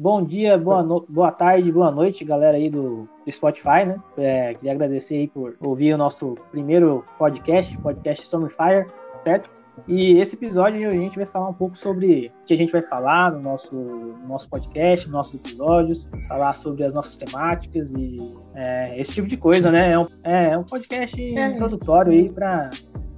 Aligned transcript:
bom 0.00 0.24
dia, 0.24 0.56
boa, 0.56 0.82
no... 0.82 1.04
boa 1.06 1.30
tarde, 1.30 1.70
boa 1.70 1.90
noite, 1.90 2.24
galera 2.24 2.56
aí 2.56 2.70
do, 2.70 3.06
do 3.24 3.32
Spotify, 3.32 3.84
né? 3.86 4.00
É, 4.16 4.54
queria 4.54 4.72
agradecer 4.72 5.16
aí 5.16 5.28
por 5.28 5.56
ouvir 5.60 5.92
o 5.92 5.98
nosso 5.98 6.38
primeiro 6.50 7.04
podcast, 7.18 7.76
podcast 7.78 8.26
Summer 8.26 8.50
Fire, 8.50 8.86
certo? 9.22 9.50
E 9.86 10.18
esse 10.18 10.36
episódio 10.36 10.88
a 10.88 10.94
gente 10.94 11.16
vai 11.16 11.26
falar 11.26 11.50
um 11.50 11.54
pouco 11.54 11.76
sobre 11.76 12.32
o 12.42 12.46
que 12.46 12.54
a 12.54 12.56
gente 12.56 12.72
vai 12.72 12.80
falar 12.82 13.32
no 13.32 13.40
nosso, 13.40 13.74
no 13.74 14.26
nosso 14.26 14.48
podcast, 14.48 15.06
nos 15.06 15.12
nossos 15.12 15.34
episódios, 15.34 16.08
falar 16.28 16.54
sobre 16.54 16.84
as 16.86 16.94
nossas 16.94 17.16
temáticas 17.18 17.90
e 17.90 18.16
é, 18.54 18.98
esse 18.98 19.12
tipo 19.12 19.28
de 19.28 19.36
coisa, 19.36 19.70
né? 19.70 19.92
É 19.92 19.98
um, 19.98 20.06
é, 20.24 20.50
é 20.52 20.58
um 20.58 20.64
podcast 20.64 21.20
é. 21.20 21.48
introdutório 21.48 22.12
aí 22.12 22.30
para 22.30 22.70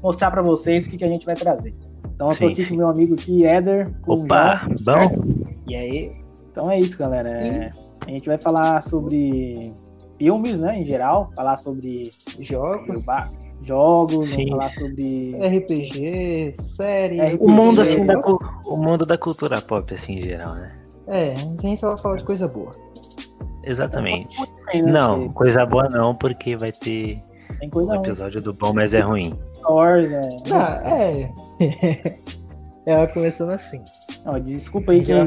mostrar 0.03 0.33
para 0.33 0.43
vocês 0.43 0.85
o 0.87 0.91
que, 0.91 0.99
que 0.99 1.05
a 1.05 1.09
gente 1.09 1.27
vai 1.27 1.37
trazer. 1.37 1.75
Então 2.15 2.27
eu 2.27 2.37
tô 2.37 2.47
sim, 2.47 2.53
aqui 2.53 2.63
sim. 2.63 2.71
com 2.71 2.77
meu 2.79 2.89
amigo 2.89 3.15
aqui, 3.15 3.47
Éder. 3.47 3.93
Opa, 4.07 4.67
bom? 4.85 5.25
E 5.69 5.77
aí? 5.77 6.22
Então 6.53 6.71
é 6.71 6.79
isso, 6.79 6.97
galera. 6.99 7.31
É, 7.31 7.71
a 8.07 8.11
gente 8.11 8.27
vai 8.27 8.39
falar 8.39 8.83
sobre 8.83 9.73
filmes, 10.19 10.61
né, 10.61 10.79
em 10.79 10.85
geral, 10.85 11.33
falar 11.35 11.57
sobre 11.57 12.13
jogos, 12.39 13.05
jogos, 13.63 14.27
Sim. 14.27 14.51
falar 14.51 14.69
sobre 14.69 15.35
RPG, 15.35 16.53
série, 16.61 17.21
RPG, 17.21 17.45
o 17.45 17.49
mundo 17.49 17.81
assim 17.81 18.07
da 18.07 18.21
o 18.67 18.77
mundo 18.77 19.05
da 19.05 19.19
cultura 19.19 19.61
pop 19.61 19.93
assim 19.93 20.13
em 20.13 20.23
geral, 20.23 20.55
né? 20.55 20.69
É, 21.09 21.33
a 21.33 21.61
gente 21.61 21.81
só 21.81 21.89
vai 21.89 21.99
falar 21.99 22.17
de 22.19 22.25
coisa 22.25 22.47
boa. 22.47 22.71
Exatamente. 23.67 24.37
Né, 24.75 24.83
não, 24.83 25.29
coisa 25.31 25.65
boa 25.65 25.89
não, 25.89 26.15
porque 26.15 26.57
vai 26.57 26.71
ter 26.71 27.21
um 27.75 27.95
episódio 27.95 28.41
do 28.41 28.53
bom, 28.53 28.73
mas 28.73 28.95
é 28.95 29.01
ruim. 29.01 29.37
Wars, 29.65 30.11
é. 30.11 30.29
Ah, 30.53 30.81
é. 30.85 31.33
Ela 32.87 33.07
começando 33.09 33.51
assim. 33.51 33.83
Não, 34.25 34.39
desculpa 34.39 34.93
aí 34.93 35.05
quem, 35.05 35.25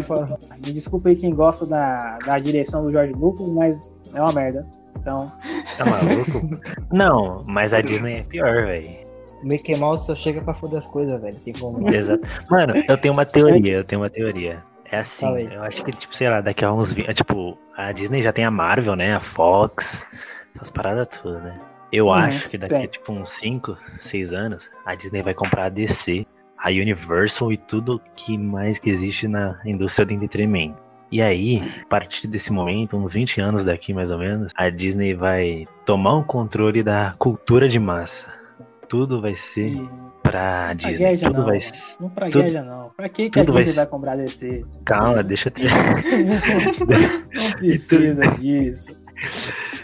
desculpa 0.73 1.09
aí 1.09 1.16
quem 1.16 1.34
gosta 1.34 1.66
da, 1.66 2.17
da 2.26 2.40
direção 2.40 2.84
do 2.84 2.91
George 2.91 3.13
Lucas, 3.13 3.48
mas 3.48 3.91
é 4.13 4.22
uma 4.22 4.31
merda. 4.31 4.66
Então. 4.98 5.31
Tá 5.78 5.86
maluco? 5.86 6.42
Não, 6.92 7.44
mas 7.47 7.73
a 7.73 7.81
Disney 7.81 8.19
é 8.19 8.23
pior, 8.23 8.66
velho. 8.66 9.06
Mickey 9.44 9.75
Mouse 9.75 10.06
só 10.06 10.16
chega 10.16 10.42
pra 10.42 10.53
foder 10.53 10.80
as 10.80 10.88
coisas, 10.88 11.22
velho. 11.22 11.36
Tem 11.36 11.53
como. 11.53 11.88
Exato. 11.94 12.28
Mano, 12.50 12.73
eu 12.88 12.97
tenho 12.97 13.14
uma 13.14 13.25
teoria, 13.25 13.73
eu 13.73 13.84
tenho 13.84 14.02
uma 14.02 14.09
teoria. 14.09 14.64
É 14.92 15.00
assim, 15.00 15.50
eu 15.52 15.62
acho 15.64 15.84
que, 15.84 15.91
tipo, 15.91 16.16
sei 16.16 16.30
lá, 16.30 16.41
daqui 16.41 16.64
a 16.64 16.72
uns 16.72 16.94
20. 16.94 17.14
Tipo, 17.14 17.58
a 17.75 17.91
Disney 17.91 18.22
já 18.22 18.31
tem 18.31 18.45
a 18.45 18.52
Marvel, 18.52 18.95
né? 18.95 19.14
A 19.14 19.19
Fox, 19.19 20.06
essas 20.56 20.72
paradas 20.72 21.19
tudo, 21.19 21.39
né? 21.39 21.59
Eu 21.91 22.06
uhum, 22.06 22.14
acho 22.14 22.50
que 22.50 22.58
daqui 22.58 22.75
a 22.75 22.88
tipo 22.88 23.12
uns 23.12 23.30
5, 23.31 23.78
6 23.97 24.34
anos, 24.34 24.69
a 24.86 24.95
Disney 24.95 25.22
vai 25.22 25.34
comprar 25.34 25.66
a 25.66 25.69
DC, 25.69 26.25
a 26.58 26.70
Universal 26.70 27.52
e 27.52 27.58
tudo 27.58 28.02
que 28.16 28.38
mais 28.38 28.80
que 28.80 28.89
existe 28.89 29.28
na 29.28 29.59
indústria 29.66 30.06
do 30.06 30.14
entretenimento. 30.14 30.81
E 31.12 31.22
aí, 31.22 31.62
a 31.84 31.88
partir 31.88 32.28
desse 32.28 32.52
momento, 32.52 32.97
uns 32.97 33.14
20 33.14 33.39
anos 33.39 33.64
daqui 33.64 33.94
mais 33.94 34.12
ou 34.12 34.17
menos, 34.17 34.52
a 34.56 34.70
Disney 34.70 35.14
vai 35.14 35.67
tomar 35.86 36.17
um 36.17 36.23
controle 36.23 36.81
da 36.81 37.16
cultura 37.17 37.70
de 37.70 37.80
massa. 37.80 38.28
Tudo 38.89 39.22
vai 39.22 39.36
ser 39.36 39.70
e... 39.70 39.89
pra 40.22 40.73
Disney. 40.73 41.17
Tudo 41.17 41.38
não, 41.38 41.45
vai 41.45 41.59
Não 42.00 42.09
pragueja 42.09 42.59
tudo... 42.59 42.69
não. 42.69 42.90
Pra 42.97 43.08
que, 43.08 43.30
que 43.30 43.40
tudo 43.40 43.58
a 43.58 43.62
Disney 43.62 43.75
vai... 43.75 43.86
vai 43.86 43.88
comprar 43.88 44.17
DC? 44.17 44.66
Calma, 44.84 45.23
deixa 45.23 45.50
eu 45.50 45.53
Não 47.42 47.52
precisa 47.59 48.28
disso. 48.31 49.06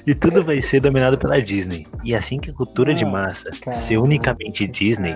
E 0.05 0.13
tudo 0.13 0.43
vai 0.43 0.61
ser 0.61 0.81
dominado 0.81 1.17
pela 1.17 1.41
Disney. 1.41 1.87
E 2.03 2.15
assim 2.15 2.39
que 2.39 2.49
a 2.49 2.53
cultura 2.53 2.93
de 2.93 3.05
massa 3.05 3.49
ser 3.71 3.97
unicamente 3.97 4.67
Disney, 4.67 5.15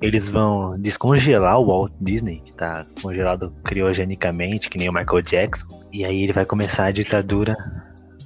eles 0.00 0.30
vão 0.30 0.78
descongelar 0.78 1.58
o 1.60 1.66
Walt 1.66 1.92
Disney, 2.00 2.42
que 2.44 2.56
tá 2.56 2.86
congelado 3.02 3.52
criogenicamente, 3.62 4.70
que 4.70 4.78
nem 4.78 4.88
o 4.88 4.92
Michael 4.92 5.22
Jackson. 5.22 5.66
E 5.92 6.04
aí 6.04 6.22
ele 6.22 6.32
vai 6.32 6.46
começar 6.46 6.86
a 6.86 6.90
ditadura 6.90 7.56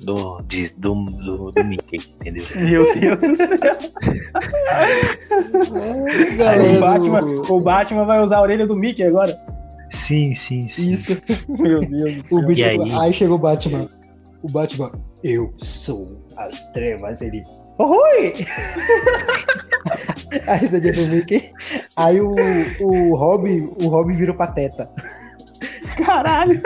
do, 0.05 0.41
do, 0.77 0.95
do, 0.95 1.51
do 1.51 1.65
Mickey, 1.65 2.15
entendeu? 2.21 2.45
Meu 2.57 2.95
Deus 2.95 3.21
do 3.21 3.37
céu. 3.37 3.49
é, 6.39 6.77
o, 6.77 6.81
Batman, 6.81 7.21
o 7.49 7.61
Batman 7.61 8.05
vai 8.05 8.23
usar 8.23 8.37
a 8.39 8.43
orelha 8.43 8.67
do 8.67 8.77
Mickey 8.77 9.03
agora. 9.03 9.37
Sim, 9.91 10.35
sim, 10.35 10.69
sim. 10.69 10.93
Isso. 10.93 11.21
Meu 11.49 11.81
Deus 11.81 12.17
do 12.17 12.23
céu. 12.23 12.39
O 12.39 12.51
aí? 12.51 12.93
aí 12.93 13.13
chegou 13.13 13.37
o 13.37 13.41
Batman. 13.41 13.89
O 14.43 14.49
Batman, 14.49 14.93
eu 15.23 15.53
sou 15.57 16.07
as 16.37 16.69
trevas. 16.69 17.21
Ele, 17.23 17.43
Oi! 17.79 18.33
a 20.47 20.55
risadinha 20.55 20.93
do 20.93 21.07
Mickey. 21.09 21.51
Aí 21.97 22.21
o, 22.21 22.33
o 22.81 23.17
Robin, 23.17 23.69
o 23.83 23.89
Robin 23.89 24.15
vira 24.15 24.33
o 24.33 24.37
pateta. 24.37 24.89
Caralho! 26.05 26.61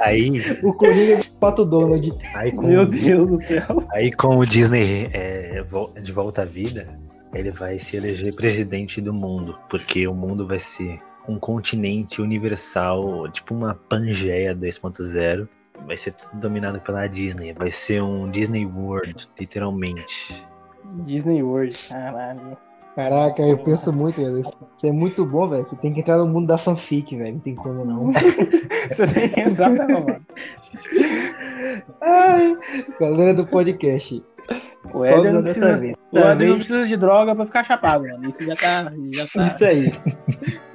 Aí. 0.00 0.40
O 0.62 0.72
Coringa 0.72 1.14
é 1.14 1.20
o 1.20 1.30
Pato 1.38 1.64
Donald. 1.64 2.10
Aí, 2.34 2.52
com, 2.52 2.66
Meu 2.66 2.86
Deus 2.86 3.30
do 3.30 3.36
céu. 3.36 3.86
Aí, 3.92 4.10
com 4.10 4.36
o 4.36 4.46
Disney 4.46 5.10
é, 5.12 5.62
de 6.00 6.12
volta 6.12 6.42
à 6.42 6.44
vida, 6.44 6.86
ele 7.34 7.50
vai 7.50 7.78
se 7.78 7.96
eleger 7.96 8.34
presidente 8.34 9.00
do 9.00 9.12
mundo. 9.12 9.58
Porque 9.68 10.06
o 10.06 10.14
mundo 10.14 10.46
vai 10.46 10.58
ser 10.58 10.98
um 11.28 11.38
continente 11.38 12.22
universal, 12.22 13.30
tipo 13.30 13.54
uma 13.54 13.74
Pangeia 13.74 14.54
2.0 14.54 15.46
vai 15.86 15.96
ser 15.96 16.12
tudo 16.12 16.40
dominado 16.40 16.80
pela 16.80 17.06
Disney. 17.06 17.52
Vai 17.52 17.70
ser 17.70 18.02
um 18.02 18.30
Disney 18.30 18.66
World, 18.66 19.28
literalmente. 19.38 20.46
Disney 21.04 21.42
World, 21.42 21.76
caralho. 21.88 22.56
Caraca, 22.98 23.42
eu 23.42 23.58
penso 23.58 23.92
muito, 23.92 24.16
velho. 24.16 24.40
Isso 24.40 24.56
é 24.84 24.90
muito 24.90 25.24
bom, 25.24 25.48
velho. 25.48 25.64
Você 25.64 25.76
tem 25.76 25.94
que 25.94 26.00
entrar 26.00 26.18
no 26.18 26.26
mundo 26.26 26.48
da 26.48 26.58
fanfic, 26.58 27.16
velho. 27.16 27.34
Não 27.34 27.40
tem 27.40 27.54
como 27.54 27.84
não. 27.84 28.10
Você 28.90 29.06
tem 29.06 29.28
que 29.28 29.40
entrar, 29.40 29.70
não, 29.70 30.00
mano. 30.04 30.26
Ai, 32.02 32.56
galera 32.98 33.32
do 33.32 33.46
podcast. 33.46 34.20
O 34.92 35.04
Éder 35.04 35.32
não, 35.34 35.42
precisa, 35.42 35.76
vez. 35.76 35.94
O 36.10 36.18
Éder 36.18 36.48
não 36.48 36.56
precisa 36.56 36.86
de 36.86 36.96
droga 36.96 37.34
pra 37.34 37.44
ficar 37.44 37.64
chapado, 37.64 38.04
mano. 38.04 38.28
Isso 38.28 38.44
já 38.44 38.56
tá. 38.56 38.92
Já 39.12 39.26
tá... 39.26 39.46
Isso 39.46 39.64
aí. 39.64 39.92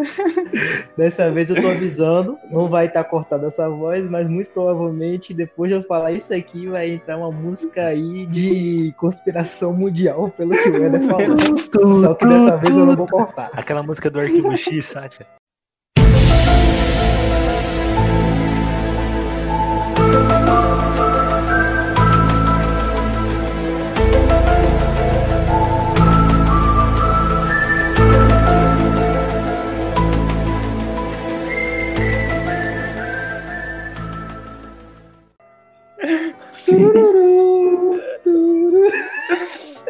Dessa 0.96 1.32
vez 1.32 1.50
eu 1.50 1.60
tô 1.60 1.68
avisando, 1.68 2.38
não 2.52 2.68
vai 2.68 2.86
estar 2.86 3.04
tá 3.04 3.10
cortada 3.10 3.48
essa 3.48 3.68
voz, 3.70 4.08
mas 4.10 4.30
muito 4.30 4.52
provavelmente 4.52 5.34
depois 5.34 5.72
de 5.72 5.78
eu 5.78 5.84
falar 5.84 6.12
isso 6.12 6.34
aqui 6.34 6.68
vai 6.68 6.92
entrar 6.92 7.18
uma 7.18 7.32
música 7.32 7.88
aí 7.88 8.26
de 8.28 8.94
conspiração 8.98 9.74
mundial, 9.74 10.30
pelo 10.38 10.52
que 10.52 10.70
o 10.70 10.84
Éder 10.84 11.02
falou. 11.02 11.38
Só 12.02 12.14
que 12.14 12.26
dessa 12.28 12.58
vez 12.58 12.78
eu 12.78 12.86
não 12.86 12.96
vou 12.96 13.08
cortar. 13.08 13.50
Aquela 13.54 13.82
música 13.82 14.10
do 14.10 14.20
Arquivo 14.20 14.56
X, 14.56 14.86
sabe? 14.86 15.16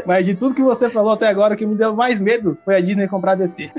Mas 0.06 0.26
de 0.26 0.36
tudo 0.36 0.56
que 0.56 0.62
você 0.62 0.90
falou 0.90 1.14
até 1.14 1.28
agora, 1.28 1.54
o 1.54 1.58
que 1.58 1.66
me 1.66 1.76
deu 1.76 1.96
mais 1.96 2.20
medo 2.20 2.58
foi 2.66 2.76
a 2.76 2.82
Disney 2.82 3.08
comprar 3.08 3.34
a 3.34 3.36
DC. 3.36 3.72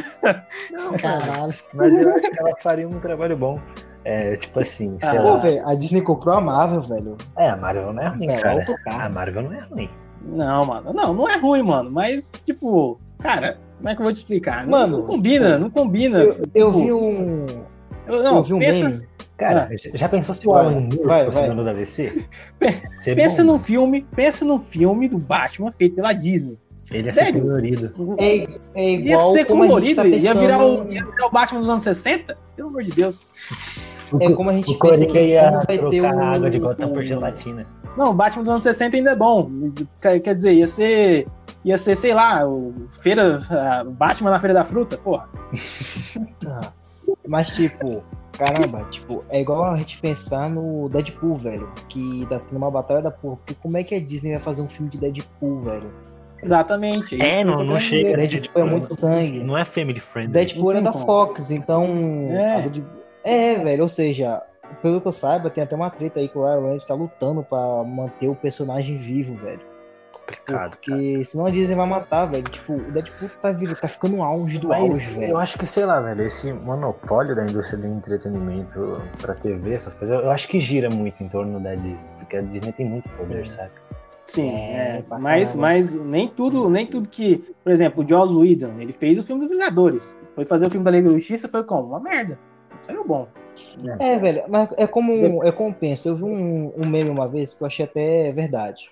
Não, 0.72 0.92
caralho. 0.98 1.54
Mas 1.72 1.92
eu 1.92 2.08
acho 2.08 2.30
que 2.30 2.40
ela 2.40 2.56
faria 2.60 2.88
um 2.88 2.98
trabalho 2.98 3.36
bom. 3.36 3.60
É, 4.04 4.36
tipo 4.36 4.60
assim, 4.60 4.98
sei 5.00 5.18
ah, 5.18 5.22
lá. 5.22 5.36
Véio, 5.36 5.66
a 5.66 5.74
Disney 5.74 6.02
comprou 6.02 6.34
a 6.34 6.40
Marvel, 6.40 6.82
velho. 6.82 7.16
É, 7.36 7.48
a 7.48 7.56
Marvel 7.56 7.92
não 7.92 8.02
é 8.02 8.08
ruim, 8.08 8.30
é, 8.30 8.38
cara. 8.38 8.64
A 8.86 9.08
Marvel 9.08 9.42
não 9.42 9.52
é 9.52 9.60
ruim. 9.60 9.90
Não, 10.22 10.64
mano. 10.64 10.92
Não, 10.92 11.14
não 11.14 11.28
é 11.28 11.36
ruim, 11.36 11.62
mano. 11.62 11.90
Mas, 11.90 12.32
tipo, 12.44 12.98
cara, 13.18 13.58
como 13.78 13.88
é 13.88 13.94
que 13.94 14.00
eu 14.00 14.04
vou 14.04 14.12
te 14.12 14.16
explicar? 14.16 14.66
Mano, 14.66 14.98
não, 14.98 15.06
combina, 15.06 15.58
não 15.58 15.70
combina. 15.70 16.18
Eu, 16.18 16.48
eu 16.54 16.66
tipo, 16.66 16.84
vi 16.84 16.92
um. 16.92 17.46
Eu, 18.06 18.22
não, 18.22 18.36
eu 18.36 18.42
vi 18.42 18.54
um 18.54 18.58
pensa, 18.58 18.88
meme. 18.88 19.08
Cara, 19.36 19.68
ah, 19.70 19.90
já 19.94 20.08
pensou 20.08 20.34
se 20.34 20.46
o 20.46 20.54
Alan 20.54 20.80
Moore 20.80 21.24
fosse 21.26 21.46
dono 21.46 21.64
da 21.64 21.72
DC? 21.72 22.24
pensa 23.16 23.42
num 23.42 23.58
filme, 23.58 24.06
pensa 24.14 24.44
num 24.44 24.60
filme 24.60 25.08
do 25.08 25.18
Batman 25.18 25.72
feito 25.72 25.96
pela 25.96 26.12
Disney. 26.12 26.56
Ele 26.92 27.08
ia 27.08 27.14
ser 27.14 27.32
colorido. 27.32 28.16
É, 28.18 28.46
é 28.74 28.90
igual 28.92 29.30
ia 29.30 29.38
ser 29.38 29.44
colorido, 29.46 30.02
tá 30.02 30.06
ia, 30.06 30.34
virar 30.34 30.64
o, 30.64 30.92
ia 30.92 31.04
virar 31.04 31.26
o 31.26 31.30
Batman 31.30 31.60
dos 31.60 31.68
anos 31.68 31.82
60? 31.82 32.38
Pelo 32.54 32.68
amor 32.68 32.84
de 32.84 32.92
Deus. 32.92 33.26
É 34.20 34.30
como 34.30 34.50
a 34.50 34.52
gente 34.52 34.70
o 34.70 34.78
pensa 34.78 35.06
que 35.06 35.18
ia 35.18 35.50
vai 35.66 35.78
ter 35.78 36.00
o... 36.00 36.06
água 36.06 36.50
de 36.50 36.58
Gotham 36.58 36.92
por 36.92 37.04
gelatina. 37.04 37.66
Não, 37.96 38.10
o 38.10 38.14
Batman 38.14 38.42
dos 38.42 38.50
anos 38.50 38.62
60 38.62 38.96
ainda 38.96 39.10
é 39.12 39.16
bom. 39.16 39.50
Quer 40.00 40.34
dizer, 40.34 40.52
ia 40.52 40.66
ser. 40.66 41.26
Ia 41.64 41.78
ser, 41.78 41.96
sei 41.96 42.12
lá, 42.12 42.46
o 42.46 42.74
feira. 43.00 43.40
Batman 43.92 44.30
na 44.30 44.40
Feira 44.40 44.54
da 44.54 44.64
Fruta, 44.64 44.96
porra. 44.98 45.28
Ah, 46.46 46.72
mas 47.26 47.48
tipo, 47.48 48.02
Caramba, 48.38 48.84
tipo, 48.90 49.24
é 49.30 49.40
igual 49.40 49.64
a 49.64 49.78
gente 49.78 50.00
pensar 50.00 50.50
no 50.50 50.88
Deadpool, 50.88 51.36
velho. 51.36 51.72
Que 51.88 52.26
tá 52.28 52.40
tendo 52.40 52.56
uma 52.56 52.70
batalha 52.70 53.02
da 53.02 53.10
porra. 53.10 53.36
Porque 53.36 53.54
como 53.54 53.76
é 53.76 53.84
que 53.84 53.94
a 53.94 54.00
Disney 54.00 54.32
vai 54.32 54.40
fazer 54.40 54.62
um 54.62 54.68
filme 54.68 54.90
de 54.90 54.98
Deadpool, 54.98 55.60
velho? 55.60 55.92
Exatamente. 56.42 57.20
É, 57.20 57.44
não, 57.44 57.64
não 57.64 57.78
chega. 57.78 58.16
Deadpool 58.16 58.62
é 58.62 58.64
muito 58.64 59.00
sangue. 59.00 59.42
Não 59.42 59.56
é 59.56 59.64
family 59.64 60.00
friendly. 60.00 60.32
Deadpool 60.32 60.72
é 60.72 60.80
da 60.80 60.92
Fox, 60.92 61.50
então. 61.50 61.84
É. 62.28 62.70
é, 63.24 63.58
velho, 63.58 63.82
ou 63.84 63.88
seja, 63.88 64.42
pelo 64.82 65.00
que 65.00 65.08
eu 65.08 65.12
saiba, 65.12 65.48
tem 65.48 65.64
até 65.64 65.74
uma 65.74 65.90
treta 65.90 66.20
aí 66.20 66.28
que 66.28 66.36
o 66.36 66.44
Ryan 66.44 66.60
Reynolds 66.60 66.84
tá 66.84 66.94
lutando 66.94 67.42
pra 67.42 67.84
manter 67.84 68.28
o 68.28 68.34
personagem 68.34 68.96
vivo, 68.96 69.36
velho. 69.36 69.73
Complicado. 70.26 70.70
Porque 70.72 71.12
cara. 71.12 71.24
senão 71.24 71.46
a 71.46 71.50
Disney 71.50 71.74
vai 71.74 71.86
matar, 71.86 72.26
velho. 72.26 72.44
Tipo, 72.44 72.74
o 72.74 72.92
Deadpool 72.92 73.28
tá, 73.40 73.52
vindo, 73.52 73.74
tá 73.74 73.88
ficando 73.88 74.22
auge 74.22 74.58
do 74.58 74.68
Mas 74.68 74.80
auge, 74.80 75.14
velho. 75.14 75.32
Eu 75.32 75.38
acho 75.38 75.58
que, 75.58 75.66
sei 75.66 75.84
lá, 75.84 76.00
velho, 76.00 76.22
esse 76.22 76.52
monopólio 76.52 77.36
da 77.36 77.44
indústria 77.44 77.78
do 77.78 77.86
entretenimento 77.86 79.02
pra 79.20 79.34
TV, 79.34 79.74
essas 79.74 79.94
coisas, 79.94 80.22
eu 80.22 80.30
acho 80.30 80.48
que 80.48 80.58
gira 80.60 80.88
muito 80.88 81.22
em 81.22 81.28
torno 81.28 81.60
da 81.60 81.74
Disney. 81.74 81.98
Porque 82.18 82.36
a 82.36 82.40
Disney 82.42 82.72
tem 82.72 82.86
muito 82.86 83.08
poder, 83.10 83.46
sabe? 83.46 83.70
Sim, 84.26 84.48
é, 84.48 85.04
é 85.10 85.18
mas, 85.18 85.54
mas 85.54 85.92
nem 85.92 86.28
tudo, 86.28 86.70
nem 86.70 86.86
tudo 86.86 87.06
que, 87.06 87.54
por 87.62 87.70
exemplo, 87.70 88.02
o 88.02 88.08
Joss 88.08 88.34
Whedon, 88.34 88.80
ele 88.80 88.94
fez 88.94 89.18
o 89.18 89.22
filme 89.22 89.42
dos 89.42 89.50
Vingadores. 89.50 90.16
Foi 90.34 90.46
fazer 90.46 90.66
o 90.66 90.70
filme 90.70 90.84
da 90.84 90.90
Liga 90.90 91.08
da 91.08 91.14
Justiça, 91.14 91.46
foi 91.46 91.62
como? 91.62 91.88
Uma 91.88 92.00
merda. 92.00 92.38
Saiu 92.82 93.04
bom. 93.06 93.28
É, 93.98 94.18
velho, 94.18 94.44
mas 94.48 94.68
é 94.76 94.86
como, 94.86 95.44
é 95.44 95.52
como 95.52 95.74
pensa. 95.74 96.08
Eu 96.08 96.16
vi 96.16 96.24
um, 96.24 96.72
um 96.76 96.88
meme 96.88 97.10
uma 97.10 97.28
vez 97.28 97.54
que 97.54 97.62
eu 97.62 97.66
achei 97.66 97.84
até 97.84 98.32
verdade. 98.32 98.90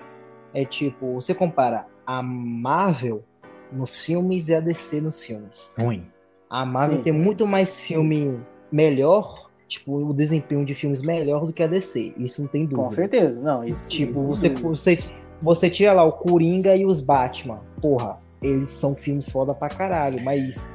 É 0.55 0.65
tipo, 0.65 1.15
você 1.15 1.35
compara 1.35 1.87
a 2.07 2.23
Marvel 2.23 3.25
nos 3.71 4.05
filmes 4.05 4.49
e 4.49 4.55
a 4.55 4.61
DC 4.61 5.01
nos 5.01 5.25
filmes. 5.25 5.75
Ruim. 5.79 6.07
A 6.51 6.67
Marvel 6.67 6.99
Sim. 6.99 7.03
tem 7.03 7.13
muito 7.13 7.47
mais 7.47 7.81
filme 7.81 8.39
melhor, 8.71 9.51
tipo, 9.67 9.97
o 9.97 10.13
desempenho 10.13 10.65
de 10.65 10.75
filmes 10.75 11.01
melhor 11.01 11.47
do 11.47 11.53
que 11.53 11.63
a 11.63 11.67
DC. 11.67 12.15
Isso 12.19 12.43
não 12.43 12.49
tem 12.49 12.67
dúvida. 12.67 12.83
Com 12.83 12.91
certeza, 12.91 13.41
não. 13.41 13.65
Isso, 13.65 13.89
tipo, 13.89 14.21
isso 14.21 14.29
você, 14.29 14.49
você, 14.51 14.99
você 15.41 15.71
tira 15.71 15.95
lá 15.95 16.05
o 16.05 16.13
Coringa 16.13 16.77
e 16.77 16.85
os 16.85 17.01
Batman. 17.01 17.61
Porra, 17.81 18.21
eles 18.43 18.71
são 18.71 18.95
filmes 18.95 19.31
foda 19.31 19.55
pra 19.55 19.69
caralho, 19.69 20.23
mas 20.23 20.69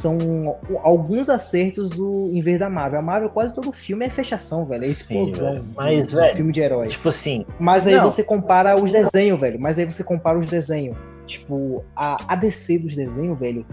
são 0.00 0.58
alguns 0.82 1.28
acertos 1.28 1.90
do 1.90 2.30
em 2.32 2.40
vez 2.40 2.58
da 2.58 2.68
Marvel. 2.68 2.98
A 2.98 3.02
Marvel, 3.02 3.30
quase 3.30 3.54
todo 3.54 3.70
filme 3.72 4.06
é 4.06 4.10
fechação, 4.10 4.66
velho. 4.66 4.84
É 4.84 4.88
explosão. 4.88 5.56
Sim, 5.56 5.64
mas, 5.76 6.12
velho, 6.12 6.36
filme 6.36 6.52
de 6.52 6.60
herói. 6.60 6.88
Tipo 6.88 7.08
assim. 7.08 7.44
Mas 7.58 7.86
aí 7.86 7.94
não. 7.94 8.10
você 8.10 8.22
compara 8.22 8.80
os 8.80 8.90
desenhos, 8.90 9.40
velho. 9.40 9.60
Mas 9.60 9.78
aí 9.78 9.84
você 9.84 10.02
compara 10.02 10.38
os 10.38 10.46
desenhos. 10.46 10.96
Tipo, 11.26 11.84
a, 11.94 12.32
a 12.32 12.34
DC 12.34 12.78
dos 12.78 12.96
desenhos, 12.96 13.38
velho, 13.38 13.64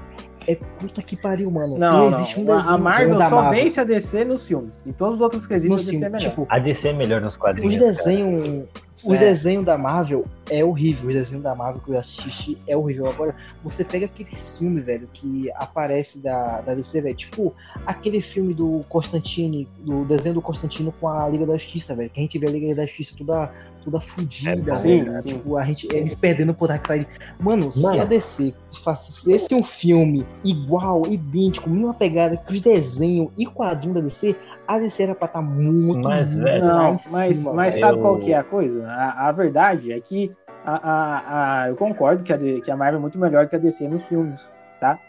é 0.48 0.56
puta 0.56 1.02
que 1.02 1.18
pariu, 1.18 1.52
mano. 1.52 1.78
Não, 1.78 1.98
não 1.98 2.08
existe 2.08 2.40
não. 2.40 2.56
um 2.56 2.58
desenho. 2.58 2.76
A 2.76 2.78
Marvel 2.78 3.22
só 3.22 3.42
Marvel. 3.42 3.64
vence 3.64 3.80
a 3.80 3.84
DC 3.84 4.24
nos 4.24 4.48
filmes. 4.48 4.72
Em 4.86 4.94
todos 4.94 5.16
os 5.16 5.22
outros 5.22 5.46
quesitos, 5.46 5.88
a 5.88 5.92
DC 5.92 6.06
é 6.06 6.10
melhor. 6.10 6.30
Tipo, 6.30 6.48
a 6.50 6.60
DC 6.60 6.88
é 6.88 6.94
melhor 6.94 7.22
nos 7.22 7.36
quadrinhos. 7.36 7.74
Os 7.74 7.80
desenhos. 7.80 8.66
Os 9.06 9.14
é. 9.14 9.18
desenhos 9.18 9.64
da 9.64 9.78
Marvel 9.78 10.26
é 10.50 10.64
horrível. 10.64 11.10
Os 11.10 11.14
desenhos 11.14 11.44
da 11.44 11.54
Marvel 11.54 11.82
que 11.84 11.92
eu 11.92 12.00
assisti 12.00 12.58
é 12.66 12.76
horrível. 12.76 13.08
Agora, 13.08 13.36
você 13.62 13.84
pega 13.84 14.06
aquele 14.06 14.36
filme, 14.36 14.80
velho, 14.80 15.08
que 15.14 15.52
aparece 15.52 16.24
da, 16.24 16.62
da 16.62 16.74
DC, 16.74 17.02
velho. 17.02 17.16
Tipo, 17.16 17.54
aquele 17.86 18.22
filme 18.22 18.54
do 18.54 18.86
Constantine, 18.88 19.68
do 19.80 20.06
desenho 20.06 20.36
do 20.36 20.42
Constantino 20.42 20.94
com 20.94 21.10
a 21.10 21.28
Liga 21.28 21.46
da 21.46 21.58
Justiça, 21.58 21.94
velho. 21.94 22.10
Que 22.10 22.20
a 22.20 22.24
gente 22.24 22.40
vê 22.40 22.48
a 22.48 22.52
Liga 22.52 22.74
da 22.74 22.86
Justiça 22.86 23.14
toda 23.18 23.52
toda 23.88 24.02
fudida, 24.02 24.72
é, 24.74 24.76
sim. 24.76 25.06
Tipo, 25.26 25.56
a 25.56 25.64
gente, 25.64 25.88
eles 25.94 26.14
perdendo 26.14 26.54
por 26.54 26.68
Darkseid. 26.68 27.08
Mano, 27.40 27.70
Mano, 27.70 27.72
se 27.72 28.00
a 28.00 28.04
DC 28.04 28.54
fizesse 28.74 29.56
um 29.56 29.64
filme 29.64 30.28
igual, 30.44 31.08
idêntico, 31.08 31.70
mesma 31.70 31.94
pegada 31.94 32.36
que 32.36 32.54
os 32.54 32.62
desenhos 32.62 33.30
e 33.38 33.46
quadrinhos 33.46 33.96
da 33.96 34.02
DC, 34.02 34.36
a 34.68 34.78
DC 34.78 35.04
era 35.04 35.16
pra 35.16 35.28
estar 35.28 35.40
tá 35.40 35.46
muito, 35.46 36.08
mas, 36.08 36.34
muito 36.34 36.44
velho, 36.44 36.66
não, 36.66 36.92
mas, 36.92 37.02
cima, 37.02 37.54
mas 37.54 37.80
sabe 37.80 37.98
eu... 37.98 38.02
qual 38.02 38.20
que 38.20 38.34
é 38.34 38.38
a 38.38 38.44
coisa? 38.44 38.86
A, 38.86 39.30
a 39.30 39.32
verdade 39.32 39.94
é 39.94 40.00
que 40.02 40.36
a, 40.66 40.76
a, 40.76 41.62
a, 41.62 41.70
eu 41.70 41.78
concordo 41.78 42.24
que 42.24 42.34
a, 42.34 42.38
que 42.38 42.70
a 42.70 42.76
Marvel 42.76 43.00
é 43.00 43.02
muito 43.02 43.18
melhor 43.18 43.48
que 43.48 43.56
a 43.56 43.60
DC 43.60 43.88
nos 43.88 44.04
filmes, 44.04 44.52
tá? 44.82 45.00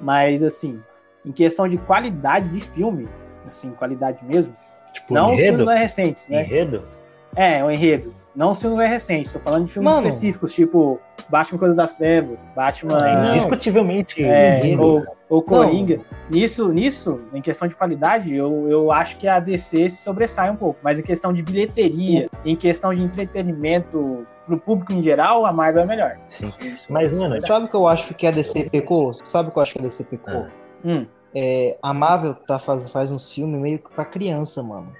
Mas, 0.00 0.44
assim, 0.44 0.80
em 1.26 1.32
questão 1.32 1.68
de 1.68 1.78
qualidade 1.78 2.48
de 2.48 2.60
filme, 2.60 3.08
assim, 3.44 3.72
qualidade 3.72 4.24
mesmo, 4.24 4.54
tipo, 4.92 5.12
não 5.12 5.32
enredo? 5.32 5.40
os 5.40 5.48
filmes 5.48 5.66
mais 5.66 5.80
recentes, 5.80 6.28
né? 6.28 6.44
Enredo? 6.44 6.84
É, 7.34 7.64
o 7.64 7.70
enredo. 7.70 8.19
Não 8.34 8.54
filmes 8.54 8.78
mais 8.78 8.90
recentes, 8.90 9.32
tô 9.32 9.40
falando 9.40 9.66
de 9.66 9.72
filmes 9.72 9.90
Mano. 9.90 10.06
específicos, 10.06 10.54
tipo 10.54 11.00
Batman 11.28 11.58
Coisa 11.58 11.74
das 11.74 11.96
Trevas, 11.96 12.46
Batman. 12.54 12.98
Não, 12.98 13.30
indiscutivelmente. 13.30 14.22
É, 14.22 14.60
ou, 14.78 15.04
ou 15.28 15.42
Coringa. 15.42 16.00
Nisso, 16.28 16.68
nisso, 16.68 17.18
em 17.34 17.42
questão 17.42 17.66
de 17.66 17.74
qualidade, 17.74 18.34
eu, 18.34 18.68
eu 18.68 18.92
acho 18.92 19.16
que 19.16 19.26
a 19.26 19.40
DC 19.40 19.90
se 19.90 20.02
sobressai 20.02 20.50
um 20.50 20.56
pouco. 20.56 20.78
Mas 20.82 20.98
em 20.98 21.02
questão 21.02 21.32
de 21.32 21.42
bilheteria, 21.42 22.28
em 22.44 22.54
questão 22.54 22.94
de 22.94 23.02
entretenimento 23.02 24.26
pro 24.46 24.58
público 24.58 24.92
em 24.92 25.02
geral, 25.02 25.44
a 25.44 25.52
Marvel 25.52 25.82
é 25.82 25.86
melhor. 25.86 26.18
Sim. 26.28 26.52
Mas, 26.88 27.12
mano, 27.12 27.36
é 27.36 27.40
sabe 27.40 27.66
o 27.66 27.68
que 27.68 27.76
eu 27.76 27.86
acho 27.86 28.14
que 28.14 28.26
a 28.26 28.30
DC 28.30 28.70
pecou? 28.70 29.12
Sabe 29.12 29.48
o 29.48 29.52
que 29.52 29.58
eu 29.58 29.62
acho 29.62 29.72
que 29.72 29.78
a 29.80 29.82
DC 29.82 30.04
pecou? 30.04 30.46
Ah. 30.46 30.50
Hum. 30.84 31.06
É, 31.34 31.78
a 31.82 31.92
Marvel 31.94 32.34
tá 32.34 32.58
faz, 32.58 32.88
faz 32.90 33.10
uns 33.10 33.32
filmes 33.32 33.60
meio 33.60 33.78
que 33.78 33.90
pra 33.92 34.04
criança, 34.04 34.62
mano. 34.62 34.92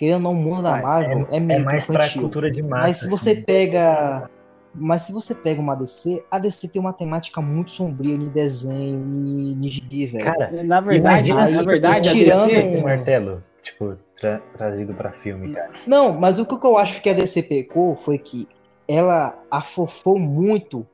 Querendo 0.00 0.26
ou 0.28 0.32
não, 0.32 0.40
o 0.40 0.42
mundo 0.42 0.62
da 0.62 0.80
Marvel 0.80 1.26
é, 1.30 1.36
é, 1.36 1.40
meio 1.40 1.60
é 1.60 1.62
mais 1.62 1.82
infantil. 1.84 2.12
pra 2.12 2.22
cultura 2.22 2.50
de 2.50 2.62
massa. 2.62 2.86
Mas 2.86 2.96
se 3.00 3.06
você 3.06 3.32
assim. 3.32 3.42
pega. 3.42 4.30
Mas 4.74 5.02
se 5.02 5.12
você 5.12 5.34
pega 5.34 5.60
uma 5.60 5.74
DC, 5.74 6.24
a 6.30 6.38
DC 6.38 6.68
tem 6.68 6.80
uma 6.80 6.94
temática 6.94 7.42
muito 7.42 7.72
sombria 7.72 8.16
de 8.16 8.30
desenho, 8.30 9.54
de 9.56 9.68
gibi, 9.68 10.06
velho. 10.06 10.24
Cara, 10.24 10.62
na 10.62 10.80
verdade, 10.80 11.34
na 11.34 11.62
verdade, 11.62 12.12
tirando 12.12 12.44
a 12.44 12.46
DC, 12.46 12.66
um 12.78 12.82
martelo, 12.82 13.44
tipo, 13.62 13.98
tra 14.18 14.40
trazido 14.56 14.94
para 14.94 15.12
filme, 15.12 15.52
cara. 15.52 15.72
Não, 15.86 16.14
mas 16.18 16.38
o 16.38 16.46
que 16.46 16.66
eu 16.66 16.78
acho 16.78 17.02
que 17.02 17.10
a 17.10 17.12
DC 17.12 17.42
pecou 17.42 17.94
foi 17.96 18.16
que 18.16 18.48
ela 18.88 19.38
afofou 19.50 20.18
muito 20.18 20.86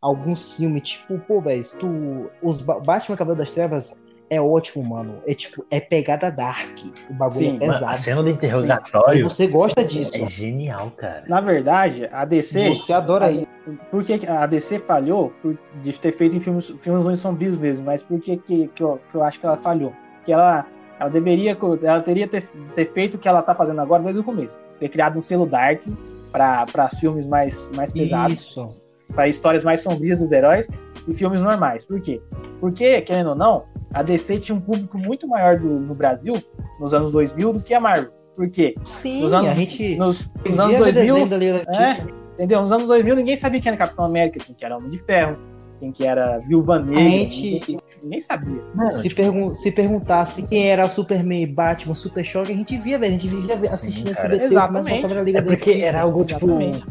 alguns 0.00 0.56
filmes, 0.56 0.82
tipo, 0.82 1.18
pô, 1.18 1.42
velho, 1.42 1.62
tu 1.78 2.30
os 2.40 2.62
Batman 2.62 3.16
Cabelo 3.16 3.36
das 3.36 3.50
Trevas 3.50 3.98
é 4.28 4.40
ótimo, 4.40 4.84
mano. 4.84 5.18
É 5.26 5.34
tipo, 5.34 5.64
é 5.70 5.80
pegada 5.80 6.30
dark. 6.30 6.78
O 7.08 7.14
bagulho 7.14 7.38
Sim, 7.38 7.56
é 7.56 7.58
pesado. 7.58 7.92
A 7.92 7.96
cena 7.96 8.22
do 8.22 8.30
interrogatório. 8.30 9.12
Sim. 9.12 9.18
E 9.18 9.22
você 9.22 9.46
gosta 9.46 9.84
disso. 9.84 10.12
É 10.14 10.26
genial, 10.26 10.90
cara. 10.96 11.24
Na 11.28 11.40
verdade, 11.40 12.08
a 12.12 12.24
DC. 12.24 12.70
Você 12.70 12.92
adora 12.92 13.30
isso. 13.30 13.46
Por 13.90 14.04
que 14.04 14.26
a 14.26 14.46
DC 14.46 14.80
falhou? 14.80 15.32
Por, 15.42 15.58
de 15.82 15.98
ter 15.98 16.12
feito 16.12 16.36
em 16.36 16.40
filmes, 16.40 16.72
filmes 16.80 17.20
sombrios 17.20 17.58
mesmo, 17.58 17.86
mas 17.86 18.02
por 18.02 18.20
que, 18.20 18.36
que, 18.36 18.68
que, 18.68 18.82
eu, 18.82 19.00
que 19.10 19.16
eu 19.16 19.22
acho 19.22 19.40
que 19.40 19.46
ela 19.46 19.56
falhou? 19.56 19.92
Que 20.24 20.32
ela, 20.32 20.66
ela 20.98 21.10
deveria. 21.10 21.56
Ela 21.82 22.00
teria 22.00 22.26
ter, 22.26 22.42
ter 22.74 22.86
feito 22.92 23.14
o 23.14 23.18
que 23.18 23.28
ela 23.28 23.42
tá 23.42 23.54
fazendo 23.54 23.80
agora 23.80 24.02
desde 24.02 24.20
o 24.20 24.24
começo. 24.24 24.58
Ter 24.80 24.88
criado 24.88 25.18
um 25.18 25.22
selo 25.22 25.46
dark 25.46 25.82
para 26.32 26.88
filmes 27.00 27.26
mais, 27.26 27.70
mais 27.74 27.92
pesados. 27.92 28.40
Isso. 28.40 28.76
Para 29.14 29.28
histórias 29.28 29.62
mais 29.62 29.82
sombrias 29.82 30.18
dos 30.18 30.32
heróis 30.32 30.68
e 31.06 31.14
filmes 31.14 31.40
normais. 31.40 31.84
Por 31.84 32.00
quê? 32.00 32.20
Porque, 32.60 33.00
querendo 33.02 33.30
ou 33.30 33.36
não, 33.36 33.64
a 33.92 34.02
DC 34.02 34.40
tinha 34.40 34.56
um 34.56 34.60
público 34.60 34.98
muito 34.98 35.26
maior 35.26 35.58
do, 35.58 35.68
no 35.68 35.94
Brasil, 35.94 36.34
nos 36.80 36.92
anos 36.92 37.12
2000, 37.12 37.52
do 37.52 37.60
que 37.60 37.74
a 37.74 37.80
Marvel. 37.80 38.12
Por 38.34 38.50
quê? 38.50 38.74
Sim, 38.84 39.22
nos 39.22 39.32
anos, 39.32 39.50
a 39.50 39.54
gente. 39.54 39.96
Nos, 39.96 40.30
nos 40.46 40.58
anos 40.58 40.78
2000. 40.78 41.16
É, 41.16 42.06
entendeu? 42.34 42.60
Nos 42.60 42.70
anos 42.70 42.86
2000 42.86 43.16
ninguém 43.16 43.36
sabia 43.36 43.60
quem 43.60 43.70
era 43.70 43.78
Capitão 43.78 44.04
América, 44.04 44.38
quem 44.38 44.54
era 44.60 44.76
Homem 44.76 44.90
de 44.90 44.98
Ferro, 44.98 45.38
quem 45.78 45.92
que 45.92 46.04
era 46.04 46.38
Viúva 46.38 46.78
Negra, 46.78 47.10
gente... 47.30 47.78
ninguém, 48.02 48.20
sabia. 48.20 48.62
se, 48.90 49.10
pergun 49.10 49.54
se 49.54 49.70
perguntasse 49.70 50.46
quem 50.46 50.68
era 50.68 50.88
Superman, 50.88 51.46
Batman, 51.46 51.94
Super 51.94 52.24
Choque, 52.24 52.52
a 52.52 52.54
gente 52.54 52.76
via, 52.76 52.98
velho, 52.98 53.14
a 53.14 53.18
gente 53.18 53.28
via 53.28 53.54
assistindo 53.72 54.10
esse 54.10 54.20
SBT, 54.20 54.44
Exatamente. 54.44 55.00
sobre 55.00 55.18
a 55.18 55.22
Liga 55.22 55.38
é 55.38 55.42
porque 55.42 55.70
era 55.72 56.02
algo, 56.02 56.24
tipo, 56.24 56.46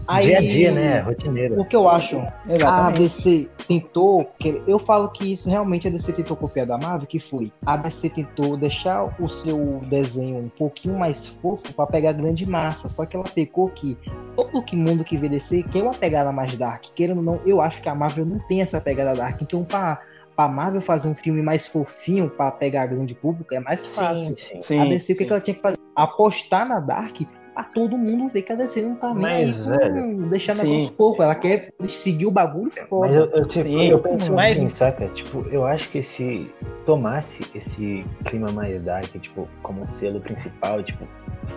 Aí, 0.08 0.25
dia 0.25 0.38
a 0.38 0.42
dia, 0.42 0.72
né, 0.72 1.00
rotineiro. 1.00 1.60
O 1.60 1.65
que 1.65 1.75
eu 1.75 1.89
acho, 1.89 2.18
Exatamente. 2.48 2.65
a 2.68 2.89
DC 2.92 3.50
tentou, 3.68 4.32
eu 4.68 4.80
falo 4.80 5.10
que 5.10 5.32
isso 5.32 5.50
realmente 5.50 5.88
a 5.88 5.92
DC 5.92 6.13
tentou 6.13 6.38
copiar 6.38 6.65
da 6.65 6.77
Marvel, 6.77 7.08
que 7.08 7.20
foi, 7.20 7.51
a 7.65 7.77
DC 7.77 8.10
tentou 8.10 8.58
deixar 8.58 9.15
o 9.20 9.27
seu 9.27 9.82
desenho 9.88 10.38
um 10.38 10.50
pouquinho 10.50 10.98
mais 10.98 11.27
fofo 11.27 11.74
para 11.74 11.88
pegar 11.88 12.12
grande 12.13 12.46
massa, 12.46 12.88
só 12.88 13.06
que 13.06 13.15
ela 13.15 13.25
pecou 13.25 13.70
que 13.70 13.98
todo 14.36 14.62
que 14.63 14.75
mundo 14.75 15.04
que 15.04 15.18
vê 15.18 15.30
DC 15.30 15.63
quer 15.63 15.84
uma 15.84 15.94
pegada 15.94 16.32
mais 16.32 16.56
dark, 16.58 16.86
querendo 16.94 17.18
ou 17.18 17.24
não, 17.24 17.42
eu 17.46 17.62
acho 17.62 17.82
que 17.82 17.89
a 17.89 17.96
Marvel 17.96 18.25
não 18.25 18.39
tem 18.39 18.62
essa 18.62 18.82
pegada 18.82 19.15
dark. 19.15 19.42
Então, 19.42 19.63
para 19.63 20.01
a 20.38 20.48
Marvel 20.48 20.82
fazer 20.82 21.08
um 21.08 21.15
filme 21.15 21.42
mais 21.42 21.68
fofinho 21.68 22.30
para 22.30 22.51
pegar 22.51 22.88
grande 22.88 23.15
público 23.15 23.54
é 23.54 23.60
mais 23.60 23.96
fácil. 23.96 24.38
Sim, 24.38 24.62
sim, 24.62 24.80
a 24.80 24.86
DC, 24.86 25.13
o 25.13 25.18
que 25.18 25.24
ela 25.24 25.42
tinha 25.42 25.56
que 25.56 25.62
fazer? 25.62 25.77
Apostar 25.96 26.68
na 26.68 26.80
Dark 26.80 27.22
pra 27.54 27.63
todo 27.63 27.98
mundo 27.98 28.27
ver 28.27 28.42
que 28.42 28.51
a 28.51 28.56
DC 28.56 28.82
não 28.82 28.96
tá 28.96 29.13
aí 29.15 29.46
velho, 29.46 30.30
deixar 30.30 30.58
negócio 30.58 30.94
fofo. 30.98 31.24
Ela 31.24 31.36
quer 31.36 31.74
seguir 31.88 32.25
o 32.25 32.32
bagulho 32.32 32.70
fora. 32.89 33.08
Mas 33.08 33.15
eu, 33.15 33.25
eu, 33.27 33.48
tipo, 33.48 33.63
sim, 33.63 33.88
eu 33.88 34.00
penso 34.00 34.34
mas... 34.34 34.58
assim, 34.58 34.68
saca? 34.68 35.08
Tipo, 35.08 35.48
eu 35.50 35.65
acho 35.65 35.89
que 35.89 36.01
se 36.01 36.51
tomasse 36.86 37.46
esse 37.56 38.06
clima 38.25 38.51
mais 38.51 38.82
dark, 38.84 39.10
tipo, 39.22 39.48
como 39.63 39.88
selo 39.88 40.20
principal, 40.20 40.84
tipo, 40.84 41.08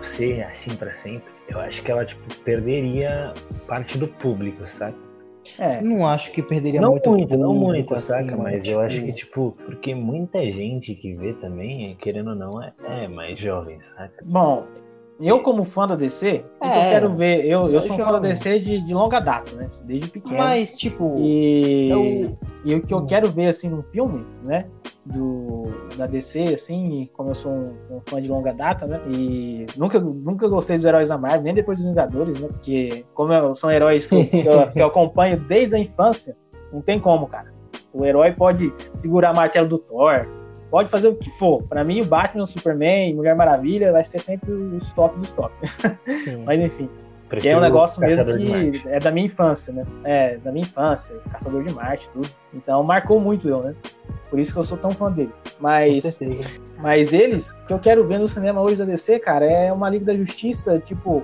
ser 0.01 0.43
assim 0.43 0.73
para 0.75 0.95
sempre, 0.95 1.38
eu 1.49 1.59
acho 1.59 1.81
que 1.81 1.91
ela, 1.91 2.05
tipo, 2.05 2.21
perderia 2.41 3.33
parte 3.67 3.97
do 3.97 4.07
público, 4.07 4.65
sabe? 4.67 4.95
É. 5.57 5.81
Não 5.81 6.05
acho 6.07 6.31
que 6.31 6.41
perderia 6.41 6.81
não 6.81 6.91
muito. 6.91 7.09
Muito, 7.09 7.37
não 7.37 7.53
muito, 7.53 7.95
assim, 7.95 8.07
saca? 8.07 8.37
Mas 8.37 8.63
tipo... 8.63 8.75
eu 8.75 8.79
acho 8.81 9.01
que, 9.01 9.13
tipo, 9.13 9.57
porque 9.65 9.95
muita 9.95 10.49
gente 10.51 10.93
que 10.93 11.13
vê 11.13 11.33
também, 11.33 11.95
querendo 11.95 12.31
ou 12.31 12.35
não, 12.35 12.61
é, 12.61 12.73
é 12.87 13.07
mais 13.07 13.39
jovem, 13.39 13.81
saca? 13.81 14.23
Bom, 14.23 14.65
eu, 15.27 15.41
como 15.41 15.65
fã 15.65 15.85
da 15.85 15.95
DC, 15.95 16.45
é, 16.61 16.67
eu 16.67 16.91
quero 16.91 17.15
ver. 17.15 17.45
Eu, 17.45 17.67
eu 17.67 17.81
sou 17.81 17.95
um 17.95 17.97
fã 17.97 18.11
da 18.13 18.19
DC 18.19 18.59
de, 18.59 18.81
de 18.81 18.93
longa 18.93 19.19
data, 19.19 19.53
né? 19.53 19.67
Desde 19.83 20.09
pequeno. 20.09 20.37
Mas, 20.37 20.75
tipo. 20.75 21.15
E, 21.17 21.89
eu... 21.89 22.37
e 22.63 22.75
o 22.75 22.81
que 22.81 22.93
eu 22.93 23.05
quero 23.05 23.29
ver, 23.29 23.47
assim, 23.47 23.67
num 23.67 23.83
filme, 23.83 24.25
né? 24.45 24.67
Do, 25.05 25.63
da 25.97 26.05
DC, 26.05 26.53
assim, 26.53 27.09
como 27.13 27.31
eu 27.31 27.35
sou 27.35 27.51
um, 27.51 27.65
um, 27.91 28.01
fã 28.05 28.21
de 28.21 28.29
longa 28.29 28.53
data, 28.53 28.85
né? 28.85 29.01
E 29.09 29.65
nunca, 29.75 29.99
nunca 29.99 30.47
gostei 30.47 30.77
dos 30.77 30.85
heróis 30.85 31.09
da 31.09 31.17
Marvel, 31.17 31.41
nem 31.41 31.53
depois 31.53 31.79
dos 31.79 31.87
Vingadores, 31.87 32.39
né? 32.39 32.47
Porque, 32.47 33.05
como 33.13 33.33
eu, 33.33 33.55
são 33.57 33.69
heróis 33.69 34.07
que, 34.07 34.25
que, 34.25 34.47
eu, 34.47 34.71
que 34.71 34.81
eu 34.81 34.87
acompanho 34.87 35.37
desde 35.37 35.75
a 35.75 35.79
infância, 35.79 36.37
não 36.71 36.81
tem 36.81 36.97
como, 36.97 37.27
cara. 37.27 37.51
O 37.91 38.05
herói 38.05 38.31
pode 38.31 38.73
segurar 39.01 39.33
o 39.33 39.35
martelo 39.35 39.67
do 39.67 39.79
Thor, 39.79 40.27
pode 40.69 40.89
fazer 40.89 41.07
o 41.07 41.15
que 41.15 41.29
for. 41.31 41.63
Para 41.63 41.83
mim, 41.83 42.01
o 42.01 42.05
Batman, 42.05 42.43
o 42.43 42.47
Superman, 42.47 43.15
Mulher 43.15 43.35
Maravilha 43.35 43.91
vai 43.91 44.03
ser 44.03 44.19
sempre 44.19 44.51
os 44.51 44.91
top 44.93 45.17
dos 45.19 45.31
top. 45.31 45.53
Mas 46.45 46.61
enfim. 46.61 46.89
é 47.43 47.57
um 47.57 47.59
negócio 47.59 47.99
mesmo 47.99 48.25
que 48.25 48.87
é 48.87 48.99
da 48.99 49.11
minha 49.11 49.25
infância, 49.25 49.73
né? 49.73 49.83
É, 50.03 50.37
da 50.37 50.51
minha 50.51 50.63
infância, 50.63 51.15
Caçador 51.31 51.63
de 51.63 51.73
Marte, 51.73 52.09
tudo. 52.13 52.29
Então 52.53 52.83
marcou 52.83 53.19
muito 53.19 53.47
eu, 53.47 53.61
né? 53.61 53.75
Por 54.29 54.39
isso 54.39 54.53
que 54.53 54.59
eu 54.59 54.63
sou 54.63 54.77
tão 54.77 54.91
fã 54.91 55.11
deles. 55.11 55.43
Mas, 55.59 56.19
mas 56.77 57.13
eles, 57.13 57.53
que 57.67 57.73
eu 57.73 57.79
quero 57.79 58.07
ver 58.07 58.19
no 58.19 58.27
cinema 58.27 58.61
hoje 58.61 58.75
da 58.75 58.85
DC, 58.85 59.19
cara, 59.19 59.45
é 59.45 59.71
uma 59.73 59.89
Liga 59.89 60.05
da 60.05 60.15
Justiça, 60.15 60.79
tipo, 60.79 61.17
o 61.17 61.23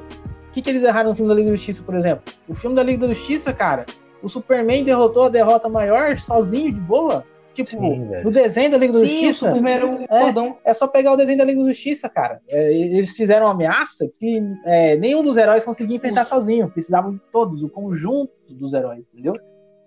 que, 0.51 0.61
que 0.61 0.69
eles 0.69 0.83
erraram 0.83 1.09
no 1.09 1.15
filme 1.15 1.29
da 1.29 1.35
Liga 1.35 1.51
da 1.51 1.55
Justiça, 1.55 1.83
por 1.83 1.95
exemplo? 1.95 2.33
O 2.47 2.55
filme 2.55 2.75
da 2.75 2.81
Liga 2.81 3.07
da 3.07 3.13
Justiça, 3.13 3.53
cara, 3.53 3.85
o 4.23 4.29
Superman 4.29 4.83
derrotou 4.83 5.23
a 5.23 5.29
derrota 5.29 5.69
maior 5.69 6.17
sozinho, 6.17 6.73
de 6.73 6.79
boa. 6.79 7.23
Tipo, 7.63 7.81
Sim, 7.81 8.05
no 8.23 8.31
desenho 8.31 8.71
da 8.71 8.77
Liga 8.77 8.93
da 8.93 8.99
Sim, 8.99 9.07
Justiça. 9.07 9.45
O 9.45 9.55
Superman 9.55 9.73
era 9.73 10.41
um 10.41 10.49
é, 10.49 10.71
é 10.71 10.73
só 10.73 10.87
pegar 10.87 11.13
o 11.13 11.15
desenho 11.15 11.37
da 11.37 11.45
Liga 11.45 11.61
da 11.61 11.69
Justiça, 11.69 12.09
cara. 12.09 12.41
É, 12.49 12.73
eles 12.73 13.11
fizeram 13.11 13.45
uma 13.45 13.53
ameaça 13.53 14.09
que 14.19 14.41
é, 14.65 14.95
nenhum 14.95 15.23
dos 15.23 15.37
heróis 15.37 15.63
conseguia 15.63 15.97
enfrentar 15.97 16.25
sozinho. 16.25 16.69
Precisavam 16.69 17.13
de 17.13 17.21
todos, 17.31 17.63
o 17.63 17.69
conjunto 17.69 18.31
dos 18.49 18.73
heróis, 18.73 19.07
entendeu? 19.13 19.35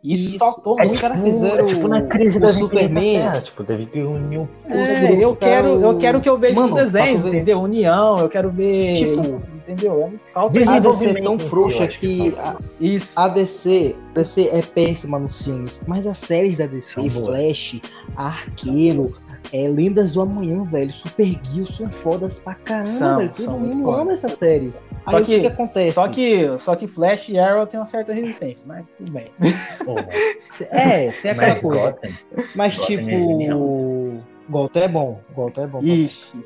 Isso, 0.02 0.30
isso 0.30 0.38
faltou 0.38 0.78
é, 0.78 0.82
muito. 0.82 0.94
Os 0.94 1.00
caras 1.00 1.18
tipo, 1.18 1.30
fizeram. 1.30 1.64
É, 1.64 1.66
tipo, 1.66 1.88
na 1.88 2.02
crise 2.02 2.38
da 2.38 2.48
Superman. 2.48 3.18
Terra, 3.18 3.40
tipo, 3.40 3.64
teve 3.64 3.86
que 3.86 4.00
unir 4.00 4.38
um. 4.38 4.48
É, 4.66 5.24
eu 5.24 5.34
quero, 5.34 5.68
eu 5.80 5.98
quero 5.98 6.20
que 6.20 6.28
eu 6.28 6.38
veja 6.38 6.60
os 6.60 6.72
desenhos, 6.72 7.26
entendeu? 7.26 7.60
União, 7.60 8.18
eu 8.20 8.28
quero 8.28 8.50
ver. 8.50 8.94
Tipo, 8.94 9.42
entendeu? 9.56 10.12
É 10.14 10.32
falta 10.32 10.58
a 10.70 10.78
DC 10.78 11.04
é 11.06 11.22
tão 11.22 11.38
frouxa 11.38 11.86
que 11.88 12.34
a, 12.38 12.56
isso. 12.80 13.18
a 13.18 13.28
DC, 13.28 13.96
DC 14.14 14.48
é 14.52 14.62
péssima 14.62 15.18
nos 15.18 15.44
filmes, 15.44 15.82
mas 15.86 16.06
as 16.06 16.18
séries 16.18 16.58
da 16.58 16.66
DC, 16.66 17.10
Flash, 17.10 17.80
Arqueiro, 18.16 19.14
é, 19.52 19.68
Lendas 19.68 20.12
do 20.12 20.20
Amanhã, 20.20 20.62
velho, 20.64 20.92
Super 20.92 21.38
Gear 21.44 21.66
são 21.66 21.90
fodas 21.90 22.40
pra 22.40 22.54
caramba, 22.54 22.86
são, 22.86 23.18
velho. 23.18 23.32
Todo 23.34 23.58
mundo 23.58 23.90
ama 23.90 24.12
essas 24.12 24.34
séries. 24.34 24.82
Aí 25.06 25.12
só 25.12 25.16
que, 25.16 25.22
o 25.22 25.24
que, 25.24 25.40
que, 25.40 25.46
acontece? 25.46 25.92
Só 25.92 26.08
que, 26.08 26.58
só 26.58 26.76
que 26.76 26.86
Flash 26.86 27.28
e 27.28 27.38
Arrow 27.38 27.66
tem 27.66 27.80
uma 27.80 27.86
certa 27.86 28.12
resistência, 28.12 28.66
mas 28.66 28.84
tudo 28.96 29.12
bem. 29.12 29.30
é, 30.70 31.10
tem 31.10 31.30
aquela 31.30 31.52
mas 31.54 31.60
coisa. 31.60 31.80
Gotham, 31.80 32.10
mas 32.54 32.76
Gotham 32.76 32.86
tipo. 32.86 33.10
É 33.10 34.50
Gotham 34.50 34.82
é 34.82 34.88
bom. 34.88 35.20
Gotham 35.34 35.62
é 35.62 35.66
bom. 35.66 35.82
Ixi. 35.82 36.42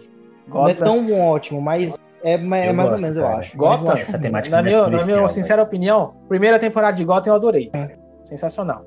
Não 0.48 0.68
é 0.68 0.74
tão 0.74 1.12
ótimo, 1.12 1.60
mas 1.60 1.94
é, 2.22 2.34
é 2.34 2.38
mais 2.38 2.74
gosto, 2.74 2.92
ou 2.92 3.00
menos, 3.00 3.16
eu 3.16 3.26
acho. 3.26 3.56
Gotham, 3.56 3.92
essa 3.92 4.18
temática 4.18 4.56
na, 4.56 4.62
minha, 4.62 4.88
na 4.88 5.04
minha 5.04 5.28
sincera 5.28 5.62
opinião, 5.62 6.14
primeira 6.28 6.58
temporada 6.58 6.96
de 6.96 7.04
Gotham 7.04 7.30
eu 7.30 7.34
adorei. 7.34 7.70
É. 7.72 7.96
Sensacional. 8.24 8.84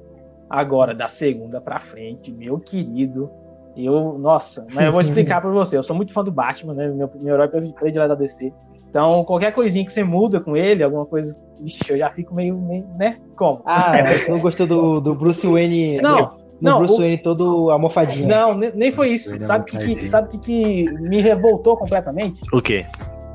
Agora, 0.50 0.94
da 0.94 1.08
segunda 1.08 1.60
pra 1.60 1.80
frente, 1.80 2.32
meu 2.32 2.60
querido, 2.60 3.32
eu, 3.76 4.18
nossa, 4.18 4.66
mas 4.74 4.86
eu 4.86 4.92
vou 4.92 5.02
explicar 5.02 5.42
pra 5.42 5.50
você. 5.50 5.76
Eu 5.78 5.84
sou 5.84 5.96
muito 5.96 6.14
fã 6.14 6.24
do 6.24 6.32
Batman, 6.32 6.74
né? 6.74 6.88
Meu, 6.88 7.10
meu 7.22 7.34
herói 7.34 7.48
predileto 7.48 8.10
da 8.10 8.16
DC. 8.16 8.54
Então, 8.90 9.26
qualquer 9.26 9.52
coisinha 9.52 9.86
que 9.86 9.92
você 9.92 10.04
muda 10.04 10.40
com 10.40 10.56
ele, 10.56 10.82
alguma 10.82 11.06
coisa, 11.06 11.38
ixi, 11.60 11.82
eu 11.90 11.98
já 11.98 12.10
fico 12.10 12.34
meio, 12.34 12.58
meio 12.58 12.88
né? 12.98 13.18
Como? 13.36 13.62
Ah, 13.66 13.92
você 14.16 14.32
não 14.32 14.40
gostou 14.40 14.66
do, 14.66 15.02
do 15.02 15.14
Bruce 15.14 15.46
Wayne? 15.46 16.00
Não, 16.02 16.30
não, 16.62 16.78
Bruce 16.78 16.94
o... 16.94 16.98
Wayne 17.00 17.18
todo 17.18 17.70
amofadinho. 17.72 18.28
Não, 18.28 18.54
nem 18.54 18.92
foi 18.94 19.10
isso. 19.10 19.38
Sabe 19.42 19.64
o 19.64 19.66
que, 19.66 19.96
que, 19.96 20.08
sabe 20.08 20.30
que, 20.30 20.38
que 20.38 20.92
me 20.94 21.20
revoltou 21.20 21.76
completamente? 21.76 22.42
O 22.54 22.62
quê? 22.62 22.86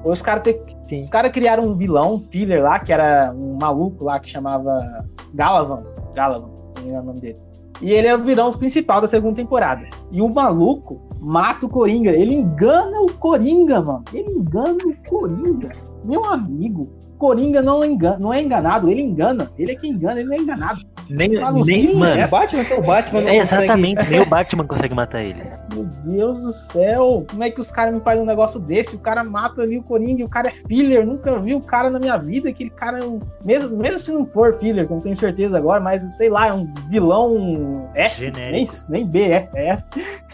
Os 0.02 0.23
caras 0.23 0.54
os 0.90 1.11
cara 1.11 1.28
criaram 1.28 1.64
um 1.64 1.76
vilão, 1.76 2.14
um 2.14 2.20
filler 2.20 2.62
lá, 2.62 2.78
que 2.78 2.90
era 2.90 3.30
um 3.37 3.59
maluco 3.61 4.04
lá 4.04 4.18
que 4.18 4.30
chamava 4.30 5.04
Galavan. 5.35 5.82
Galavan, 6.14 6.50
não 6.82 6.97
é 6.97 7.00
o 7.00 7.04
nome 7.04 7.20
dele. 7.20 7.50
E 7.81 7.93
ele 7.93 8.09
é 8.09 8.15
o 8.15 8.23
vilão 8.23 8.53
principal 8.53 9.01
da 9.01 9.09
segunda 9.09 9.37
temporada. 9.37 9.89
E 10.11 10.21
o 10.21 10.29
maluco 10.29 11.01
mata 11.21 11.67
o 11.67 11.69
Coringa. 11.69 12.11
Ele 12.11 12.35
engana 12.35 13.01
o 13.01 13.13
Coringa, 13.15 13.81
mano. 13.81 14.05
Ele 14.13 14.31
engana 14.31 14.79
o 14.85 15.09
Coringa. 15.09 15.71
Meu 16.05 16.25
amigo, 16.27 16.89
Coringa 17.21 17.61
não, 17.61 17.85
engana, 17.85 18.19
não 18.19 18.33
é 18.33 18.41
enganado, 18.41 18.91
ele 18.91 19.03
engana. 19.03 19.50
Ele 19.59 19.73
é 19.73 19.75
quem 19.75 19.91
engana, 19.91 20.21
ele 20.21 20.29
não 20.31 20.37
é 20.37 20.39
enganado. 20.39 20.81
Nem, 21.11 21.29
nem 21.29 21.95
mano. 21.97 22.19
É 22.19 22.27
Batman, 22.27 22.62
então 22.62 22.79
o 22.79 22.83
Batman 22.83 23.21
é, 23.21 23.37
Exatamente, 23.37 23.97
consegue... 23.97 24.11
nem 24.17 24.21
o 24.23 24.27
Batman 24.27 24.67
consegue 24.67 24.95
matar 24.95 25.23
ele. 25.23 25.43
Meu 25.75 25.85
Deus 25.85 26.41
do 26.41 26.53
céu, 26.53 27.27
como 27.29 27.45
é 27.45 27.50
que 27.50 27.61
os 27.61 27.71
caras 27.71 27.93
me 27.93 28.00
fazem 28.00 28.23
um 28.23 28.27
negócio 28.27 28.59
desse? 28.59 28.97
O 28.97 28.99
cara 28.99 29.23
mata 29.23 29.61
ali 29.61 29.77
o 29.77 29.83
Coringa, 29.83 30.25
o 30.25 30.31
cara 30.31 30.49
é 30.49 30.53
filler, 30.67 31.07
nunca 31.07 31.39
vi 31.39 31.55
o 31.55 31.61
cara 31.61 31.91
na 31.91 31.99
minha 31.99 32.17
vida, 32.17 32.49
aquele 32.49 32.71
cara 32.71 33.00
é 33.00 33.05
um. 33.05 33.21
Mesmo, 33.45 33.77
mesmo 33.77 34.00
se 34.00 34.11
não 34.11 34.25
for 34.25 34.57
filler, 34.59 34.87
que 34.87 34.93
eu 34.93 34.97
não 34.97 35.03
tenho 35.03 35.17
certeza 35.17 35.59
agora, 35.59 35.79
mas 35.79 36.03
sei 36.17 36.31
lá, 36.31 36.47
é 36.47 36.53
um 36.55 36.73
vilão 36.89 37.87
F, 37.95 38.31
nem, 38.31 38.67
nem 38.89 39.07
B, 39.07 39.21
é. 39.21 39.49
é. 39.55 39.83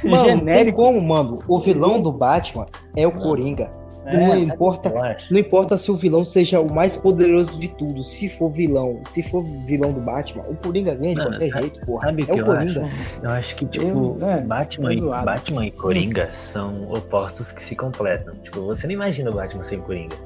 Mano, 0.05 0.25
Genérico. 0.25 0.76
Como, 0.76 1.00
mano. 1.00 1.43
O 1.49 1.59
vilão 1.59 2.00
do 2.00 2.12
Batman 2.12 2.66
é 2.95 3.05
o 3.05 3.11
Coringa. 3.11 3.73
É, 4.06 4.28
não 4.28 4.38
importa, 4.38 4.92
não 5.30 5.38
importa 5.40 5.76
se 5.76 5.90
o 5.90 5.96
vilão 5.96 6.25
seja 6.25 6.60
o 6.60 6.72
mais 6.72 6.96
poderoso 6.96 7.58
de 7.58 7.68
tudo. 7.68 8.04
Se 8.04 8.28
for 8.28 8.48
vilão, 8.48 9.02
se 9.10 9.22
for 9.22 9.42
vilão 9.42 9.92
do 9.92 10.00
Batman, 10.00 10.44
o 10.48 10.54
Coringa 10.54 10.94
ganha 10.94 11.14
de 11.16 11.20
qualquer 11.20 11.48
sabe, 11.48 11.62
jeito, 11.62 11.86
porra. 11.86 12.06
Sabe 12.06 12.25
é 12.28 12.34
o 12.34 12.44
Coringa. 12.44 12.84
Acho? 12.84 13.20
Eu 13.22 13.30
acho 13.30 13.56
que, 13.56 13.66
tipo, 13.66 13.86
eu, 13.86 14.18
é, 14.28 14.40
Batman, 14.42 14.94
e, 14.94 15.00
Batman 15.00 15.66
e 15.66 15.70
Coringa 15.72 16.26
são 16.32 16.88
opostos 16.92 17.50
que 17.50 17.62
se 17.62 17.75
completam. 17.75 18.36
Tipo, 18.36 18.62
você 18.62 18.86
não 18.86 18.94
imagina 18.94 19.30
o 19.30 19.34
Batman 19.34 19.64
sem 19.64 19.80
Coringa. 19.80 20.16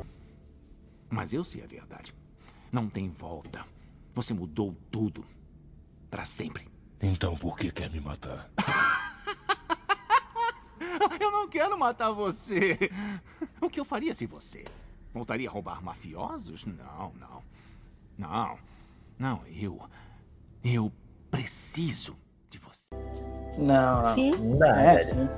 Mas 1.08 1.32
eu 1.32 1.42
sei 1.42 1.62
a 1.62 1.66
verdade. 1.66 2.14
Não 2.70 2.86
tem 2.86 3.08
volta. 3.08 3.60
Você 4.14 4.34
mudou 4.34 4.74
tudo. 4.90 5.24
para 6.10 6.24
sempre. 6.24 6.68
Então 7.02 7.34
por 7.34 7.56
que 7.56 7.72
quer 7.72 7.88
me 7.88 8.00
matar? 8.00 8.50
Eu 11.20 11.30
não 11.30 11.48
quero 11.48 11.78
matar 11.78 12.10
você. 12.12 12.78
O 13.60 13.68
que 13.68 13.78
eu 13.78 13.84
faria 13.84 14.14
se 14.14 14.24
você 14.24 14.64
voltaria 15.12 15.48
a 15.48 15.52
roubar 15.52 15.82
mafiosos? 15.82 16.64
Não, 16.64 17.12
não. 17.14 17.42
Não. 18.16 18.58
Não, 19.18 19.42
eu. 19.46 19.78
Eu 20.64 20.90
preciso 21.30 22.16
de 22.48 22.58
você. 22.58 22.88
Não, 23.58 24.00
não. 24.02 24.04
Sim. 24.04 24.30
Não 24.30 24.58
dá, 24.58 24.80
é, 24.80 25.02
sim 25.02 25.28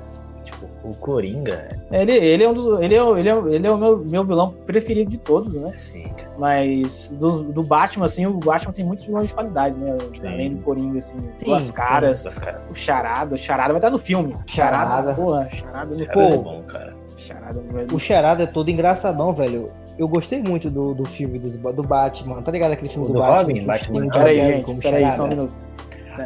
o 0.84 0.94
Coringa. 0.96 1.68
Ele, 1.90 2.12
ele 2.12 2.44
é 2.44 2.48
um 2.48 2.54
dos. 2.54 2.80
Ele 2.80 2.94
é, 2.94 3.02
ele 3.18 3.28
é, 3.28 3.54
ele 3.54 3.66
é 3.66 3.70
o 3.70 3.78
meu, 3.78 3.98
meu 3.98 4.24
vilão 4.24 4.50
preferido 4.50 5.10
de 5.10 5.18
todos, 5.18 5.52
né? 5.54 5.72
Sim, 5.74 6.04
cara. 6.04 6.32
Mas 6.38 7.08
do, 7.18 7.42
do 7.44 7.62
Batman, 7.62 8.06
assim, 8.06 8.26
o 8.26 8.38
Batman 8.38 8.72
tem 8.72 8.84
muitos 8.84 9.04
vilões 9.04 9.28
de 9.28 9.34
qualidade, 9.34 9.78
né? 9.78 9.96
Sim. 10.14 10.26
Além 10.26 10.54
do 10.54 10.62
Coringa, 10.62 10.98
assim, 10.98 11.16
Sim, 11.36 11.46
duas 11.46 11.70
caras. 11.70 12.24
Duas 12.24 12.38
caras. 12.38 12.60
O 12.70 12.74
Charada. 12.74 13.34
O 13.34 13.38
Charada 13.38 13.72
vai 13.72 13.78
estar 13.78 13.90
no 13.90 13.98
filme. 13.98 14.36
Charada, 14.46 14.86
Charada. 14.86 15.14
porra, 15.14 15.48
Charada 15.50 15.94
no 15.94 16.04
Charada 16.04 16.34
é 16.34 16.38
bom, 16.38 16.62
cara. 16.62 16.94
Charada, 17.16 17.62
o 17.92 17.98
Charada 17.98 18.42
é 18.42 18.46
todo 18.46 18.70
engraçadão, 18.70 19.32
velho 19.32 19.70
eu 19.98 20.08
gostei 20.08 20.42
muito 20.42 20.70
do, 20.70 20.94
do 20.94 21.04
filme 21.04 21.38
do, 21.38 21.72
do 21.72 21.82
Batman. 21.82 22.42
Tá 22.42 22.50
ligado 22.50 22.72
aquele 22.72 22.88
filme 22.88 23.06
do, 23.06 23.12
do 23.12 23.18
Batman? 23.20 23.38
Robin, 23.38 23.66
Batman. 23.66 24.08
Peraí, 24.08 24.38
gente, 24.38 24.74
peraí, 24.76 25.12
só 25.12 25.24
um 25.24 25.28
minuto. 25.28 25.52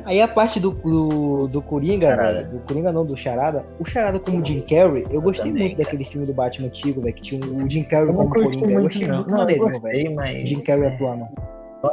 Aí 0.05 0.21
a 0.21 0.29
parte 0.29 0.59
do, 0.59 0.71
do, 0.71 1.49
do 1.49 1.63
Coringa, 1.63 2.17
velho, 2.17 2.49
do 2.49 2.59
Coringa 2.61 2.93
não, 2.93 3.05
do 3.05 3.17
Charada, 3.17 3.65
o 3.79 3.85
Charada 3.85 4.19
como 4.19 4.45
Jim 4.45 4.61
Carrey, 4.61 5.05
eu 5.11 5.21
gostei 5.21 5.51
também, 5.51 5.65
muito 5.65 5.77
cara. 5.77 5.85
daquele 5.85 6.05
filme 6.05 6.27
do 6.27 6.35
Batman 6.35 6.67
antigo, 6.67 7.01
velho, 7.01 7.15
que 7.15 7.23
tinha 7.23 7.41
o 7.41 7.71
Jim 7.71 7.85
Carrey 7.85 8.13
como 8.13 8.29
Coringa. 8.29 8.71
Eu 8.71 8.83
gostei 8.83 9.09
muito 9.09 9.31
maneiro, 9.31 9.81
velho. 9.81 10.15
Mas... 10.15 10.49
Jim 10.49 10.61
Carrey 10.61 10.87
atuando. 10.89 11.27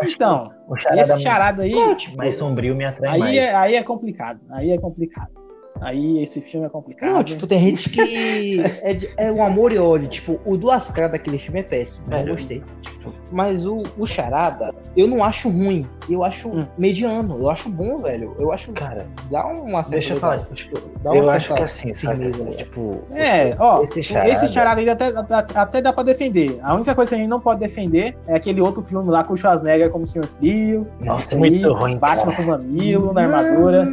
Então, 0.02 0.52
o 0.68 0.76
charada 0.76 1.02
esse 1.02 1.22
charada 1.22 1.64
aí. 1.64 1.74
É, 1.74 1.96
tipo, 1.96 2.18
mais 2.18 2.36
sombrio 2.36 2.76
me 2.76 2.86
atrai 2.86 3.14
aí 3.14 3.20
mais. 3.20 3.38
É, 3.38 3.56
aí 3.56 3.76
é 3.76 3.84
complicado. 3.84 4.40
Aí 4.50 4.72
é 4.72 4.78
complicado. 4.78 5.43
Aí 5.84 6.24
esse 6.24 6.42
filme 6.42 6.66
é 6.66 6.70
complicado. 6.70 7.12
Não, 7.12 7.24
tipo, 7.24 7.46
tem 7.46 7.60
gente 7.60 7.90
que 7.90 8.62
é, 8.62 8.98
é 9.18 9.32
um 9.32 9.44
amor 9.44 9.72
e 9.72 9.78
ódio. 9.78 10.08
Tipo, 10.08 10.40
o 10.46 10.58
Duas 10.58 10.90
Caras 10.90 11.12
daquele 11.12 11.38
filme 11.38 11.60
é 11.60 11.64
péssimo. 11.64 12.10
Não 12.10 12.26
gostei. 12.26 12.64
Tipo, 12.82 13.14
mas 13.32 13.66
o, 13.66 13.84
o 13.98 14.06
Charada, 14.06 14.74
eu 14.96 15.08
não 15.08 15.24
acho 15.24 15.50
ruim. 15.50 15.88
eu 16.10 16.24
acho 16.24 16.48
hum. 16.48 16.66
mediano. 16.78 17.38
Eu 17.38 17.50
acho 17.50 17.70
bom, 17.70 17.98
velho. 17.98 18.36
Eu 18.40 18.52
acho. 18.52 18.72
Cara, 18.72 19.06
dá 19.30 19.46
uma 19.46 19.84
certa. 19.84 19.92
Deixa 19.92 20.14
eu 20.14 20.20
falar. 20.20 20.46
Tipo, 20.54 20.80
dá 21.02 21.16
eu 21.16 21.30
acho 21.30 21.54
que 21.54 21.62
assim, 21.62 21.94
sabe? 21.94 22.32
Tipo. 22.56 23.02
É, 23.12 23.56
ó. 23.60 23.84
Esse 23.84 24.04
charada, 24.04 24.32
esse 24.32 24.48
charada 24.50 24.82
aí 24.82 24.90
até, 24.90 25.12
até 25.56 25.82
dá 25.82 25.92
pra 25.92 26.04
defender. 26.04 26.60
A 26.64 26.76
única 26.76 26.96
coisa 26.96 27.10
que 27.10 27.16
a 27.16 27.18
gente 27.18 27.30
não 27.30 27.40
pode 27.40 27.60
defender 27.60 28.16
é 28.28 28.36
aquele 28.36 28.62
outro 28.62 28.84
filme 28.84 29.10
lá 29.10 29.24
com 29.24 29.34
o 29.34 29.38
Schwarzenegger 29.38 29.90
como 29.90 30.08
Senhor 30.08 30.28
Frio. 30.40 30.88
Nossa, 31.00 31.36
é 31.36 31.38
muito 31.38 31.74
ruim. 31.74 31.98
Batman 31.98 32.36
com 32.36 32.44
mamilo 32.44 33.14
na 33.14 33.24
armadura. 33.24 33.88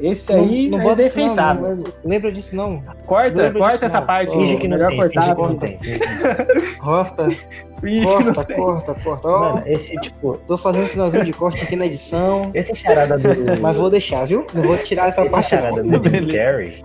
Esse 0.00 0.32
aí 0.32 0.68
não, 0.68 0.78
não 0.78 0.84
é 1.04 1.08
defensável. 1.08 1.76
Não, 1.76 1.84
lembra 2.04 2.32
disso, 2.32 2.56
não. 2.56 2.80
Corta, 3.06 3.52
corta 3.52 3.86
essa 3.86 4.02
parte. 4.02 4.32
Finge 4.32 4.56
que 4.56 4.68
não 4.68 4.76
melhor 4.76 4.90
tem, 4.90 4.98
cortar. 4.98 5.34
Corta. 5.34 7.28
Corta, 8.02 8.44
corta, 8.54 8.94
corta. 8.94 9.28
Oh, 9.28 9.40
Mano, 9.40 9.62
esse 9.66 9.94
tipo. 9.96 10.38
Tô 10.46 10.56
fazendo 10.56 10.88
sinalzinho 10.88 11.24
de 11.24 11.32
corte 11.32 11.62
aqui 11.62 11.76
na 11.76 11.86
edição. 11.86 12.50
Esse 12.54 12.74
charada 12.74 13.18
do. 13.18 13.60
Mas 13.60 13.76
vou 13.76 13.90
deixar, 13.90 14.26
viu? 14.26 14.46
Não 14.54 14.62
vou 14.62 14.76
tirar 14.78 15.08
essa 15.08 15.22
esse 15.22 15.34
parte. 15.34 15.50
charada 15.50 15.82
do 15.82 16.08
Jim 16.08 16.28
Carrey. 16.28 16.82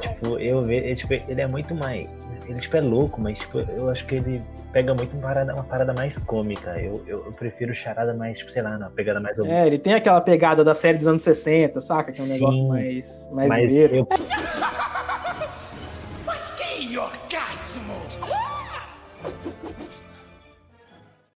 Tipo, 0.00 0.38
eu 0.38 0.62
vejo. 0.64 0.84
Ele, 0.84 0.96
tipo, 0.96 1.12
ele 1.14 1.40
é 1.40 1.46
muito 1.46 1.74
mais. 1.74 2.06
Ele 2.46 2.60
tipo, 2.60 2.76
é 2.76 2.80
louco, 2.80 3.20
mas 3.20 3.38
tipo, 3.38 3.58
eu 3.58 3.88
acho 3.88 4.04
que 4.06 4.16
ele 4.16 4.42
pega 4.72 4.94
muito 4.94 5.12
uma 5.16 5.22
parada, 5.22 5.54
uma 5.54 5.64
parada 5.64 5.92
mais 5.94 6.18
cômica. 6.18 6.78
Eu, 6.78 7.02
eu, 7.06 7.24
eu 7.26 7.32
prefiro 7.32 7.74
charada 7.74 8.12
mais, 8.14 8.38
tipo, 8.38 8.50
sei 8.50 8.62
lá, 8.62 8.76
uma 8.76 8.90
pegada 8.90 9.20
mais. 9.20 9.38
É, 9.38 9.66
ele 9.66 9.78
tem 9.78 9.94
aquela 9.94 10.20
pegada 10.20 10.62
da 10.62 10.74
série 10.74 10.98
dos 10.98 11.06
anos 11.06 11.22
60, 11.22 11.80
saca? 11.80 12.12
Que 12.12 12.20
é 12.20 12.22
um 12.22 12.26
Sim, 12.26 12.32
negócio 12.34 12.68
mais. 12.68 13.30
mais 13.32 13.48
mas 13.48 13.72
eu... 13.72 14.06
Mas 16.26 16.50
que 16.52 16.98
orgasmo! 16.98 17.94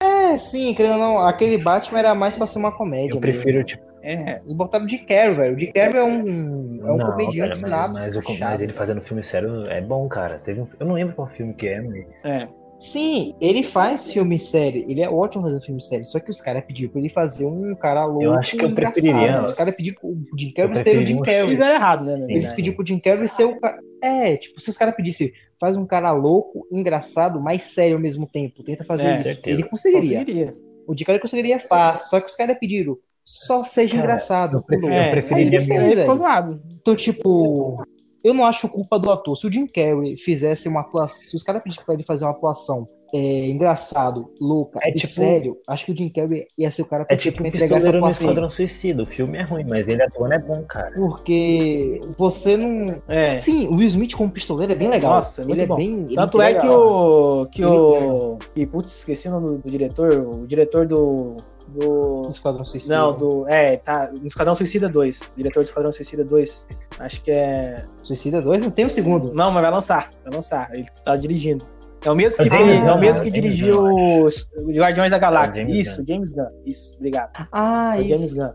É, 0.01 0.37
sim, 0.37 0.75
querendo 0.75 0.95
ou 0.95 0.99
não, 0.99 1.27
aquele 1.27 1.59
Batman 1.59 1.99
era 2.01 2.15
mais 2.15 2.37
pra 2.37 2.47
ser 2.47 2.59
uma 2.59 2.73
comédia. 2.73 3.15
Eu 3.15 3.21
prefiro, 3.21 3.65
tipo. 3.65 3.88
É, 4.03 4.41
e 4.47 4.55
botaram 4.55 4.85
o 4.85 4.89
Jim 4.89 4.99
Carrey, 4.99 5.35
velho. 5.35 5.57
O 5.57 5.59
Jim 5.59 5.73
Carrey 5.73 5.97
é 5.97 6.05
um, 6.05 6.87
é 6.87 6.93
um 6.93 6.97
não, 6.97 7.07
comediante 7.11 7.61
cara, 7.61 7.71
nada. 7.71 7.93
Mas, 7.95 8.15
mas, 8.15 8.39
mas, 8.39 8.63
ele 8.63 8.73
fazendo 8.73 9.01
filme 9.01 9.23
sério 9.23 9.65
é 9.69 9.81
bom, 9.81 10.09
cara. 10.09 10.39
Teve 10.39 10.61
um, 10.61 10.67
eu 10.79 10.87
não 10.87 10.95
lembro 10.95 11.15
qual 11.15 11.29
filme 11.29 11.55
que 11.55 11.67
é, 11.67 11.81
mas. 11.81 12.25
É. 12.25 12.49
Sim, 12.79 13.35
ele 13.41 13.65
faz 13.65 14.13
filme 14.13 14.39
sério, 14.39 14.85
ele 14.89 15.03
é 15.03 15.11
ótimo 15.11 15.43
fazendo 15.43 15.61
filme 15.61 15.83
sério, 15.83 16.07
só 16.07 16.21
que 16.21 16.31
os 16.31 16.41
caras 16.41 16.63
pediram 16.65 16.93
pra 16.93 17.01
ele 17.01 17.09
fazer 17.09 17.45
um 17.45 17.75
cara 17.75 18.05
louco. 18.05 18.23
Eu 18.23 18.35
acho 18.35 18.57
que 18.57 18.65
eu 18.65 18.73
preferiria. 18.73 19.47
Os 19.47 19.55
caras 19.57 19.75
pediram 19.75 19.97
pro 19.97 20.39
Jim 20.39 20.53
Carrey 20.53 20.77
ser 20.77 20.97
o 20.97 21.07
Jim 21.07 21.21
Carrey. 21.21 21.49
Fizeram 21.49 21.75
errado, 21.75 22.05
né? 22.05 22.27
Eles 22.29 22.53
pediram 22.53 22.77
pro 22.77 22.87
Jim 22.87 23.01
Carrey 23.01 23.27
ser 23.27 23.45
o 23.45 23.59
cara. 23.59 23.81
É, 24.01 24.37
tipo, 24.37 24.61
se 24.61 24.71
os 24.71 24.79
caras 24.79 24.95
pedissem, 24.95 25.33
faz 25.59 25.75
um 25.75 25.85
cara 25.85 26.13
louco, 26.13 26.69
engraçado, 26.71 27.41
mas 27.41 27.63
sério 27.63 27.97
ao 27.97 28.01
mesmo 28.01 28.29
tempo, 28.29 28.63
tenta 28.63 28.85
fazer 28.85 29.03
é, 29.03 29.15
isso. 29.15 29.25
Certeza. 29.25 29.57
Ele 29.57 29.69
conseguiria. 29.69 30.19
conseguiria. 30.21 30.57
O 30.87 30.97
Jim 30.97 31.05
Carrey 31.05 31.21
conseguiria 31.21 31.59
fácil, 31.59 32.09
só 32.09 32.21
que 32.21 32.31
os 32.31 32.37
caras 32.37 32.57
pediram, 32.59 32.97
só 33.29 33.63
seja 33.63 33.93
cara, 33.93 34.05
engraçado. 34.05 34.57
Eu, 34.57 34.63
prefiro, 34.63 34.91
é, 34.91 35.09
eu 35.09 35.11
preferiria 35.11 35.61
mesmo. 35.61 36.63
Então, 36.81 36.97
tipo, 36.97 37.85
eu 38.25 38.33
não 38.33 38.47
acho 38.47 38.67
culpa 38.71 38.99
do 38.99 39.11
ator. 39.11 39.37
Se 39.37 39.47
o 39.47 39.53
Jim 39.53 39.67
Carrey 39.67 40.17
fizesse 40.17 40.67
uma 40.67 40.81
atuação, 40.81 41.29
se 41.29 41.37
os 41.37 41.43
caras 41.43 41.63
pedissem 41.63 41.85
pra 41.85 41.93
ele 41.93 42.03
fazer 42.03 42.25
uma 42.25 42.31
atuação 42.31 42.87
é, 43.13 43.49
engraçado, 43.49 44.33
louca 44.41 44.81
é, 44.83 44.89
e 44.89 44.93
tipo, 44.95 45.09
sério, 45.09 45.59
acho 45.69 45.85
que 45.85 45.93
o 45.93 45.97
Jim 45.97 46.09
Carrey 46.09 46.47
ia 46.57 46.71
ser 46.71 46.83
o 46.83 46.87
cara 46.87 47.05
é 47.11 47.17
tipo 47.17 47.37
pra 47.37 47.49
entregar 47.49 47.77
essa 47.77 47.91
atuação. 47.91 48.07
no 48.07 48.11
Esquadrão 48.31 48.51
Suicida. 48.51 49.03
O 49.03 49.07
filme 49.07 49.37
é 49.37 49.43
ruim, 49.43 49.67
mas 49.69 49.89
ele 49.89 50.03
atuando 50.03 50.33
é 50.33 50.39
bom, 50.39 50.63
cara. 50.63 50.93
Porque 50.93 52.01
você 52.17 52.57
não... 52.57 53.03
É. 53.09 53.37
Sim, 53.37 53.67
o 53.67 53.75
Will 53.75 53.89
Smith 53.89 54.15
como 54.15 54.31
pistoleiro 54.31 54.73
é 54.73 54.75
bem 54.75 54.89
legal. 54.89 55.17
Nossa, 55.17 55.43
ele 55.43 55.61
é 55.61 55.67
bom. 55.67 55.77
bem... 55.77 56.07
Tanto 56.15 56.41
é, 56.41 56.53
é 56.53 56.55
que 56.55 56.67
o... 56.67 57.47
Que 57.53 57.63
o... 57.63 58.39
E, 58.57 58.65
putz, 58.65 58.97
esqueci 58.97 59.29
o 59.29 59.33
nome 59.33 59.49
do, 59.49 59.59
do 59.59 59.71
diretor. 59.71 60.15
O 60.15 60.47
diretor 60.47 60.87
do 60.87 61.37
do. 61.69 62.29
Esquadrão 62.29 62.65
Suicida. 62.65 62.97
Não, 62.97 63.17
do. 63.17 63.49
É, 63.49 63.77
tá. 63.77 64.11
No 64.13 64.27
Esquadrão 64.27 64.55
Suicida 64.55 64.89
2. 64.89 65.21
Diretor 65.37 65.63
do 65.63 65.67
Esquadrão 65.67 65.93
Suicida 65.93 66.25
2. 66.25 66.69
Acho 66.99 67.23
que 67.23 67.31
é. 67.31 67.85
Suicida 68.03 68.41
2? 68.41 68.61
Não 68.61 68.71
tem 68.71 68.87
o 68.87 68.91
segundo. 68.91 69.33
Não, 69.33 69.51
mas 69.51 69.63
vai 69.63 69.71
lançar. 69.71 70.11
Vai 70.25 70.35
lançar. 70.35 70.71
Ele 70.73 70.87
tá 71.05 71.17
dirigindo. 71.17 71.65
É 72.05 72.11
o 72.11 72.15
mesmo 72.15 72.43
que, 72.43 72.49
fez, 72.49 72.85
é 72.85 72.93
o 72.93 72.99
mesmo 73.01 73.25
que 73.25 73.31
dirigiu 73.31 73.83
os 74.25 74.49
Guardiões 74.69 75.11
da 75.11 75.19
Galáxia. 75.19 75.63
James 75.63 75.87
isso, 75.87 75.97
Gunn. 75.99 76.07
James 76.07 76.33
Gunn. 76.33 76.47
Isso, 76.65 76.95
obrigado. 76.97 77.31
Ah, 77.51 77.99
é 77.99 78.03
isso. 78.03 78.09
James 78.09 78.33
Gunn. 78.35 78.53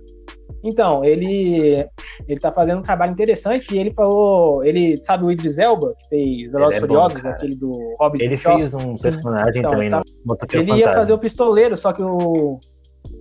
Então, 0.63 1.03
ele 1.03 1.86
ele 2.27 2.39
tá 2.39 2.51
fazendo 2.53 2.79
um 2.79 2.84
trabalho 2.84 3.12
interessante 3.12 3.75
e 3.75 3.77
ele 3.77 3.91
falou, 3.91 4.63
ele 4.63 4.98
sabe 5.03 5.25
o 5.25 5.32
Idris 5.32 5.58
Elba, 5.58 5.93
que 6.00 6.08
fez 6.08 6.51
Velozes 6.51 6.77
é 6.77 6.79
Furiosos, 6.79 7.25
aquele 7.25 7.55
do 7.55 7.96
Hobbit. 8.00 8.24
Ele 8.24 8.38
fez 8.38 8.74
um 8.74 8.93
personagem 8.96 9.60
então, 9.60 9.72
também 9.72 9.89
tá, 9.89 10.01
no 10.25 10.38
Ele 10.53 10.74
ia 10.75 10.93
fazer 10.93 11.12
o 11.12 11.17
pistoleiro, 11.17 11.75
só 11.75 11.91
que 11.91 12.01
o 12.01 12.60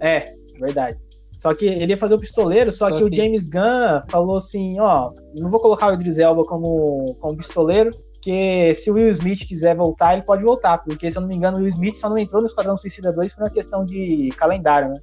é, 0.01 0.27
verdade. 0.59 0.99
Só 1.41 1.53
que 1.55 1.67
ele 1.67 1.93
ia 1.93 1.97
fazer 1.97 2.15
o 2.15 2.21
pistoleiro, 2.21 2.71
só, 2.71 2.89
só 2.89 2.95
que, 2.95 2.99
que, 2.99 3.05
o 3.05 3.15
James 3.15 3.49
Gunn 3.49 4.03
falou 4.09 4.37
assim, 4.37 4.79
ó, 4.79 5.11
não 5.37 5.51
vou 5.51 5.59
colocar 5.59 5.89
o 5.89 5.95
Idris 5.95 6.19
Elba 6.19 6.45
como, 6.45 7.17
como 7.19 7.37
pistoleiro, 7.37 7.91
porque 8.13 8.73
se 8.77 8.89
o 8.89 8.95
Will 8.95 9.11
Smith 9.11 9.49
quiser 9.49 9.77
voltar, 9.77 10.13
ele 10.13 10.23
pode 10.23 10.45
voltar, 10.45 10.79
porque 10.79 11.11
se 11.11 11.19
eu 11.19 11.23
não 11.23 11.29
me 11.29 11.35
engano, 11.35 11.57
o 11.59 11.61
Will 11.61 11.71
Smith 11.71 11.97
só 11.97 12.09
não 12.09 12.17
entrou 12.17 12.41
no 12.41 12.47
Esquadrão 12.47 12.77
Suicida 12.77 13.13
2 13.13 13.33
por 13.33 13.43
uma 13.43 13.51
questão 13.51 13.85
de 13.85 14.29
calendário, 14.37 14.91
né? 14.91 15.00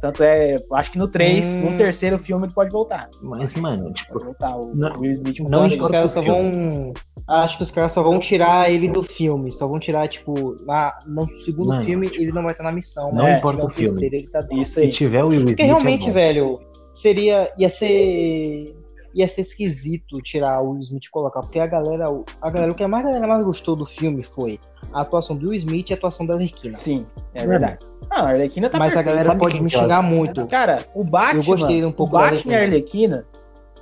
Tanto 0.00 0.22
é, 0.22 0.56
acho 0.72 0.92
que 0.92 0.98
no 0.98 1.08
3, 1.08 1.46
hum... 1.46 1.70
no 1.70 1.78
terceiro 1.78 2.18
filme 2.18 2.46
ele 2.46 2.54
pode 2.54 2.70
voltar. 2.70 3.08
Mas, 3.22 3.54
mano, 3.54 3.92
tipo. 3.92 4.18
Voltar, 4.18 4.56
o 4.56 4.74
não, 4.74 4.98
Will 4.98 5.12
Smith 5.12 5.40
não, 5.40 5.48
não 5.48 5.66
os 5.66 5.76
caras 5.76 6.12
só 6.12 6.22
vão. 6.22 6.92
Acho 7.26 7.56
que 7.56 7.62
os 7.62 7.70
caras 7.70 7.92
só 7.92 8.02
vão 8.02 8.18
tirar 8.18 8.70
ele 8.70 8.88
do 8.88 9.02
filme. 9.02 9.50
Só 9.50 9.66
vão 9.66 9.78
tirar, 9.78 10.06
tipo, 10.08 10.56
na, 10.64 10.96
no 11.06 11.28
segundo 11.28 11.68
mano, 11.68 11.84
filme 11.84 12.08
tipo, 12.08 12.22
ele 12.22 12.32
não 12.32 12.42
vai 12.42 12.52
estar 12.52 12.62
na 12.62 12.72
missão. 12.72 13.12
Não 13.12 13.28
importa 13.28 13.66
o 13.66 13.70
filme. 13.70 13.90
Terceiro, 14.00 14.14
ele 14.14 14.28
tá 14.28 14.46
Isso 14.52 14.78
aí. 14.78 14.92
Se 14.92 14.98
tiver 14.98 15.24
o 15.24 15.28
Will 15.28 15.38
Smith. 15.40 15.56
Porque 15.56 15.62
é 15.62 15.66
realmente, 15.66 16.08
é 16.08 16.12
velho, 16.12 16.60
seria. 16.92 17.50
ia 17.58 17.68
ser 17.68 18.76
ia 19.16 19.26
ser 19.26 19.40
esquisito 19.40 20.20
tirar 20.20 20.60
o 20.60 20.72
Will 20.72 20.80
Smith 20.80 21.06
e 21.06 21.10
colocar, 21.10 21.40
porque 21.40 21.58
a 21.58 21.66
galera, 21.66 22.04
a 22.42 22.50
galera, 22.50 22.70
o 22.70 22.74
que 22.74 22.84
a 22.84 22.88
mais, 22.88 23.02
a 23.02 23.08
galera 23.08 23.26
mais 23.26 23.44
gostou 23.44 23.74
do 23.74 23.86
filme 23.86 24.22
foi 24.22 24.60
a 24.92 25.00
atuação 25.00 25.34
do 25.34 25.48
Will 25.48 25.54
Smith 25.54 25.88
e 25.88 25.94
a 25.94 25.96
atuação 25.96 26.26
da 26.26 26.34
Arlequina. 26.34 26.76
Sim, 26.76 27.06
é 27.32 27.46
verdade. 27.46 27.78
Ah, 28.10 28.22
a 28.22 28.28
Arlequina 28.30 28.68
tá 28.70 28.78
Mas 28.78 28.92
perfeita. 28.92 29.10
a 29.10 29.12
galera 29.12 29.28
Sabe 29.30 29.40
pode 29.40 29.60
me 29.60 29.70
xingar 29.70 30.02
muito. 30.02 30.46
Cara, 30.46 30.84
o 30.94 31.04
Batman, 31.04 31.40
eu 31.40 31.44
gostei 31.44 31.84
um 31.84 31.92
pouco 31.92 32.16
o 32.16 32.18
Batman 32.18 32.52
e 32.52 32.54
a 32.54 32.62
Arlequina, 32.62 33.26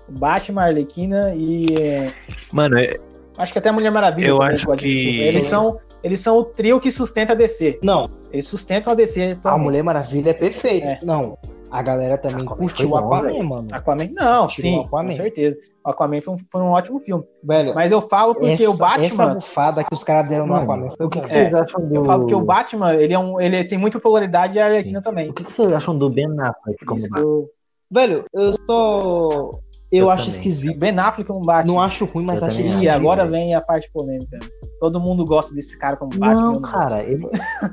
o 0.09 0.13
Batman, 0.19 0.63
a 0.63 0.65
Arlequina 0.67 1.35
e... 1.35 2.13
Mano, 2.53 2.79
é... 2.79 2.99
Acho 3.37 3.53
que 3.53 3.59
até 3.59 3.69
a 3.69 3.73
Mulher 3.73 3.91
Maravilha. 3.91 4.29
Eu 4.29 4.41
acho 4.43 4.67
que... 4.77 5.21
Eles 5.21 5.45
são, 5.45 5.79
eles 6.03 6.21
são 6.21 6.39
o 6.39 6.45
trio 6.45 6.81
que 6.81 6.93
sustenta 6.93 7.33
a 7.33 7.37
DC. 7.37 7.81
Não. 7.83 8.09
Eles 8.33 8.47
sustentam 8.47 8.93
a 8.93 8.97
DC. 8.97 9.39
A 9.43 9.59
Mulher 9.59 9.83
Maravilha 9.83 10.31
é 10.31 10.35
perfeita. 10.35 10.87
É. 10.87 10.99
Não, 11.03 11.37
a 11.75 11.83
galera 11.83 12.17
também 12.17 12.45
Aquaman 12.45 12.57
curtiu 12.57 12.91
o 12.91 12.97
Aquaman, 12.97 13.43
mano. 13.43 13.69
Aquaman, 13.73 14.09
não, 14.13 14.43
curtiu 14.43 14.63
sim, 14.63 14.81
Aquaman. 14.81 15.09
com 15.09 15.17
certeza. 15.17 15.57
O 15.85 15.91
Aquaman 15.91 16.21
foi 16.21 16.35
um, 16.35 16.39
foi 16.39 16.61
um 16.63 16.71
ótimo 16.71 17.01
filme. 17.01 17.25
Velho, 17.43 17.75
mas 17.75 17.91
eu 17.91 18.01
falo 18.01 18.33
porque 18.33 18.53
essa, 18.53 18.71
o 18.71 18.77
Batman. 18.77 19.05
Essa 19.05 19.35
bufada 19.35 19.83
que 19.83 19.93
os 19.93 20.05
caras 20.05 20.29
deram 20.29 20.47
no 20.47 20.55
Aquaman. 20.55 20.91
O 21.01 21.11
que, 21.11 21.21
que 21.21 21.29
vocês 21.29 21.53
é, 21.53 21.59
acham 21.59 21.85
do. 21.85 21.97
Eu 21.97 22.05
falo 22.05 22.27
que 22.27 22.35
o 22.35 22.41
Batman, 22.41 22.95
ele, 22.95 23.13
é 23.13 23.19
um, 23.19 23.41
ele 23.41 23.65
tem 23.65 23.77
muita 23.77 23.99
popularidade 23.99 24.57
e 24.57 24.61
a 24.61 24.67
Arlequina 24.67 25.03
também. 25.03 25.31
O 25.31 25.33
que, 25.33 25.43
que 25.43 25.53
vocês 25.53 25.73
acham 25.73 25.99
do 25.99 26.09
Ben 26.09 26.29
Affleck 26.41 26.85
como 26.85 27.01
Batman? 27.01 27.47
Velho, 27.91 28.25
eu 28.33 28.55
só. 28.67 29.51
Eu, 29.95 30.05
eu 30.05 30.11
acho 30.11 30.25
também. 30.25 30.39
esquisito. 30.39 30.79
Ben 30.79 30.99
Affleck 30.99 31.29
como 31.29 31.45
Batman. 31.45 31.73
Não 31.73 31.81
acho 31.81 32.05
ruim, 32.05 32.25
mas 32.25 32.41
eu 32.41 32.49
acho 32.49 32.61
esquisito. 32.61 32.83
E 32.83 32.89
agora 32.89 33.27
vem 33.27 33.55
a 33.55 33.61
parte 33.61 33.91
polêmica. 33.93 34.39
Todo 34.81 35.01
mundo 35.01 35.25
gosta 35.25 35.55
desse 35.55 35.79
cara 35.79 35.97
como 35.97 36.11
Batman. 36.17 36.53
Não, 36.53 36.63
cara, 36.63 37.03
ele... 37.03 37.27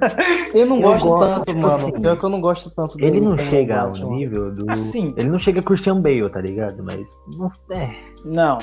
eu 0.53 0.65
não 0.65 0.77
eu 0.77 0.81
gosto, 0.83 1.07
gosto 1.07 1.35
tanto, 1.35 1.45
tipo 1.45 1.59
mano. 1.59 1.75
Assim, 1.75 1.91
Pior 1.91 2.17
que 2.17 2.23
eu 2.23 2.29
não 2.29 2.41
gosto 2.41 2.69
tanto 2.69 2.97
dele. 2.97 3.17
Ele 3.17 3.25
não 3.25 3.37
chega 3.37 3.81
ao 3.81 3.91
nível 3.91 4.53
do. 4.53 4.69
Assim. 4.69 5.13
Ele 5.17 5.29
não 5.29 5.39
chega 5.39 5.59
a 5.59 5.63
Christian 5.63 5.99
Bale, 5.99 6.29
tá 6.29 6.41
ligado? 6.41 6.83
Mas. 6.83 7.09
É. 7.71 7.89
Não. 8.23 8.59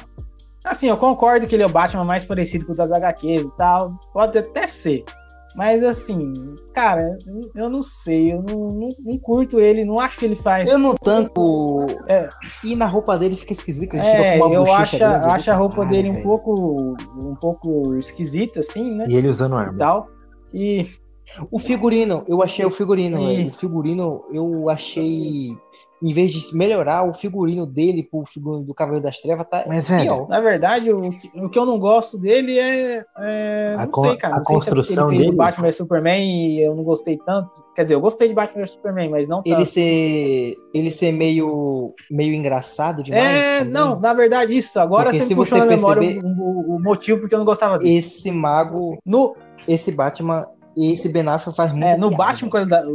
Assim, 0.64 0.88
eu 0.88 0.97
concordo 0.97 1.47
que 1.47 1.55
ele 1.55 1.62
é 1.62 1.66
o 1.66 1.71
Batman 1.71 2.05
mais 2.05 2.25
parecido 2.25 2.66
com 2.66 2.73
o 2.73 2.77
das 2.77 2.92
HQs 2.92 3.49
e 3.49 3.57
tal. 3.57 3.99
Pode 4.12 4.38
até 4.38 4.68
ser. 4.68 5.05
Mas 5.54 5.82
assim, 5.82 6.32
cara, 6.74 7.18
eu 7.54 7.68
não 7.68 7.82
sei, 7.82 8.32
eu 8.32 8.42
não, 8.42 8.68
não, 8.68 8.88
não, 9.00 9.18
curto 9.18 9.58
ele, 9.58 9.84
não 9.84 9.98
acho 9.98 10.18
que 10.18 10.24
ele 10.24 10.37
faz. 10.37 10.68
Eu 10.68 10.78
não 10.78 10.94
tanto. 10.94 11.87
É. 12.06 12.28
E 12.62 12.76
na 12.76 12.87
roupa 12.87 13.18
dele 13.18 13.37
fica 13.37 13.52
esquisito, 13.52 13.94
ele 13.94 14.02
é, 14.02 14.38
eu 14.38 14.72
acho, 14.72 14.98
grande, 14.98 15.24
acho 15.24 15.50
a 15.50 15.54
roupa 15.54 15.84
dele 15.87 16.11
um 16.11 16.22
pouco 16.22 16.96
um 17.16 17.34
pouco 17.34 17.96
esquisita, 17.96 18.61
assim, 18.61 18.94
né? 18.94 19.06
E 19.08 19.16
ele 19.16 19.28
usando 19.28 19.56
arma. 19.56 19.74
E 19.74 19.78
tal. 19.78 20.08
E. 20.52 20.90
O 21.50 21.58
figurino, 21.58 22.24
eu 22.26 22.42
achei 22.42 22.64
o 22.64 22.70
figurino, 22.70 23.20
e... 23.20 23.48
o 23.48 23.52
figurino, 23.52 24.22
eu 24.32 24.70
achei 24.70 25.54
em 26.02 26.12
vez 26.12 26.32
de 26.32 26.56
melhorar 26.56 27.08
o 27.08 27.12
figurino 27.12 27.66
dele 27.66 28.02
pro 28.02 28.24
figurino 28.24 28.64
do 28.64 28.74
Cavaleiro 28.74 29.04
das 29.04 29.20
Trevas, 29.20 29.46
tá 29.48 29.64
Mas, 29.66 29.88
velho, 29.88 30.02
pior. 30.02 30.28
Na 30.28 30.40
verdade, 30.40 30.92
o, 30.92 31.11
o 31.34 31.48
que 31.48 31.58
eu 31.58 31.66
não 31.66 31.78
gosto 31.78 32.16
dele 32.16 32.56
é. 32.56 33.04
é 33.18 33.74
a 33.76 33.87
não 33.87 33.94
sei, 33.94 34.16
cara. 34.16 34.34
A 34.34 34.38
não 34.38 34.44
construção 34.44 34.84
sei 34.84 34.94
se 34.94 35.00
é 35.00 35.02
ele 35.02 35.16
fez 35.16 35.26
dele. 35.26 35.37
Batman 35.37 35.66
vs 35.66 35.76
Superman 35.76 36.30
e 36.30 36.62
eu 36.62 36.74
não 36.74 36.84
gostei 36.84 37.18
tanto. 37.18 37.50
Quer 37.74 37.82
dizer, 37.82 37.94
eu 37.94 38.00
gostei 38.00 38.28
de 38.28 38.34
Batman 38.34 38.62
vs 38.62 38.70
Superman, 38.70 39.08
mas 39.11 39.28
não 39.28 39.42
tanto. 39.42 39.56
Ele 39.56 39.66
ser, 39.66 40.56
ele 40.72 40.90
ser 40.90 41.12
meio, 41.12 41.94
meio 42.11 42.34
engraçado 42.34 43.02
demais. 43.02 43.24
É, 43.24 43.58
também. 43.58 43.72
não, 43.72 43.98
na 43.98 44.14
verdade, 44.14 44.56
isso. 44.56 44.78
Agora 44.78 45.04
Porque 45.04 45.18
você 45.18 45.26
se 45.26 45.34
me 45.34 45.40
puxou 45.40 45.58
na 45.58 45.66
memória 45.66 46.20
o, 46.20 46.26
o, 46.26 46.76
o, 46.76 46.80
motivo 46.82 47.20
porque 47.20 47.34
eu 47.34 47.38
não 47.38 47.46
gostava 47.46 47.78
dele. 47.78 47.96
Esse 47.96 48.30
mago. 48.30 48.98
No... 49.04 49.34
Esse 49.66 49.90
Batman. 49.90 50.46
Esse 50.76 51.08
Ben 51.08 51.26
Affleck 51.26 51.56
faz 51.56 51.72
muito. 51.72 51.84
É, 51.84 51.96
no 51.96 52.08
Batman, 52.08 52.50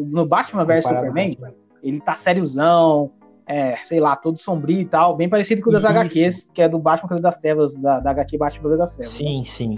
no 0.09 0.25
Batman 0.25 0.63
vs 0.63 0.85
Superman. 0.85 1.31
Batman 1.31 1.62
ele 1.83 1.99
tá 1.99 2.15
sériozão, 2.15 3.11
é, 3.45 3.75
sei 3.77 3.99
lá, 3.99 4.15
todo 4.15 4.39
sombrio 4.39 4.79
e 4.79 4.85
tal, 4.85 5.15
bem 5.15 5.27
parecido 5.29 5.61
com 5.61 5.69
o 5.69 5.73
das 5.73 5.83
Isso. 5.83 5.91
HQs, 5.91 6.51
que 6.53 6.61
é 6.61 6.69
do 6.69 6.79
Batman 6.79 7.09
Cavaleiro 7.09 7.23
das 7.23 7.37
Trevas, 7.37 7.75
da, 7.75 7.99
da 7.99 8.11
HQ 8.11 8.37
Batman 8.37 8.57
Cavaleiro 8.57 8.79
das 8.79 8.95
Trevas. 8.95 9.13
Sim, 9.13 9.43
sim. 9.43 9.75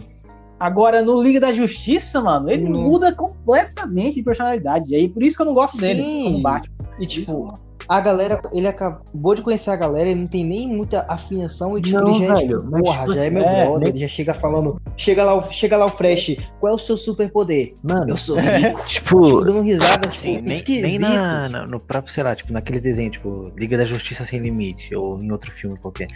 Agora, 0.59 1.01
no 1.01 1.21
Liga 1.21 1.39
da 1.39 1.51
Justiça, 1.51 2.21
mano, 2.21 2.49
ele 2.49 2.65
Hum. 2.65 2.83
muda 2.83 3.13
completamente 3.13 4.15
de 4.15 4.23
personalidade. 4.23 4.85
E 4.87 4.95
aí, 4.95 5.09
por 5.09 5.21
isso 5.21 5.35
que 5.35 5.41
eu 5.41 5.47
não 5.47 5.53
gosto 5.53 5.77
dele 5.77 6.01
Sim. 6.01 6.23
como 6.25 6.41
Batman. 6.41 6.75
E 6.97 7.05
tipo, 7.05 7.53
a 7.88 8.00
galera, 8.02 8.41
ele 8.54 8.67
acabou 8.67 9.36
de 9.36 9.41
conhecer 9.41 9.69
a 9.71 9.76
galera, 9.76 10.10
ele 10.10 10.19
não 10.21 10.28
tem 10.28 10.43
nem 10.45 10.67
muita 10.67 11.06
afinação 11.08 11.78
e 11.78 11.82
tipo, 11.82 11.98
Não, 12.00 12.10
ele 12.15 12.26
já 12.26 12.34
é, 12.34 12.36
velho, 12.36 12.58
tipo, 12.60 12.71
mas, 12.71 12.82
porra, 12.84 13.00
tipo 13.00 13.15
já 13.15 13.21
é 13.21 13.26
assim, 13.26 13.34
meu 13.36 13.43
é, 13.43 13.65
brother, 13.65 13.88
ele 13.89 14.00
já 14.00 14.08
chega 14.08 14.34
falando, 14.34 14.82
chega 14.98 15.24
lá, 15.24 15.36
o- 15.36 15.52
chega 15.52 15.78
lá 15.78 15.86
o 15.86 15.89
Fresh, 15.89 16.38
qual 16.60 16.74
é 16.74 16.76
o 16.76 16.80
seu 16.80 16.98
superpoder? 16.98 17.74
Mano, 17.84 18.06
Eu 18.10 18.17
sou 18.17 18.36
rico. 18.39 18.86
tipo, 18.86 19.24
tipo, 19.26 19.41
dando 19.45 19.62
risada, 19.62 20.08
assim, 20.08 20.43
tipo, 20.43 20.71
nem, 20.71 20.82
nem 20.82 21.00
na, 21.00 21.48
na- 21.50 21.65
no 21.67 21.80
próprio, 21.80 22.12
sei 22.13 22.24
lá, 22.24 22.36
tipo, 22.36 22.52
naquele 22.52 22.80
desenho, 22.80 23.10
tipo, 23.12 23.52
Liga 23.58 23.78
da 23.78 23.86
Justiça 23.86 24.26
Sem 24.26 24.39
Limite, 24.39 24.95
ou 24.95 25.21
em 25.21 25.32
outro 25.32 25.52
filme 25.52 25.78
qualquer. 25.78 26.08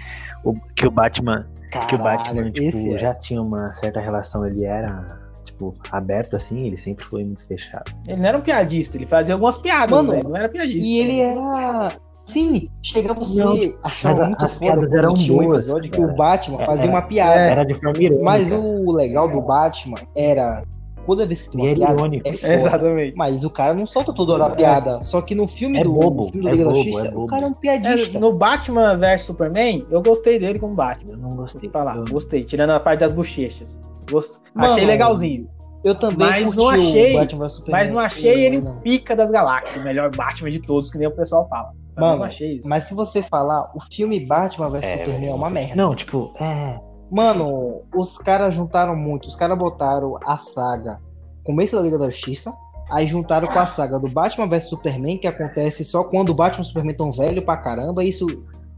O, 0.43 0.53
que 0.75 0.87
o 0.87 0.91
Batman, 0.91 1.47
que 1.87 1.95
o 1.95 1.97
Batman, 1.97 2.35
Caralho, 2.35 2.51
tipo, 2.51 2.95
é. 2.95 2.97
já 2.97 3.13
tinha 3.13 3.41
uma 3.41 3.71
certa 3.73 3.99
relação, 3.99 4.45
ele 4.45 4.65
era, 4.65 5.19
tipo, 5.59 5.75
aberto 5.91 6.35
assim, 6.37 6.65
ele 6.65 6.77
sempre 6.77 7.03
foi 7.03 7.23
muito 7.23 7.45
fechado. 7.45 7.91
Ele 8.07 8.17
não 8.21 8.25
era 8.29 8.37
um 8.37 8.41
piadista, 8.41 8.97
ele 8.97 9.05
fazia 9.05 9.33
algumas 9.35 9.57
piadas, 9.57 9.91
Mano, 9.91 10.13
mas 10.15 10.23
não 10.23 10.35
era 10.37 10.47
piadista. 10.49 10.87
E 10.87 10.97
ele 10.99 11.19
era. 11.19 11.89
Sim, 12.25 12.69
chega 12.83 13.13
você 13.13 13.43
Não, 13.43 13.55
achava 13.83 14.09
mas 14.13 14.19
a- 14.19 14.25
muito 14.27 14.45
as 14.45 14.53
foda 14.53 14.65
piadas 14.73 14.93
eram 14.93 15.13
tinha 15.15 15.33
um 15.33 15.45
boas, 15.45 15.59
episódio 15.63 15.91
que 15.91 15.97
cara. 15.99 16.13
o 16.13 16.15
Batman 16.15 16.61
É, 16.61 16.65
fazia 16.67 16.83
era- 16.85 16.91
uma 16.93 17.01
piada. 17.01 17.39
Era 17.41 17.63
de 17.65 17.73
forma 17.73 17.97
irônica. 18.03 18.23
Mas 18.23 18.51
o 18.51 18.91
legal 18.91 19.27
do 19.27 19.41
Batman 19.41 19.97
era. 20.15 20.63
Toda 21.05 21.25
vez 21.25 21.41
que 21.43 21.51
tem 21.51 21.61
E 21.61 21.63
uma 21.63 21.71
ele 21.71 21.79
piada, 21.79 21.93
irônico. 21.95 22.27
é 22.27 22.33
foda. 22.33 22.53
Exatamente. 22.53 23.15
Mas 23.17 23.43
o 23.43 23.49
cara 23.49 23.73
não 23.73 23.87
solta 23.87 24.13
toda 24.13 24.33
hora 24.33 24.45
a 24.45 24.49
piada. 24.51 25.01
Só 25.01 25.21
que 25.23 25.33
no 25.33 25.47
filme 25.47 25.79
É 25.79 25.83
do, 25.83 25.91
bobo, 25.91 26.25
no 26.25 26.31
filme 26.31 26.41
do 26.41 26.47
é 26.49 26.51
Liga 26.51 26.65
da 26.65 26.69
bobo, 26.71 26.83
Justiça, 26.83 27.07
é 27.07 27.17
o 27.17 27.25
cara 27.25 27.41
é 27.41 27.47
um 27.47 27.51
É, 27.51 27.55
piadista. 27.55 28.19
no 28.19 28.33
Batman 28.33 28.95
vs 28.95 29.21
Superman, 29.23 29.87
eu 29.89 30.01
gostei 30.03 30.37
dele 30.37 30.59
como 30.59 30.75
Batman. 30.75 31.13
Eu 31.13 31.17
não 31.17 31.35
gostei. 31.35 31.67
Falar, 31.71 31.95
Eu- 31.97 32.05
gostei, 32.05 32.43
tirando 32.43 32.69
a 32.71 32.79
parte 32.79 32.99
das 32.99 33.11
bochechas. 33.11 33.81
Gost... 34.09 34.37
Mano, 34.53 34.73
achei 34.73 34.85
legalzinho. 34.85 35.49
Eu 35.83 35.95
também 35.95 36.27
Mas 36.27 36.55
não 36.55 36.65
o 36.65 36.69
achei- 36.69 37.13
Batman 37.13 37.39
vs 37.45 37.53
Superman. 37.53 37.81
Mas 37.81 37.93
não 37.93 37.99
achei 37.99 38.45
ele 38.45 38.59
Não. 38.61 38.79
pica 38.81 39.15
das 39.15 39.31
galáxias, 39.31 39.81
o 39.81 39.85
melhor 39.85 40.13
Batman 40.13 40.51
de 40.51 40.59
todos, 40.61 40.89
que 40.91 40.97
nem 40.97 41.07
o 41.07 41.15
pessoal 41.15 41.47
fala. 41.47 41.71
Mas 41.95 42.05
Mano, 42.05 42.17
não 42.19 42.25
achei 42.25 42.57
isso. 42.57 42.67
Mas 42.67 42.83
se 42.85 42.93
você 42.93 43.21
falar, 43.21 43.71
o 43.75 43.79
filme 43.79 44.19
Batman 44.25 44.69
vs 44.69 44.83
É, 44.83 44.97
Superman 44.97 45.29
é 45.29 45.33
uma 45.33 45.49
merda. 45.49 45.75
Não, 45.75 45.95
tipo, 45.95 46.33
é. 46.39 46.79
Mano, 47.09 47.81
os 47.95 48.17
caras 48.17 48.53
juntaram 48.53 48.95
muito. 48.95 49.27
Os 49.27 49.35
caras 49.35 49.57
botaram 49.57 50.17
a 50.25 50.37
saga 50.37 50.99
começo 51.43 51.75
da 51.75 51.81
Liga 51.81 51.97
da 51.97 52.09
Justiça. 52.09 52.53
Aí 52.91 53.05
juntaram 53.07 53.47
com 53.47 53.57
a 53.59 53.65
saga 53.65 53.99
do 53.99 54.07
Batman 54.09 54.47
vs 54.47 54.65
Superman, 54.69 55.17
que 55.17 55.27
acontece 55.27 55.83
só 55.85 56.03
quando 56.03 56.29
o 56.29 56.33
Batman 56.33 56.61
e 56.61 56.65
o 56.65 56.65
Superman 56.65 56.95
tão 56.95 57.11
velho 57.11 57.41
pra 57.41 57.55
caramba. 57.57 58.03
Isso 58.03 58.25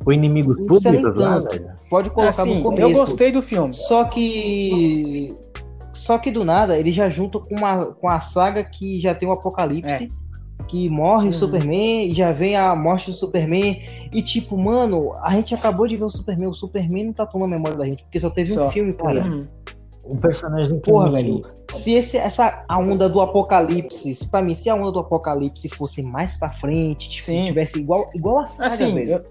O 0.06 0.12
inimigos 0.12 0.58
nem 0.58 0.68
públicos 0.68 1.16
lá, 1.16 1.40
tanto. 1.42 1.50
velho. 1.52 1.70
pode 1.90 2.10
colocar 2.10 2.30
assim, 2.42 2.56
no 2.58 2.64
começo. 2.64 2.82
eu 2.84 2.94
gostei 2.94 3.32
do 3.32 3.42
filme. 3.42 3.74
Só 3.74 4.04
que. 4.06 5.36
Só 5.94 6.18
que 6.18 6.32
do 6.32 6.44
nada, 6.44 6.78
ele 6.78 6.92
já 6.92 7.10
junta 7.10 7.38
com, 7.40 7.56
uma, 7.56 7.86
com 7.88 8.10
a 8.10 8.20
saga 8.22 8.64
que 8.64 9.00
já 9.00 9.14
tem 9.14 9.28
o 9.30 9.32
Apocalipse. 9.32 10.12
Que 10.68 10.90
morre 10.90 11.26
Uhum. 11.26 11.32
o 11.32 11.34
Superman 11.34 12.10
e 12.10 12.14
já 12.14 12.32
vem 12.32 12.56
a 12.56 12.76
morte 12.76 13.10
do 13.12 13.18
Superman. 13.18 13.82
E 14.14 14.22
tipo, 14.22 14.56
mano, 14.58 15.12
a 15.22 15.32
gente 15.32 15.54
acabou 15.54 15.88
de 15.88 15.98
ver 15.98 16.04
o 16.06 16.10
Superman. 16.10 16.48
O 16.50 16.54
Superman 16.54 17.06
não 17.06 17.14
tá 17.14 17.26
tão 17.26 17.40
na 17.42 17.48
memória 17.48 17.76
da 17.78 17.86
gente, 17.86 18.04
porque 18.04 18.20
só 18.20 18.30
teve 18.30 18.54
Só. 18.54 18.68
um 18.68 18.72
filme 18.72 18.94
com 18.94 19.10
ele. 19.10 19.20
Uhum. 19.22 19.48
Um 20.06 20.18
personagem 20.18 20.80
que 20.80 20.90
Porra, 20.92 21.12
velho. 21.12 21.42
Se 21.72 21.94
esse, 21.94 22.18
essa 22.18 22.64
a 22.68 22.80
onda 22.80 23.08
do 23.10 23.22
apocalipse, 23.22 24.16
se 24.16 24.28
pra 24.30 24.42
mim, 24.42 24.54
se 24.54 24.70
a 24.70 24.76
onda 24.76 24.92
do 24.92 25.00
apocalipse 25.00 25.68
fosse 25.70 26.02
mais 26.02 26.38
pra 26.38 26.52
frente, 26.54 27.10
tipo, 27.10 27.26
tivesse 27.46 27.80
igual, 27.80 28.10
igual 28.14 28.40
a 28.40 28.48
saga, 28.48 28.68
Assim, 28.74 28.94
velho. 28.94 29.12
eu- 29.14 29.26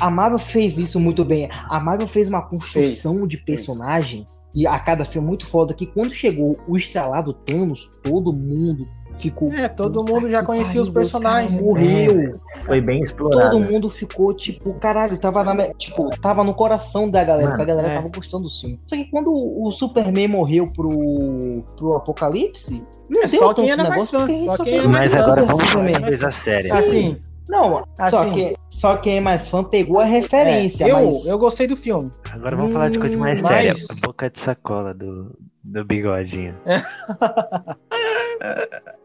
A 0.00 0.10
Marvel 0.10 0.38
fez 0.38 0.76
isso 0.78 0.98
muito 0.98 1.24
bem. 1.24 1.48
A 1.68 1.78
Marvel 1.80 2.06
fez 2.08 2.28
uma 2.28 2.42
construção 2.42 3.26
de 3.26 3.38
personagem 3.38 4.26
e 4.54 4.66
a 4.66 4.78
cada 4.78 5.04
filme 5.04 5.26
muito 5.26 5.46
foda 5.46 5.74
que 5.74 5.86
quando 5.86 6.12
chegou 6.12 6.56
o 6.68 6.76
estralado 6.76 7.32
Thanos, 7.32 7.90
todo 8.02 8.32
mundo 8.32 8.86
ficou. 9.16 9.52
é, 9.52 9.68
todo 9.68 10.00
"Puta 10.00 10.12
mundo 10.12 10.30
já 10.30 10.44
conhecia 10.44 10.80
os 10.80 10.88
cara 10.88 11.00
personagens. 11.00 11.52
né? 11.52 11.60
Morreu. 11.60 12.40
Foi 12.64 12.80
bem 12.80 13.02
explorado. 13.02 13.50
Todo 13.50 13.60
mundo 13.72 13.90
ficou, 13.90 14.32
tipo, 14.34 14.72
caralho, 14.74 15.16
tava, 15.18 15.42
na, 15.42 15.72
tipo, 15.74 16.08
tava 16.20 16.44
no 16.44 16.54
coração 16.54 17.10
da 17.10 17.22
galera, 17.24 17.50
Mano, 17.50 17.62
a 17.62 17.66
galera 17.66 17.88
é. 17.88 17.94
tava 17.96 18.08
gostando 18.08 18.44
do 18.44 18.50
filme. 18.50 18.80
Só 18.86 18.96
que 18.96 19.04
quando 19.10 19.32
o, 19.32 19.70
Superman 19.72 20.28
morreu 20.28 20.66
pro, 20.72 21.64
pro 21.76 21.94
Apocalipse, 21.94 22.82
não 23.10 23.22
É 23.22 23.26
deu 23.26 23.38
só 23.40 23.48
tanto 23.48 23.62
quem 23.62 23.70
era 23.70 23.82
mais 23.82 23.94
negócio, 23.94 24.18
fã, 24.18 24.24
a 24.24 24.28
gente 24.28 24.56
só 24.56 24.64
quem 24.64 24.78
é 24.78 24.86
mais 24.86 24.90
Mas 24.92 25.12
fã 25.12 25.20
agora 25.20 25.42
vamos 25.44 25.68
falar 25.68 26.00
coisa 26.00 26.30
séria. 26.30 26.74
Assim, 26.74 27.16
Não, 27.48 27.82
só, 28.10 28.22
Assim. 28.22 28.32
que, 28.32 28.56
só 28.70 28.96
quem 28.96 29.18
é 29.18 29.20
mais 29.20 29.46
fã 29.48 29.62
pegou 29.62 30.00
a 30.00 30.04
referência, 30.04 30.84
é, 30.84 30.90
eu, 30.90 31.04
mas... 31.04 31.26
eu 31.26 31.38
gostei 31.38 31.66
do 31.66 31.76
filme. 31.76 32.10
Agora 32.32 32.56
vamos 32.56 32.72
falar 32.72 32.88
de 32.90 32.98
coisa 32.98 33.18
mais 33.18 33.42
Hum, 33.42 33.46
séria. 33.46 33.72
mas- 33.72 33.90
A 33.90 33.94
boca 34.06 34.30
de 34.30 34.38
sacola 34.38 34.94
do, 34.94 35.36
do 35.62 35.84
bigodinho. 35.84 36.54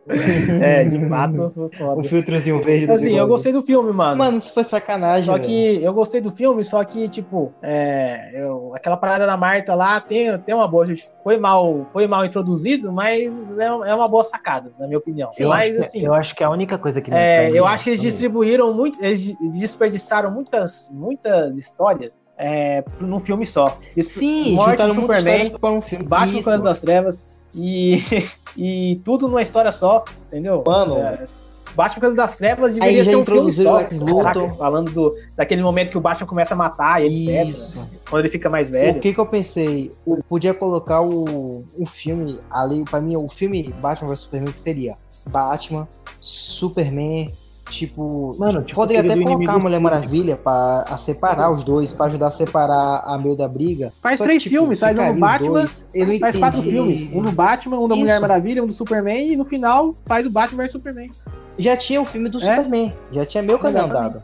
É, 0.61 0.83
de 0.83 1.07
fato, 1.07 1.51
foi 1.53 1.65
O 1.65 1.69
foda. 1.69 2.03
filtrozinho 2.03 2.61
verde 2.61 2.87
do 2.87 2.93
Assim, 2.93 3.07
eu 3.09 3.11
bigode. 3.13 3.29
gostei 3.29 3.53
do 3.53 3.61
filme, 3.61 3.91
mano. 3.93 4.17
Mano, 4.17 4.37
isso 4.37 4.53
foi 4.53 4.63
sacanagem, 4.63 5.25
Só 5.25 5.33
velho. 5.33 5.45
que 5.45 5.83
eu 5.83 5.93
gostei 5.93 6.19
do 6.19 6.31
filme, 6.31 6.63
só 6.65 6.83
que, 6.83 7.07
tipo, 7.07 7.53
é, 7.61 8.31
eu- 8.33 8.73
aquela 8.75 8.97
parada 8.97 9.25
da 9.25 9.37
Marta 9.37 9.75
lá 9.75 9.99
tem, 10.01 10.35
tem 10.39 10.55
uma 10.55 10.67
boa. 10.67 10.87
Foi 11.23 11.37
mal, 11.37 11.85
foi 11.93 12.07
mal 12.07 12.25
introduzido, 12.25 12.91
mas 12.91 13.31
é, 13.59 13.65
é 13.65 13.95
uma 13.95 14.07
boa 14.07 14.23
sacada, 14.25 14.71
na 14.79 14.87
minha 14.87 14.97
opinião. 14.97 15.29
Eu, 15.37 15.49
mas, 15.49 15.69
acho 15.69 15.77
que, 15.77 15.85
assim, 15.85 16.05
eu 16.05 16.13
acho 16.13 16.35
que 16.35 16.43
a 16.43 16.49
única 16.49 16.77
coisa 16.77 16.99
que 17.01 17.11
é, 17.13 17.51
eu 17.53 17.65
acho 17.67 17.83
que 17.83 17.91
eles 17.91 17.99
também- 17.99 18.11
distribuíram 18.11 18.73
muito, 18.73 19.03
eles 19.03 19.19
de- 19.21 19.35
desperdiçaram 19.59 20.31
muitas, 20.31 20.89
muitas 20.93 21.55
histórias 21.57 22.13
é, 22.41 22.83
num 23.01 23.19
filme 23.19 23.45
só. 23.45 23.77
Isso- 23.97 24.19
Sim, 24.19 24.53
Morte 24.55 24.71
juntaram 24.71 24.95
Superman, 24.95 25.53
um 25.61 25.81
filme. 25.81 26.05
Batman 26.05 26.39
Isso. 26.39 26.63
Das 26.63 26.79
Trevas 26.81 27.31
e, 27.53 28.03
e 28.57 29.01
tudo 29.03 29.27
numa 29.27 29.41
história 29.41 29.71
só, 29.71 30.03
entendeu? 30.27 30.63
Mano. 30.65 30.97
É, 30.97 31.27
Batman 31.75 31.99
Clãs 31.99 32.15
das 32.15 32.35
Trevas 32.35 32.73
Aí 32.73 32.79
deveria 32.79 33.05
ser 33.05 33.15
um 33.15 33.25
filme 33.25 33.51
só. 33.51 33.83
caraca, 33.83 34.53
falando 34.55 34.91
do, 34.91 35.15
daquele 35.35 35.61
momento 35.61 35.91
que 35.91 35.97
o 35.97 36.01
Batman 36.01 36.27
começa 36.27 36.53
a 36.53 36.57
matar 36.57 37.03
e 37.03 37.29
etc. 37.29 37.83
Quando 38.09 38.21
ele 38.21 38.29
fica 38.29 38.49
mais 38.49 38.69
velho. 38.69 38.97
O 38.97 38.99
que 38.99 39.13
que 39.13 39.19
eu 39.19 39.25
pensei? 39.25 39.91
Eu 40.05 40.23
podia 40.27 40.53
colocar 40.53 41.01
o, 41.01 41.63
o 41.77 41.85
filme 41.85 42.39
ali, 42.49 42.83
pra 42.85 42.99
mim, 42.99 43.15
o 43.15 43.29
filme 43.29 43.73
Batman 43.79 44.09
vs 44.09 44.19
Superman 44.21 44.51
que 44.51 44.59
seria 44.59 44.97
Batman, 45.27 45.87
Superman, 46.19 47.31
tipo. 47.71 48.35
Mano, 48.37 48.61
tipo 48.63 48.75
poderia 48.79 49.01
até 49.01 49.15
do 49.15 49.23
colocar 49.23 49.53
a 49.53 49.59
Mulher. 49.59 49.79
Maravilha 49.79 50.35
pra 50.35 50.85
a 50.89 50.97
separar 50.97 51.51
os 51.51 51.63
dois, 51.63 51.93
pra 51.93 52.07
ajudar 52.07 52.27
a 52.27 52.31
separar 52.31 53.03
a 53.05 53.17
meio 53.17 53.35
da 53.35 53.47
briga. 53.47 53.91
Faz 54.01 54.17
Só 54.17 54.23
que, 54.23 54.29
três 54.29 54.43
tipo, 54.43 54.55
filmes, 54.55 54.79
faz 54.79 54.97
um 54.97 55.13
os 55.13 55.19
Batman, 55.19 55.51
dois. 55.51 55.85
Faz 56.19 56.35
quatro 56.35 56.59
entendi. 56.59 56.75
filmes. 56.75 57.09
Um 57.13 57.21
do 57.21 57.31
Batman, 57.31 57.79
um 57.79 57.87
da 57.87 57.95
Isso. 57.95 58.01
Mulher 58.01 58.19
Maravilha, 58.19 58.63
um 58.63 58.67
do 58.67 58.73
Superman, 58.73 59.31
e 59.31 59.35
no 59.35 59.45
final 59.45 59.95
faz 60.07 60.25
o 60.25 60.29
Batman 60.29 60.63
vs 60.63 60.71
Superman. 60.73 61.09
Já 61.57 61.75
tinha 61.75 62.01
o 62.01 62.05
filme 62.05 62.29
do 62.29 62.37
É? 62.37 62.41
Superman, 62.41 62.93
já 63.11 63.25
tinha 63.25 63.43
meio 63.43 63.59
caminho 63.59 63.85
andado. 63.85 64.23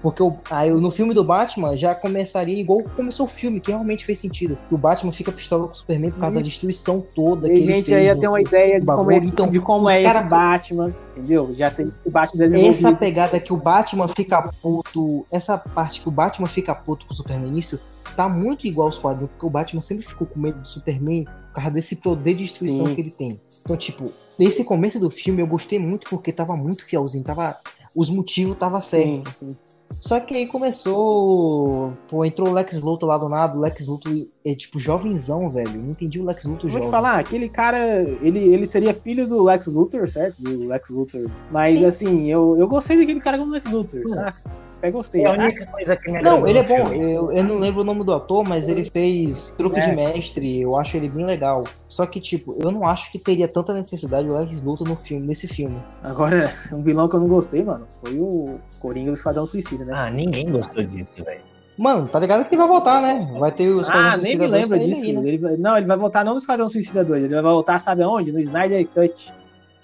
Porque 0.00 0.22
o, 0.22 0.32
aí, 0.48 0.70
no 0.70 0.90
filme 0.92 1.12
do 1.12 1.24
Batman 1.24 1.76
já 1.76 1.92
começaria 1.92 2.56
igual 2.60 2.84
começou 2.94 3.26
o 3.26 3.28
filme, 3.28 3.58
que 3.60 3.70
realmente 3.72 4.04
fez 4.04 4.18
sentido. 4.20 4.56
Que 4.68 4.74
o 4.74 4.78
Batman 4.78 5.10
fica 5.10 5.32
pistola 5.32 5.66
com 5.66 5.72
o 5.72 5.76
Superman 5.76 6.10
por 6.12 6.20
causa 6.20 6.36
da 6.36 6.40
destruição 6.40 7.00
toda. 7.14 7.52
E 7.52 7.66
gente 7.66 7.92
aí 7.92 8.04
ia 8.04 8.16
ter 8.16 8.28
uma 8.28 8.40
ideia 8.40 8.80
de 8.80 8.86
como, 8.86 9.10
é, 9.10 9.16
esse- 9.16 9.26
Então, 9.26 9.50
de 9.50 9.58
como 9.60 9.90
é 9.90 10.02
cara- 10.04 10.20
esse 10.20 10.28
Batman, 10.28 10.94
entendeu? 11.16 11.52
Já 11.52 11.68
tem 11.70 11.88
esse 11.88 12.08
Batman 12.08 12.44
desenvolvido. 12.44 12.70
Essa 12.88 12.92
pegada 12.96 13.40
que 13.40 13.52
o 13.52 13.56
Batman 13.56 14.06
fica 14.06 14.50
puto, 14.62 15.26
essa 15.32 15.58
parte 15.58 16.00
que 16.00 16.08
o 16.08 16.12
Batman 16.12 16.46
fica 16.46 16.74
puto 16.76 17.04
com 17.04 17.12
o 17.12 17.16
Superman, 17.16 17.58
isso 17.58 17.80
tá 18.14 18.28
muito 18.28 18.66
igual 18.68 18.86
aos 18.86 18.98
quadrinhos, 18.98 19.30
porque 19.32 19.46
o 19.46 19.50
Batman 19.50 19.80
sempre 19.80 20.06
ficou 20.06 20.26
com 20.28 20.38
medo 20.38 20.60
do 20.60 20.68
Superman 20.68 21.24
por 21.24 21.54
causa 21.56 21.70
desse 21.72 21.96
poder 21.96 22.34
de 22.34 22.44
destruição 22.44 22.86
Sim. 22.86 22.94
que 22.94 23.00
ele 23.00 23.10
tem. 23.10 23.40
Então, 23.64 23.76
tipo, 23.76 24.12
nesse 24.38 24.62
começo 24.62 25.00
do 25.00 25.10
filme 25.10 25.42
eu 25.42 25.46
gostei 25.46 25.78
muito 25.78 26.08
porque 26.08 26.32
tava 26.32 26.56
muito 26.56 26.84
fielzinho, 26.84 27.24
tava, 27.24 27.56
os 27.94 28.08
motivos 28.08 28.56
tava 28.56 28.80
Sim, 28.80 29.22
certo. 29.24 29.30
sim. 29.32 29.56
Só 30.00 30.20
que 30.20 30.34
aí 30.34 30.46
começou, 30.46 31.92
pô, 32.08 32.24
entrou 32.24 32.48
o 32.48 32.52
Lex 32.52 32.80
Luthor 32.80 33.08
lá 33.08 33.18
do 33.18 33.28
nada, 33.28 33.56
o 33.56 33.60
Lex 33.60 33.86
Luthor 33.86 34.12
é 34.44 34.54
tipo 34.54 34.78
jovenzão, 34.78 35.50
velho. 35.50 35.72
Não 35.72 35.90
entendi 35.90 36.20
o 36.20 36.24
Lex 36.24 36.44
Luthor 36.44 36.62
Vou 36.62 36.70
jovem. 36.70 36.88
te 36.88 36.90
falar, 36.90 37.18
aquele 37.18 37.48
cara, 37.48 37.78
ele, 38.22 38.38
ele 38.38 38.66
seria 38.66 38.94
filho 38.94 39.26
do 39.26 39.42
Lex 39.42 39.66
Luthor, 39.66 40.08
certo? 40.08 40.40
Do 40.40 40.66
Lex 40.68 40.88
Luthor. 40.90 41.28
Mas 41.50 41.72
Sim. 41.78 41.84
assim, 41.84 42.30
eu, 42.30 42.56
eu 42.58 42.68
gostei 42.68 42.96
daquele 42.96 43.20
cara 43.20 43.38
como 43.38 43.52
Lex 43.52 43.70
Luthor, 43.70 44.02
Hum. 44.06 44.32
Eu 44.80 44.92
gostei. 44.92 45.22
É 45.24 45.26
a 45.26 45.30
Ah, 45.30 45.34
única 45.34 45.66
coisa 45.66 45.96
que 45.96 46.10
me 46.10 46.22
Não, 46.22 46.46
ele 46.46 46.58
é 46.58 46.62
no 46.62 46.68
bom. 46.68 46.92
Eu, 46.92 47.32
eu 47.32 47.42
não 47.44 47.58
lembro 47.58 47.80
o 47.80 47.84
nome 47.84 48.04
do 48.04 48.12
ator, 48.14 48.46
mas 48.48 48.68
ele 48.68 48.84
fez 48.84 49.50
Truque 49.58 49.80
É. 49.80 49.90
de 49.90 49.96
Mestre. 49.96 50.60
Eu 50.60 50.76
acho 50.76 50.96
ele 50.96 51.08
bem 51.08 51.24
legal. 51.24 51.64
Só 51.88 52.06
que, 52.06 52.20
tipo, 52.20 52.56
eu 52.62 52.70
não 52.70 52.86
acho 52.86 53.10
que 53.10 53.18
teria 53.18 53.48
tanta 53.48 53.74
necessidade 53.74 54.28
o 54.28 54.38
Lex 54.38 54.62
Luthor 54.62 54.86
no 54.88 54.94
filme, 54.94 55.26
nesse 55.26 55.48
filme. 55.48 55.76
Agora, 56.04 56.52
um 56.72 56.80
vilão 56.82 57.08
que 57.08 57.16
eu 57.16 57.20
não 57.20 57.26
gostei, 57.28 57.64
mano, 57.64 57.86
foi 58.00 58.18
o 58.20 58.60
Coringa 58.78 59.10
do 59.10 59.16
Esquadrão 59.16 59.46
Suicida, 59.48 59.84
né? 59.84 59.92
Ah, 59.96 60.10
ninguém 60.10 60.48
gostou 60.50 60.82
disso, 60.84 61.24
velho. 61.24 61.40
Mano, 61.76 62.08
tá 62.08 62.18
ligado 62.20 62.44
que 62.44 62.54
ele 62.54 62.60
vai 62.62 62.68
voltar, 62.68 63.00
né? 63.02 63.36
Vai 63.38 63.50
ter 63.52 63.68
os 63.68 63.88
Ah, 63.88 64.16
nem 64.16 64.36
me 64.36 64.46
lembra 64.46 64.78
disso. 64.78 65.02
Aí, 65.02 65.12
né? 65.12 65.28
Ele 65.28 65.38
vai- 65.38 65.56
não, 65.56 65.76
ele 65.76 65.86
vai 65.86 65.96
voltar 65.96 66.24
não 66.24 66.32
no 66.34 66.38
Esquadrão 66.38 66.68
Suicida 66.70 67.04
2, 67.04 67.24
ele 67.24 67.34
vai 67.34 67.42
voltar, 67.42 67.78
sabe 67.80 68.02
aonde? 68.04 68.30
No 68.32 68.38
Snyder 68.40 68.86
Cut. 68.88 69.32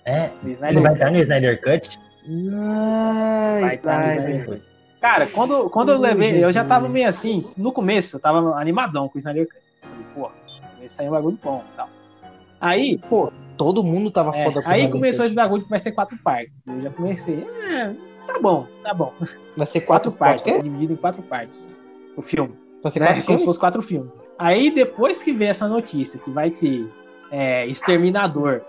É, 0.05 0.31
No 0.43 0.49
ele 0.49 0.53
Snyder 0.55 0.83
vai 0.83 0.93
estar 0.93 1.11
no 1.11 1.19
Snyder 1.19 1.61
Cut? 1.63 1.99
Nice, 2.27 3.81
nice. 3.85 4.63
Cara, 5.05 5.27
quando, 5.27 5.69
quando 5.69 5.93
eu 5.93 5.99
levei, 5.99 6.43
eu 6.43 6.51
já 6.51 6.65
tava 6.65 6.89
meio 6.89 7.07
assim, 7.07 7.35
no 7.59 7.71
começo, 7.73 8.17
eu 8.17 8.21
tava 8.21 8.59
animadão 8.59 9.07
com 9.07 9.17
o 9.17 9.19
Snyder 9.19 9.47
Cut. 9.47 9.61
Falei, 9.83 10.07
pô, 10.15 10.31
aí 10.81 11.07
é 11.07 11.09
um 11.11 11.13
bagulho 11.13 11.39
bom 11.45 11.63
e 11.71 11.77
tal. 11.77 11.91
Aí, 12.59 12.99
pô, 13.11 13.31
todo 13.55 13.85
mundo 13.85 14.11
tava 14.11 14.35
é, 14.35 14.43
foda 14.43 14.63
com 14.63 14.71
Aí 14.71 14.91
começou 14.91 15.27
esse 15.27 15.35
bagulho 15.35 15.65
que 15.65 15.69
vai 15.69 15.79
ser 15.79 15.93
quatro 15.93 16.17
partes. 16.25 16.55
Eu 16.67 16.81
já 16.81 16.89
comecei, 16.89 17.47
é, 17.71 17.95
tá 18.27 18.41
bom, 18.41 18.67
tá 18.83 18.95
bom. 18.95 19.13
Vai 19.55 19.67
ser 19.67 19.83
quatro, 19.83 20.11
quatro 20.11 20.43
partes, 20.43 20.63
dividido 20.63 20.95
em 20.95 20.97
quatro 20.97 21.23
partes. 21.25 21.69
O 22.17 22.23
filme. 22.23 22.55
Vai 22.83 22.91
ser 22.91 23.01
né? 23.01 23.07
quatro 23.09 23.25
Como 23.25 23.39
se 23.41 23.45
fosse 23.45 23.61
quatro 23.61 23.83
filmes. 23.83 24.11
Aí 24.39 24.71
depois 24.71 25.23
que 25.23 25.35
vê 25.35 25.45
essa 25.45 25.69
notícia 25.69 26.19
que 26.19 26.31
vai 26.31 26.49
ter 26.49 26.91
é, 27.31 27.67
Exterminador, 27.67 28.63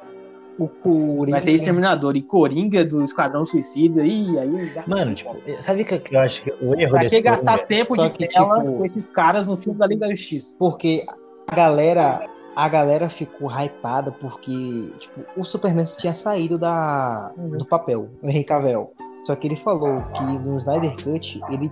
o 0.58 0.68
Coringa. 0.68 1.32
Vai 1.32 1.42
ter 1.42 1.52
Exterminador 1.52 2.16
e 2.16 2.22
Coringa 2.22 2.86
do 2.86 3.04
Esquadrão 3.04 3.46
Suicida. 3.46 4.06
E 4.06 4.38
aí. 4.38 4.74
Mano, 4.88 5.14
tipo, 5.16 5.36
sabe 5.60 5.82
o 5.82 5.86
que 5.86 6.16
eu 6.16 6.20
acho 6.20 6.44
que 6.44 6.52
o 6.62 6.80
erro 6.80 6.92
Pra 6.92 7.06
que 7.06 7.22
gastar 7.22 7.60
tempo 7.66 7.98
de 7.98 8.10
que, 8.12 8.28
tela 8.28 8.60
tipo, 8.60 8.78
com 8.78 8.86
esses 8.86 9.12
caras 9.12 9.48
no 9.48 9.58
filme 9.58 9.80
da 9.80 9.88
Liga 9.88 10.08
da 10.08 10.14
Justiça? 10.14 10.56
Porque 10.58 11.06
a 11.48 11.56
galera. 11.56 12.30
A 12.58 12.70
galera 12.70 13.10
ficou 13.10 13.52
hypada 13.52 14.14
porque, 14.14 14.90
tipo, 14.98 15.26
o 15.36 15.44
Superman 15.44 15.84
tinha 15.98 16.14
saído 16.14 16.58
da, 16.58 17.34
uhum. 17.36 17.50
do 17.50 17.66
papel, 17.66 18.10
o 18.24 18.30
Henry 18.30 18.46
Cavill. 18.46 18.94
Só 19.26 19.36
que 19.36 19.46
ele 19.46 19.58
falou 19.58 19.98
que 20.14 20.24
no 20.24 20.56
Snyder 20.56 20.96
Cut 21.04 21.42
ele, 21.50 21.70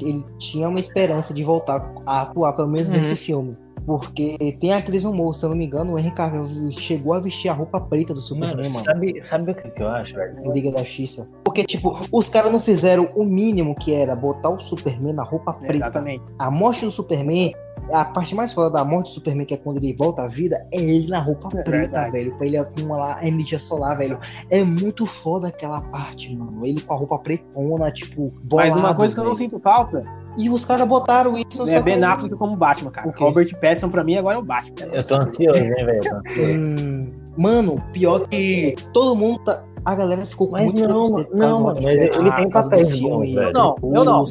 ele 0.00 0.24
tinha 0.38 0.68
uma 0.68 0.80
esperança 0.80 1.32
de 1.32 1.44
voltar 1.44 1.88
a 2.04 2.22
atuar, 2.22 2.52
pelo 2.54 2.66
menos 2.66 2.88
uhum. 2.88 2.96
nesse 2.96 3.14
filme. 3.14 3.56
Porque 3.86 4.56
tem 4.60 4.72
aqueles 4.72 5.04
rumores, 5.04 5.38
se 5.38 5.44
eu 5.44 5.50
não 5.50 5.56
me 5.56 5.66
engano, 5.66 5.94
o 5.94 5.98
Henry 5.98 6.10
Cavill 6.12 6.70
chegou 6.72 7.12
a 7.12 7.20
vestir 7.20 7.48
a 7.48 7.52
roupa 7.52 7.80
preta 7.80 8.14
do 8.14 8.20
Superman, 8.20 8.56
mano. 8.56 8.70
mano. 8.70 8.84
Sabe, 8.84 9.22
sabe 9.22 9.52
o 9.52 9.54
que, 9.54 9.82
eu 9.82 9.88
acho, 9.88 10.14
velho? 10.14 10.52
Liga 10.52 10.72
da 10.72 10.78
Justiça. 10.80 11.28
Porque, 11.44 11.64
tipo, 11.64 11.98
os 12.10 12.28
caras 12.28 12.50
não 12.50 12.60
fizeram 12.60 13.10
o 13.14 13.24
mínimo 13.24 13.74
que 13.74 13.92
era 13.92 14.16
botar 14.16 14.48
o 14.48 14.58
Superman 14.58 15.12
na 15.12 15.22
roupa 15.22 15.52
preta. 15.52 15.74
Exatamente. 15.74 16.24
A 16.38 16.50
morte 16.50 16.84
do 16.84 16.90
Superman 16.90 17.54
a 17.92 18.04
parte 18.04 18.34
mais 18.34 18.52
foda 18.52 18.70
da 18.70 18.84
morte 18.84 19.08
do 19.08 19.14
Superman, 19.14 19.44
que 19.44 19.54
é 19.54 19.56
quando 19.56 19.76
ele 19.76 19.92
volta 19.92 20.22
à 20.22 20.28
vida, 20.28 20.66
é 20.72 20.80
ele 20.80 21.08
na 21.08 21.20
roupa 21.20 21.48
é 21.48 21.62
preta, 21.62 21.70
verdade. 21.70 22.12
velho. 22.12 22.36
Pra 22.36 22.46
ele 22.46 22.56
acumular 22.56 23.18
a 23.18 23.26
energia 23.26 23.58
solar, 23.58 23.98
velho. 23.98 24.18
É 24.48 24.62
muito 24.62 25.04
foda 25.04 25.48
aquela 25.48 25.80
parte, 25.82 26.34
mano. 26.34 26.64
Ele 26.64 26.80
com 26.80 26.94
a 26.94 26.96
roupa 26.96 27.18
pretona, 27.18 27.90
tipo, 27.90 28.32
bolado, 28.42 28.70
Mas 28.70 28.80
uma 28.80 28.94
coisa 28.94 29.14
que 29.14 29.20
eu 29.20 29.24
não 29.24 29.34
sinto 29.34 29.58
falta 29.58 30.00
e 30.36 30.50
os 30.50 30.64
caras 30.64 30.86
botaram 30.86 31.34
isso. 31.36 31.68
É 31.68 31.80
Ben 31.80 32.02
Affleck 32.02 32.34
como 32.36 32.56
Batman, 32.56 32.90
cara. 32.90 33.12
Robert 33.16 33.50
Pattinson 33.60 33.88
pra 33.88 34.04
mim 34.04 34.16
agora 34.16 34.36
é 34.36 34.40
o 34.40 34.44
Batman. 34.44 34.88
Eu 34.92 35.06
tô 35.06 35.14
ansioso, 35.16 35.58
hein, 35.58 35.72
velho? 35.84 36.22
hum, 36.38 37.12
mano, 37.36 37.76
pior 37.92 38.26
que 38.28 38.74
todo 38.92 39.14
mundo 39.14 39.38
tá. 39.40 39.64
A 39.84 39.94
galera 39.94 40.24
ficou 40.24 40.48
mas 40.50 40.64
muito 40.64 40.88
não, 40.88 41.26
não, 41.34 41.62
mano, 41.62 41.80
mas 41.82 42.00
ele 42.00 42.32
tem 42.32 42.48
papéis 42.48 42.98
bons, 42.98 43.34
velho. 43.34 43.52
Não, 43.52 43.74
eu 43.82 44.04
não. 44.04 44.24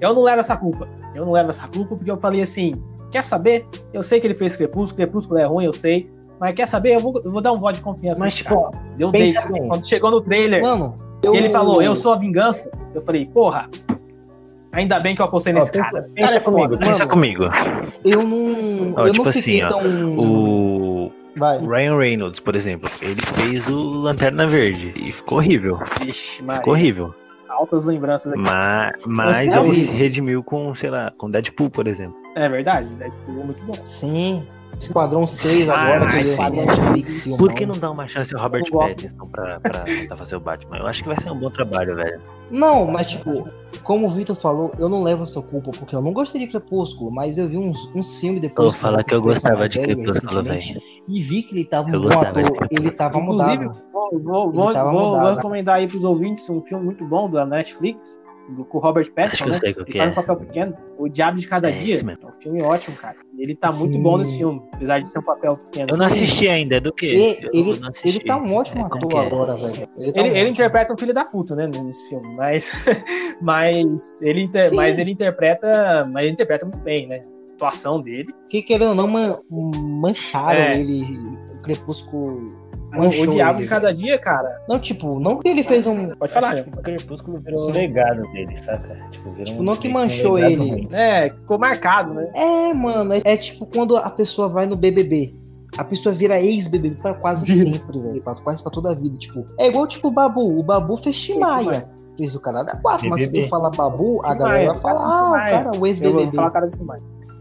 Eu 0.00 0.14
não 0.14 0.22
levo 0.22 0.40
essa 0.40 0.56
culpa. 0.56 0.88
Eu 1.14 1.26
não 1.26 1.32
levo 1.32 1.50
essa 1.50 1.68
culpa 1.68 1.94
porque 1.94 2.10
eu 2.10 2.16
falei 2.16 2.40
assim: 2.40 2.72
quer 3.10 3.22
saber? 3.22 3.66
Eu 3.92 4.02
sei 4.02 4.20
que 4.20 4.26
ele 4.26 4.34
fez 4.34 4.56
Crepúsculo, 4.56 4.96
Crepúsculo 4.96 5.38
é 5.38 5.44
ruim, 5.44 5.66
eu 5.66 5.72
sei. 5.72 6.10
Mas 6.40 6.54
quer 6.54 6.66
saber? 6.66 6.94
Eu 6.94 7.00
vou, 7.00 7.20
eu 7.22 7.30
vou 7.30 7.42
dar 7.42 7.52
um 7.52 7.60
voto 7.60 7.74
de 7.74 7.82
confiança. 7.82 8.18
Mas, 8.18 8.34
tipo, 8.34 8.70
deu 8.96 9.10
beijo. 9.10 9.38
Quando 9.68 9.86
chegou 9.86 10.10
no 10.10 10.22
trailer, 10.22 10.62
mano, 10.62 10.94
eu... 11.22 11.34
ele 11.34 11.50
falou: 11.50 11.82
Eu 11.82 11.94
sou 11.94 12.14
a 12.14 12.16
vingança. 12.16 12.70
Eu 12.94 13.02
falei: 13.02 13.26
Porra, 13.26 13.68
Ainda 14.72 15.00
bem 15.00 15.16
que 15.16 15.22
eu 15.22 15.26
apostei 15.26 15.52
nesse 15.52 15.72
pensa, 15.72 15.90
cara. 15.90 16.10
Pensa, 16.14 16.28
cara 16.28 16.40
comigo, 16.40 16.78
pensa 16.78 16.98
Mano, 17.00 17.10
comigo. 17.10 17.44
Eu 18.04 18.22
não. 18.22 18.94
Ó, 18.96 19.06
eu 19.06 19.12
tipo 19.12 19.24
não 19.24 19.30
assim, 19.30 19.62
ó, 19.62 19.68
tão... 19.68 20.18
o. 20.18 21.12
Vai. 21.36 21.58
Ryan 21.58 21.96
Reynolds, 21.96 22.40
por 22.40 22.56
exemplo, 22.56 22.90
ele 23.00 23.20
fez 23.20 23.66
o 23.68 24.00
Lanterna 24.00 24.46
Verde 24.46 24.92
e 24.96 25.12
ficou 25.12 25.38
horrível. 25.38 25.78
Ixi, 26.06 26.42
ficou 26.42 26.72
horrível. 26.74 27.14
Altas 27.48 27.84
lembranças 27.84 28.32
aqui. 28.32 28.40
Mas, 28.40 28.92
mas 29.06 29.54
é 29.54 29.60
ele 29.60 29.74
se 29.74 29.92
redimiu 29.92 30.42
com, 30.42 30.74
sei 30.74 30.90
lá, 30.90 31.12
com 31.16 31.30
Deadpool, 31.30 31.70
por 31.70 31.86
exemplo. 31.86 32.16
É 32.34 32.48
verdade, 32.48 32.88
Deadpool 32.94 33.40
é 33.40 33.44
muito 33.44 33.64
bom. 33.64 33.86
Sim. 33.86 34.44
Esquadrão 34.80 35.26
6 35.26 35.68
ah, 35.68 35.74
agora, 35.74 36.06
que 36.10 36.16
Esquadrão 36.18 36.64
Netflix. 36.64 37.36
Por 37.36 37.54
que 37.54 37.66
não 37.66 37.78
dá 37.78 37.90
uma 37.90 38.08
chance 38.08 38.34
ao 38.34 38.42
Robert 38.42 38.64
Pattinson 38.70 39.26
pra, 39.26 39.60
pra, 39.60 39.84
pra 40.08 40.16
fazer 40.16 40.36
o 40.36 40.40
Batman? 40.40 40.78
Eu 40.78 40.86
acho 40.86 41.02
que 41.02 41.08
vai 41.08 41.20
ser 41.20 41.30
um 41.30 41.38
bom 41.38 41.50
trabalho, 41.50 41.94
velho. 41.94 42.20
Não, 42.50 42.86
mas 42.86 43.06
tipo, 43.06 43.44
como 43.84 44.06
o 44.06 44.10
Vitor 44.10 44.34
falou, 44.34 44.72
eu 44.78 44.88
não 44.88 45.02
levo 45.02 45.22
essa 45.22 45.40
culpa, 45.40 45.70
porque 45.70 45.94
eu 45.94 46.02
não 46.02 46.12
gostei 46.12 46.40
de 46.40 46.48
Crepúsculo, 46.48 47.10
mas 47.10 47.38
eu 47.38 47.48
vi 47.48 47.58
uns, 47.58 47.90
uns 47.94 48.18
filmes 48.18 48.40
depois. 48.40 48.66
Eu 48.66 48.72
vou 48.72 48.80
falar 48.80 49.04
que 49.04 49.14
eu 49.14 49.22
gostava 49.22 49.68
de 49.68 49.80
Crepúsculo, 49.80 50.42
velho. 50.42 50.82
E 51.06 51.22
vi 51.22 51.42
que 51.42 51.54
ele 51.54 51.64
tava 51.64 51.88
um 51.88 52.00
bom 52.00 52.20
ator, 52.20 52.68
ele 52.70 52.90
tava 52.90 53.18
Inclusive, 53.18 53.64
mudado. 53.66 53.82
Vou, 53.92 54.10
vou, 54.22 54.52
vou, 54.52 54.72
vou 54.72 55.34
recomendar 55.34 55.76
aí 55.76 55.86
pros 55.86 56.02
ouvintes 56.02 56.48
um 56.48 56.60
filme 56.62 56.84
muito 56.84 57.04
bom 57.04 57.30
da 57.30 57.46
Netflix, 57.46 58.18
do, 58.48 58.64
com 58.64 58.78
o 58.78 58.80
Robert 58.80 59.12
Pattinson, 59.12 59.46
né? 59.46 59.58
Que 59.84 59.98
faz 59.98 60.12
um 60.12 60.14
papel 60.14 60.36
pequeno. 60.36 60.76
O 60.98 61.08
Diabo 61.08 61.38
de 61.38 61.46
Cada 61.46 61.70
é 61.70 61.72
Dia. 61.72 61.94
É 61.94 62.26
um 62.26 62.40
filme 62.40 62.62
ótimo, 62.62 62.96
cara. 62.96 63.16
Ele 63.38 63.54
tá 63.54 63.72
Sim. 63.72 63.78
muito 63.78 63.98
bom 64.02 64.18
nesse 64.18 64.36
filme, 64.36 64.62
apesar 64.74 65.00
de 65.00 65.10
ser 65.10 65.18
um 65.18 65.22
papel 65.22 65.56
pequeno. 65.56 65.88
Eu 65.90 65.96
não 65.96 66.06
assisti 66.06 66.48
ainda, 66.48 66.76
é 66.76 66.80
do 66.80 66.92
que? 66.92 67.06
Ele, 67.06 67.48
ele, 67.52 67.80
ele 68.04 68.20
tá 68.20 68.36
um 68.36 68.54
ótimo 68.54 68.82
é, 68.82 68.86
ator 68.86 69.12
é? 69.12 69.26
agora, 69.26 69.56
velho. 69.56 69.88
Ele, 69.98 70.12
tá 70.12 70.20
ele, 70.20 70.30
um 70.30 70.36
ele 70.36 70.50
interpreta 70.50 70.92
um 70.92 70.98
filho 70.98 71.14
da 71.14 71.24
puta, 71.24 71.54
né, 71.54 71.66
nesse 71.66 72.08
filme, 72.08 72.34
mas, 72.34 72.70
mas, 73.40 74.20
ele, 74.22 74.42
inter, 74.42 74.74
mas 74.74 74.98
ele 74.98 75.12
interpreta, 75.12 76.06
mas 76.10 76.24
ele 76.24 76.32
interpreta 76.32 76.66
muito 76.66 76.80
bem, 76.80 77.06
né? 77.06 77.22
A 77.50 77.54
atuação 77.54 78.00
dele. 78.00 78.32
Que 78.48 78.62
querendo 78.62 78.90
ou 78.90 78.94
não, 78.94 79.06
man, 79.06 79.40
mancharam 79.50 80.60
é. 80.60 80.80
ele, 80.80 81.02
o 81.54 81.62
Crepúsculo 81.62 82.59
o 82.96 83.26
Diabo 83.32 83.60
de 83.60 83.68
Cada 83.68 83.92
Dia, 83.94 84.18
cara. 84.18 84.60
Não, 84.68 84.78
tipo, 84.78 85.20
não 85.20 85.38
que 85.38 85.48
ele 85.48 85.62
fez 85.62 85.86
um. 85.86 86.08
Pode 86.10 86.32
falar, 86.32 86.56
tipo, 86.56 86.78
o 86.78 86.82
Crepúsculo 86.82 87.40
virou 87.40 87.68
um 87.68 87.72
legado 87.72 88.22
dele, 88.32 88.56
saca? 88.56 88.94
Tipo, 89.10 89.30
virou 89.30 89.44
tipo, 89.44 89.60
um, 89.60 89.64
não 89.64 89.76
que 89.76 89.88
manchou 89.88 90.34
um 90.34 90.38
ele. 90.38 90.56
Ruim. 90.56 90.88
É, 90.92 91.30
ficou 91.30 91.58
marcado, 91.58 92.14
né? 92.14 92.30
É, 92.34 92.74
mano, 92.74 93.14
é, 93.14 93.22
é, 93.24 93.36
tipo 93.36 93.66
quando 93.66 93.96
a 93.96 94.10
pessoa 94.10 94.48
vai 94.48 94.66
no 94.66 94.76
BBB. 94.76 95.34
A 95.78 95.84
pessoa 95.84 96.12
vira 96.12 96.40
ex-BBB 96.40 97.00
pra 97.00 97.14
quase 97.14 97.46
sempre, 97.46 98.00
velho. 98.00 98.20
Pra, 98.22 98.34
quase 98.34 98.60
pra 98.62 98.72
toda 98.72 98.90
a 98.90 98.94
vida. 98.94 99.16
Tipo, 99.16 99.44
é 99.56 99.68
igual 99.68 99.86
tipo 99.86 100.08
o 100.08 100.10
Babu. 100.10 100.58
O 100.58 100.62
Babu 100.62 100.96
fez 100.96 101.20
Timaya. 101.20 101.88
Fez 102.16 102.34
o 102.34 102.40
cara 102.40 102.64
da 102.64 102.76
quatro, 102.76 103.08
mas 103.08 103.22
se 103.22 103.32
tu 103.32 103.48
fala 103.48 103.70
Babu, 103.70 104.20
a 104.24 104.34
galera 104.34 104.72
vai 104.72 104.80
falar, 104.80 105.00
ah, 105.00 105.30
o 105.30 105.34
cara, 105.34 105.70
o 105.78 105.86
ex-BBB. 105.86 106.36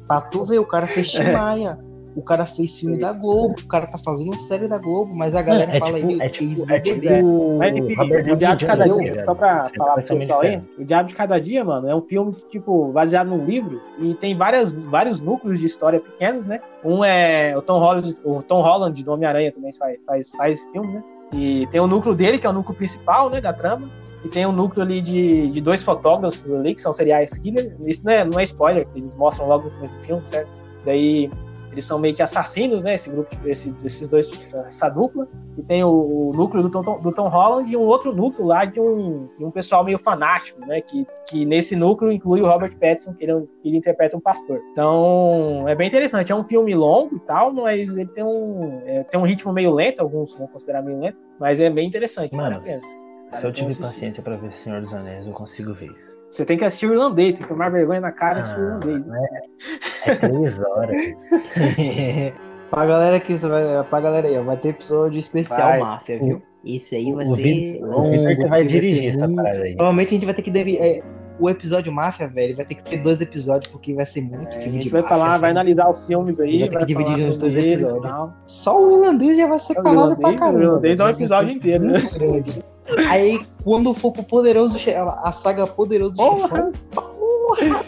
Pra 0.06 0.22
tu 0.22 0.46
ver, 0.46 0.60
o 0.60 0.66
cara 0.66 0.86
fez 0.86 1.10
Timaya. 1.10 1.78
É. 2.20 2.20
O 2.20 2.22
cara 2.22 2.46
fez 2.46 2.80
filme 2.80 2.98
da 2.98 3.14
Globo, 3.14 3.56
o 3.58 3.68
cara 3.68 3.88
tá 3.88 3.98
fazendo 3.98 4.36
série 4.36 4.68
da 4.68 4.78
Globo, 4.78 5.16
mas 5.16 5.36
a 5.36 5.42
galera 5.42 5.76
é, 5.76 5.80
fala 5.80 5.94
tipo, 5.94 6.12
ele. 6.12 6.22
É 6.22 6.30
tipo, 6.30 6.72
é 6.72 6.80
tipo, 6.80 7.08
é. 7.08 7.22
Mas 7.58 7.78
enfim, 7.78 8.32
o 8.32 8.36
Diabo 8.36 8.58
de 8.58 8.66
Cada 8.66 8.84
Dia, 8.84 9.24
só 9.24 9.34
pra 9.34 9.66
falar 9.76 9.94
pro 9.94 10.08
pessoal 10.08 10.42
aí, 10.42 10.62
o 10.78 10.84
Diabo 10.84 11.10
de 11.10 11.16
Cada 11.16 11.40
Dia, 11.40 11.64
mano, 11.64 11.88
é 11.88 11.96
um 11.96 12.02
filme 12.02 12.36
tipo, 12.50 12.92
baseado 12.92 13.28
num 13.28 13.46
livro 13.46 13.82
e 14.00 14.14
tem 14.16 14.36
várias, 14.36 14.74
vários 14.74 15.20
núcleos 15.20 15.60
de 15.60 15.66
história 15.66 16.00
pequenos, 16.00 16.46
né? 16.46 16.60
Um 16.84 17.04
é 17.04 17.56
o 17.58 17.62
Tom 17.62 17.80
Holland, 17.80 18.16
o 18.24 18.42
Tom 18.42 18.62
Holland 18.62 19.04
do 19.04 19.12
Homem-Aranha 19.12 19.52
também 19.52 19.72
faz, 19.74 19.98
faz, 20.06 20.30
faz 20.32 20.62
filme, 20.72 20.94
né? 20.94 21.04
E 21.34 21.68
tem 21.68 21.80
o 21.80 21.88
núcleo 21.88 22.16
dele, 22.16 22.38
que 22.38 22.48
é 22.48 22.50
o 22.50 22.54
núcleo 22.54 22.76
principal, 22.76 23.30
né, 23.30 23.40
da 23.40 23.54
trama. 23.54 23.90
E 24.24 24.28
tem 24.28 24.46
um 24.46 24.52
núcleo 24.52 24.84
ali 24.84 25.02
de, 25.02 25.48
de 25.48 25.62
dois 25.62 25.82
fotógrafos 25.82 26.52
ali, 26.52 26.76
que 26.76 26.82
são 26.82 26.94
seriais 26.94 27.38
killer. 27.38 27.74
Isso 27.86 28.04
não 28.04 28.12
é, 28.12 28.26
não 28.26 28.40
é 28.40 28.44
spoiler, 28.44 28.88
eles 28.96 29.16
mostram 29.16 29.48
logo 29.48 29.66
no 29.66 29.72
começo 29.72 29.94
do 29.96 30.02
filme, 30.02 30.22
certo? 30.30 30.50
Daí 30.86 31.30
eles 31.80 31.86
são 31.86 31.98
meio 31.98 32.14
que 32.14 32.22
assassinos, 32.22 32.84
né? 32.84 32.96
Esse 32.96 33.10
grupo, 33.10 33.30
esse, 33.46 33.74
esses 33.84 34.08
dois, 34.08 34.48
essa 34.54 34.90
dupla. 34.90 35.28
E 35.58 35.64
tem 35.64 35.84
o, 35.84 35.90
o 35.90 36.32
núcleo 36.34 36.64
do 36.64 36.70
Tom, 36.70 37.00
do 37.00 37.12
Tom, 37.12 37.30
Holland 37.30 37.72
e 37.72 37.78
um 37.78 37.82
outro 37.82 38.14
núcleo 38.14 38.46
lá 38.46 38.66
de 38.66 38.80
um, 38.80 39.30
de 39.38 39.46
um 39.46 39.52
pessoal 39.52 39.84
meio 39.84 39.98
fanático, 39.98 40.60
né? 40.66 40.82
Que, 40.82 41.08
que 41.28 41.46
nesse 41.46 41.76
núcleo 41.76 42.12
inclui 42.12 42.42
o 42.42 42.46
Robert 42.46 42.76
Pattinson, 42.78 43.14
que 43.14 43.24
ele, 43.24 43.32
é 43.32 43.44
ele 43.64 43.78
interpreta 43.78 44.18
um 44.18 44.20
pastor. 44.20 44.60
Então, 44.72 45.66
é 45.68 45.76
bem 45.76 45.88
interessante. 45.88 46.32
É 46.32 46.36
um 46.36 46.44
filme 46.44 46.76
longo 46.76 47.16
e 47.16 47.20
tal, 47.22 47.54
mas 47.54 47.96
ele 47.96 48.10
tem 48.10 48.24
um, 48.24 48.82
é, 48.86 49.04
tem 49.04 49.20
um 49.20 49.24
ritmo 49.24 49.54
meio 49.54 49.74
lento, 49.74 50.02
alguns 50.02 50.38
vão 50.38 50.48
considerar 50.48 50.82
meio 50.82 51.00
lento, 51.00 51.18
mas 51.40 51.60
é 51.60 51.70
bem 51.70 51.88
interessante. 51.88 52.36
Mano, 52.36 52.62
se 53.30 53.46
eu 53.46 53.54
tive 53.54 53.76
paciência 53.76 54.24
para 54.24 54.36
ver 54.38 54.52
Senhor 54.52 54.82
dos 54.82 54.94
Anéis, 54.94 55.28
eu 55.28 55.34
consigo 55.34 55.74
ver 55.74 55.92
isso. 55.92 56.18
Você 56.32 56.46
tem 56.46 56.58
que 56.58 56.66
assistir 56.66 56.88
o 56.88 56.94
irlandês, 56.94 57.36
tem 57.36 57.44
que 57.44 57.50
tomar 57.50 57.70
vergonha 57.70 58.02
na 58.02 58.12
cara 58.12 58.40
e 58.40 58.42
assistir 58.42 58.60
o 58.60 58.64
ah, 58.64 58.68
irlandês. 58.68 59.14
É, 60.06 60.12
é 60.12 60.16
três 60.16 60.60
horas. 60.60 61.02
pra 62.72 62.86
galera 62.86 63.20
que 63.20 63.36
vai, 63.36 63.84
pra 63.84 64.02
galera 64.02 64.28
aí, 64.28 64.44
vai 64.44 64.58
ter 64.58 64.70
episódio 64.70 65.20
especial 65.20 65.70
vai. 65.70 65.80
máfia, 65.80 66.18
viu? 66.18 66.42
Esse 66.66 66.96
aí 66.96 67.14
vai 67.14 67.26
o 67.26 67.36
ser 67.36 67.42
Victor, 67.42 67.90
longo. 67.90 68.08
O 68.08 68.12
Victor 68.12 68.38
que 68.38 68.48
vai 68.48 68.66
dirigir 68.66 69.10
essa 69.10 69.30
parada 69.30 69.64
aí. 69.64 69.76
Provavelmente 69.76 70.08
a 70.08 70.12
gente 70.12 70.26
vai 70.26 70.34
ter 70.34 70.42
que 70.42 70.52
dever, 70.52 70.78
é, 70.82 71.04
o 71.40 71.50
episódio 71.50 71.92
máfia, 71.92 72.28
velho, 72.28 72.56
vai 72.56 72.66
ter 72.66 72.76
que 72.76 72.88
ser 72.88 72.98
dois 72.98 73.22
episódios 73.22 73.72
porque 73.72 73.94
vai 73.94 74.06
ser 74.06 74.22
muito 74.22 74.58
é, 74.58 74.62
filme 74.62 74.80
A 74.80 74.82
gente 74.82 74.92
vai 74.92 75.02
máfia, 75.02 75.18
falar, 75.18 75.38
vai 75.38 75.52
analisar 75.52 75.90
os 75.90 76.06
filmes 76.06 76.40
aí, 76.40 76.68
vai, 76.70 76.80
que 76.80 76.86
dividir 76.86 77.28
nos 77.28 77.38
dois 77.38 77.56
episódios. 77.56 78.32
Só 78.46 78.84
o 78.84 78.98
irlandês 78.98 79.38
já 79.38 79.48
vai 79.48 79.60
ser 79.60 79.78
é, 79.78 79.82
calado 79.82 80.16
pra 80.18 80.36
caramba. 80.38 80.58
O 80.58 80.62
irlandês 80.62 81.00
é 81.00 81.04
um 81.04 81.10
episódio 81.10 81.52
inteiro, 81.52 81.86
né? 81.86 82.00
Grande. 82.14 82.64
Aí, 83.08 83.40
quando 83.64 83.94
for 83.94 84.12
pro 84.12 84.24
Poderoso 84.24 84.78
a 85.24 85.32
saga 85.32 85.68
Poderoso 85.68 86.16
Chefão. 86.16 86.72
Porra! 86.92 87.80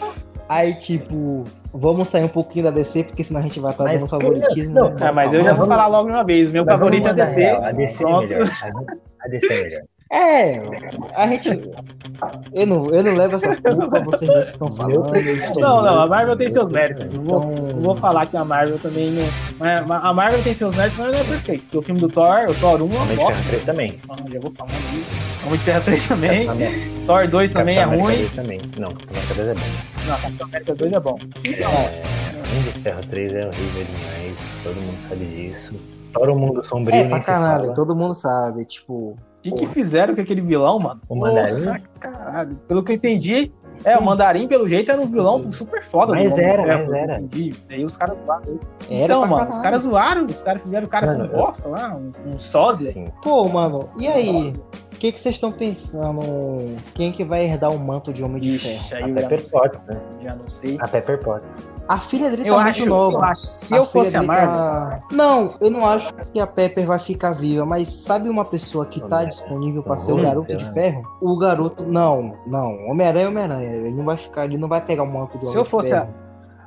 Aí, 0.48 0.74
tipo, 0.74 1.44
vamos 1.72 2.08
sair 2.08 2.24
um 2.24 2.28
pouquinho 2.28 2.66
da 2.66 2.70
DC, 2.70 3.04
porque 3.04 3.24
senão 3.24 3.40
a 3.40 3.42
gente 3.42 3.58
vai 3.58 3.72
estar 3.72 3.84
tá 3.84 3.92
dando 3.92 4.06
favoritismo. 4.06 4.74
Não, 4.74 4.90
né? 4.90 5.08
é, 5.08 5.10
mas 5.10 5.32
eu 5.32 5.42
já 5.42 5.54
vou 5.54 5.66
falar 5.66 5.86
logo 5.86 6.08
de 6.08 6.14
uma 6.14 6.24
vez. 6.24 6.52
Meu 6.52 6.64
favorito 6.64 7.06
é 7.06 7.10
a 7.10 7.12
DC. 7.12 7.46
A 7.46 7.72
DC 7.72 8.04
é 8.04 8.06
melhor. 8.06 8.48
A 9.24 9.28
DC 9.28 9.46
é 9.46 9.62
melhor. 9.64 9.82
É, 10.12 10.60
a 11.14 11.26
gente. 11.26 11.48
Eu 12.52 12.66
não, 12.66 12.84
eu 12.86 13.02
não 13.02 13.14
levo 13.16 13.36
essa 13.36 13.56
culpa, 13.56 13.98
vocês 14.00 14.30
dois 14.30 14.48
estão 14.48 14.70
falando. 14.70 15.10
Não, 15.58 15.82
não, 15.82 16.00
a 16.00 16.06
Marvel 16.06 16.36
tem 16.36 16.52
seus 16.52 16.70
méritos. 16.70 17.10
Não 17.14 17.24
vou, 17.24 17.42
então... 17.42 17.80
vou 17.80 17.96
falar 17.96 18.26
que 18.26 18.36
a 18.36 18.44
Marvel 18.44 18.78
também 18.78 19.10
não. 19.10 19.24
Mas 19.58 19.90
a 19.90 20.12
Marvel 20.12 20.42
tem 20.42 20.54
seus 20.54 20.76
méritos, 20.76 20.98
mas 20.98 21.12
não 21.12 21.18
é 21.18 21.24
perfeito. 21.24 21.62
Porque 21.62 21.78
o 21.78 21.82
filme 21.82 22.00
do 22.02 22.08
Thor, 22.08 22.44
o 22.46 22.54
Thor 22.54 22.82
1 22.82 22.92
é 22.92 22.98
Homem 22.98 23.16
de 23.16 23.24
Ferro 23.24 23.48
3 23.48 23.64
também. 23.64 24.00
Ah, 24.10 24.16
já 24.30 24.40
vou 24.40 24.52
falar. 24.52 24.70
Homem 25.46 25.58
de 25.58 25.64
Ferro 25.64 25.84
3 25.84 26.08
também. 26.08 26.46
Thor 27.06 27.28
2 27.28 27.52
também 27.52 27.78
é 27.78 27.84
ruim. 27.84 28.16
2 28.16 28.32
também. 28.32 28.60
Não, 28.78 28.92
Capitão 28.92 29.16
América 29.16 29.34
2 29.34 29.48
é 29.48 29.54
bom. 29.54 29.66
Não, 30.06 30.18
Capitão 30.18 30.46
América 30.46 30.74
2 30.74 30.92
é 30.92 31.00
bom. 31.00 31.18
É, 31.46 31.66
Homem 32.50 32.62
de 32.64 32.80
Ferro 32.80 33.00
3 33.08 33.34
é 33.34 33.46
horrível 33.46 33.84
demais. 33.84 34.36
Todo 34.62 34.76
mundo 34.76 34.98
sabe 35.08 35.24
disso. 35.24 35.74
Thor 36.12 36.28
o 36.28 36.38
mundo 36.38 36.62
sombrio. 36.62 37.00
É, 37.00 37.08
pra 37.08 37.20
caralho, 37.20 37.72
todo 37.72 37.96
mundo 37.96 38.14
sabe. 38.14 38.66
Tipo, 38.66 39.16
que, 39.42 39.52
que 39.52 39.66
fizeram 39.66 40.14
com 40.14 40.20
aquele 40.20 40.40
vilão, 40.40 40.78
mano? 40.78 41.00
O 41.08 41.16
Mandarim? 41.16 41.82
Caralho. 41.98 42.56
Pelo 42.68 42.82
que 42.82 42.92
eu 42.92 42.96
entendi, 42.96 43.52
é, 43.84 43.98
o 43.98 44.02
Mandarim, 44.02 44.46
pelo 44.46 44.68
jeito, 44.68 44.90
era 44.92 45.00
um 45.00 45.06
vilão 45.06 45.50
super 45.50 45.82
foda. 45.82 46.14
Mas 46.14 46.38
era, 46.38 46.78
mas 46.78 46.88
era. 46.88 47.20
Entendi. 47.20 47.54
Aí 47.68 47.84
os 47.84 47.96
caras 47.96 48.16
zoaram. 48.24 48.60
Então, 48.88 49.20
mano, 49.22 49.34
caralho. 49.34 49.50
os 49.50 49.58
caras 49.58 49.82
zoaram, 49.82 50.26
os 50.26 50.42
caras 50.42 50.62
fizeram 50.62 50.86
o 50.86 50.90
cara 50.90 51.06
sem 51.08 51.26
bosta 51.26 51.68
lá, 51.68 51.96
um, 51.96 52.12
um 52.30 52.38
sósia. 52.38 53.12
Pô, 53.22 53.48
mano, 53.48 53.88
e 53.96 54.06
aí? 54.06 54.54
O 55.02 55.04
que, 55.04 55.10
que 55.10 55.20
vocês 55.20 55.34
estão 55.34 55.50
pensando? 55.50 56.76
Quem 56.94 57.10
que 57.10 57.24
vai 57.24 57.44
herdar 57.44 57.72
o 57.72 57.76
manto 57.76 58.12
de 58.12 58.22
Homem 58.22 58.40
de 58.40 58.50
Ixi, 58.50 58.78
Ferro? 58.88 59.10
A 59.10 59.14
Pepper 59.14 59.50
Potts, 59.50 59.82
né? 59.88 60.00
Já 60.22 60.36
não 60.36 60.48
sei. 60.48 60.78
A 60.80 60.86
Pepper 60.86 61.18
Potts. 61.18 61.54
A 61.88 61.98
filha 61.98 62.30
dele 62.30 62.48
eu 62.48 62.54
tá 62.54 62.62
acho, 62.62 62.78
muito 62.78 62.90
nova. 62.90 63.16
Eu 63.16 63.24
acho, 63.24 63.40
se 63.40 63.74
a 63.74 63.78
eu 63.78 63.84
fosse 63.84 64.16
a 64.16 64.22
Marvel. 64.22 64.54
Tá... 64.54 65.02
Não, 65.10 65.56
eu 65.60 65.72
não 65.72 65.84
acho 65.84 66.14
que 66.32 66.38
a 66.38 66.46
Pepper 66.46 66.86
vai 66.86 67.00
ficar 67.00 67.32
viva, 67.32 67.66
mas 67.66 67.88
sabe 67.88 68.28
uma 68.28 68.44
pessoa 68.44 68.86
que 68.86 69.00
tá 69.08 69.24
disponível 69.24 69.82
para 69.82 69.98
ser 69.98 70.12
o 70.12 70.22
garoto 70.22 70.56
de 70.56 70.72
ferro? 70.72 71.02
O 71.20 71.36
garoto. 71.36 71.82
Não, 71.82 72.38
não. 72.46 72.86
Homem-Aranha 72.86 73.24
é 73.24 73.28
Homem-Aranha. 73.28 73.70
Ele 73.70 73.96
não 73.96 74.04
vai 74.04 74.16
ficar, 74.16 74.44
ele 74.44 74.56
não 74.56 74.68
vai 74.68 74.80
pegar 74.80 75.02
o 75.02 75.12
manto 75.12 75.36
do 75.36 75.46
Se 75.46 75.56
eu 75.56 75.64
fosse 75.64 75.92
a, 75.92 76.06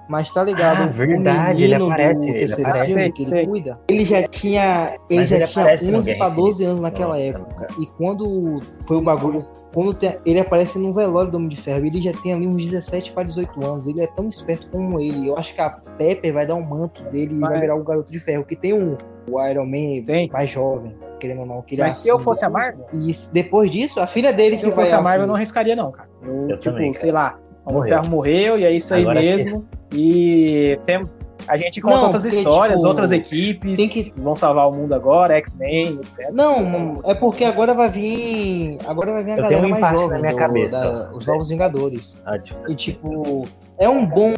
mas 0.07 0.31
tá 0.31 0.43
ligado? 0.43 0.83
Ah, 0.83 0.85
verdade, 0.85 1.63
ele 1.63 1.75
aparece, 1.75 2.29
ele 2.29 2.53
aparece. 2.53 2.93
Filme, 2.93 3.11
que 3.11 3.23
ele 3.23 3.47
cuida. 3.47 3.79
Ele 3.87 4.05
já 4.05 4.27
tinha, 4.27 4.97
ele 5.09 5.21
Mas 5.21 5.29
já 5.29 5.37
ele 5.37 5.77
tinha 5.77 5.97
11 5.97 6.15
para 6.15 6.29
12 6.29 6.63
anos 6.63 6.81
naquela 6.81 7.19
época. 7.19 7.67
E 7.79 7.85
quando 7.97 8.59
foi 8.87 8.97
o 8.97 9.01
bagulho, 9.01 9.45
quando 9.73 9.93
tem, 9.93 10.17
ele 10.25 10.39
aparece 10.39 10.77
no 10.77 10.93
velório 10.93 11.31
do 11.31 11.37
Homem 11.37 11.49
de 11.49 11.57
Ferro, 11.57 11.85
ele 11.85 11.99
já 11.99 12.13
tem 12.13 12.33
ali 12.33 12.47
uns 12.47 12.63
17 12.63 13.11
para 13.11 13.23
18 13.23 13.65
anos. 13.65 13.87
Ele 13.87 14.01
é 14.01 14.07
tão 14.07 14.29
esperto 14.29 14.69
como 14.69 14.99
ele. 14.99 15.27
Eu 15.27 15.37
acho 15.37 15.53
que 15.53 15.61
a 15.61 15.69
Pepper 15.69 16.33
vai 16.33 16.45
dar 16.45 16.55
um 16.55 16.65
manto 16.65 17.03
dele 17.05 17.35
e 17.35 17.39
vai 17.39 17.59
virar 17.59 17.75
o 17.75 17.83
garoto 17.83 18.11
de 18.11 18.19
ferro, 18.19 18.45
que 18.45 18.55
tem 18.55 18.73
um 18.73 18.95
o 19.27 19.43
Iron 19.43 19.65
Man 19.65 20.03
tem. 20.05 20.29
mais 20.31 20.49
jovem, 20.49 20.95
querendo 21.19 21.41
ou 21.41 21.45
não. 21.45 21.61
Que 21.61 21.77
Mas 21.77 21.95
se 21.95 22.07
eu 22.07 22.19
fosse 22.19 22.45
a 22.45 22.49
Marvel. 22.49 22.85
E 22.93 23.11
depois 23.33 23.71
disso, 23.71 23.99
a 23.99 24.07
filha 24.07 24.31
dele 24.31 24.57
se 24.57 24.63
que 24.63 24.69
eu 24.69 24.75
fosse 24.75 24.93
a 24.93 25.01
Marvel, 25.01 25.23
eu 25.23 25.27
não 25.27 25.35
arriscaria, 25.35 25.75
não, 25.75 25.91
cara. 25.91 26.07
Eu, 26.23 26.49
eu 26.49 26.59
tipo, 26.59 26.75
também, 26.75 26.93
sei 26.93 27.11
lá, 27.11 27.39
o 27.65 27.83
Ferro 27.83 28.09
morreu 28.09 28.59
e 28.59 28.63
é 28.63 28.71
isso 28.71 28.93
aí 28.93 29.01
Agora 29.01 29.19
mesmo. 29.19 29.67
E 29.91 30.79
tem, 30.85 31.05
a 31.47 31.57
gente 31.57 31.79
conta 31.79 31.95
não, 31.95 32.03
outras 32.05 32.23
porque, 32.23 32.37
histórias, 32.37 32.77
tipo, 32.77 32.87
outras 32.87 33.11
equipes 33.11 33.77
tem 33.77 33.87
que 33.87 34.13
vão 34.17 34.35
salvar 34.35 34.67
o 34.67 34.73
mundo 34.73 34.93
agora, 34.93 35.35
X-Men, 35.35 35.99
etc. 36.01 36.31
Não, 36.31 37.01
é 37.05 37.13
porque 37.13 37.43
agora 37.43 37.73
vai 37.73 37.89
vir, 37.89 38.77
agora 38.87 39.13
vai 39.13 39.23
vir 39.23 39.31
a 39.31 39.37
Eu 39.37 39.43
galera 39.43 39.67
um 39.67 39.79
mais 39.79 39.99
jovem 39.99 40.15
na 40.15 40.19
minha 40.19 40.31
do, 40.31 40.37
cabeça, 40.37 40.79
da, 40.79 41.11
os 41.13 41.25
novos 41.25 41.49
Vingadores. 41.49 42.21
Ah, 42.25 42.37
e 42.67 42.75
tipo, 42.75 43.47
é 43.77 43.87
um 43.87 44.05
bom, 44.05 44.33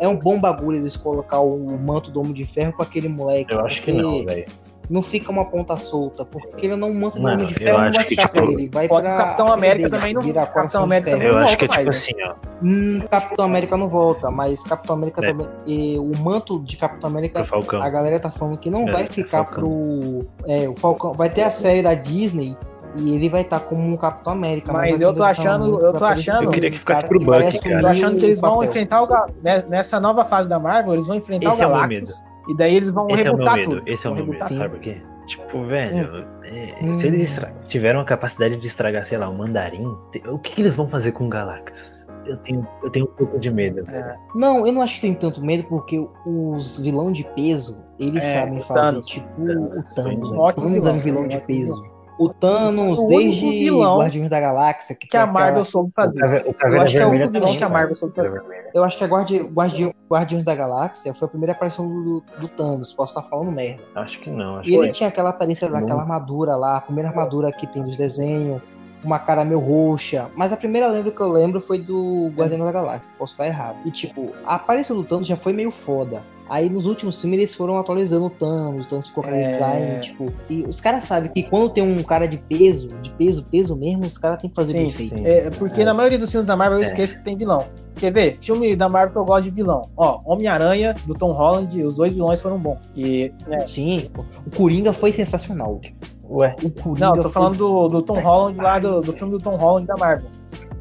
é 0.00 0.08
um 0.08 0.16
bom 0.16 0.40
bagulho 0.40 0.78
eles 0.78 0.96
colocar 0.96 1.40
o 1.40 1.78
manto 1.78 2.10
do 2.10 2.20
Homem 2.20 2.32
de 2.32 2.46
Ferro 2.46 2.72
com 2.72 2.82
aquele 2.82 3.08
moleque. 3.08 3.52
Eu 3.52 3.60
acho 3.60 3.82
que 3.82 3.92
não, 3.92 4.24
velho 4.24 4.46
não 4.88 5.02
fica 5.02 5.30
uma 5.30 5.44
ponta 5.44 5.76
solta, 5.76 6.24
porque 6.24 6.66
ele 6.66 6.76
não 6.76 6.92
monta 6.94 7.18
no 7.18 7.28
Homem 7.28 7.46
de 7.46 7.54
Ferro, 7.54 7.78
não 7.78 7.92
vai 7.92 8.04
ficar 8.04 8.28
que, 8.28 8.40
pra 8.40 8.44
ele. 8.44 8.68
Vai 8.68 8.88
pode 8.88 9.06
pra 9.06 9.16
Capitão 9.16 9.52
América 9.52 9.90
também 9.90 10.14
não 10.14 10.22
virar 10.22 10.46
Capitão 10.46 10.84
América 10.84 11.10
também 11.10 11.26
Eu 11.28 11.38
acho 11.38 11.58
que 11.58 11.64
é 11.64 11.68
tipo 11.68 11.90
assim, 11.90 12.12
ó. 12.22 12.34
Hum, 12.62 13.00
Capitão 13.10 13.44
América 13.44 13.76
não 13.76 13.88
volta, 13.88 14.30
mas 14.30 14.62
Capitão 14.62 14.96
América 14.96 15.24
é. 15.24 15.28
também. 15.28 15.48
E 15.66 15.98
o 15.98 16.16
manto 16.16 16.60
de 16.60 16.76
Capitão 16.76 17.10
América, 17.10 17.44
a 17.80 17.90
galera 17.90 18.20
tá 18.20 18.30
falando 18.30 18.58
que 18.58 18.70
não 18.70 18.88
é, 18.88 18.92
vai 18.92 19.02
é 19.02 19.06
ficar 19.06 19.44
pro. 19.44 20.20
É, 20.46 20.68
o 20.68 20.76
Falcão. 20.76 21.14
Vai 21.14 21.30
ter 21.30 21.42
a 21.42 21.50
série 21.50 21.82
da 21.82 21.94
Disney 21.94 22.56
e 22.96 23.14
ele 23.14 23.28
vai 23.28 23.42
estar 23.42 23.60
tá 23.60 23.66
como 23.66 23.82
um 23.82 23.96
Capitão 23.96 24.32
América. 24.32 24.72
Mas, 24.72 24.92
mas 24.92 25.00
eu 25.00 25.14
tô 25.14 25.22
achando, 25.22 25.78
eu 25.84 25.92
tô 25.92 26.04
achando. 26.04 26.44
Eu 26.44 26.50
queria 26.50 26.70
que 26.70 26.78
ficasse 26.78 27.04
pro 27.04 27.18
Bucky, 27.18 27.58
cara. 27.58 27.74
Eu 27.74 27.80
tô 27.80 27.86
achando 27.86 28.18
que 28.18 28.24
eles 28.24 28.40
vão 28.40 28.64
enfrentar 28.64 29.02
o 29.02 29.08
né, 29.42 29.64
nessa 29.68 30.00
nova 30.00 30.24
fase 30.24 30.48
da 30.48 30.58
Marvel, 30.58 30.94
eles 30.94 31.06
vão 31.06 31.16
enfrentar 31.16 31.50
Esse 31.50 31.64
o 31.64 31.68
Galactus. 31.68 32.22
É 32.22 32.35
e 32.48 32.56
daí 32.56 32.76
eles 32.76 32.90
vão 32.90 33.08
Esse 33.10 33.24
rebutar 33.24 33.58
é 33.58 33.64
o 33.64 33.68
meu 33.68 33.68
medo. 33.68 33.80
tudo. 33.80 33.92
Esse 33.92 34.06
é 34.06 34.10
o 34.10 34.14
meu 34.14 34.26
medo, 34.26 34.48
sabe 34.48 34.68
por 34.68 34.80
quê? 34.80 35.02
Tipo, 35.26 35.64
velho, 35.64 36.24
é, 36.44 36.78
hum. 36.82 36.94
se 36.94 37.06
eles 37.08 37.40
tiveram 37.66 38.00
a 38.00 38.04
capacidade 38.04 38.56
de 38.56 38.66
estragar, 38.66 39.04
sei 39.04 39.18
lá, 39.18 39.28
o 39.28 39.36
mandarim, 39.36 39.86
o 40.28 40.38
que, 40.38 40.52
que 40.54 40.62
eles 40.62 40.76
vão 40.76 40.88
fazer 40.88 41.12
com 41.12 41.26
o 41.26 41.28
Galactus? 41.28 42.06
Eu 42.24 42.36
tenho, 42.38 42.66
eu 42.82 42.90
tenho 42.90 43.06
um 43.06 43.14
pouco 43.14 43.38
de 43.38 43.50
medo. 43.50 43.88
É. 43.88 44.16
Não, 44.34 44.66
eu 44.66 44.72
não 44.72 44.82
acho 44.82 44.96
que 44.96 45.00
tem 45.02 45.14
tanto 45.14 45.44
medo, 45.44 45.64
porque 45.64 46.04
os 46.24 46.78
vilão 46.78 47.12
de 47.12 47.24
peso, 47.36 47.78
eles 47.98 48.22
é, 48.22 48.40
sabem 48.40 48.60
fazer, 48.60 48.80
Thanos. 48.80 49.06
tipo, 49.06 49.28
Thanos. 49.44 49.76
o 49.76 49.94
Thanos. 49.94 50.30
Né? 50.30 50.36
Vamos 50.56 50.86
um 50.86 50.98
vilão 50.98 51.28
de 51.28 51.38
peso 51.40 51.95
o 52.18 52.28
Thanos 52.28 52.98
o 52.98 53.08
desde 53.08 53.48
vilão 53.48 53.98
Guardiões 53.98 54.30
da 54.30 54.40
Galáxia. 54.40 54.96
Que, 54.96 55.06
que 55.06 55.16
a 55.16 55.26
Marvel 55.26 55.64
soube 55.64 55.90
fazer. 55.94 56.22
O, 56.24 56.50
o 56.50 56.74
eu 56.74 56.80
acho 56.80 56.92
que 56.92 56.98
é 56.98 57.06
o 57.06 57.10
vilão 57.10 57.56
que 57.56 57.64
a 57.64 57.68
Marvel 57.68 57.96
soube 57.96 58.14
fazer. 58.14 58.42
Eu 58.74 58.84
acho 58.84 58.96
que 58.98 59.04
a 59.04 59.06
Guardi, 59.06 59.38
Guardi, 59.42 59.94
Guardiões 60.10 60.44
da 60.44 60.54
Galáxia 60.54 61.14
foi 61.14 61.26
a 61.26 61.28
primeira 61.28 61.52
aparição 61.52 61.88
do, 61.88 62.22
do 62.38 62.48
Thanos. 62.48 62.92
Posso 62.92 63.16
estar 63.16 63.28
falando 63.28 63.52
merda. 63.52 63.82
Acho 63.94 64.20
que 64.20 64.30
não. 64.30 64.58
Acho 64.58 64.70
e 64.70 64.74
ele 64.74 64.92
tinha 64.92 65.08
aquela 65.08 65.30
aparência 65.30 65.68
daquela 65.68 66.02
armadura 66.02 66.56
lá, 66.56 66.76
a 66.76 66.80
primeira 66.80 67.10
armadura 67.10 67.52
que 67.52 67.66
tem 67.66 67.82
dos 67.82 67.96
desenhos 67.96 68.60
uma 69.04 69.18
cara 69.18 69.44
meio 69.44 69.60
roxa. 69.60 70.28
Mas 70.34 70.52
a 70.52 70.56
primeira 70.56 70.88
lembro 70.88 71.12
que 71.12 71.20
eu 71.20 71.30
lembro 71.30 71.60
foi 71.60 71.78
do 71.78 72.32
Guardião 72.34 72.64
da 72.64 72.72
Galáxia. 72.72 73.12
Posso 73.18 73.34
estar 73.34 73.46
errado. 73.46 73.76
E 73.84 73.90
tipo, 73.90 74.32
a 74.44 74.56
aparição 74.56 74.96
do 74.96 75.04
Thanos 75.04 75.26
já 75.26 75.36
foi 75.36 75.52
meio 75.52 75.70
foda. 75.70 76.22
Aí 76.48 76.70
nos 76.70 76.86
últimos 76.86 77.20
filmes 77.20 77.40
eles 77.40 77.54
foram 77.54 77.76
atualizando 77.76 78.26
o 78.26 78.30
Thanos, 78.30 78.86
o 78.86 78.88
Thanos 78.88 79.08
ficou 79.08 79.24
com 79.24 79.30
é... 79.30 79.52
design, 79.52 80.00
tipo. 80.00 80.32
E 80.48 80.62
os 80.62 80.80
caras 80.80 81.04
sabem 81.04 81.30
que 81.32 81.42
quando 81.42 81.70
tem 81.70 81.82
um 81.82 82.02
cara 82.02 82.26
de 82.26 82.36
peso, 82.36 82.88
de 83.02 83.10
peso, 83.10 83.44
peso 83.50 83.76
mesmo, 83.76 84.06
os 84.06 84.16
caras 84.16 84.40
têm 84.40 84.48
que 84.48 84.54
fazer 84.54 84.72
sim, 84.72 84.78
bem 84.78 84.90
feito. 84.90 85.26
É, 85.26 85.50
porque 85.50 85.82
é. 85.82 85.84
na 85.84 85.92
maioria 85.92 86.18
dos 86.18 86.30
filmes 86.30 86.46
da 86.46 86.54
Marvel 86.54 86.78
eu 86.78 86.84
é. 86.84 86.86
esqueço 86.86 87.16
que 87.16 87.24
tem 87.24 87.36
vilão. 87.36 87.66
Quer 87.96 88.12
ver? 88.12 88.38
Filme 88.40 88.76
da 88.76 88.88
Marvel 88.88 89.12
que 89.12 89.18
eu 89.18 89.24
gosto 89.24 89.44
de 89.44 89.50
vilão. 89.50 89.88
Ó, 89.96 90.20
Homem-Aranha, 90.24 90.94
do 91.04 91.14
Tom 91.14 91.32
Holland, 91.32 91.82
os 91.82 91.96
dois 91.96 92.12
vilões 92.12 92.40
foram 92.40 92.58
bons. 92.58 92.78
E, 92.94 93.32
né? 93.48 93.66
Sim, 93.66 94.08
o 94.46 94.50
Coringa 94.56 94.92
foi 94.92 95.12
sensacional. 95.12 95.80
Ué, 96.28 96.56
o 96.62 96.70
Coringa. 96.70 97.06
Não, 97.06 97.22
tô 97.22 97.30
falando 97.30 97.56
do, 97.56 97.88
do 97.88 98.02
Tom 98.02 98.18
Holland 98.20 98.58
lá, 98.58 98.78
do, 98.78 99.00
do 99.00 99.12
filme 99.12 99.32
do 99.32 99.38
Tom 99.38 99.56
Holland 99.56 99.86
da 99.86 99.96
Marvel. 99.96 100.28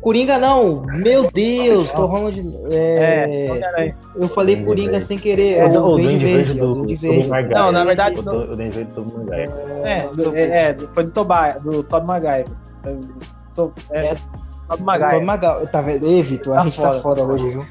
Coringa 0.01 0.38
não, 0.38 0.84
meu 0.84 1.31
Deus, 1.31 1.89
falando 1.89 2.31
de. 2.31 2.41
É, 2.71 3.47
é 3.58 3.95
eu 4.15 4.27
falei 4.27 4.63
Coringa 4.63 5.01
sem 5.01 5.17
querer. 5.17 5.58
É, 5.58 5.65
o, 5.65 5.84
o 5.84 5.91
Duende 5.93 6.23
Verde 6.23 6.53
do, 6.53 6.73
do, 6.73 6.95
Verde. 6.95 7.49
Não, 7.49 7.71
na 7.71 7.84
verdade. 7.84 8.19
O, 8.19 8.21
o 8.21 8.55
Duende 8.55 8.75
Verde 8.75 8.93
do 8.93 9.03
Maguire. 9.03 9.51
É, 9.84 10.10
é, 10.36 10.69
é, 10.69 10.77
foi 10.91 11.05
do 11.05 11.12
Tobai, 11.12 11.60
do 11.60 11.81
Todd 11.81 12.05
Maguire. 12.05 12.45
É, 13.91 14.15
Todd 14.67 14.82
Maguire. 14.84 15.25
Maguire. 15.25 15.67
Tá 15.67 15.82
vendo? 15.82 16.06
Ei, 16.06 16.21
Vitor, 16.21 16.56
tá 16.56 16.62
a 16.62 16.63
gente 16.65 16.82
tá 16.82 16.93
foda, 16.93 17.21
tá 17.21 17.28
hoje, 17.28 17.49
viu? 17.49 17.65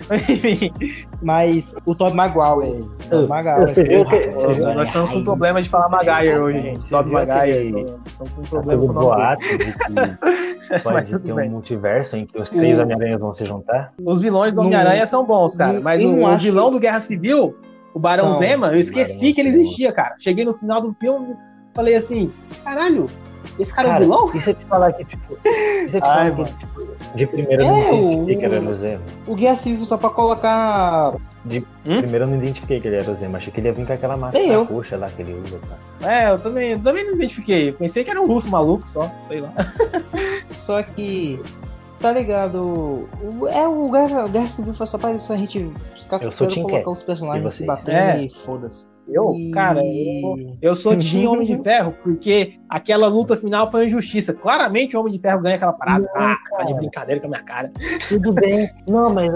Mas 1.22 1.76
o 1.84 1.94
Todd 1.94 2.14
Maguire. 2.14 2.84
Todd 3.10 3.28
Maguire. 3.28 3.60
Você 3.60 3.84
viu 3.84 4.04
que, 4.04 4.26
nós 4.60 4.88
estamos 4.88 5.10
com 5.10 5.24
problema 5.24 5.60
de 5.60 5.68
falar 5.68 5.88
Maguire 5.88 6.38
hoje, 6.38 6.62
gente. 6.62 6.88
Todd 6.88 7.10
Maguire. 7.10 7.96
Estamos 8.06 8.32
com 8.32 8.42
problema 8.42 8.82
com 8.82 8.88
o 8.88 8.92
boato 8.92 9.42
de 9.42 9.72
que 10.74 10.82
Pode 10.82 11.18
ter 11.18 11.32
um 11.32 11.36
bem. 11.36 11.50
multiverso 11.50 12.16
em 12.16 12.26
que 12.26 12.40
os 12.40 12.50
três 12.50 12.78
Homem-Aranhas 12.78 13.20
vão 13.20 13.32
se 13.32 13.44
juntar? 13.44 13.92
Os 14.02 14.22
vilões 14.22 14.54
do 14.54 14.62
Homem-Aranha 14.62 15.06
são 15.06 15.24
bons, 15.24 15.56
cara. 15.56 15.80
Mas 15.80 16.02
o, 16.02 16.08
o 16.08 16.38
vilão 16.38 16.66
que... 16.66 16.72
do 16.72 16.80
Guerra 16.80 17.00
Civil, 17.00 17.56
o 17.92 17.98
Barão 17.98 18.32
são... 18.32 18.40
Zema, 18.40 18.68
eu 18.68 18.78
esqueci 18.78 19.32
que 19.32 19.40
ele 19.40 19.50
existia, 19.50 19.92
cara. 19.92 20.14
Cheguei 20.18 20.44
no 20.44 20.54
final 20.54 20.80
do 20.80 20.94
filme 20.94 21.36
falei 21.74 21.96
assim, 21.96 22.30
caralho, 22.62 23.06
esse 23.58 23.74
cara, 23.74 23.88
cara 23.88 24.00
é 24.00 24.02
vilão? 24.02 24.30
E 24.34 24.40
se 24.40 24.50
eu 24.50 24.54
te 24.54 24.64
falar 24.64 24.92
que, 24.92 25.04
tipo. 25.04 25.36
E 25.44 25.88
se 25.88 25.98
eu 25.98 26.00
te 26.00 26.08
Ai, 26.08 26.30
falar 26.32 26.46
que, 26.48 26.58
tipo, 26.58 26.84
de 27.14 27.26
primeiro 27.26 27.62
eu 27.62 27.68
não 27.68 27.76
é, 27.76 27.94
identifiquei 27.94 28.36
o... 28.36 28.38
que 28.38 28.44
ele 28.46 28.54
era 28.56 28.70
o 28.70 28.76
Zema? 28.76 29.02
O 29.26 29.34
Guerra 29.34 29.56
Civil 29.56 29.84
só 29.84 29.96
pra 29.96 30.10
colocar. 30.10 31.14
De 31.44 31.58
hum? 31.58 32.00
primeiro 32.00 32.24
eu 32.24 32.28
não 32.28 32.36
identifiquei 32.38 32.80
que 32.80 32.88
ele 32.88 32.96
era 32.96 33.10
o 33.10 33.14
Zema. 33.14 33.38
Achei 33.38 33.52
que 33.52 33.60
ele 33.60 33.68
ia 33.68 33.72
vir 33.74 33.86
com 33.86 33.92
aquela 33.92 34.16
máscara 34.16 34.62
roxa 34.62 34.96
lá 34.96 35.08
que 35.08 35.22
ele 35.22 35.34
usa. 35.34 35.60
Tá? 36.00 36.12
É, 36.12 36.30
eu 36.30 36.38
também, 36.38 36.72
eu 36.72 36.80
também 36.80 37.04
não 37.04 37.14
identifiquei. 37.14 37.68
Eu 37.68 37.74
pensei 37.74 38.02
que 38.02 38.10
era 38.10 38.20
um 38.20 38.26
russo 38.26 38.48
maluco 38.48 38.88
só, 38.88 39.10
sei 39.28 39.40
lá. 39.40 39.52
só 40.50 40.82
que. 40.82 41.40
Tá 42.00 42.12
ligado? 42.12 43.08
É 43.50 43.66
o 43.66 43.88
Guerra, 43.90 44.48
Civil 44.48 44.74
foi 44.74 44.86
só 44.86 44.98
pra 44.98 45.12
isso 45.12 45.32
a 45.32 45.36
gente. 45.36 45.70
Os 45.96 46.06
caras 46.06 46.24
eu 46.24 46.32
sou 46.32 46.48
colocar 46.48 46.90
os 46.90 47.02
personagens 47.02 47.54
se 47.54 47.64
batendo 47.64 47.96
é. 47.96 48.24
e 48.24 48.30
foda-se. 48.30 48.93
Eu, 49.06 49.34
cara, 49.52 49.80
eu, 49.84 50.56
eu 50.62 50.74
sou 50.74 50.96
Team 50.96 51.30
Homem 51.32 51.46
de 51.46 51.62
Ferro, 51.62 51.94
porque 52.02 52.54
aquela 52.68 53.06
luta 53.06 53.36
final 53.36 53.70
foi 53.70 53.86
injustiça. 53.86 54.32
Claramente 54.32 54.96
o 54.96 55.00
Homem 55.00 55.12
de 55.12 55.18
Ferro 55.18 55.42
ganha 55.42 55.56
aquela 55.56 55.72
parada. 55.72 56.08
Não, 56.14 56.22
ah, 56.22 56.36
tá 56.56 56.64
de 56.64 56.74
brincadeira 56.74 57.20
com 57.20 57.26
a 57.26 57.30
minha 57.30 57.42
cara. 57.42 57.70
Tudo 58.08 58.32
bem. 58.34 58.68
Não, 58.88 59.12
mas 59.12 59.32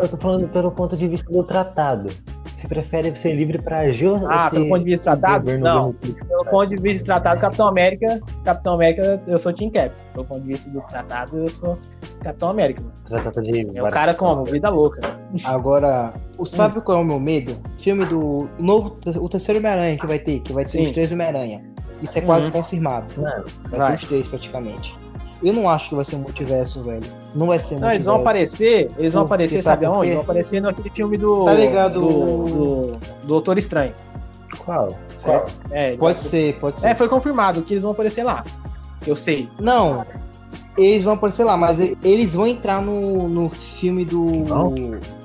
eu 0.00 0.08
tô 0.08 0.16
falando 0.16 0.48
pelo 0.48 0.70
ponto 0.70 0.96
de 0.96 1.06
vista 1.06 1.30
do 1.30 1.44
tratado. 1.44 2.08
Você 2.56 2.66
prefere 2.66 3.14
ser 3.14 3.34
livre 3.34 3.58
para 3.60 3.80
agir? 3.80 4.10
Ah, 4.28 4.50
pelo 4.50 4.68
ponto 4.68 4.78
de 4.82 4.90
vista 4.90 5.16
tratado? 5.16 5.58
Não. 5.58 5.92
Pelo 5.92 6.44
ponto 6.46 6.68
de 6.68 6.76
vista 6.76 7.04
tratado, 7.04 7.40
Capitão 7.40 7.68
América, 7.68 8.20
Capitão 8.44 8.74
América, 8.74 9.22
eu 9.26 9.38
sou 9.38 9.52
Team 9.52 9.70
Cap. 9.70 9.94
Pelo 10.16 10.24
ponto 10.24 10.40
de 10.40 10.48
vista 10.48 10.70
do 10.70 10.80
tratado, 10.80 11.36
eu 11.36 11.50
sou 11.50 11.78
Capitão 12.22 12.48
América. 12.48 12.82
Tratado 13.06 13.42
de 13.42 13.76
é 13.76 13.82
o 13.82 13.88
cara 13.90 14.14
com 14.14 14.44
vida 14.44 14.70
louca. 14.70 15.02
Agora, 15.44 16.14
o 16.38 16.46
sabe 16.48 16.78
hum. 16.78 16.80
qual 16.80 16.96
é 16.96 17.00
o 17.02 17.04
meu 17.04 17.20
medo? 17.20 17.54
Filme 17.76 18.06
do 18.06 18.48
novo, 18.58 18.96
o 19.20 19.28
terceiro 19.28 19.60
Homem-Aranha 19.60 19.98
que 19.98 20.06
vai 20.06 20.18
ter, 20.18 20.40
que 20.40 20.54
vai 20.54 20.64
ter 20.64 20.70
Sim. 20.70 20.82
os 20.84 20.90
três 20.92 21.12
Homem-Aranha. 21.12 21.62
Isso 22.00 22.16
é 22.18 22.22
quase 22.22 22.46
uhum. 22.46 22.52
confirmado. 22.52 23.06
Vai, 23.14 23.78
vai 23.78 23.88
ter 23.90 23.94
os 23.96 24.04
três 24.04 24.28
praticamente. 24.28 24.96
Eu 25.42 25.52
não 25.52 25.68
acho 25.68 25.90
que 25.90 25.94
vai 25.94 26.04
ser 26.06 26.16
um 26.16 26.20
multiverso, 26.20 26.82
velho. 26.82 27.04
Não 27.34 27.48
vai 27.48 27.58
ser 27.58 27.74
multiverso. 27.74 27.80
Não, 27.80 27.92
eles 27.92 28.06
vão 28.06 28.16
aparecer, 28.16 28.90
eles 28.96 29.12
vão 29.12 29.22
aparecer, 29.24 29.60
sabe 29.60 29.84
aonde? 29.84 30.12
Vão 30.12 30.22
aparecer 30.22 30.62
naquele 30.62 30.88
filme 30.88 31.18
do. 31.18 31.44
Tá 31.44 31.52
ligado? 31.52 32.00
Do, 32.00 32.08
do, 32.08 32.92
do 32.92 32.98
Doutor 33.24 33.58
Estranho. 33.58 33.92
Qual? 34.64 34.96
Qual? 35.22 35.46
É, 35.70 35.94
pode 35.94 36.22
ser, 36.22 36.58
pode 36.58 36.80
ser. 36.80 36.88
É, 36.88 36.94
foi 36.94 37.06
confirmado 37.06 37.60
que 37.60 37.74
eles 37.74 37.82
vão 37.82 37.92
aparecer 37.92 38.24
lá. 38.24 38.42
Eu 39.06 39.16
sei. 39.16 39.48
Não. 39.58 40.04
Eles 40.76 41.04
vão 41.04 41.14
aparecer 41.14 41.44
lá, 41.44 41.56
mas 41.56 41.78
eles 41.78 42.34
vão 42.34 42.46
entrar 42.46 42.82
no, 42.82 43.28
no 43.28 43.48
filme 43.48 44.04
do, 44.04 44.44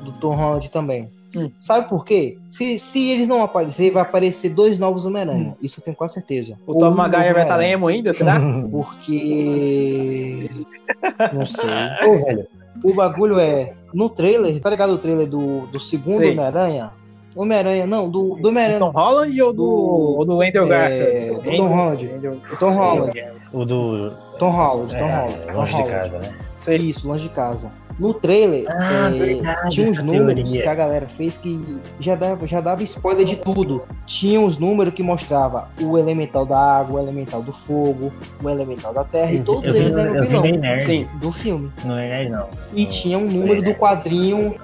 do 0.03 0.11
Tom 0.19 0.35
Holland 0.35 0.71
também. 0.71 1.09
Hum. 1.35 1.49
Sabe 1.59 1.87
por 1.87 2.03
quê? 2.03 2.37
Se, 2.49 2.77
se 2.77 3.09
eles 3.09 3.27
não 3.27 3.41
aparecerem, 3.41 3.91
vai 3.91 4.03
aparecer 4.03 4.49
dois 4.49 4.77
novos 4.77 5.05
Homem-Aranha. 5.05 5.51
Hum. 5.51 5.55
Isso 5.61 5.79
eu 5.79 5.83
tenho 5.83 5.95
quase 5.95 6.15
certeza. 6.15 6.57
O 6.67 6.77
Tom 6.77 6.91
Maguire 6.91 7.33
vai 7.33 7.43
estar 7.43 7.57
tá 7.57 7.65
emo 7.65 7.87
ainda, 7.87 8.11
será? 8.13 8.39
Porque. 8.69 10.49
não 11.33 11.45
sei. 11.45 11.69
Ô, 12.05 12.25
velho, 12.25 12.47
o 12.83 12.93
bagulho 12.93 13.39
é. 13.39 13.73
No 13.93 14.09
trailer, 14.09 14.59
tá 14.61 14.69
ligado 14.69 14.93
o 14.93 14.97
trailer 14.97 15.27
do, 15.27 15.67
do 15.67 15.79
segundo 15.79 16.17
Homem-Aranha? 16.17 16.93
Homem-Aranha, 17.35 17.87
não, 17.87 18.09
do, 18.09 18.35
do 18.35 18.49
Homem-Aranha. 18.49 18.79
Tom 18.79 18.89
Holland 18.89 19.41
ou 19.41 19.53
do, 19.53 19.69
ou 19.69 20.25
do 20.25 20.41
Andrew 20.41 20.67
Garfield? 20.67 21.11
É, 21.11 21.33
do 21.33 21.57
Tom 21.57 21.67
Holland. 21.67 22.09
O 22.51 22.57
Tom 22.57 22.71
Holland. 22.71 23.23
O 23.53 23.65
do. 23.65 24.11
Tom 24.39 24.49
Holland, 24.49 24.97
Tom 24.97 25.05
é, 25.05 25.15
Holland. 25.15 25.53
Longe 25.53 25.71
Tom 25.71 25.83
de 25.83 25.89
casa, 25.89 26.19
né? 26.19 26.75
Isso, 26.77 27.07
longe 27.07 27.23
de 27.23 27.29
casa. 27.29 27.71
No 27.99 28.13
trailer, 28.13 28.65
ah, 28.69 29.11
é, 29.13 29.67
tinha 29.67 29.89
uns 29.89 30.01
números 30.01 30.43
teoria. 30.43 30.61
que 30.63 30.67
a 30.67 30.73
galera 30.73 31.07
fez 31.07 31.37
que 31.37 31.79
já 31.99 32.15
dava, 32.15 32.47
já 32.47 32.61
dava 32.61 32.81
spoiler 32.83 33.25
de 33.25 33.35
tudo. 33.35 33.83
Tinha 34.05 34.39
uns 34.39 34.57
números 34.57 34.93
que 34.93 35.03
mostrava 35.03 35.69
o 35.79 35.97
elemental 35.97 36.45
da 36.45 36.57
água, 36.57 36.99
o 36.99 37.03
elemental 37.03 37.43
do 37.43 37.51
fogo, 37.51 38.11
o 38.41 38.49
elemental 38.49 38.93
da 38.93 39.03
terra, 39.03 39.33
e 39.33 39.41
todos 39.41 39.75
eles 39.75 39.95
eram 39.95 40.25
vilão 40.25 40.81
Sim, 40.81 41.07
do 41.19 41.31
filme. 41.31 41.71
Não 41.83 41.97
é 41.97 42.27
não. 42.27 42.47
E 42.73 42.85
tinha 42.85 43.17
um 43.17 43.29
número 43.29 43.61
do 43.61 43.75
quadrinho, 43.75 44.55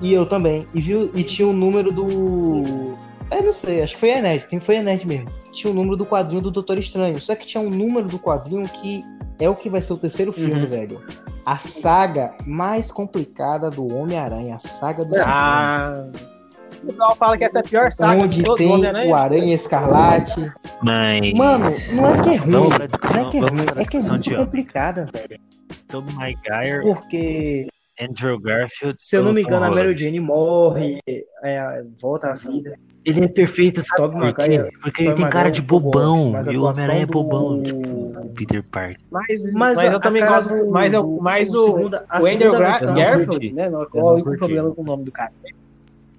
e 0.00 0.12
eu 0.12 0.24
também. 0.24 0.66
E, 0.72 0.80
viu, 0.80 1.10
e 1.14 1.22
tinha 1.22 1.46
um 1.46 1.52
número 1.52 1.92
do. 1.92 2.96
Eu 3.30 3.42
não 3.42 3.52
sei, 3.52 3.82
acho 3.82 3.94
que 3.94 4.00
foi 4.00 4.12
a 4.12 4.22
Nerd, 4.22 4.60
foi 4.60 4.78
a 4.78 4.82
Nerd 4.82 5.06
mesmo. 5.06 5.30
Tinha 5.52 5.70
o 5.70 5.74
um 5.74 5.76
número 5.76 5.96
do 5.96 6.06
quadrinho 6.06 6.40
do 6.40 6.50
Doutor 6.50 6.78
Estranho. 6.78 7.20
Só 7.20 7.34
que 7.34 7.46
tinha 7.46 7.62
um 7.62 7.70
número 7.70 8.08
do 8.08 8.18
quadrinho 8.18 8.68
que 8.68 9.04
é 9.38 9.48
o 9.48 9.54
que 9.54 9.68
vai 9.68 9.82
ser 9.82 9.92
o 9.92 9.96
terceiro 9.96 10.32
filme, 10.32 10.60
uhum. 10.60 10.66
velho. 10.66 11.02
A 11.44 11.58
saga 11.58 12.34
mais 12.46 12.90
complicada 12.90 13.70
do 13.70 13.86
Homem-Aranha, 13.94 14.56
a 14.56 14.58
saga 14.58 15.04
do 15.04 15.14
Ah. 15.16 16.06
O 16.82 16.86
pessoal 16.86 17.16
fala 17.16 17.36
que 17.36 17.44
essa 17.44 17.58
é 17.58 17.60
a 17.60 17.64
pior 17.64 17.90
saga 17.90 18.22
Onde 18.22 18.42
de 18.42 18.54
tem 18.54 18.70
o 19.08 19.14
Aranha 19.14 19.54
Escarlate. 19.54 20.52
Mas... 20.82 21.32
Mano, 21.32 21.66
não 21.92 22.14
é 22.14 22.22
que 22.22 22.30
é 22.30 22.36
ruim. 22.36 22.50
Não, 22.50 22.72
é 22.72 23.30
que 23.30 23.36
é 23.36 23.40
ruim, 23.40 23.66
é 23.76 23.84
que 23.84 23.96
é 23.96 24.00
muito 24.00 24.36
complicada, 24.36 25.08
velho. 25.12 25.40
Tom 25.88 26.04
Maguire. 26.14 26.82
Porque 26.82 27.68
Andrew 28.00 28.38
Garfield. 28.38 28.96
Se 28.98 29.16
eu 29.16 29.22
não 29.22 29.32
me 29.32 29.42
engano, 29.42 29.64
a 29.64 29.70
Mary 29.70 29.96
Jane 29.96 30.20
morre, 30.20 30.98
é, 31.42 31.82
volta 32.00 32.28
à 32.28 32.34
vida. 32.34 32.78
Ele 33.04 33.24
é 33.24 33.28
perfeito, 33.28 33.82
sabe 33.82 34.02
Tobey 34.02 34.20
por 34.20 34.44
quê? 34.44 34.68
Porque 34.82 35.02
ele 35.02 35.14
tem 35.14 35.30
cara 35.30 35.50
de 35.50 35.62
bobão. 35.62 36.34
e 36.50 36.56
o 36.56 36.64
Homem-Aranha 36.64 37.02
é 37.02 37.06
bobão, 37.06 37.62
tipo 37.62 37.88
o 37.88 38.32
Peter 38.34 38.62
Parker. 38.62 38.98
Mas, 39.10 39.54
mas, 39.54 39.76
mas 39.76 39.92
eu 39.92 40.00
também 40.00 40.24
gosto. 40.24 40.54
Do, 40.54 40.70
mas, 40.70 40.92
eu, 40.92 41.18
mas 41.20 41.54
o, 41.54 41.64
segunda, 41.64 42.06
o 42.20 42.26
Andrew 42.26 42.52
Garfield, 42.52 43.52
né? 43.54 43.70
Não, 43.70 43.86
qual 43.86 44.18
é 44.18 44.20
o 44.20 44.36
problema 44.36 44.70
com 44.72 44.82
o 44.82 44.84
nome 44.84 45.04
do 45.04 45.12
cara? 45.12 45.32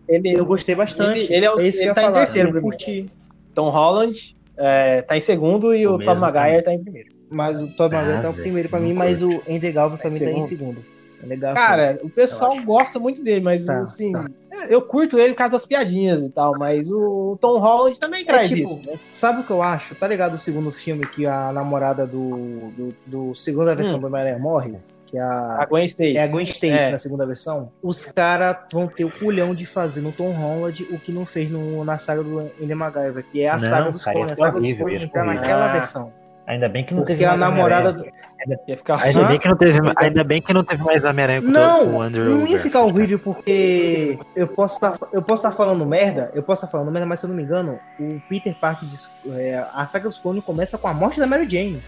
Ele, 0.07 0.33
eu 0.33 0.45
gostei 0.45 0.73
bastante. 0.73 1.19
Ele, 1.19 1.35
ele, 1.35 1.45
é 1.45 1.51
o, 1.51 1.59
ele, 1.59 1.77
ele 1.77 1.87
tá 1.93 2.01
falar, 2.01 2.09
em 2.09 2.13
terceiro 2.13 2.51
pra 2.51 2.61
mim. 2.61 3.09
Tom 3.53 3.69
Holland 3.69 4.35
é, 4.57 5.01
tá 5.03 5.15
em 5.15 5.21
segundo 5.21 5.73
e 5.75 5.85
o, 5.85 5.95
o 5.95 6.03
Tom 6.03 6.15
Maguire 6.15 6.63
tá 6.63 6.73
em 6.73 6.83
primeiro. 6.83 7.09
Mas 7.29 7.61
o 7.61 7.67
Tom 7.67 7.89
Maguire 7.89 8.17
ah, 8.17 8.21
tá 8.21 8.29
em 8.31 8.33
primeiro 8.33 8.69
pra 8.69 8.79
mim, 8.79 8.93
mas 8.93 9.21
o 9.21 9.41
Andy 9.47 9.71
Galvin 9.71 9.97
pra 9.97 10.09
mim 10.09 10.19
tá 10.19 10.31
em 10.31 10.41
segundo. 10.41 10.83
É 11.21 11.25
legal. 11.25 11.53
Cara, 11.53 11.99
o 12.01 12.09
pessoal 12.09 12.55
gosta 12.63 12.99
muito 12.99 13.21
dele, 13.23 13.41
mas 13.41 13.65
tá, 13.65 13.79
assim, 13.79 14.11
tá. 14.11 14.25
É, 14.51 14.73
eu 14.73 14.81
curto 14.81 15.19
ele 15.19 15.33
por 15.33 15.39
causa 15.39 15.53
das 15.53 15.65
piadinhas 15.65 16.23
e 16.23 16.29
tal, 16.29 16.57
mas 16.57 16.89
o 16.89 17.37
Tom 17.41 17.59
Holland 17.59 17.99
também 17.99 18.21
é, 18.21 18.25
traz 18.25 18.51
é, 18.51 18.55
tipo, 18.55 18.71
isso. 18.71 18.81
Né? 18.89 18.99
Sabe 19.11 19.41
o 19.41 19.43
que 19.43 19.51
eu 19.51 19.61
acho? 19.61 19.95
Tá 19.95 20.07
ligado 20.07 20.35
o 20.35 20.39
segundo 20.39 20.71
filme 20.71 21.05
que 21.05 21.25
a 21.25 21.51
namorada 21.51 22.07
do, 22.07 22.71
do, 22.71 22.95
do 23.05 23.35
segunda 23.35 23.75
versão 23.75 23.97
hum. 23.97 23.99
do 23.99 24.07
Homem-Aranha 24.07 24.39
morre? 24.39 24.75
Que 25.05 25.17
é 25.17 25.21
a, 25.21 25.57
a 25.61 25.65
Gwen 25.65 25.85
Stacy. 25.85 26.17
É 26.17 26.23
a 26.23 26.27
Gwen 26.27 26.45
Stacy 26.45 26.69
é. 26.69 26.91
na 26.91 26.97
segunda 26.97 27.25
versão. 27.25 27.71
Os 27.81 28.05
caras 28.05 28.57
vão 28.71 28.87
ter 28.87 29.05
o 29.05 29.11
culhão 29.11 29.55
de 29.55 29.65
fazer 29.65 30.01
no 30.01 30.11
Tom 30.11 30.31
Holland 30.31 30.87
o 30.91 30.99
que 30.99 31.11
não 31.11 31.25
fez 31.25 31.49
no, 31.49 31.83
na 31.83 31.97
saga 31.97 32.23
do 32.23 32.41
Ender 32.61 32.77
MacGyver, 32.77 33.25
que 33.31 33.41
é 33.41 33.49
a 33.49 33.53
não, 33.53 33.59
saga 33.59 33.91
dos 33.91 34.03
clones. 34.03 34.31
A 34.31 34.35
saga 34.35 34.59
dos 34.59 34.73
clones 34.73 35.01
entrar 35.01 35.25
naquela 35.25 35.65
ah. 35.65 35.73
versão. 35.73 36.13
Ainda 36.45 36.67
bem 36.67 36.83
que 36.83 36.93
não 36.93 37.01
Porque 37.01 37.13
teve 37.13 37.25
a 37.25 37.37
namorada 37.37 37.93
do... 37.93 38.05
Ia 38.47 38.77
ficar 38.77 39.01
ainda, 39.01 39.25
bem 39.25 39.39
que 39.39 39.47
não 39.47 39.57
teve, 39.57 39.79
ainda 39.97 40.23
bem 40.23 40.41
que 40.41 40.53
não 40.53 40.63
teve 40.63 40.83
mais 40.83 41.03
Homem-Aranha 41.03 41.41
não, 41.41 41.85
com 41.85 41.97
o 41.97 42.01
Andrew. 42.01 42.25
Não 42.25 42.47
ia 42.47 42.59
ficar 42.59 42.81
horrível 42.81 43.19
porque 43.19 44.17
eu 44.35 44.47
posso 44.47 44.75
estar 44.75 44.97
tá, 44.97 45.07
eu 45.11 45.21
posso 45.21 45.41
estar 45.41 45.51
tá 45.51 45.55
falando 45.55 45.85
merda, 45.85 46.31
eu 46.33 46.41
posso 46.41 46.59
estar 46.59 46.67
tá 46.67 46.71
falando 46.71 46.91
merda, 46.91 47.05
mas 47.05 47.19
se 47.19 47.25
eu 47.25 47.29
não 47.29 47.35
me 47.35 47.43
engano, 47.43 47.79
o 47.99 48.21
Peter 48.29 48.55
Parker 48.57 48.87
diz, 48.87 49.11
é, 49.27 49.63
a 49.73 49.85
saga 49.87 50.07
dos 50.07 50.17
clones 50.17 50.43
começa 50.43 50.77
com 50.77 50.87
a 50.87 50.93
morte 50.93 51.19
da 51.19 51.27
Mary 51.27 51.49
Jane. 51.49 51.83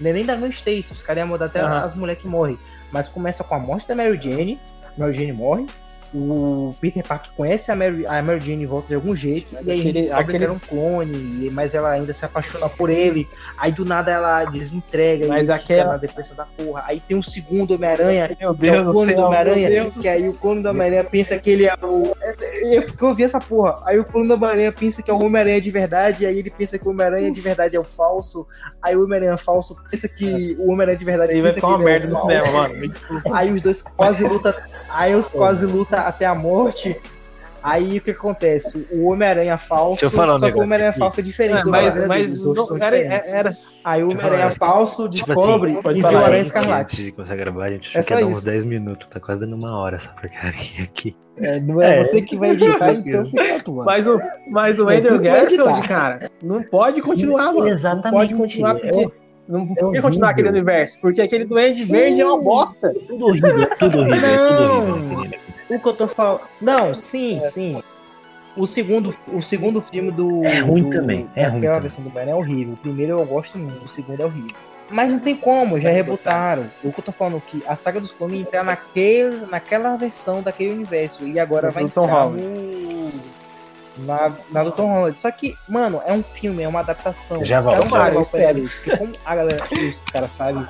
Não 0.00 0.10
é 0.10 0.12
nem 0.12 0.24
da 0.24 0.34
Gwen 0.34 0.50
Stacy, 0.50 0.92
os 0.92 1.02
caras 1.02 1.22
iam 1.22 1.28
mudar 1.28 1.46
até 1.46 1.62
uhum. 1.62 1.72
as 1.72 1.94
mulheres 1.94 2.20
que 2.20 2.28
morrem, 2.28 2.58
mas 2.90 3.08
começa 3.08 3.44
com 3.44 3.54
a 3.54 3.58
morte 3.58 3.86
da 3.86 3.94
Mary 3.94 4.20
Jane, 4.20 4.58
Mary 4.98 5.14
Jane 5.14 5.32
morre, 5.32 5.66
o 6.14 6.74
Peter 6.80 7.02
Parker 7.06 7.32
conhece 7.36 7.70
a 7.70 7.76
Mary, 7.76 8.06
a 8.06 8.22
Mary 8.22 8.40
Jane 8.40 8.64
em 8.64 8.66
volta 8.66 8.88
de 8.88 8.94
algum 8.94 9.14
jeito, 9.14 9.54
e 9.62 9.70
aí 9.70 9.80
aquele, 9.80 9.92
descobre 9.92 10.22
aquele... 10.22 10.38
que 10.38 10.44
era 10.44 10.52
um 10.52 10.58
clone, 10.58 11.50
mas 11.50 11.74
ela 11.74 11.90
ainda 11.90 12.12
se 12.12 12.24
apaixona 12.24 12.68
por 12.68 12.90
ele, 12.90 13.26
aí 13.56 13.72
do 13.72 13.84
nada 13.84 14.10
ela 14.10 14.44
desentrega 14.44 15.26
mas 15.26 15.48
e 15.48 15.52
aquela... 15.52 15.92
na 15.92 15.96
depressão 15.96 16.36
da 16.36 16.44
porra. 16.44 16.84
Aí 16.86 17.00
tem 17.00 17.16
um 17.16 17.22
segundo 17.22 17.74
Homem-Aranha, 17.74 18.36
meu 18.38 18.54
Deus, 18.54 18.76
é 18.76 18.80
o 18.80 18.92
clone 18.92 19.14
do 19.14 19.22
Homem-Aranha, 19.22 19.90
que 19.90 20.08
aí 20.08 20.28
o 20.28 20.34
clone 20.34 20.62
do 20.62 20.68
Homem-Aranha 20.68 21.04
pensa 21.04 21.38
que 21.38 21.50
ele 21.50 21.66
é 21.66 21.74
o. 21.82 22.14
É, 22.20 22.76
é 22.76 22.80
porque 22.80 23.04
eu 23.04 23.14
vi 23.14 23.24
essa 23.24 23.40
porra. 23.40 23.82
Aí 23.86 23.98
o 23.98 24.04
clone 24.04 24.28
do 24.28 24.34
Homem-Aranha 24.34 24.72
pensa 24.72 25.02
que 25.02 25.10
é 25.10 25.14
o 25.14 25.20
Homem-Aranha 25.22 25.60
de 25.60 25.70
verdade, 25.70 26.26
aí 26.26 26.38
ele 26.38 26.50
pensa 26.50 26.78
que 26.78 26.86
o 26.86 26.90
Homem-Aranha 26.90 27.30
de 27.32 27.40
verdade 27.40 27.76
é 27.76 27.80
o 27.80 27.84
falso, 27.84 28.46
aí 28.82 28.96
o 28.96 29.04
Homem-Aranha 29.04 29.36
falso 29.36 29.76
pensa 29.90 30.08
que 30.08 30.56
o 30.58 30.70
Homem-Aranha 30.70 30.98
de 30.98 31.04
verdade 31.04 31.32
aí 31.32 31.40
vai 31.40 31.52
ficar 31.52 31.68
uma 31.68 31.82
é 31.82 31.84
merda 31.84 32.08
no 32.08 32.16
cinema, 32.16 32.52
mano. 32.52 32.74
Aí 33.32 33.52
os 33.52 33.62
dois 33.62 33.82
quase 33.96 34.24
lutam, 34.24 34.54
aí 34.88 35.14
os 35.14 35.28
quase 35.28 35.66
lutam 35.66 36.01
até 36.02 36.26
a 36.26 36.34
morte 36.34 36.98
Aí 37.62 37.98
o 37.98 38.00
que 38.00 38.10
acontece? 38.10 38.88
O 38.90 39.06
Homem-Aranha 39.06 39.56
falso. 39.56 40.10
Falar, 40.10 40.38
só 40.40 40.50
que 40.50 40.58
o 40.58 40.62
Homem-Aranha 40.62 40.92
falso 40.92 41.20
é 41.20 41.22
diferente 41.22 41.60
é, 41.60 41.62
do 41.62 41.70
mas, 41.70 42.06
mas 42.08 42.44
não, 42.44 42.76
era, 42.76 42.96
era, 42.96 43.58
Aí 43.84 44.02
o 44.02 44.10
Homem-Aranha 44.10 44.50
falso 44.50 45.08
tipo 45.08 45.26
descobre 45.26 45.78
assim, 45.78 45.98
e 45.98 46.02
viu 46.02 46.10
o 46.10 46.24
Aranha 46.24 46.42
Escarlate. 46.42 46.94
Antes 46.94 47.04
de 47.04 47.12
começar 47.12 47.34
a 47.34 47.36
gravar, 47.36 47.64
a 47.64 47.70
gente 47.70 47.96
é 47.96 48.02
quer 48.02 48.20
dar 48.20 48.26
uns 48.26 48.42
10 48.42 48.64
minutos. 48.64 49.06
Tá 49.06 49.20
quase 49.20 49.42
dando 49.42 49.54
uma 49.54 49.78
hora 49.78 49.96
essa 49.96 50.08
porcaria 50.08 50.82
aqui. 50.82 51.12
É, 51.36 51.60
não 51.60 51.80
é, 51.80 52.00
é, 52.00 52.04
você 52.04 52.20
que 52.20 52.36
vai 52.36 52.50
editar, 52.50 52.94
então 52.94 53.24
fica 53.24 53.56
atuando. 53.56 53.84
Mas 53.84 54.06
o, 54.08 54.18
mas 54.50 54.80
o 54.80 54.90
é 54.90 54.96
Andrew 54.96 55.20
Garfield, 55.20 55.86
cara, 55.86 56.30
não 56.42 56.64
pode 56.64 57.00
continuar, 57.00 57.52
mano. 57.52 57.68
Exatamente. 57.68 58.04
Não 58.12 58.12
pode 58.12 58.34
continuar 58.34 58.74
porque... 58.74 59.22
Não 59.48 59.66
por 59.66 59.92
que 59.92 60.00
continuar 60.00 60.30
aquele 60.30 60.48
universo? 60.48 61.00
Porque 61.00 61.20
aquele 61.20 61.44
Duende 61.44 61.84
Verde 61.84 62.20
é 62.20 62.24
uma 62.24 62.40
bosta. 62.40 62.92
Tudo 63.08 63.26
horrível, 63.26 63.68
tudo 63.76 63.98
horrível, 63.98 64.48
tudo 64.48 65.12
horrível 65.12 65.41
o 65.76 65.80
que 65.80 65.88
eu 65.88 65.92
tô 65.92 66.08
falando. 66.08 66.42
Não, 66.60 66.94
sim, 66.94 67.38
é. 67.38 67.50
sim. 67.50 67.82
O 68.56 68.66
segundo, 68.66 69.16
o 69.28 69.40
segundo 69.40 69.80
filme 69.80 70.10
do. 70.10 70.44
É 70.44 70.60
ruim 70.60 70.84
do, 70.84 70.90
também. 70.90 71.28
É 71.34 71.46
ruim. 71.46 71.58
Aquela 71.58 71.80
versão 71.80 72.04
do 72.04 72.10
Batman 72.10 72.32
é 72.32 72.34
horrível. 72.34 72.74
O 72.74 72.76
primeiro 72.76 73.12
eu 73.12 73.24
gosto 73.24 73.58
muito, 73.58 73.84
o 73.84 73.88
segundo 73.88 74.20
é 74.20 74.24
horrível. 74.26 74.56
Mas 74.90 75.10
não 75.10 75.18
tem 75.18 75.34
como, 75.34 75.80
já 75.80 75.90
rebutaram. 75.90 76.66
O 76.84 76.92
que 76.92 77.00
eu 77.00 77.04
tô 77.04 77.12
falando 77.12 77.40
que 77.40 77.62
a 77.66 77.74
saga 77.74 77.98
dos 77.98 78.12
clones 78.12 78.42
entrar 78.42 78.62
naquele, 78.62 79.46
naquela 79.46 79.96
versão 79.96 80.42
daquele 80.42 80.72
universo. 80.72 81.26
E 81.26 81.40
agora 81.40 81.70
vai 81.70 81.84
entrar 81.84 82.28
no. 82.28 83.10
Na, 83.98 84.32
na 84.50 84.64
do 84.64 84.72
Tom 84.72 84.86
Holland. 84.86 85.16
Só 85.16 85.30
que, 85.30 85.54
mano, 85.68 86.00
é 86.04 86.12
um 86.12 86.22
filme, 86.22 86.62
é 86.62 86.68
uma 86.68 86.80
adaptação. 86.80 87.44
Já 87.44 87.60
volto. 87.60 87.84
É 87.84 87.86
um 87.86 87.90
Mario, 87.90 88.16
eu 88.18 88.22
espero. 88.22 88.70
Como 88.98 89.12
a 89.24 89.36
galera, 89.36 89.68
os 89.70 90.00
caras 90.12 90.32
sabem. 90.32 90.66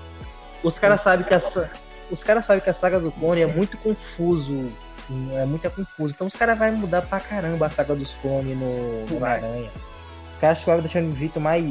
Os 0.62 0.78
caras 0.78 1.00
sabem 1.00 1.26
que 1.26 1.34
essa 1.34 1.70
os 2.12 2.22
caras 2.22 2.44
sabem 2.44 2.62
que 2.62 2.68
a 2.68 2.74
saga 2.74 3.00
do 3.00 3.10
clone 3.10 3.40
é 3.40 3.46
muito 3.46 3.78
confuso 3.78 4.70
É 5.36 5.44
muito 5.44 5.68
confuso. 5.70 6.12
Então 6.14 6.26
os 6.26 6.34
caras 6.36 6.58
vão 6.58 6.72
mudar 6.72 7.02
pra 7.02 7.20
caramba 7.20 7.66
a 7.66 7.70
saga 7.70 7.94
dos 7.94 8.14
clones 8.14 8.56
no, 8.56 9.06
no 9.06 9.24
Aranha. 9.24 9.70
Os 10.30 10.38
caras 10.38 10.56
acho 10.58 10.64
que 10.64 10.70
vai 10.70 10.80
deixar 10.80 11.00
um 11.00 11.14
jeito 11.16 11.40
mais. 11.40 11.64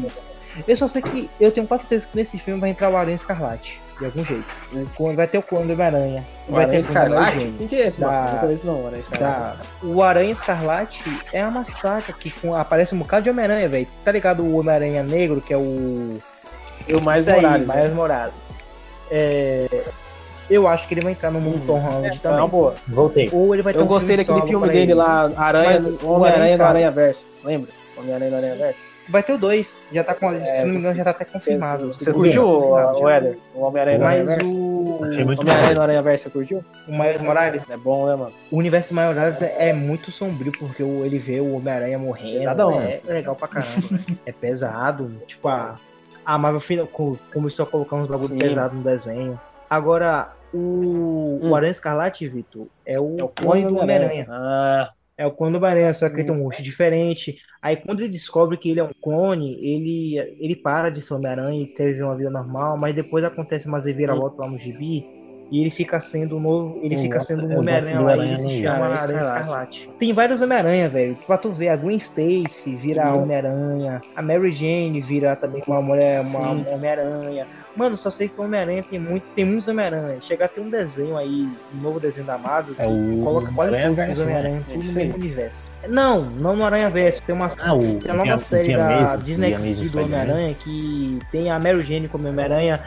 Eu 0.67 0.75
só 0.75 0.87
sei 0.87 1.01
que 1.01 1.29
eu 1.39 1.49
tenho 1.51 1.65
quase 1.65 1.83
certeza 1.83 2.07
que 2.11 2.17
nesse 2.17 2.37
filme 2.37 2.59
vai 2.59 2.69
entrar 2.71 2.89
o 2.89 2.97
Aranha 2.97 3.15
Escarlate. 3.15 3.79
De 3.97 4.05
algum 4.05 4.25
jeito. 4.25 4.43
O 4.73 4.85
clone, 4.97 5.15
vai 5.15 5.27
ter 5.27 5.37
o 5.37 5.41
clone 5.43 5.67
do 5.67 5.73
Homem-Aranha. 5.73 6.25
Vai 6.49 6.67
ter 6.67 6.77
o 6.77 6.79
Escarlate? 6.79 7.53
Quem 7.57 7.67
que 7.67 7.75
é 7.75 7.87
esse, 7.87 8.01
Da- 8.01 8.07
mano? 8.41 8.59
Não 8.63 8.73
não, 8.73 8.87
Aranha 8.87 9.01
Escarlate. 9.01 9.57
Da... 9.57 9.87
O 9.87 10.03
Aranha 10.03 10.31
Escarlate 10.31 11.03
é 11.31 11.45
uma 11.45 11.63
saga 11.63 12.11
que 12.11 12.29
com- 12.31 12.53
aparece 12.55 12.93
um 12.93 12.99
bocado 12.99 13.23
de 13.23 13.29
Homem-Aranha, 13.29 13.69
velho. 13.69 13.87
Tá 14.03 14.11
ligado 14.11 14.43
o 14.43 14.57
Homem-Aranha 14.57 15.03
Negro, 15.03 15.39
que 15.39 15.53
é 15.53 15.57
o. 15.57 16.17
E 16.87 16.95
o 16.95 17.01
mais 17.01 17.27
aí, 17.27 17.35
Morales. 17.41 17.67
né? 17.67 17.75
Miles 17.81 17.93
Morales. 17.95 18.53
É, 19.09 19.67
Eu 20.53 20.67
acho 20.67 20.87
que 20.87 20.93
ele 20.93 21.01
vai 21.01 21.13
entrar 21.13 21.31
no 21.31 21.39
mundo 21.39 21.65
Tom 21.65 21.79
Holland 21.79 22.17
É, 22.17 22.19
também. 22.19 22.39
uma 22.39 22.47
boa. 22.47 22.75
Voltei. 22.87 23.29
Ou 23.31 23.53
ele 23.55 23.61
vai 23.63 23.73
ter 23.73 23.79
Eu 23.79 23.83
um 23.83 23.87
gostei 23.87 24.17
filme 24.17 24.23
daquele 24.27 24.39
solo 24.39 24.49
filme 24.49 24.67
dele 24.67 24.91
ele. 24.91 24.93
lá, 24.93 25.31
Aranha, 25.37 25.77
Homem-Aranha 26.03 26.51
Escarlate- 26.51 26.61
Aranha 26.61 26.91
Verso. 26.91 27.25
Lembra? 27.43 27.69
Homem-Aranha 27.97 28.29
do 28.31 28.35
Aranha 28.37 28.55
Verso. 28.55 28.91
Vai 29.09 29.23
ter 29.23 29.33
o 29.33 29.37
2. 29.37 29.81
Já 29.91 30.03
tá 30.03 30.13
com. 30.13 30.31
É, 30.31 30.43
se 30.43 30.61
não 30.63 30.67
me 30.73 30.77
engano, 30.79 30.95
já 30.95 31.03
tá 31.03 31.09
até 31.09 31.25
confirmado. 31.25 31.87
Você 31.93 32.13
curtiu, 32.13 32.45
o, 32.47 33.01
o 33.01 33.09
Éder? 33.09 33.37
O 33.55 33.61
Homem-Aranha 33.61 33.97
do 33.99 34.05
Aranha 34.05 34.23
Mas 34.23 34.35
Verso? 34.35 34.51
o. 34.51 35.01
Homem-Aranha 35.01 35.73
do 35.75 35.81
Aranha 35.81 36.01
Verso, 36.01 36.23
você 36.25 36.29
curtiu? 36.29 36.63
O 36.87 36.91
Miles 36.91 37.19
Morales. 37.21 37.69
É 37.69 37.77
bom, 37.77 38.05
né, 38.07 38.15
mano? 38.15 38.31
O 38.51 38.57
universo 38.57 38.89
do 38.89 38.95
Miles 38.95 39.15
Morales 39.15 39.41
é, 39.41 39.69
é 39.69 39.73
muito 39.73 40.11
sombrio, 40.11 40.51
porque 40.51 40.83
o- 40.83 41.03
ele 41.05 41.17
vê 41.17 41.39
o 41.41 41.55
Homem-Aranha 41.55 41.97
morrendo. 41.97 42.39
Pesadão, 42.39 42.79
é 42.81 43.01
legal 43.07 43.35
pra 43.35 43.47
caramba. 43.47 43.71
velho. 43.89 44.05
é 44.25 44.31
pesado. 44.31 45.11
Tipo, 45.25 45.47
a, 45.49 45.75
a 46.25 46.37
Marvel 46.37 46.61
fina- 46.61 46.85
co- 46.85 47.17
começou 47.33 47.63
a 47.63 47.67
colocar 47.67 47.95
uns 47.97 48.07
bagulho 48.07 48.37
pesado 48.37 48.75
no 48.75 48.83
desenho. 48.83 49.37
Agora, 49.69 50.29
o, 50.53 51.39
Hum. 51.41 51.49
o 51.49 51.55
Aranha 51.55 51.71
Escarlate, 51.71 52.27
Vitor, 52.27 52.67
é 52.85 52.99
o, 52.99 53.17
É 53.19 53.23
o 53.23 53.27
clone 53.29 53.65
do 53.65 53.77
Homem-Aranha. 53.77 54.25
Ah, 54.29 54.91
É 55.17 55.25
o 55.25 55.31
clone 55.31 55.53
do 55.53 55.57
Homem-Aranha, 55.57 55.93
só 55.93 56.09
que 56.09 56.15
ele 56.15 56.23
tem 56.23 56.35
um 56.35 56.43
rosto 56.43 56.61
diferente. 56.63 57.37
Aí 57.61 57.75
quando 57.75 57.99
ele 57.99 58.09
descobre 58.09 58.57
que 58.57 58.69
ele 58.71 58.79
é 58.79 58.83
um 58.83 58.89
clone, 59.01 59.53
ele, 59.61 60.17
ele 60.39 60.55
para 60.55 60.89
de 60.89 60.99
ser 61.01 61.13
Homem-Aranha 61.13 61.61
e 61.61 61.67
teve 61.67 62.01
uma 62.01 62.15
vida 62.15 62.29
normal, 62.31 62.77
mas 62.77 62.95
depois 62.95 63.23
acontece 63.23 63.67
uma 63.67 63.79
reviravolta 63.79 64.41
lá 64.41 64.49
no 64.49 64.57
gibi 64.57 65.05
e 65.51 65.59
ele 65.61 65.69
fica 65.69 65.99
sendo 65.99 66.37
o 66.37 66.39
novo, 66.39 66.79
ele 66.81 66.95
Eu 66.95 66.99
fica 66.99 67.19
sendo 67.19 67.45
um 67.45 67.59
Homem-Aranha 67.59 67.99
gosto 67.99 68.15
do 68.15 68.17
lá 68.17 68.25
e 68.25 68.29
ele 68.29 68.37
se 68.37 68.45
Negro. 68.47 68.61
chama 68.63 68.85
Aranha 68.85 68.99
Aranha 69.01 69.21
Escarlate. 69.21 69.89
Tem 69.99 70.13
vários 70.13 70.41
Homem-Aranha, 70.41 70.89
velho. 70.89 71.17
Pra 71.27 71.37
tu 71.37 71.51
ver, 71.51 71.67
a 71.69 71.75
Gwen 71.75 71.97
Stacy 71.97 72.75
vira 72.77 73.13
Uhum. 73.13 73.23
Homem-Aranha, 73.23 74.01
a 74.15 74.21
Mary 74.23 74.53
Jane 74.53 75.01
vira 75.01 75.35
também 75.35 75.61
uma 75.67 75.81
mulher, 75.81 76.21
uma. 76.21 76.51
Homem-Aranha. 76.73 77.45
Mano, 77.75 77.97
só 77.97 78.09
sei 78.09 78.27
que 78.27 78.39
o 78.39 78.43
Homem-Aranha 78.43 78.83
tem 78.83 78.99
muito, 78.99 79.23
tem 79.35 79.45
muitos 79.45 79.67
Homem-Aranha. 79.67 80.19
Chegar 80.21 80.45
a 80.45 80.47
ter 80.49 80.59
um 80.61 80.69
desenho 80.69 81.15
aí, 81.17 81.47
um 81.73 81.81
novo 81.81 81.99
desenho 81.99 82.25
da 82.25 82.37
Marvel, 82.37 82.75
É 82.77 82.85
o 82.85 83.23
coloca 83.23 83.51
quase 83.53 83.71
todos 83.95 84.17
os? 84.17 84.19
Homem-Aranha 84.19 84.61
tudo 84.73 84.83
no 84.85 84.91
mesmo 84.93 85.15
universo. 85.15 85.59
Não, 85.87 86.21
não 86.21 86.55
no 86.55 86.65
Aranha 86.65 86.89
Verso. 86.89 87.21
Tem 87.23 87.33
uma, 87.33 87.49
Ah, 87.63 87.73
o 87.73 87.99
tem 87.99 88.11
a 88.11 88.13
nova 88.13 88.37
série 88.37 88.75
da 88.75 89.13
Amazing- 89.13 89.23
Disney 89.23 89.53
XD 89.57 89.89
do. 89.89 90.03
Homem-Aranha 90.03 90.53
que 90.55 91.19
tem 91.31 91.49
a 91.49 91.59
Mary 91.59 91.81
Jane 91.81 92.07
como 92.07 92.27
Homem-Aranha. 92.27 92.79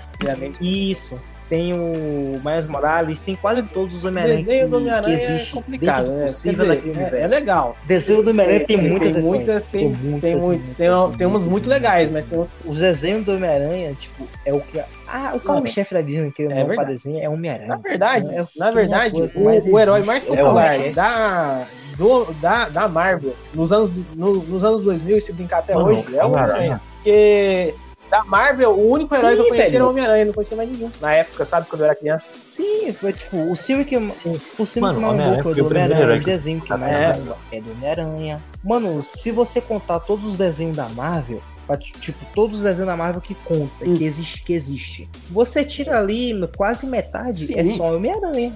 Isso. 0.60 1.20
Tem 1.48 1.74
o 1.74 2.40
Miles 2.42 2.66
Morales, 2.66 3.20
tem 3.20 3.36
quase 3.36 3.62
todos 3.64 3.94
os 3.96 4.04
o 4.04 4.08
Homem-Aranha 4.08 4.38
desenho 4.38 4.68
do 4.70 4.76
Homem-Aranha 4.78 5.16
é 5.18 5.44
complicado, 5.52 6.08
né? 6.10 6.24
Dizer, 6.26 6.48
é, 6.48 6.74
é 6.74 6.80
universo. 6.80 7.28
legal. 7.28 7.76
Desenho 7.86 8.22
do 8.22 8.30
Homem-Aranha 8.30 8.66
tem, 8.66 8.76
muitas 8.78 9.00
tem 9.00 9.12
versões. 9.12 9.24
muitas, 9.36 9.66
tem, 9.66 9.80
tem 9.80 9.88
muitos, 10.10 10.42
muitas, 10.42 10.76
tem, 10.76 10.90
muitas, 10.90 11.16
tem 11.18 11.26
umas 11.26 11.42
muito 11.42 11.50
muitas, 11.52 11.68
legais, 11.68 12.04
mas 12.12 12.12
muitas. 12.12 12.30
tem 12.30 12.38
outros. 12.38 12.58
Os 12.64 12.78
desenhos 12.78 13.24
do 13.26 13.34
Homem-Aranha, 13.36 13.94
tipo, 13.94 14.26
é 14.46 14.54
o 14.54 14.60
que. 14.60 14.80
Ah, 15.06 15.32
o 15.34 15.40
carro-chefe 15.40 15.92
da 15.94 16.00
Disney 16.00 16.30
que 16.32 16.42
É 16.44 16.64
pra 16.64 16.84
desenho 16.84 17.20
é 17.22 17.28
Homem-Aranha. 17.28 17.68
Na 17.68 17.76
verdade, 17.76 18.34
É 18.34 18.42
o- 18.42 18.48
na 18.56 18.70
verdade, 18.70 19.22
é 19.22 19.28
coisa 19.28 19.68
o, 19.70 19.74
o 19.74 19.78
herói 19.78 20.02
mais 20.02 20.24
É 20.24 20.26
popular 20.28 20.68
carro-chefe. 20.70 20.94
da, 20.94 21.66
do, 21.98 22.24
da, 22.40 22.68
da 22.70 22.88
Marvel 22.88 23.34
nos 23.52 23.70
anos, 23.70 23.90
no- 24.16 24.42
nos 24.42 24.64
anos 24.64 24.82
2000, 24.82 25.18
e 25.18 25.20
se 25.20 25.32
brincar 25.32 25.58
até 25.58 25.74
Mano, 25.74 25.90
hoje, 25.90 26.16
é 26.16 26.24
o 26.24 26.28
Homem-Aranha. 26.28 26.54
Homem-Aranha. 26.56 26.80
Porque 26.96 27.74
da 28.14 28.24
Marvel, 28.24 28.70
o 28.70 28.90
único 28.90 29.12
herói 29.14 29.30
Sim, 29.32 29.36
que 29.36 29.42
eu 29.42 29.48
conhecia 29.48 29.64
velho. 29.70 29.76
era 29.76 29.84
o 29.86 29.90
Homem-Aranha, 29.90 30.24
não 30.26 30.32
conhecia 30.32 30.56
mais 30.56 30.70
nenhum. 30.70 30.90
Na 31.00 31.14
época, 31.14 31.44
sabe, 31.44 31.66
quando 31.68 31.80
eu 31.80 31.86
era 31.86 31.94
criança. 31.96 32.30
Sim, 32.48 32.92
foi 32.92 33.12
tipo, 33.12 33.36
o 33.50 33.56
filme 33.56 33.84
que, 33.84 33.96
o 33.96 34.66
filme 34.66 34.80
Mano, 35.00 35.36
que 35.36 35.42
foi 35.42 35.54
do 35.54 35.66
Homem-Aranha, 35.66 36.16
o 36.20 36.24
desenho 36.24 36.60
que 36.60 36.70
mais 36.76 36.92
é. 36.96 37.20
é 37.52 37.60
do 37.60 37.72
Homem-Aranha. 37.72 38.42
Mano, 38.62 39.02
se 39.02 39.32
você 39.32 39.60
contar 39.60 39.98
todos 40.00 40.24
os 40.24 40.36
desenhos 40.36 40.76
da 40.76 40.88
Marvel, 40.90 41.42
pra, 41.66 41.76
tipo, 41.76 42.24
todos 42.34 42.58
os 42.58 42.62
desenhos 42.62 42.86
da 42.86 42.96
Marvel 42.96 43.20
que 43.20 43.34
conta, 43.34 43.84
Hum. 43.84 43.96
que 43.98 44.04
existe, 44.04 44.44
que 44.44 44.52
existe, 44.52 45.08
você 45.30 45.64
tira 45.64 45.98
ali 45.98 46.32
quase 46.56 46.86
metade, 46.86 47.52
é 47.58 47.64
Sim. 47.64 47.76
só 47.76 47.96
Homem-Aranha. 47.96 48.52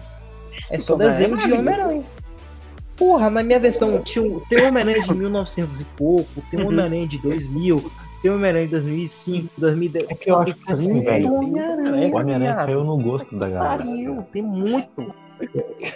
É 0.70 0.78
só 0.78 0.94
Então, 0.94 1.06
é 1.06 1.10
desenho 1.10 1.28
de 1.36 1.48
maravilhoso. 1.48 1.60
Homem-Aranha. 1.62 2.04
Porra, 2.96 3.30
na 3.30 3.42
minha 3.44 3.58
versão, 3.60 4.00
tinha 4.02 4.40
tem 4.48 4.60
o 4.62 4.68
Homem-Aranha 4.68 5.02
de 5.02 5.14
1900 5.14 5.80
e 5.80 5.84
pouco, 5.84 6.42
tem 6.50 6.58
o 6.60 6.62
Uhum. 6.62 6.68
Homem-Aranha 6.68 7.06
de 7.06 7.18
2000, 7.18 7.90
tem 8.22 8.30
o 8.30 8.34
Homem-Aranha 8.34 8.64
de 8.66 8.70
2005, 8.72 9.48
2010. 9.58 10.06
É 10.10 10.14
que 10.14 10.30
eu 10.30 10.38
acho 10.38 10.54
que 10.54 10.72
assim, 10.72 10.92
Muito 10.92 11.04
velho, 11.04 11.28
O 11.30 11.36
Homem-Aranha 12.16 12.54
caiu 12.56 12.84
no 12.84 12.96
gosto 12.98 13.36
da 13.36 13.48
galera. 13.48 13.76
Pariu, 13.78 14.24
tem 14.32 14.42
muito. 14.42 15.14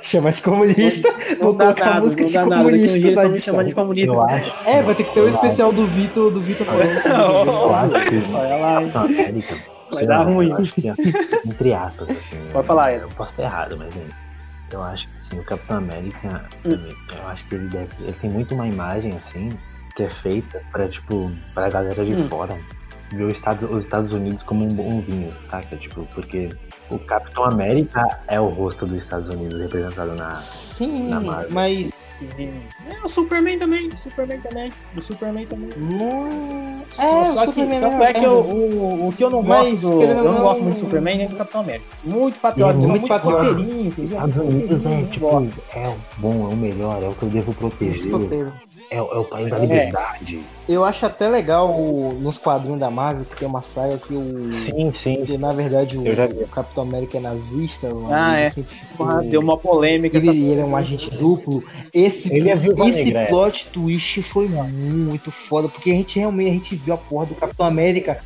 Chama 0.02 0.30
de 0.30 0.40
comunista. 0.40 1.08
Não 1.30 1.36
Vou 1.46 1.56
colocar 1.56 1.82
a 1.84 1.88
nada, 1.94 2.00
música 2.02 2.24
de 2.24 2.32
nada. 2.34 2.46
Um 2.46 2.58
comunista 2.58 2.96
eles 2.96 3.14
da 3.16 3.24
edição. 3.26 3.64
de 3.64 3.74
comunista. 3.74 4.12
Eu 4.12 4.20
acho. 4.22 4.54
É, 4.66 4.82
vai 4.82 4.94
ter 4.94 5.02
que 5.04 5.12
ter 5.14 5.20
um 5.20 5.22
eu 5.24 5.28
acho- 5.28 5.34
especial 5.36 5.72
do 5.72 5.86
Vitor, 5.88 6.30
do 6.30 6.40
Vitor 6.40 6.64
falando 6.66 7.00
sobre 7.02 7.18
o 7.18 7.44
Eu 7.48 7.74
acho 7.74 7.90
que 8.08 8.32
Olha 8.34 8.56
lá, 8.56 8.82
hein? 8.82 8.90
Capitão 8.92 9.02
América. 9.24 9.54
Vai 9.90 10.04
dar 10.04 10.22
ruim. 10.22 10.48
Eu 10.50 10.56
acho 10.56 10.74
que, 10.74 10.88
entre 11.44 11.74
aspas, 11.74 12.08
assim. 12.10 12.36
Pode 12.52 12.66
falar, 12.68 12.92
Eder. 12.92 13.02
Eu 13.02 13.08
posso 13.16 13.30
estar 13.32 13.42
errado, 13.42 13.76
mas 13.76 13.88
é 13.96 13.98
isso. 14.08 14.22
Eu 14.72 14.82
acho 14.82 15.08
que 15.08 15.16
assim, 15.18 15.38
o 15.40 15.44
Capitão 15.44 15.76
América, 15.78 16.48
Hum. 16.64 16.70
eu 17.20 17.28
acho 17.28 17.44
que 17.48 17.54
ele 17.56 17.68
deve. 17.68 17.88
Ele 18.00 18.12
tem 18.12 18.30
muito 18.30 18.54
uma 18.54 18.66
imagem 18.68 19.12
assim, 19.16 19.50
que 19.94 20.02
é 20.04 20.10
feita 20.10 20.60
pra, 20.70 20.88
tipo, 20.88 21.30
pra 21.54 21.68
galera 21.68 22.04
de 22.04 22.14
Hum. 22.14 22.24
fora 22.28 22.56
ver 23.12 23.24
os 23.24 23.34
Estados, 23.34 23.70
os 23.70 23.82
Estados 23.82 24.12
Unidos 24.12 24.42
como 24.42 24.64
um 24.64 24.68
bonzinho, 24.68 25.32
saca? 25.50 25.76
Tipo, 25.76 26.06
porque 26.14 26.48
o 26.90 26.98
Capitão 26.98 27.44
América 27.44 28.06
é 28.26 28.40
o 28.40 28.48
rosto 28.48 28.86
dos 28.86 28.96
Estados 28.96 29.28
Unidos 29.28 29.60
representado 29.60 30.14
na. 30.14 30.34
Sim, 30.36 31.08
Na 31.08 31.20
Marvel. 31.20 31.50
mas 31.50 31.92
Sim. 32.06 32.28
É, 32.90 33.06
o 33.06 33.08
Superman 33.08 33.58
também. 33.58 33.88
O 33.88 33.96
Superman 33.96 34.38
também. 34.40 34.70
O 34.94 35.00
Superman 35.00 35.46
também. 35.46 35.70
Só, 36.90 37.02
É, 37.02 37.32
só 37.32 37.40
o 37.44 37.52
que, 37.52 37.60
Superman 37.60 37.80
tanto 37.80 38.02
é 38.02 38.10
é 38.10 38.12
que 38.12 38.24
eu, 38.24 38.32
o, 38.40 39.08
o 39.08 39.12
que 39.12 39.24
eu 39.24 39.30
não 39.30 39.42
Mas, 39.42 39.80
gosto 39.80 39.96
do. 39.96 40.02
Eu 40.02 40.14
não 40.16 40.24
não- 40.34 40.40
gosto 40.42 40.62
muito 40.62 40.74
do 40.76 40.80
Superman 40.80 41.18
nem 41.18 41.28
do 41.28 41.36
Capitão 41.36 41.60
América. 41.62 41.86
Muito 42.04 42.38
patriota, 42.38 42.72
é 42.72 42.76
muito, 42.76 42.90
muito 42.90 43.08
patriota. 43.08 43.42
roteirinho, 43.44 43.80
Os 43.80 43.86
entendeu? 43.98 44.04
Estados 44.16 44.36
Unidos 44.36 44.86
é, 44.86 45.02
tipo, 45.04 45.26
é 45.74 45.88
o 45.88 45.96
bom, 46.18 46.50
é 46.50 46.54
o 46.54 46.56
melhor, 46.56 47.02
é 47.02 47.08
o 47.08 47.14
que 47.14 47.22
eu 47.22 47.28
devo 47.30 47.54
proteger, 47.54 48.10
é, 48.90 49.00
o- 49.00 49.12
é 49.12 49.18
o 49.18 49.24
país 49.24 49.48
da 49.50 49.56
É. 49.56 49.60
liberdade. 49.60 50.40
Eu 50.68 50.84
acho 50.84 51.04
até 51.04 51.28
legal 51.28 51.70
o- 51.70 52.16
nos 52.20 52.38
quadrinhos 52.38 52.78
da 52.78 52.88
Marvel 52.90 53.24
que 53.24 53.36
tem 53.36 53.48
uma 53.48 53.62
saga 53.62 53.98
que 53.98 54.14
o. 54.14 54.52
Sim, 54.52 54.92
sim. 54.92 55.24
que, 55.24 55.36
na 55.36 55.52
verdade 55.52 55.96
o, 55.98 56.02
o 56.02 56.48
Capitão 56.48 56.84
América 56.84 57.18
é 57.18 57.20
nazista. 57.20 57.88
Ah, 58.10 58.36
ele 58.38 58.42
é. 58.46 58.50
sempre 58.50 58.74
ficou- 58.74 59.06
Porra, 59.06 59.22
Deu 59.24 59.40
uma 59.40 59.56
polêmica. 59.56 60.16
Ele, 60.16 60.28
essa 60.28 60.38
ele 60.38 60.60
é 60.60 60.64
um 60.64 60.76
agente 60.76 61.10
duplo. 61.10 61.64
Esse, 61.92 62.32
Ele 62.34 62.48
é 62.50 62.54
esse 62.54 63.04
Negra, 63.04 63.20
é. 63.22 63.26
plot 63.26 63.66
twist 63.72 64.22
foi 64.22 64.48
muito 64.48 65.30
foda, 65.30 65.68
porque 65.68 65.90
a 65.90 65.94
gente 65.94 66.18
realmente 66.18 66.48
a 66.50 66.52
gente 66.54 66.74
viu 66.76 66.94
a 66.94 66.98
porra 66.98 67.26
do 67.26 67.34
Capitão 67.34 67.66
América. 67.66 68.22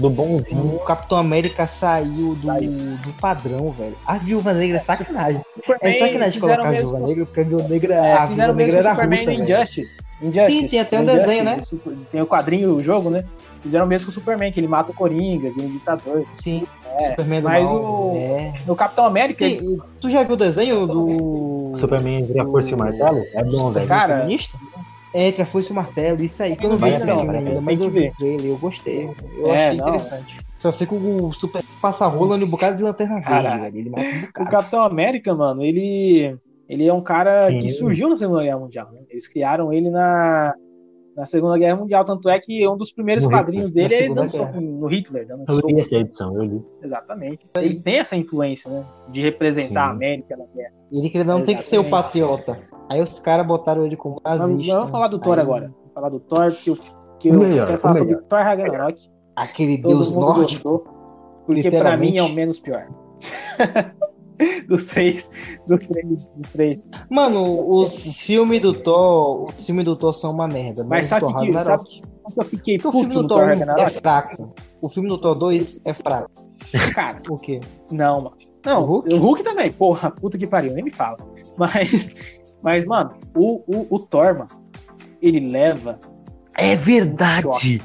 Do 0.00 0.08
bonzinho. 0.10 0.76
O 0.76 0.78
Capitão 0.80 1.18
América 1.18 1.66
saiu 1.66 2.34
do, 2.34 2.38
Saiu. 2.40 2.70
do 2.70 3.12
padrão, 3.20 3.70
velho. 3.70 3.94
A 4.06 4.16
Viúva 4.18 4.52
Negra 4.54 4.78
é 4.78 4.80
sacanagem. 4.80 5.42
Superman, 5.56 5.94
É 5.94 5.98
sacanagem 5.98 6.40
fizeram 6.40 6.62
colocar 6.62 6.68
a 6.68 6.72
Viúva 6.80 7.00
Negra, 7.00 7.26
porque 7.26 7.40
a 7.40 7.44
Viúva 7.44 7.68
Negra, 7.68 7.94
É, 7.94 8.12
a 8.14 8.26
Viúva 8.26 8.52
Negra 8.54 8.78
era 8.78 8.90
Superman 8.94 9.18
russa. 9.18 9.32
Injustice. 9.32 9.98
Injustice. 10.22 10.58
Sim, 10.60 10.66
tem 10.68 10.80
até 10.80 10.98
um 10.98 11.02
Injustice, 11.02 11.26
desenho, 11.26 11.44
né? 11.44 11.62
Super- 11.68 11.96
Tem 12.10 12.22
o 12.22 12.26
quadrinho, 12.26 12.74
o 12.76 12.82
jogo, 12.82 13.10
né? 13.10 13.24
Fizeram 13.62 13.86
mesmo 13.86 14.06
com 14.06 14.10
o 14.10 14.14
Superman, 14.14 14.50
que 14.50 14.58
ele 14.58 14.66
mata 14.68 14.90
o 14.90 14.94
Coringa, 14.94 15.50
vira 15.50 15.66
um 15.66 15.70
ditador. 15.70 16.24
Sim, 16.32 16.66
É, 16.98 17.10
Superman 17.10 17.40
do 17.42 17.48
mas 17.48 17.64
mal. 17.64 17.76
o- 17.76 18.16
É. 18.16 18.54
No 18.66 18.74
Capitão 18.74 19.04
América, 19.04 19.44
Tem- 19.44 19.76
tu 20.00 20.08
já 20.08 20.22
viu 20.22 20.32
o 20.32 20.36
desenho 20.36 20.86
do. 20.86 21.72
Superman 21.76 22.20
entre 22.22 22.40
a 22.40 22.44
força 22.46 22.70
e 22.70 22.74
o 22.74 22.78
martelo? 22.78 23.20
É 23.34 23.44
bom, 23.44 23.70
velho. 23.70 23.86
Cara? 23.86 24.26
É, 24.26 24.26
entre 25.14 25.42
a 25.42 25.46
foice 25.46 25.68
e 25.70 25.72
o 25.72 25.74
martelo, 25.74 26.22
isso 26.22 26.42
aí. 26.42 26.54
Que 26.56 26.66
eu 26.66 26.70
não 26.70 26.76
vi 26.78 26.84
pena, 26.92 27.04
filme 27.04 27.20
ainda, 27.20 27.32
pena. 27.50 27.60
mas 27.60 27.80
eu 27.80 27.90
vi 27.90 28.08
o 28.08 28.14
trailer, 28.14 28.46
eu 28.46 28.56
gostei. 28.58 29.10
Eu 29.38 29.52
É, 29.52 29.66
achei 29.68 29.78
não. 29.78 29.88
interessante. 29.88 30.38
Só 30.58 30.70
sei 30.70 30.86
que 30.86 30.94
o 30.94 31.32
Super 31.32 31.62
passa 31.80 32.06
rola 32.06 32.36
no 32.36 32.46
bocado 32.46 32.76
de 32.76 32.82
lanterna 32.82 33.20
verde. 33.20 33.78
Ele 33.78 33.90
mata 33.90 34.02
um 34.02 34.18
o 34.18 34.20
bocado. 34.26 34.50
Capitão 34.50 34.82
América, 34.82 35.34
mano, 35.34 35.62
ele, 35.64 36.36
ele 36.68 36.86
é 36.86 36.92
um 36.92 37.02
cara 37.02 37.48
Sim. 37.48 37.58
que 37.58 37.68
surgiu 37.70 38.08
na 38.10 38.16
Segunda 38.18 38.42
Guerra 38.42 38.58
Mundial. 38.58 38.90
Né? 38.92 39.00
Eles 39.08 39.26
criaram 39.26 39.72
ele 39.72 39.88
na, 39.90 40.52
na 41.16 41.24
Segunda 41.24 41.56
Guerra 41.56 41.76
Mundial. 41.76 42.04
Tanto 42.04 42.28
é 42.28 42.38
que 42.38 42.68
um 42.68 42.76
dos 42.76 42.92
primeiros 42.92 43.24
No 43.24 43.30
quadrinhos 43.30 43.70
Hitler, 43.70 43.88
dele 43.88 44.02
é 44.02 44.04
ele 44.04 44.14
dando 44.14 44.30
soco 44.32 44.60
no 44.60 44.86
Hitler. 44.86 45.26
Dando 45.26 45.44
Eu 45.48 45.60
li 45.66 45.80
essa 45.80 45.96
edição, 45.96 46.36
eu 46.36 46.42
li. 46.42 46.62
Exatamente. 46.82 47.46
Ele 47.56 47.80
tem 47.80 47.94
essa 47.98 48.14
influência, 48.14 48.70
né? 48.70 48.84
De 49.08 49.22
representar 49.22 49.68
Sim. 49.68 49.76
a 49.76 49.90
América 49.90 50.36
na 50.36 50.44
guerra. 50.54 50.74
Ele 50.92 51.24
não 51.24 51.42
tem 51.42 51.56
que 51.56 51.64
ser 51.64 51.78
o 51.78 51.84
patriota. 51.88 52.58
Aí 52.90 53.00
os 53.00 53.20
caras 53.20 53.46
botaram 53.46 53.86
ele 53.86 53.96
como 53.96 54.20
nazista. 54.24 54.56
mas 54.56 54.66
vamos 54.66 54.90
falar 54.90 55.06
do 55.08 55.18
Thor 55.20 55.38
Aí, 55.38 55.44
agora. 55.44 55.66
Vamos 55.66 55.94
falar 55.94 56.08
do 56.08 56.18
Thor, 56.18 56.52
que 56.52 56.70
eu, 56.70 56.78
que 57.20 57.30
O 57.30 57.34
eu 57.34 57.38
melhor, 57.38 57.66
quero 57.68 57.80
falar 57.80 57.98
sobre. 57.98 58.16
Thor 58.16 58.38
Ragnarok. 58.40 59.10
Aquele 59.36 59.78
Todo 59.78 59.96
deus 59.96 60.12
nórdico. 60.12 60.70
gostou. 60.70 60.78
Porque 61.46 61.70
pra 61.70 61.96
mim 61.96 62.16
é 62.16 62.22
o 62.22 62.28
menos 62.28 62.58
pior. 62.58 62.88
dos 64.68 64.86
três, 64.86 65.30
dos 65.66 65.86
três, 65.86 66.30
dos 66.36 66.52
três. 66.52 66.90
Mano, 67.08 67.68
os 67.68 68.18
filmes 68.18 68.60
do 68.60 68.74
Thor, 68.74 69.46
os 69.56 69.66
filmes 69.66 69.84
do 69.84 69.94
Thor 69.94 70.12
são 70.12 70.32
uma 70.32 70.48
merda. 70.48 70.82
Mas 70.82 71.06
sabe 71.06 71.26
Thor 71.26 71.40
que, 71.40 71.52
sabe 71.62 71.84
que 71.84 72.02
eu 72.36 72.44
fiquei 72.44 72.78
puto 72.78 72.88
o 72.88 73.00
filme 73.00 73.14
do 73.14 73.28
Thor 73.28 73.42
é 73.50 73.90
fraco. 73.90 74.54
O 74.80 74.88
filme 74.88 75.08
do 75.08 75.18
Thor 75.18 75.36
2 75.36 75.80
é 75.84 75.92
fraco. 75.92 76.30
Cara, 76.94 77.18
por 77.24 77.40
quê? 77.40 77.60
Não, 77.90 78.22
mano. 78.22 78.36
Não, 78.64 78.82
o 78.82 78.86
Hulk? 78.86 79.14
o 79.14 79.18
Hulk 79.18 79.42
também. 79.42 79.72
Porra, 79.72 80.10
puta 80.10 80.36
que 80.36 80.46
pariu, 80.46 80.72
nem 80.74 80.84
me 80.84 80.90
fala. 80.90 81.16
Mas, 81.56 82.14
mas 82.62 82.84
mano, 82.84 83.10
o, 83.34 83.62
o, 83.66 83.86
o 83.90 83.98
Thor, 83.98 84.38
mano, 84.38 84.48
ele 85.20 85.40
leva 85.40 85.98
é 86.60 86.76
verdade! 86.76 87.80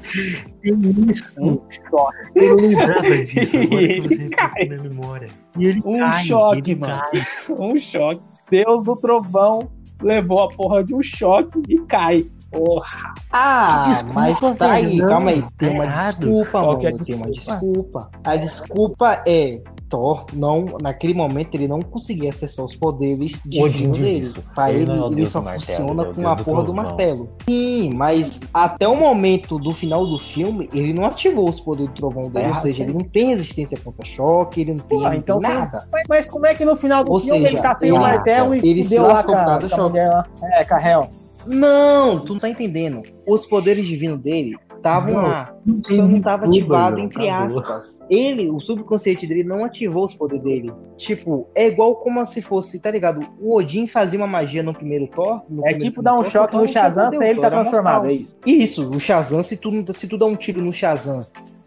Tem 0.62 0.80
isso! 1.10 1.24
Um 1.40 1.60
choque. 1.70 2.18
Eu 2.36 2.58
não 2.58 2.68
lembrava 2.68 3.02
disso, 3.24 3.58
agora 3.58 3.88
que 3.88 4.02
você 4.02 4.30
cai. 4.36 4.66
na 4.66 4.84
memória. 4.84 5.28
E 5.58 5.66
ele 5.66 5.82
um 5.86 6.00
cai, 6.00 6.26
choque, 6.26 6.72
ele 6.72 6.76
mano. 6.76 7.02
Cai. 7.12 7.22
Um 7.58 7.78
choque. 7.78 8.22
Deus 8.50 8.84
do 8.84 8.96
trovão 8.98 9.70
levou 10.02 10.42
a 10.42 10.50
porra 10.50 10.84
de 10.84 10.94
um 10.94 11.02
choque 11.02 11.62
e 11.70 11.80
cai. 11.86 12.26
Porra. 12.52 13.14
Ah, 13.32 13.86
desculpa, 13.88 14.14
mas 14.14 14.58
tá 14.58 14.72
aí, 14.74 15.00
calma 15.00 15.32
aí. 15.32 15.44
Tem 15.58 15.70
uma 15.70 15.88
desculpa, 15.88 16.62
mano. 16.62 16.88
É 16.88 16.92
tem 16.92 17.16
uma 17.16 17.32
desculpa. 17.32 18.12
A 18.24 18.36
desculpa 18.36 19.24
é 19.26 19.62
Thor 19.96 20.26
não, 20.34 20.66
naquele 20.82 21.14
momento 21.14 21.56
ele 21.56 21.70
não 21.70 21.82
conseguia 21.82 22.30
acessar 22.30 22.66
os 22.66 22.76
poderes 22.76 23.42
divinos 23.46 23.98
dele. 23.98 24.34
Pra 24.54 24.72
ele, 24.72 24.92
ele, 24.92 25.22
ele 25.22 25.30
só 25.30 25.42
funciona 25.42 26.04
é 26.04 26.14
com 26.14 26.28
a 26.28 26.36
porra 26.36 26.64
do 26.64 26.74
martelo. 26.74 27.30
Sim, 27.48 27.94
mas 27.94 28.42
até 28.54 28.86
o 28.86 28.98
momento 28.98 29.58
do 29.58 29.74
final 29.74 30.06
do 30.06 30.20
filme, 30.20 30.70
ele 30.74 30.92
não 30.92 31.06
ativou 31.06 31.48
os 31.48 31.62
poderes 31.62 31.92
do 31.92 31.96
trovão 31.96 32.30
dele, 32.30 32.48
é, 32.48 32.50
ou 32.50 32.56
seja, 32.56 32.84
ele 32.84 32.94
não 32.94 33.02
tem 33.02 33.28
resistência 33.28 33.80
contra 33.82 34.06
choque, 34.06 34.62
ele 34.62 34.74
não 34.74 34.80
tem, 34.80 35.00
Pô, 35.00 35.14
então, 35.14 35.40
nada. 35.40 35.88
Mas, 35.92 36.04
mas, 36.10 36.30
como 36.30 36.46
é 36.46 36.54
que 36.54 36.66
no 36.66 36.76
final 36.76 37.04
do 37.04 37.14
ou 37.14 37.20
filme 37.20 37.40
seja, 37.40 37.52
ele 37.54 37.62
tá 37.62 37.74
sem 37.74 37.92
o 37.94 38.00
martelo 38.00 38.54
e 38.54 38.60
ele 38.60 38.84
deu 38.84 39.04
lá 39.04 39.24
com 39.24 39.32
a, 39.32 39.56
a 39.56 39.90
mulher 39.90 40.10
lá? 40.10 40.28
É, 40.44 40.90
Hel. 40.90 41.10
Não, 41.46 42.20
tu 42.20 42.34
não 42.34 42.40
tá 42.40 42.50
entendendo. 42.50 43.04
Os 43.26 43.46
poderes 43.46 43.86
divinos 43.86 44.20
dele 44.20 44.56
estavam 44.86 45.16
lá. 45.16 45.54
Só 45.84 46.04
não 46.04 46.18
estava 46.18 46.46
ativado, 46.46 47.00
entre 47.00 47.28
aspas. 47.28 48.00
Ele, 48.08 48.50
o 48.50 48.60
subconsciente 48.60 49.26
dele, 49.26 49.44
não 49.44 49.66
ativou 49.66 50.06
os 50.06 50.14
poderes 50.14 50.44
dele. 50.44 50.74
Tipo, 50.96 51.48
é 51.56 51.68
igual 51.68 51.96
como 51.96 52.24
se 52.26 52.42
fosse, 52.42 52.80
tá 52.80 52.92
ligado? 52.92 53.20
O 53.40 53.56
Odin 53.56 53.88
fazia 53.88 54.20
uma 54.20 54.28
magia 54.28 54.62
no 54.62 54.74
primeiro 54.74 55.08
Thor. 55.08 55.42
No 55.50 55.62
é 55.62 55.72
primeiro 55.72 55.90
tipo 55.90 56.04
dar 56.04 56.14
um 56.14 56.22
Thor, 56.22 56.32
choque 56.32 56.56
no 56.56 56.68
Shazam 56.68 57.10
sem 57.10 57.30
ele 57.30 57.42
tá 57.42 57.50
transformado, 57.50 58.08
é 58.08 58.14
isso? 58.14 58.38
Isso, 58.46 58.90
o 58.90 59.00
Shazam, 59.00 59.42
se 59.42 59.58
tu, 59.58 59.72
se 59.94 60.08
tu 60.08 60.18
dá 60.18 60.26
um 60.26 60.36
tiro 60.36 60.62
no 60.62 60.72
Shazam 60.72 61.26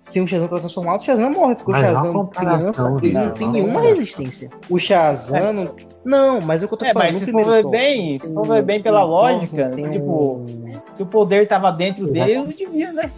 se 0.09 0.21
o 0.21 0.27
Shazam 0.27 0.49
tá 0.49 0.59
transformado, 0.59 1.01
o 1.01 1.05
Shazam 1.05 1.31
morre, 1.31 1.55
porque 1.55 1.71
mas 1.71 1.83
o 1.83 1.95
Shazam, 1.95 2.27
criança, 2.27 2.99
ele 3.03 3.13
não 3.13 3.31
tem 3.31 3.49
nenhuma 3.49 3.81
resistência. 3.83 4.51
O 4.69 4.79
Shazam 4.79 5.37
é. 5.37 5.53
não. 5.53 5.75
Não, 6.05 6.41
mas 6.41 6.63
é 6.63 6.65
o 6.65 6.69
que 6.69 6.75
eu 6.75 6.79
tô 6.79 6.85
é, 6.87 6.93
falando. 6.93 7.13
Mas 7.13 7.17
se 7.17 7.31
for 7.31 7.45
ver 7.45 7.67
bem, 7.69 8.19
se 8.19 8.33
for 8.33 8.47
ver 8.47 8.63
bem 8.63 8.83
pela 8.83 9.05
lógica, 9.05 9.69
tipo, 9.71 10.47
se 10.95 11.03
o 11.03 11.07
poder 11.07 11.47
tava 11.47 11.71
dentro 11.71 12.07
dele, 12.07 12.33
eu 12.33 12.45
não 12.45 12.51
devia, 12.51 12.93
né? 12.93 13.11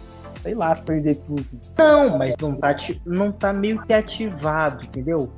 Sei 0.43 0.53
lá, 0.53 0.75
perder 0.75 1.15
tudo. 1.17 1.45
Não, 1.77 2.17
mas 2.17 2.35
não 2.41 2.55
tá, 2.55 2.75
não 3.05 3.31
tá 3.31 3.53
meio 3.53 3.81
que 3.83 3.93
ativado, 3.93 4.83
entendeu? 4.83 5.29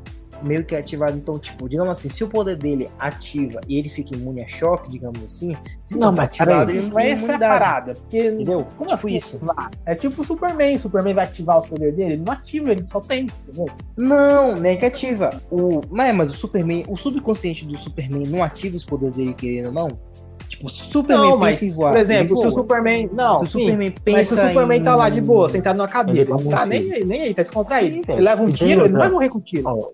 Meio 0.44 0.64
que 0.64 0.76
ativado. 0.76 1.18
Então, 1.18 1.38
tipo, 1.40 1.68
digamos 1.68 1.92
assim, 1.92 2.10
se 2.10 2.24
o 2.24 2.28
poder 2.28 2.56
dele 2.56 2.90
ativa 3.00 3.60
e 3.68 3.78
ele 3.78 3.90
fica 3.90 4.16
imune 4.16 4.44
a 4.44 4.48
choque, 4.48 4.90
digamos 4.90 5.24
assim, 5.24 5.56
se 5.86 5.98
não, 5.98 6.14
tá 6.14 6.24
ativado, 6.24 6.72
ele 6.72 6.82
não 6.82 6.92
tem 6.92 7.12
essa 7.12 7.38
parada. 7.38 7.94
Porque, 7.94 8.30
entendeu? 8.30 8.68
Como 8.78 8.90
tipo 8.90 8.94
assim, 8.94 9.16
isso? 9.16 9.40
É 9.86 9.96
tipo 9.96 10.22
o 10.22 10.26
Superman. 10.26 10.76
O 10.76 10.80
Superman 10.80 11.14
vai 11.14 11.26
ativar 11.26 11.60
os 11.60 11.70
poderes 11.70 11.96
dele, 11.96 12.14
ele 12.14 12.24
não 12.24 12.34
ativa, 12.34 12.72
ele 12.72 12.86
só 12.88 13.00
tem, 13.00 13.28
entendeu? 13.48 13.68
Não, 13.98 14.56
nem 14.56 14.78
que 14.78 14.86
ativa. 14.86 15.42
O, 15.52 15.82
mas, 15.90 16.16
mas 16.16 16.30
o 16.30 16.34
Superman, 16.34 16.86
o 16.88 16.96
subconsciente 16.96 17.66
do 17.66 17.78
Superman 17.78 18.28
não 18.28 18.44
ativa 18.44 18.76
os 18.76 18.84
poderes 18.84 19.16
dele, 19.16 19.34
querendo 19.34 19.68
ou 19.68 19.72
não? 19.72 20.14
Tipo, 20.48 20.70
se 20.70 20.82
o 20.82 20.86
Superman 20.86 21.30
não, 21.32 21.38
mas, 21.38 21.74
voar, 21.74 21.92
por 21.94 22.00
exemplo, 22.00 22.38
se 22.38 22.46
o 22.46 22.52
Superman. 22.52 23.10
Não, 23.12 23.40
se 23.40 23.58
o 23.58 23.60
Superman 23.60 23.92
pensa 24.04 24.18
mas 24.18 24.28
se 24.28 24.34
o 24.34 24.48
Superman 24.48 24.80
em... 24.80 24.84
tá 24.84 24.96
lá 24.96 25.10
de 25.10 25.22
boa, 25.22 25.50
sentado 25.50 25.78
numa 25.78 25.88
cadeira, 25.88 26.32
ele 26.32 26.50
tá 26.50 26.66
nem, 26.66 27.06
nem 27.06 27.22
aí, 27.22 27.34
tá 27.34 27.42
descontraído. 27.42 27.96
Sim, 27.96 28.04
ele 28.08 28.22
leva 28.22 28.44
um 28.44 28.52
tiro, 28.52 28.82
ele 28.82 28.94
não 28.94 29.00
vai 29.00 29.10
morrer 29.10 29.30
com 29.30 29.40
tiro. 29.40 29.68
Oh, 29.68 29.92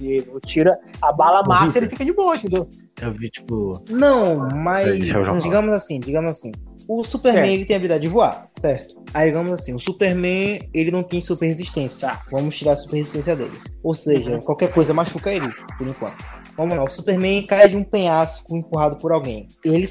ele 0.00 0.26
tira 0.46 0.78
a 1.00 1.12
bala 1.12 1.42
massa 1.42 1.78
e 1.78 1.80
ele 1.80 1.88
fica 1.88 2.04
de 2.04 2.12
boa, 2.12 2.36
entendeu? 2.36 2.68
Eu 3.00 3.12
vi, 3.12 3.30
tipo. 3.30 3.82
Não, 3.90 4.48
mas 4.54 4.98
digamos 5.42 5.74
assim, 5.74 6.00
digamos 6.00 6.30
assim. 6.30 6.52
O 6.88 7.04
Superman 7.04 7.42
certo. 7.42 7.54
ele 7.54 7.64
tem 7.66 7.74
a 7.74 7.76
habilidade 7.76 8.02
de 8.02 8.08
voar, 8.08 8.46
certo? 8.62 9.04
Aí 9.12 9.28
digamos 9.28 9.52
assim, 9.52 9.74
o 9.74 9.78
Superman 9.78 10.58
ele 10.72 10.90
não 10.90 11.02
tem 11.02 11.20
super 11.20 11.46
resistência. 11.46 12.08
Tá, 12.08 12.22
vamos 12.30 12.56
tirar 12.56 12.72
a 12.72 12.76
super 12.76 12.96
resistência 12.96 13.36
dele. 13.36 13.52
Ou 13.82 13.94
seja, 13.94 14.30
uhum. 14.30 14.40
qualquer 14.40 14.72
coisa 14.72 14.94
machuca 14.94 15.30
ele, 15.30 15.48
por 15.76 15.86
enquanto. 15.86 16.16
Vamos 16.56 16.76
lá, 16.76 16.82
o 16.82 16.88
Superman 16.88 17.46
cai 17.46 17.68
de 17.68 17.76
um 17.76 17.84
penhasco 17.84 18.56
empurrado 18.56 18.96
por 18.96 19.12
alguém. 19.12 19.46
Ele 19.62 19.86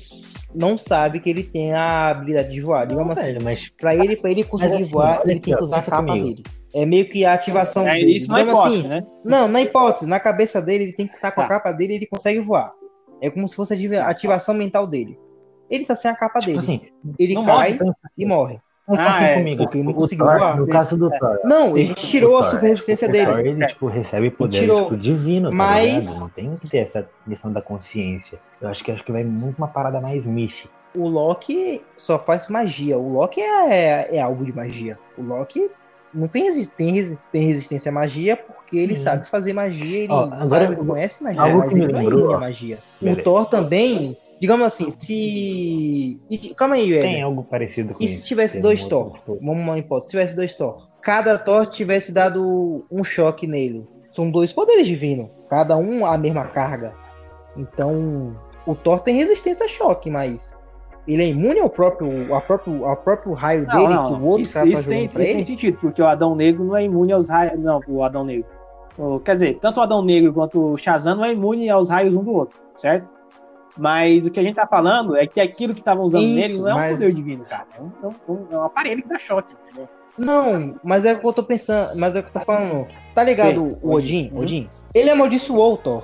não 0.56 0.78
sabe 0.78 1.20
que 1.20 1.30
ele 1.30 1.44
tem 1.44 1.72
a 1.74 2.10
habilidade 2.10 2.52
de 2.52 2.60
voar. 2.60 2.88
Digamos 2.88 3.16
não, 3.16 3.24
assim, 3.24 3.34
velho, 3.34 3.44
mas... 3.44 3.70
pra 3.70 3.96
ele, 3.96 4.18
pra 4.18 4.32
ele 4.32 4.44
conseguir 4.44 4.76
assim, 4.78 4.92
voar, 4.92 5.22
ele 5.24 5.40
tem 5.40 5.56
que 5.56 5.64
usar 5.64 5.78
a 5.78 5.84
capa 5.84 6.08
comigo. 6.08 6.26
dele. 6.26 6.44
É 6.78 6.86
meio 6.86 7.10
que 7.10 7.26
a 7.26 7.34
ativação 7.34 7.88
é, 7.88 7.96
dele. 7.96 8.16
Isso 8.16 8.30
não 8.30 8.38
é 8.38 8.44
hipótese, 8.44 8.80
assim, 8.80 8.88
né? 8.88 9.08
Não, 9.26 9.48
na 9.48 9.62
hipótese. 9.62 10.06
Na 10.08 10.20
cabeça 10.20 10.62
dele, 10.62 10.84
ele 10.84 10.94
tem 10.94 11.08
que 11.08 11.16
estar 11.16 11.32
com 11.32 11.42
tá. 11.42 11.46
a 11.46 11.50
capa 11.50 11.72
dele 11.72 11.94
e 11.94 11.96
ele 11.96 12.06
consegue 12.06 12.40
voar. 12.40 12.72
É 13.20 13.32
como 13.32 13.48
se 13.48 13.56
fosse 13.56 13.74
a 13.96 14.08
ativação 14.08 14.54
mental 14.54 14.86
dele. 14.86 15.18
Ele 15.72 15.86
tá 15.86 15.96
sem 15.96 16.12
a 16.12 16.16
capa 16.16 16.40
tipo 16.40 16.52
dele. 16.52 16.60
Assim, 16.60 16.82
ele 17.18 17.34
cai 17.34 17.74
morre, 17.74 17.94
e 18.16 18.26
morre. 18.28 18.60
Mas 18.88 19.00
ah, 19.00 19.10
assim 19.10 19.24
é, 19.24 19.34
comigo. 19.38 19.64
Porque 19.64 19.82
não 19.82 19.92
conseguiu 19.92 20.26
Thor, 20.28 20.38
voar. 20.38 20.58
No 20.58 20.68
caso 20.68 20.96
do 20.96 21.10
Thor. 21.10 21.40
Não, 21.44 21.76
ele 21.76 21.96
tirou 21.96 22.38
a 22.38 22.44
super 22.44 22.68
resistência 22.68 23.10
dele. 23.10 23.26
Thor, 23.26 23.40
ele, 23.40 23.66
tipo, 23.66 23.86
recebe 23.88 24.30
poder 24.30 24.68
tipo, 24.68 24.96
divino, 24.96 25.50
tá 25.50 25.56
mas... 25.56 26.06
Ligado? 26.06 26.20
Não 26.20 26.30
tem 26.30 26.56
que 26.58 26.70
ter 26.70 26.78
essa 26.78 27.10
questão 27.28 27.52
da 27.52 27.62
consciência. 27.62 28.40
Eu 28.62 28.70
acho 28.70 28.84
que 28.84 28.92
acho 28.92 29.04
que 29.04 29.12
vai 29.12 29.24
muito 29.24 29.58
uma 29.58 29.68
parada 29.68 30.00
mais 30.00 30.28
mística. 30.28 30.72
O 30.96 31.08
Loki 31.08 31.82
só 31.98 32.20
faz 32.20 32.48
magia. 32.48 33.00
O 33.00 33.12
Loki 33.12 33.42
é, 33.42 33.74
é, 33.74 34.16
é 34.18 34.22
alvo 34.22 34.46
de 34.46 34.56
magia. 34.56 34.98
O 35.18 35.24
Loki 35.24 35.70
não 36.14 36.28
tem, 36.28 36.52
tem, 36.66 37.18
tem 37.32 37.48
resistência 37.48 37.90
à 37.90 37.94
magia 37.94 38.36
porque 38.36 38.78
Sim. 38.78 38.84
ele 38.84 38.96
sabe 38.96 39.28
fazer 39.28 39.54
magia, 39.54 40.00
ele 40.00 40.14
Ó, 40.14 40.34
sabe, 40.36 40.76
conhece 40.76 41.24
magia, 41.24 41.42
algo 41.42 41.58
mas 41.60 41.76
ele 41.76 41.94
não 41.94 42.34
é 42.34 42.38
magia. 42.38 42.80
Beleza. 43.02 43.22
O 43.22 43.24
Thor 43.24 43.46
também, 43.46 44.18
digamos 44.40 44.66
assim, 44.66 44.92
se. 44.92 46.54
calma 46.56 46.76
aí. 46.76 47.00
Tem 47.00 47.22
algo 47.22 47.44
parecido 47.44 47.94
com 47.94 48.02
e 48.02 48.06
isso. 48.06 48.16
E 48.16 48.18
se 48.20 48.26
tivesse 48.26 48.60
dois 48.60 48.84
um 48.84 48.90
Thor? 48.90 49.20
Vamos 49.26 49.64
uma 49.64 49.80
hipótese. 49.80 50.08
Se 50.08 50.12
tivesse 50.12 50.36
dois 50.36 50.56
Thor, 50.56 50.88
cada 51.02 51.38
Thor 51.38 51.66
tivesse 51.68 52.12
dado 52.12 52.86
um 52.92 53.04
choque 53.04 53.48
nele. 53.48 53.88
São 54.12 54.32
dois 54.32 54.52
poderes 54.52 54.88
divinos, 54.88 55.30
cada 55.50 55.78
um 55.78 56.06
a 56.06 56.18
mesma 56.18 56.46
carga. 56.46 56.94
Então, 57.56 58.36
o 58.66 58.76
Thor 58.76 59.00
tem 59.00 59.16
resistência 59.16 59.66
a 59.66 59.70
choque, 59.70 60.10
mas 60.10 60.54
ele 61.08 61.24
é 61.24 61.28
imune 61.28 61.60
ao 61.60 61.70
próprio, 61.70 62.34
ao 62.34 62.42
próprio, 62.42 62.86
ao 62.86 62.98
próprio 62.98 63.34
raio 63.34 63.66
não, 63.66 63.74
dele 63.74 63.94
não, 63.94 64.08
que 64.08 64.22
o 64.22 64.26
outro 64.26 64.44
isso, 64.44 64.54
cara 64.54 64.66
tá 64.66 64.80
isso, 64.80 64.90
tem, 64.90 65.06
isso 65.06 65.16
tem 65.16 65.44
sentido, 65.44 65.78
porque 65.80 66.02
o 66.02 66.08
Adão 66.08 66.36
Negro 66.36 66.66
não 66.66 66.76
é 66.76 66.84
imune 66.84 67.14
aos 67.14 67.30
raios. 67.30 67.58
Não, 67.58 67.82
o 67.88 68.04
Adão 68.04 68.26
Negro. 68.26 68.46
Quer 69.24 69.34
dizer, 69.36 69.60
tanto 69.62 69.80
o 69.80 69.84
Adão 69.84 70.02
Negro 70.02 70.34
quanto 70.34 70.74
o 70.74 70.78
Shazam 70.78 71.16
não 71.16 71.24
é 71.24 71.32
imune 71.32 71.70
aos 71.70 71.90
raios 71.90 72.16
um 72.16 72.24
do 72.24 72.34
outro, 72.34 72.60
certo? 72.76 73.08
Mas 73.78 74.26
o 74.26 74.32
que 74.32 74.40
a 74.40 74.44
gente 74.44 74.56
tá 74.56 74.66
falando 74.66 75.16
é 75.16 75.28
que 75.28 75.40
aquilo 75.40 75.74
que 75.74 75.82
estavam 75.82 76.04
usando 76.06 76.24
isso, 76.24 76.36
nele 76.36 76.58
não 76.58 76.70
é 76.70 76.74
um 76.74 76.94
poder 76.94 77.14
divino, 77.14 77.44
cara. 77.48 77.68
É 77.78 77.82
um, 77.82 77.92
é 78.04 78.08
um, 78.08 78.48
é 78.52 78.58
um 78.58 78.64
aparelho 78.64 79.04
que 79.04 79.08
dá 79.08 79.20
choque, 79.20 79.54
entendeu? 79.64 79.88
Não, 80.18 80.76
mas 80.84 81.06
é 81.06 81.14
o 81.14 81.20
que 81.20 81.28
eu 81.28 81.32
tô 81.32 81.44
pensando, 81.44 81.96
mas 81.96 82.16
é 82.16 82.20
o 82.20 82.24
que 82.24 82.30
eu 82.30 82.34
tô 82.34 82.40
falando. 82.40 82.88
Tá 83.14 83.24
ligado 83.24 83.78
o 83.84 83.94
Odin? 83.94 84.32
Odin? 84.34 84.38
Odin? 84.40 84.70
Ele 84.96 85.12
amaldiçoou 85.12 85.74
o 85.74 85.78
Thor. 85.78 86.04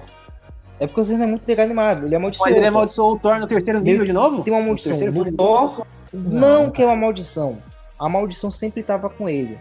É 0.84 0.88
porque 0.88 1.02
você 1.02 1.16
não 1.16 1.24
é 1.24 1.28
muito 1.28 1.50
em 1.50 1.74
Marvel. 1.74 2.08
Ele 2.08 2.16
amaldiçoou. 2.16 2.50
Mas 2.50 2.58
ele 2.58 2.68
amaldiçoou 2.68 3.14
o 3.14 3.20
Thor 3.20 3.40
no 3.40 3.48
terceiro 3.48 3.80
nível 3.80 4.04
de 4.04 4.12
novo? 4.12 4.44
Tem 4.44 4.54
uma 4.54 4.62
maldição. 4.62 4.98
No 4.98 5.32
Thor, 5.32 5.86
não 6.14 6.70
que 6.70 6.84
é 6.84 6.86
uma 6.86 6.96
maldição. 6.96 7.58
A 7.98 8.10
maldição 8.10 8.52
sempre 8.52 8.82
estava 8.82 9.10
com 9.10 9.30
ele. 9.30 9.58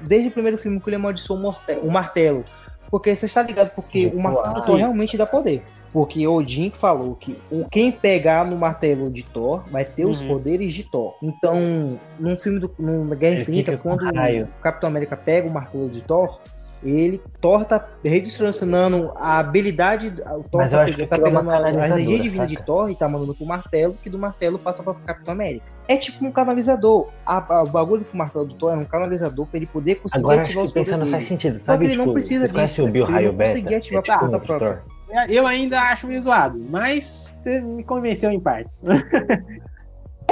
Desde 0.00 0.30
o 0.30 0.32
primeiro 0.32 0.58
filme 0.58 0.80
que 0.80 0.88
ele 0.88 0.96
amaldiçoou 0.96 1.54
o 1.80 1.90
martelo. 1.92 2.44
Porque 2.90 3.14
você 3.14 3.26
está 3.26 3.40
ligado, 3.40 3.70
porque 3.70 4.10
o 4.12 4.20
martelo 4.20 4.54
do 4.54 4.66
Thor 4.66 4.76
realmente 4.76 5.16
dá 5.16 5.24
poder. 5.26 5.62
Porque 5.92 6.26
Odin 6.26 6.70
falou 6.70 7.14
que 7.14 7.38
quem 7.70 7.92
pegar 7.92 8.44
no 8.44 8.56
martelo 8.56 9.08
de 9.10 9.22
Thor 9.22 9.62
vai 9.70 9.84
ter 9.84 10.04
uhum. 10.04 10.10
os 10.10 10.20
poderes 10.20 10.74
de 10.74 10.82
Thor. 10.82 11.14
Então, 11.22 12.00
num 12.18 12.36
filme 12.36 12.58
do 12.58 12.68
no 12.80 13.04
Guerra 13.14 13.42
Infinita, 13.42 13.76
quando 13.76 14.02
o 14.02 14.60
Capitão 14.60 14.88
América 14.88 15.16
pega 15.16 15.46
o 15.46 15.52
martelo 15.52 15.88
de 15.88 16.00
Thor, 16.00 16.40
ele 16.82 17.20
Thor 17.40 17.64
tá 17.64 17.88
redirecionando 18.04 19.12
a 19.16 19.38
habilidade. 19.38 20.08
O 20.08 20.42
Thor 20.42 20.60
Mas 20.60 20.70
tá, 20.70 20.76
eu 20.76 20.80
acho 20.82 20.96
que 20.96 21.06
tá 21.06 21.18
pegando 21.18 21.50
a 21.50 21.70
energia 21.70 22.18
divina 22.20 22.46
de 22.46 22.56
Thor 22.56 22.90
e 22.90 22.94
tá 22.94 23.08
mandando 23.08 23.34
pro 23.34 23.46
martelo, 23.46 23.96
que 24.02 24.10
do 24.10 24.18
martelo 24.18 24.58
passa 24.58 24.82
pra 24.82 24.94
Capitão 24.94 25.32
América. 25.32 25.64
É 25.88 25.96
tipo 25.96 26.24
um 26.24 26.32
canalizador. 26.32 27.08
A, 27.24 27.56
a, 27.56 27.62
o 27.62 27.66
bagulho 27.66 28.04
pro 28.04 28.16
martelo 28.16 28.46
do 28.46 28.54
Thor 28.54 28.72
é 28.72 28.76
um 28.76 28.84
canalizador 28.84 29.46
pra 29.46 29.56
ele 29.56 29.66
poder 29.66 29.96
conseguir 29.96 30.20
Agora, 30.20 30.42
ativar 30.42 30.64
os 30.64 30.72
pensando 30.72 31.06
faz 31.06 31.24
sentido, 31.24 31.58
sabe? 31.58 31.64
Só 31.64 31.76
que 31.78 31.84
ele 31.84 31.92
tipo, 31.92 32.06
não 32.06 32.12
precisa 32.12 32.48
disso. 32.48 32.82
o 32.84 32.88
Bill 32.88 33.04
Raio 33.04 33.32
Beta? 33.32 33.50
conseguir 33.50 33.74
ativar 33.76 34.00
é 34.00 34.02
tipo 34.02 34.14
a 34.14 34.18
porta 34.18 34.38
própria. 34.38 34.82
Eu 35.28 35.46
ainda 35.46 35.80
acho 35.80 36.06
meio 36.06 36.22
zoado, 36.22 36.58
mas 36.70 37.32
você 37.42 37.60
me 37.60 37.84
convenceu 37.84 38.30
em 38.30 38.40
partes. 38.40 38.82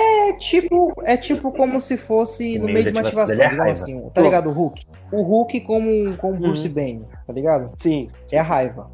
É 0.00 0.32
tipo, 0.34 0.92
é 1.04 1.16
tipo 1.16 1.52
como 1.52 1.80
se 1.80 1.96
fosse 1.96 2.58
no 2.58 2.66
meio 2.66 2.84
de 2.84 2.90
uma 2.90 3.00
ativação, 3.00 3.40
é 3.40 3.70
assim, 3.70 4.08
tá 4.10 4.22
ligado 4.22 4.48
o 4.48 4.52
Hulk? 4.52 4.86
O 5.12 5.22
Hulk 5.22 5.60
como, 5.62 6.16
como 6.16 6.34
uhum. 6.34 6.40
Bruce 6.40 6.68
Banner, 6.68 7.06
tá 7.26 7.32
ligado? 7.32 7.72
Sim. 7.78 8.08
É 8.30 8.38
a 8.38 8.42
raiva. 8.42 8.90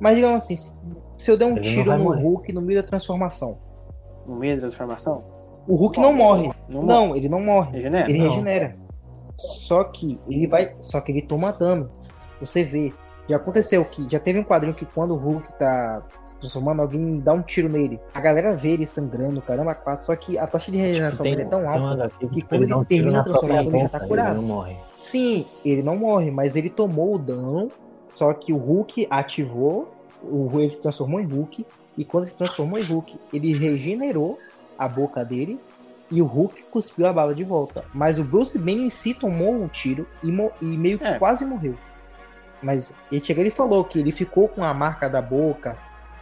Mas 0.00 0.16
digamos 0.16 0.42
assim, 0.42 0.56
se 0.56 1.30
eu 1.30 1.36
der 1.36 1.46
um 1.46 1.52
Ele 1.52 1.60
tiro 1.60 1.96
no 1.96 2.04
morrer. 2.04 2.22
Hulk 2.22 2.52
no 2.52 2.60
meio 2.60 2.82
da 2.82 2.88
transformação. 2.88 3.58
No 4.26 4.36
meio 4.36 4.56
da 4.56 4.62
transformação? 4.62 5.24
O 5.66 5.76
Hulk 5.76 5.98
não, 5.98 6.10
não 6.10 6.12
morre. 6.12 6.52
Não, 6.68 6.82
não 6.82 7.06
morre. 7.06 7.20
ele 7.20 7.28
não 7.28 7.40
morre. 7.40 7.76
Regenera? 7.76 8.10
Ele 8.10 8.18
não. 8.18 8.28
regenera. 8.28 8.76
Só 9.36 9.84
que 9.84 10.18
ele 10.28 10.46
vai. 10.46 10.72
Só 10.80 11.00
que 11.00 11.12
ele 11.12 11.22
toma 11.22 11.52
dano. 11.52 11.90
Você 12.40 12.62
vê. 12.62 12.92
Já 13.28 13.36
aconteceu 13.36 13.84
que 13.84 14.08
já 14.08 14.20
teve 14.20 14.38
um 14.38 14.44
quadrinho 14.44 14.74
que 14.74 14.84
quando 14.84 15.12
o 15.12 15.16
Hulk 15.16 15.52
tá 15.58 16.02
se 16.24 16.36
transformando, 16.36 16.82
alguém 16.82 17.18
dá 17.18 17.32
um 17.32 17.42
tiro 17.42 17.68
nele. 17.68 18.00
A 18.14 18.20
galera 18.20 18.56
vê 18.56 18.70
ele 18.70 18.86
sangrando, 18.86 19.42
caramba, 19.42 19.74
quatro. 19.74 20.04
Só 20.04 20.14
que 20.14 20.38
a 20.38 20.46
taxa 20.46 20.70
de 20.70 20.78
regeneração 20.78 21.24
tipo, 21.24 21.36
dele 21.36 21.46
é 21.46 21.50
tão 21.50 21.68
alta 21.68 22.10
que 22.18 22.42
quando 22.42 22.62
ele, 22.62 22.72
ele 22.72 22.84
termina 22.84 23.20
a 23.20 23.24
transformação, 23.24 23.68
ele 23.68 23.78
já 23.78 23.88
tá 23.88 24.00
curado. 24.00 24.30
Ele 24.30 24.40
não 24.40 24.42
morre. 24.42 24.76
Sim, 24.96 25.46
ele 25.64 25.82
não 25.82 25.96
morre, 25.96 26.30
mas 26.30 26.54
ele 26.54 26.70
tomou 26.70 27.14
o 27.14 27.18
dano. 27.18 27.70
Só 28.14 28.32
que 28.32 28.52
o 28.52 28.56
Hulk 28.56 29.08
ativou, 29.10 29.92
o 30.22 30.48
ele 30.60 30.70
se 30.70 30.80
transformou 30.80 31.20
em 31.20 31.26
Hulk. 31.26 31.66
E 31.98 32.04
quando 32.04 32.26
se 32.26 32.36
transformou 32.36 32.78
em 32.78 32.84
Hulk, 32.84 33.18
ele 33.32 33.56
regenerou 33.56 34.38
a 34.78 34.86
boca 34.86 35.24
dele 35.24 35.58
e 36.10 36.22
o 36.22 36.26
Hulk 36.26 36.64
cuspiu 36.70 37.06
a 37.06 37.12
bala 37.12 37.34
de 37.34 37.44
volta. 37.44 37.84
Mas 37.92 38.18
o 38.18 38.24
Bruce 38.24 38.58
Banner 38.58 38.84
em 38.84 38.90
si 38.90 39.14
tomou 39.14 39.52
um 39.52 39.68
tiro 39.68 40.06
e, 40.22 40.28
e 40.28 40.76
meio 40.76 40.98
que 40.98 41.04
é. 41.04 41.18
quase 41.18 41.44
morreu. 41.44 41.74
Mas 42.62 42.94
ele 43.10 43.22
chegou 43.22 43.44
e 43.44 43.50
falou 43.50 43.84
que 43.84 43.98
ele 43.98 44.12
ficou 44.12 44.48
com 44.48 44.64
a 44.64 44.72
marca 44.72 45.08
da 45.08 45.20
boca. 45.20 45.76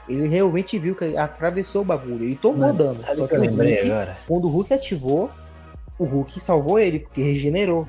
Ele 0.08 0.28
realmente 0.28 0.78
viu 0.78 0.94
que 0.94 1.16
atravessou 1.16 1.82
o 1.82 1.84
bagulho. 1.84 2.24
Ele 2.24 2.36
tomou 2.36 2.60
Mano, 2.60 2.78
dano. 2.78 3.00
Só 3.00 3.26
que, 3.26 3.38
que 3.38 3.46
Hulk, 3.46 4.10
quando 4.26 4.44
o 4.44 4.50
Hulk 4.50 4.74
ativou, 4.74 5.30
o 5.98 6.04
Hulk 6.04 6.40
salvou 6.40 6.78
ele, 6.78 7.00
porque 7.00 7.22
regenerou. 7.22 7.88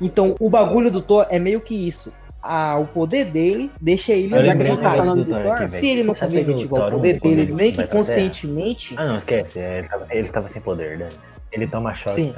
Então 0.00 0.34
o 0.38 0.48
bagulho 0.50 0.90
do 0.90 1.00
Thor 1.00 1.26
é 1.30 1.38
meio 1.38 1.60
que 1.60 1.74
isso. 1.74 2.12
Ah, 2.42 2.78
o 2.78 2.86
poder 2.86 3.24
dele 3.24 3.72
deixa 3.80 4.12
ele 4.12 4.28
que 4.28 4.36
ele 4.36 4.76
tá 4.76 4.94
falando 4.94 5.24
do 5.24 5.30
Thor, 5.30 5.68
Se 5.68 5.88
ele 5.88 6.04
não 6.04 6.14
consegue 6.14 6.52
ativar 6.52 6.88
o 6.88 6.92
poder 6.92 7.20
dele, 7.20 7.52
nem 7.52 7.72
que 7.72 7.84
conscientemente. 7.86 8.94
Ah, 8.96 9.06
não, 9.06 9.16
esquece. 9.16 9.58
Ele 9.58 9.88
tava, 9.88 10.06
ele 10.10 10.28
tava 10.28 10.48
sem 10.48 10.62
poder, 10.62 10.98
Dani. 10.98 11.14
Ele 11.50 11.66
toma 11.66 11.94
choque. 11.94 12.14
Sim. 12.14 12.34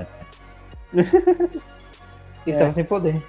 ele 2.47 2.57
é. 2.57 2.59
tava 2.59 2.73
sem 2.73 2.85
poder. 2.85 3.23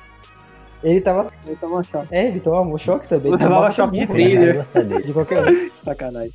Ele 0.84 1.02
tava. 1.02 1.32
Ele 1.46 1.56
tomou 1.56 1.84
choque. 1.84 2.08
É, 2.12 2.28
ele 2.28 2.40
tomou 2.40 2.78
choque 2.78 3.08
também. 3.08 3.34
Ele 3.34 3.44
tomava 3.44 3.72
choque 3.72 4.00
de 4.00 4.08
freezer. 4.08 4.62
De 5.06 5.14
qualquer 5.14 5.48
um. 5.48 5.70
Sacanagem. 5.80 6.34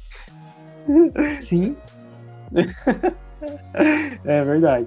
Sim. 1.40 1.76
é 4.24 4.44
verdade. 4.44 4.86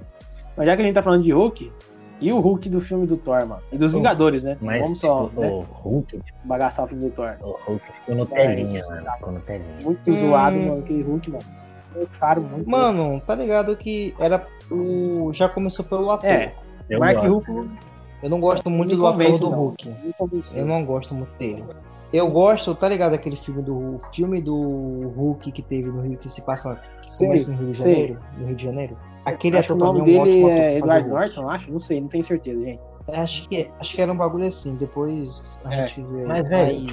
Mas 0.55 0.65
já 0.65 0.75
que 0.75 0.81
a 0.81 0.85
gente 0.85 0.95
tá 0.95 1.03
falando 1.03 1.23
de 1.23 1.31
Hulk, 1.31 1.71
e 2.19 2.33
o 2.33 2.39
Hulk 2.39 2.69
do 2.69 2.81
filme 2.81 3.05
do 3.05 3.17
Thor, 3.17 3.45
mano? 3.45 3.61
E 3.71 3.77
dos 3.77 3.93
Vingadores, 3.93 4.43
né? 4.43 4.57
Mas, 4.61 4.81
Vamos 4.81 4.99
só. 4.99 5.27
Tipo, 5.27 5.41
né? 5.41 5.49
O 5.49 5.61
Hulk. 5.61 6.19
Tipo, 6.19 6.37
bagaçar 6.45 6.85
o 6.85 6.87
filme 6.87 7.09
do 7.09 7.15
Thor. 7.15 7.35
O 7.41 7.51
Hulk 7.65 7.85
ficou 7.85 8.15
no 8.15 8.25
telinha, 8.25 8.85
mano. 8.87 9.11
Ficou 9.17 9.33
no 9.33 9.39
telinha. 9.39 9.75
Muito 9.83 10.11
hum... 10.11 10.13
zoado, 10.15 10.57
mano, 10.57 10.79
aquele 10.79 11.03
Hulk, 11.03 11.31
mano. 11.31 11.43
Caro 12.19 12.41
muito. 12.41 12.69
Mano, 12.69 13.21
tá 13.25 13.33
ligado 13.33 13.75
que 13.75 14.15
era 14.19 14.45
o. 14.69 15.31
Já 15.33 15.49
começou 15.49 15.83
pelo 15.85 16.09
ator. 16.11 16.29
É. 16.29 16.53
Mark 16.99 17.17
Hulk 17.17 17.51
eu 18.21 18.29
não 18.29 18.39
gosto 18.39 18.69
muito 18.69 18.95
do 18.95 19.05
ator 19.05 19.39
do 19.39 19.49
Hulk. 19.49 19.95
Eu 20.55 20.65
não 20.65 20.83
gosto 20.83 21.13
muito 21.13 21.31
dele. 21.37 21.63
Eu 22.11 22.29
gosto, 22.29 22.73
tá 22.73 22.87
ligado 22.87 23.13
aquele 23.13 23.35
filme 23.35 23.61
do 23.61 23.97
filme 24.13 24.41
do 24.41 25.11
Hulk 25.15 25.51
que 25.51 25.61
teve 25.61 25.89
no 25.89 26.01
Rio 26.01 26.17
que 26.17 26.29
se 26.29 26.41
passa 26.41 26.81
que 27.01 27.11
sei, 27.11 27.27
começa 27.27 27.51
no 27.51 27.57
Rio 27.57 27.71
de 27.71 27.77
Janeiro, 27.77 28.19
no 28.37 28.45
Rio 28.45 28.55
de 28.55 28.63
Janeiro. 28.63 28.97
Aquele 29.25 29.57
acho 29.57 29.73
ator 29.73 29.89
o 29.89 29.93
nome 29.93 30.15
é 30.15 30.21
um 30.21 30.23
dele 30.23 30.43
é 30.45 30.77
Edward 30.77 31.09
Norton, 31.09 31.49
acho, 31.49 31.69
não 31.69 31.79
sei, 31.79 31.99
não 31.99 32.07
tenho 32.07 32.23
certeza, 32.23 32.63
gente. 32.63 32.79
Acho 33.09 33.49
que 33.49 33.69
acho 33.79 33.95
que 33.95 34.01
era 34.01 34.11
um 34.11 34.17
bagulho 34.17 34.47
assim, 34.47 34.75
depois 34.75 35.59
a 35.65 35.75
é. 35.75 35.87
gente 35.87 36.01
vê. 36.01 36.25
Mas 36.25 36.47
velho, 36.47 36.87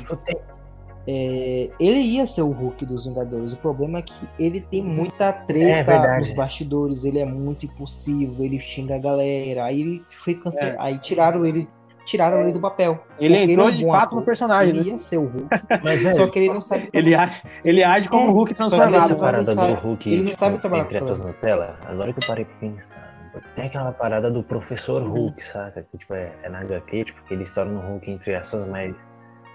é, 1.06 1.68
ele 1.78 2.00
ia 2.00 2.26
ser 2.26 2.42
o 2.42 2.50
Hulk 2.50 2.86
dos 2.86 3.06
Vingadores. 3.06 3.52
O 3.52 3.56
problema 3.56 3.98
é 3.98 4.02
que 4.02 4.14
ele 4.38 4.60
tem 4.60 4.82
muita 4.82 5.32
treta 5.32 5.92
é 5.92 6.18
nos 6.18 6.32
bastidores, 6.32 7.04
ele 7.04 7.18
é 7.18 7.26
muito 7.26 7.66
impulsivo, 7.66 8.42
ele 8.42 8.58
xinga 8.58 8.96
a 8.96 8.98
galera. 8.98 9.64
Aí 9.64 9.80
ele 9.82 10.02
foi 10.18 10.34
cancelado. 10.34 10.76
É. 10.76 10.80
Aí 10.80 10.98
tiraram 10.98 11.44
ele. 11.44 11.68
Tiraram 12.06 12.40
ele 12.40 12.52
do 12.52 12.60
papel. 12.60 13.02
Ele 13.18 13.34
entrou 13.34 13.70
ele 13.70 13.76
é 13.76 13.78
um 13.78 13.82
de 13.82 13.86
fato 13.86 14.04
ator. 14.08 14.18
no 14.18 14.24
personagem. 14.26 14.74
Ele 14.74 14.84
né? 14.84 14.90
ia 14.90 14.98
ser 14.98 15.16
o 15.16 15.26
Hulk. 15.26 15.48
Mas, 15.82 16.04
é, 16.04 16.12
só 16.12 16.26
que 16.26 16.38
ele 16.38 16.48
não 16.52 16.60
sabe. 16.60 16.88
Ele 16.92 17.14
age, 17.14 17.42
ele 17.64 17.82
age 17.82 18.08
como 18.10 18.30
o 18.30 18.32
Hulk 18.32 18.54
transformado. 18.54 18.94
Essa 18.94 19.14
parada 19.14 19.54
do 19.54 19.74
Hulk. 19.74 20.10
Ele 20.10 20.22
não 20.24 20.32
sabe 20.34 20.58
trabalhar 20.58 20.84
entre 20.84 20.98
essas 20.98 21.20
Nutella. 21.20 21.78
Agora 21.86 22.12
que 22.12 22.18
eu 22.18 22.26
parei 22.26 22.44
pra 22.44 22.56
pensar. 22.56 23.14
Tem 23.56 23.66
aquela 23.66 23.90
parada 23.90 24.30
do 24.30 24.42
professor 24.42 25.02
Hulk, 25.02 25.42
saca? 25.44 25.82
Que 25.90 25.98
tipo, 25.98 26.14
é, 26.14 26.30
é 26.42 26.48
na 26.48 26.60
HQ, 26.60 27.04
tipo, 27.04 27.20
que 27.24 27.34
ele 27.34 27.46
se 27.46 27.54
torna 27.54 27.80
um 27.80 27.92
Hulk 27.92 28.10
entre 28.10 28.34
aspas, 28.34 28.68
mas 28.68 28.94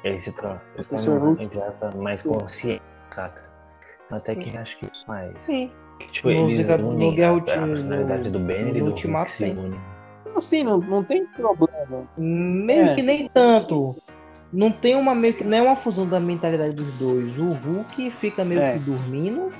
ele 0.04 0.20
se 0.20 0.32
torna, 0.32 0.62
mais 1.96 2.24
consciente, 2.24 2.82
saca? 3.12 3.50
Até 4.12 4.36
que 4.36 4.58
acho 4.58 4.78
que 4.80 4.86
isso 4.92 5.06
mais. 5.08 5.34
Sim. 5.46 5.72
Tipo, 6.12 6.30
no, 6.32 6.50
eles 6.50 6.68
unem 6.68 7.10
no 7.10 7.16
Guerra, 7.16 7.38
a, 7.38 7.42
personalidade 7.42 8.30
do 8.30 8.40
Banner 8.40 8.76
e 8.76 8.80
do 8.80 8.88
Ultimato 8.88 9.32
se 9.32 9.44
unem. 9.44 9.80
Não, 10.34 10.42
sim, 10.42 10.64
não, 10.64 10.78
não 10.80 11.04
tem 11.04 11.26
problema. 11.26 12.08
Meio 12.18 12.90
é. 12.90 12.96
que 12.96 13.02
nem 13.02 13.28
tanto. 13.28 13.96
Não 14.52 14.72
tem 14.72 14.96
uma 14.96 15.14
meio 15.14 15.34
que. 15.34 15.44
Não 15.44 15.58
é 15.58 15.62
uma 15.62 15.76
fusão 15.76 16.08
da 16.08 16.20
mentalidade 16.20 16.74
dos 16.74 16.92
dois. 16.94 17.38
O 17.38 17.50
Hulk 17.50 18.10
fica 18.12 18.44
meio 18.44 18.62
é. 18.62 18.74
que 18.74 18.80
dormindo. 18.80 19.52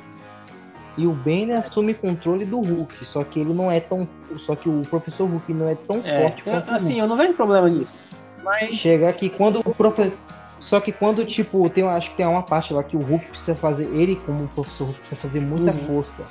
E 0.98 1.06
o 1.06 1.12
Banner 1.12 1.60
assume 1.60 1.94
controle 1.94 2.46
do 2.46 2.60
Hulk. 2.60 3.06
Só 3.06 3.24
que 3.24 3.40
ele 3.40 3.54
não 3.54 3.72
é 3.72 3.80
tão. 3.80 4.08
Só 4.38 4.56
que 4.56 4.68
o 4.68 4.82
professor 4.90 5.30
Hulk 5.30 5.54
não 5.54 5.68
é 5.68 5.76
tão 5.76 6.02
é. 6.04 6.22
forte 6.22 6.44
quanto. 6.44 6.72
Assim, 6.72 7.00
eu 7.00 7.08
não 7.08 7.16
vejo 7.16 7.34
problema 7.34 7.70
nisso. 7.70 7.96
Mas. 8.44 8.76
Chega 8.76 9.10
aqui 9.10 9.30
quando 9.30 9.60
o 9.60 9.74
professor. 9.74 10.14
Só 10.60 10.80
que 10.80 10.92
quando, 10.92 11.24
tipo, 11.26 11.70
tem, 11.70 11.86
acho 11.86 12.12
que 12.12 12.18
tem 12.18 12.26
uma 12.26 12.44
parte 12.44 12.74
lá 12.74 12.84
que 12.84 12.98
o 12.98 13.00
Hulk 13.00 13.28
precisa 13.28 13.56
fazer, 13.56 13.86
ele 13.94 14.18
como 14.26 14.48
professor 14.50 14.86
Hulk 14.86 15.00
precisa 15.00 15.22
fazer 15.22 15.40
muita 15.40 15.72
uhum. 15.72 15.78
força. 15.78 16.24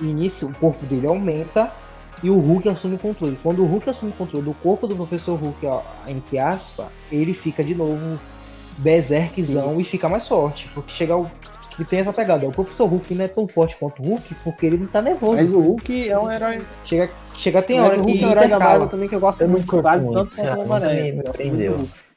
E 0.00 0.04
nisso 0.04 0.46
o 0.46 0.54
corpo 0.54 0.86
dele 0.86 1.06
aumenta 1.06 1.72
e 2.22 2.30
o 2.30 2.38
Hulk 2.38 2.68
assume 2.68 2.94
o 2.94 2.98
controle. 2.98 3.38
Quando 3.42 3.62
o 3.62 3.66
Hulk 3.66 3.90
assume 3.90 4.12
o 4.12 4.14
controle 4.14 4.44
do 4.44 4.54
corpo 4.54 4.86
do 4.86 4.94
professor 4.94 5.38
Hulk, 5.38 5.66
ó, 5.66 5.82
entre 6.06 6.38
aspas, 6.38 6.86
ele 7.10 7.34
fica 7.34 7.62
de 7.62 7.74
novo 7.74 8.18
berserkzão 8.78 9.80
e 9.80 9.84
fica 9.84 10.08
mais 10.08 10.26
forte. 10.26 10.70
Porque 10.74 10.92
chega 10.92 11.16
o. 11.16 11.30
Que 11.76 11.84
tem 11.84 11.98
essa 11.98 12.12
pegada. 12.12 12.46
O 12.46 12.52
professor 12.52 12.86
Hulk 12.86 13.14
não 13.14 13.24
é 13.24 13.28
tão 13.28 13.48
forte 13.48 13.76
quanto 13.76 14.00
o 14.00 14.06
Hulk 14.06 14.34
porque 14.44 14.66
ele 14.66 14.76
não 14.78 14.86
tá 14.86 15.02
nervoso. 15.02 15.36
Mas 15.36 15.52
o 15.52 15.60
Hulk 15.60 16.08
é 16.08 16.18
um 16.18 16.30
herói. 16.30 16.62
Chega, 16.84 17.10
chega 17.36 17.62
tem 17.62 17.80
hora 17.80 17.94
que. 17.96 18.00
O 18.00 18.04
Hulk 18.04 18.22
é 18.22 18.26
um 18.26 18.30
herói 18.30 18.48
da 18.48 18.58
Marvel 18.58 18.88
também 18.88 19.08
que 19.08 19.14
eu 19.14 19.20
gosto 19.20 19.40
eu 19.40 19.48
muito, 19.48 19.82
quase 19.82 20.04
tanto 20.04 20.36
quanto 20.36 20.48
o 20.48 20.60
Homem-Aranha. 20.60 21.24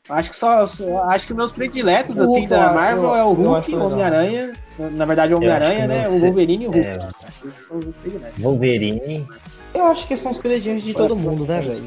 Acho 0.10 0.30
que 0.30 0.36
só. 0.36 0.66
Acho 1.10 1.28
que 1.28 1.34
meus 1.34 1.52
prediletos, 1.52 2.18
assim, 2.20 2.40
Hulk, 2.40 2.48
da 2.48 2.72
Marvel 2.72 3.04
eu, 3.04 3.16
é 3.16 3.24
o 3.24 3.34
Hulk, 3.34 3.76
o 3.76 3.86
Homem-Aranha. 3.86 4.54
Na 4.78 5.06
verdade, 5.06 5.34
o 5.34 5.38
Homem-Aranha, 5.38 5.88
né? 5.88 6.08
O 6.08 6.20
Wolverine 6.20 6.66
e 6.66 6.68
o 6.68 6.72
Hulk. 6.72 6.88
É... 6.88 8.42
Wolverine. 8.42 9.28
Eu 9.74 9.86
acho 9.88 10.08
que 10.08 10.16
são 10.16 10.32
os 10.32 10.40
prediletos 10.40 10.84
de 10.84 10.94
todo 10.94 11.16
mundo, 11.16 11.46
né, 11.46 11.62
velho? 11.62 11.84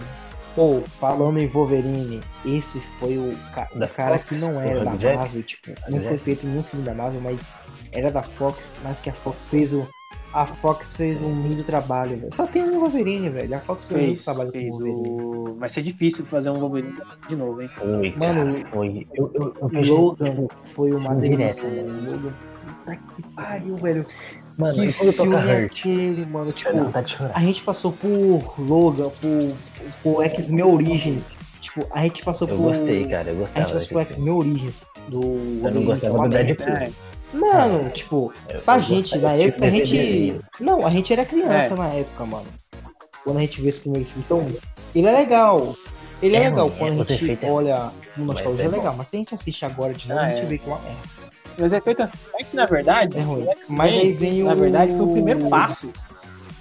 Pô, 0.55 0.81
falando 0.81 1.39
em 1.39 1.47
Wolverine, 1.47 2.21
esse 2.45 2.79
foi 2.99 3.17
o, 3.17 3.37
ca 3.55 3.69
o 3.75 3.89
cara 3.89 4.19
Fox, 4.19 4.29
que 4.29 4.35
não 4.37 4.61
era 4.61 4.85
da 4.85 4.95
Marvel, 4.95 5.43
tipo, 5.45 5.71
não 5.89 6.01
foi 6.01 6.19
feito 6.19 6.47
nenhum 6.47 6.63
filme 6.63 6.85
da 6.85 6.93
Marvel, 6.93 7.21
mas 7.21 7.53
era 7.93 8.11
da 8.11 8.23
Fox, 8.23 8.75
mas 8.83 9.01
que 9.01 9.11
a 9.11 9.13
Fox 9.13 9.49
fez 9.49 9.73
o, 9.73 9.87
a 10.33 10.47
Fox 10.47 10.95
fez 10.95 11.21
um 11.21 11.49
lindo 11.49 11.65
trabalho, 11.65 12.17
velho. 12.17 12.35
Só 12.35 12.47
tem 12.47 12.63
um 12.63 12.79
Wolverine, 12.79 13.29
velho. 13.29 13.57
A 13.57 13.59
Fox 13.59 13.89
fez, 13.89 13.99
fez 13.99 14.07
um 14.07 14.11
lindo 14.11 14.23
trabalho 14.23 14.53
fez 14.53 14.71
com 14.71 14.77
o 14.77 14.79
Wolverine. 14.79 15.11
O... 15.11 15.55
Vai 15.59 15.69
ser 15.69 15.83
difícil 15.83 16.25
fazer 16.27 16.51
um 16.51 16.61
Wolverine 16.61 16.95
de 17.29 17.37
novo, 17.37 17.61
hein? 17.61 17.69
Foi, 17.69 18.15
Mano, 18.17 18.55
cara, 18.55 18.67
foi. 18.67 19.07
Eu, 19.13 19.31
eu, 19.35 19.71
eu 19.73 19.97
Logan 19.97 20.47
foi 20.65 20.93
uma 20.93 21.15
delícia, 21.17 21.69
mano. 21.69 22.13
Logan, 22.13 22.35
puta 22.67 22.97
que 22.97 23.23
pariu, 23.35 23.77
velho. 23.77 24.07
Mano, 24.57 24.75
que 24.75 24.93
filme 24.93 25.37
é 25.37 25.65
aquele, 25.65 26.27
mano? 26.27 26.53
Tipo, 26.53 26.71
a 27.35 27.41
gente 27.41 27.63
passou 27.63 27.93
por 27.93 28.55
Logan, 28.59 29.11
por, 29.11 29.57
por 30.03 30.25
X-Men 30.25 30.65
Origins. 30.65 31.27
Tipo, 31.61 31.87
a 31.91 32.03
gente 32.03 32.25
passou 32.25 32.49
eu 32.49 32.57
por. 32.57 32.63
Eu 32.63 32.69
gostei, 32.71 33.07
cara. 33.07 33.31
Eu 33.31 33.37
gostava. 33.37 33.59
A 33.59 33.69
gente 33.69 33.75
passou 33.75 33.89
por 33.89 34.03
X-Men 34.03 34.31
Origins. 34.31 34.83
Do 35.09 35.23
eu 35.23 35.71
não 35.71 35.85
gostava 35.85 36.19
do 36.19 36.29
Deadpool. 36.29 36.93
Mano, 37.33 37.87
é. 37.87 37.91
tipo, 37.91 38.33
eu, 38.49 38.61
pra 38.61 38.77
eu 38.77 38.83
gente, 38.83 39.17
na 39.19 39.33
época, 39.35 39.67
a 39.67 39.71
gente. 39.71 40.39
Não, 40.59 40.87
a 40.87 40.91
gente 40.91 41.13
era 41.13 41.25
criança 41.25 41.75
é. 41.75 41.77
na 41.77 41.89
época, 41.89 42.27
mano. 42.27 42.47
Quando 43.25 43.37
a 43.37 43.41
gente 43.41 43.61
vê 43.61 43.69
esse 43.69 43.81
primeiro 43.81 44.07
filme. 44.07 44.25
Então, 44.25 44.47
ele 44.95 45.07
é 45.07 45.13
legal. 45.13 45.75
Ele 46.23 46.37
é, 46.37 46.43
é 46.43 46.49
legal 46.49 46.71
quando 46.71 47.03
a 47.03 47.05
gente 47.05 47.39
é 47.45 47.51
olha 47.51 47.93
no 48.17 48.27
nostalgia, 48.27 48.65
é, 48.65 48.69
legal. 48.69 48.95
Mas 48.97 49.09
se 49.09 49.17
a 49.17 49.19
gente 49.19 49.35
assiste 49.35 49.65
agora 49.65 49.95
de 49.95 50.09
novo, 50.09 50.21
ah, 50.21 50.25
a 50.25 50.31
gente 50.31 50.47
vê 50.47 50.59
que 50.59 50.69
é 50.69 50.73
uma 50.73 50.81
merda. 50.81 51.21
Mas 51.61 51.73
é. 51.73 51.77
É 52.39 52.45
que 52.45 52.57
na 52.57 52.67
verdade. 52.67 53.19
É 53.19 53.23
ruim. 53.23 53.47
Mas 53.71 53.93
aí 53.93 54.13
vem 54.13 54.43
o. 54.43 54.47
Na 54.47 54.55
verdade, 54.55 54.97
foi 54.97 55.07
o 55.07 55.13
primeiro 55.13 55.49
passo 55.49 55.91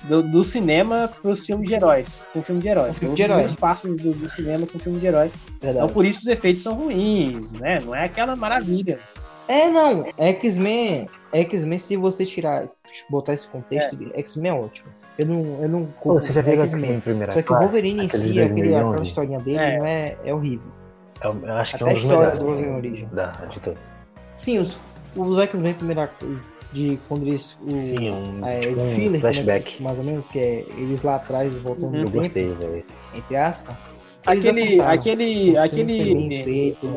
do, 0.04 0.24
do 0.24 0.44
cinema 0.44 1.10
para 1.22 1.32
os 1.32 1.46
filmes 1.46 1.68
de 1.68 1.76
heróis. 1.76 2.26
Com 2.34 2.42
filme 2.42 2.62
de 2.62 2.68
heróis. 2.68 2.98
Filme 2.98 3.16
de 3.16 3.22
heróis. 3.22 3.56
passos 3.56 3.96
do, 4.02 4.14
do 4.14 4.30
cinema 4.30 4.66
com 4.68 4.80
filme 4.80 5.00
de 5.00 5.08
heróis. 5.08 5.32
Verdade. 5.62 5.78
Então 5.78 5.90
por 5.90 6.06
isso 6.06 6.20
os 6.22 6.28
efeitos 6.28 6.64
são 6.64 6.74
ruins, 6.74 7.52
né? 7.54 7.80
Não 7.80 7.96
é 7.96 8.06
aquela 8.06 8.36
maravilha. 8.36 9.00
É, 9.48 9.70
não. 9.70 10.06
X-Men. 10.18 11.08
X-Men, 11.34 11.80
se 11.80 11.96
você 11.96 12.26
tirar. 12.26 12.68
Botar 13.10 13.34
esse 13.34 13.48
contexto, 13.48 13.98
é. 14.14 14.20
X-Men 14.20 14.52
é 14.52 14.54
ótimo. 14.54 14.88
Eu 15.18 15.26
não, 15.26 15.42
eu 15.62 15.70
não 15.70 15.86
Pô, 16.02 16.14
você 16.14 16.32
já 16.32 16.42
viu 16.42 16.62
X-Men 16.64 17.02
primeira 17.02 17.32
Só 17.34 17.42
que 17.42 17.52
o 17.52 17.58
Wolverine 17.58 18.06
em 18.06 18.10
si, 18.10 18.16
aquele, 18.16 18.40
2011. 18.40 18.90
aquela 18.90 19.06
historinha 19.06 19.40
dele, 19.42 19.58
É. 19.58 19.78
não 19.78 19.86
é, 19.86 20.18
é 20.24 20.34
horrível. 20.34 20.72
Eu, 21.22 21.42
eu 21.46 21.54
acho 21.56 21.78
que 21.78 21.84
Até 21.84 21.84
é 21.84 21.88
a 21.88 21.92
um 21.92 21.94
dos 21.96 22.04
história 22.04 22.36
do 22.38 22.46
Wolverine 22.46 22.76
Origem. 22.76 23.10
da, 23.12 23.32
de 23.32 23.60
todos. 23.60 23.80
Sim, 24.36 24.60
os, 24.60 24.78
os 25.16 25.38
X-Men 25.40 25.74
primeira 25.74 26.10
de 26.72 27.00
quando 27.08 27.28
eles. 27.28 27.58
O, 27.64 27.84
Sim, 27.86 28.12
um, 28.12 28.46
é, 28.46 28.60
tipo 28.62 28.80
o 28.80 28.84
um 28.84 28.96
filler, 28.96 29.10
é 29.10 29.14
que- 29.14 29.20
flashback. 29.20 29.84
mais 29.84 29.98
ou 30.00 30.06
menos, 30.06 30.28
que 30.28 30.40
é 30.40 30.66
eles 30.78 31.02
lá 31.04 31.16
atrás 31.16 31.58
voltando 31.58 31.96
Eu 31.96 32.02
no 32.04 32.12
tempo, 32.12 32.18
gostei, 32.24 32.48
velho. 32.48 32.86
entre 33.16 33.36
aspas. 33.36 33.76
Aquele, 34.26 34.80
aquele, 34.82 35.58
aquele. 35.58 36.44
feito. 36.44 36.96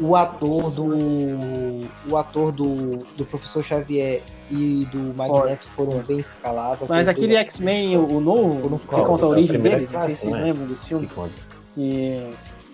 O 0.00 0.14
ator 0.14 0.70
do. 0.70 1.88
O 2.08 2.16
ator 2.16 2.52
do, 2.52 2.98
do 3.16 3.24
Professor 3.24 3.64
Xavier 3.64 4.22
e 4.50 4.86
do 4.92 5.14
Magneto 5.14 5.66
foram 5.68 5.98
bem 6.02 6.18
escalados. 6.18 6.88
Mas 6.88 7.08
aquele 7.08 7.34
X-Men, 7.36 7.96
o, 7.96 8.20
novo, 8.20 8.78
que 8.78 8.86
conta 8.86 9.24
a 9.24 9.28
origem 9.28 9.58
deles, 9.58 9.90
não 9.90 10.00
sei 10.02 10.14
se 10.14 10.20
vocês 10.22 10.32
né? 10.34 10.42
lembram 10.44 10.66
desse 10.68 10.82
Que 10.82 10.88
filme, 10.88 11.06
conta. 11.08 11.32
que 11.74 12.30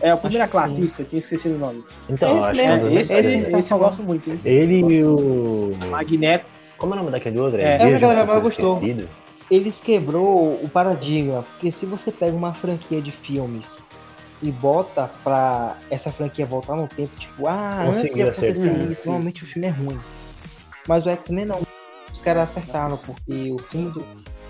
é 0.09 0.11
a 0.11 0.17
primeira 0.17 0.47
classe, 0.49 0.77
sim. 0.77 0.85
isso, 0.85 1.03
eu 1.03 1.07
tinha 1.07 1.19
esquecido 1.19 1.55
o 1.57 1.59
nome. 1.59 1.85
Então, 2.09 2.39
Esse 2.39 2.49
acho 2.49 2.57
mesmo, 2.57 2.89
que 2.89 2.95
É, 2.95 2.99
é 2.99 3.01
esse, 3.01 3.13
esse- 3.15 3.29
esse, 3.29 3.57
esse 3.57 3.73
eu 3.73 3.79
gosto 3.79 4.03
muito, 4.03 4.31
hein? 4.31 4.41
ele 4.45 4.81
e 4.95 5.05
o. 5.05 5.71
Magneto. 5.91 6.53
Como 6.79 6.93
é 6.93 6.97
o 6.97 6.99
nome 7.01 7.11
daquele 7.13 7.39
outro? 7.39 7.61
É, 7.61 7.79
Veja, 7.79 7.97
a 7.97 8.01
galera 8.01 8.21
que 8.21 8.27
mais 8.27 8.37
eu 8.39 8.43
gostou. 8.43 8.75
esquecido. 8.75 9.09
eles 9.51 9.81
quebrou 9.81 10.55
o 10.63 10.69
paradigma, 10.69 11.43
porque 11.43 11.71
se 11.73 11.87
você 11.87 12.11
pega 12.11 12.37
uma 12.37 12.53
franquia 12.55 13.01
de 13.01 13.11
filmes 13.11 13.79
e 14.43 14.51
bota 14.51 15.11
pra 15.23 15.77
essa 15.91 16.11
franquia 16.11 16.45
voltar 16.45 16.75
no 16.77 16.87
tempo, 16.89 17.11
tipo, 17.19 17.47
ah, 17.47 17.85
antes 17.89 18.13
de 18.15 18.23
acontecer 18.23 18.69
acertar, 18.69 18.91
isso, 18.91 19.03
normalmente 19.07 19.45
o 19.45 19.47
filme 19.47 19.69
é 19.69 19.71
ruim. 19.71 19.99
Mas 20.89 21.07
o 21.07 21.11
X-Men 21.11 21.45
não. 21.47 21.61
Os 22.13 22.21
caras 22.21 22.43
acertaram, 22.45 22.97
porque 22.99 23.51
o 23.53 23.59
filme 23.59 23.91
do. 23.91 24.05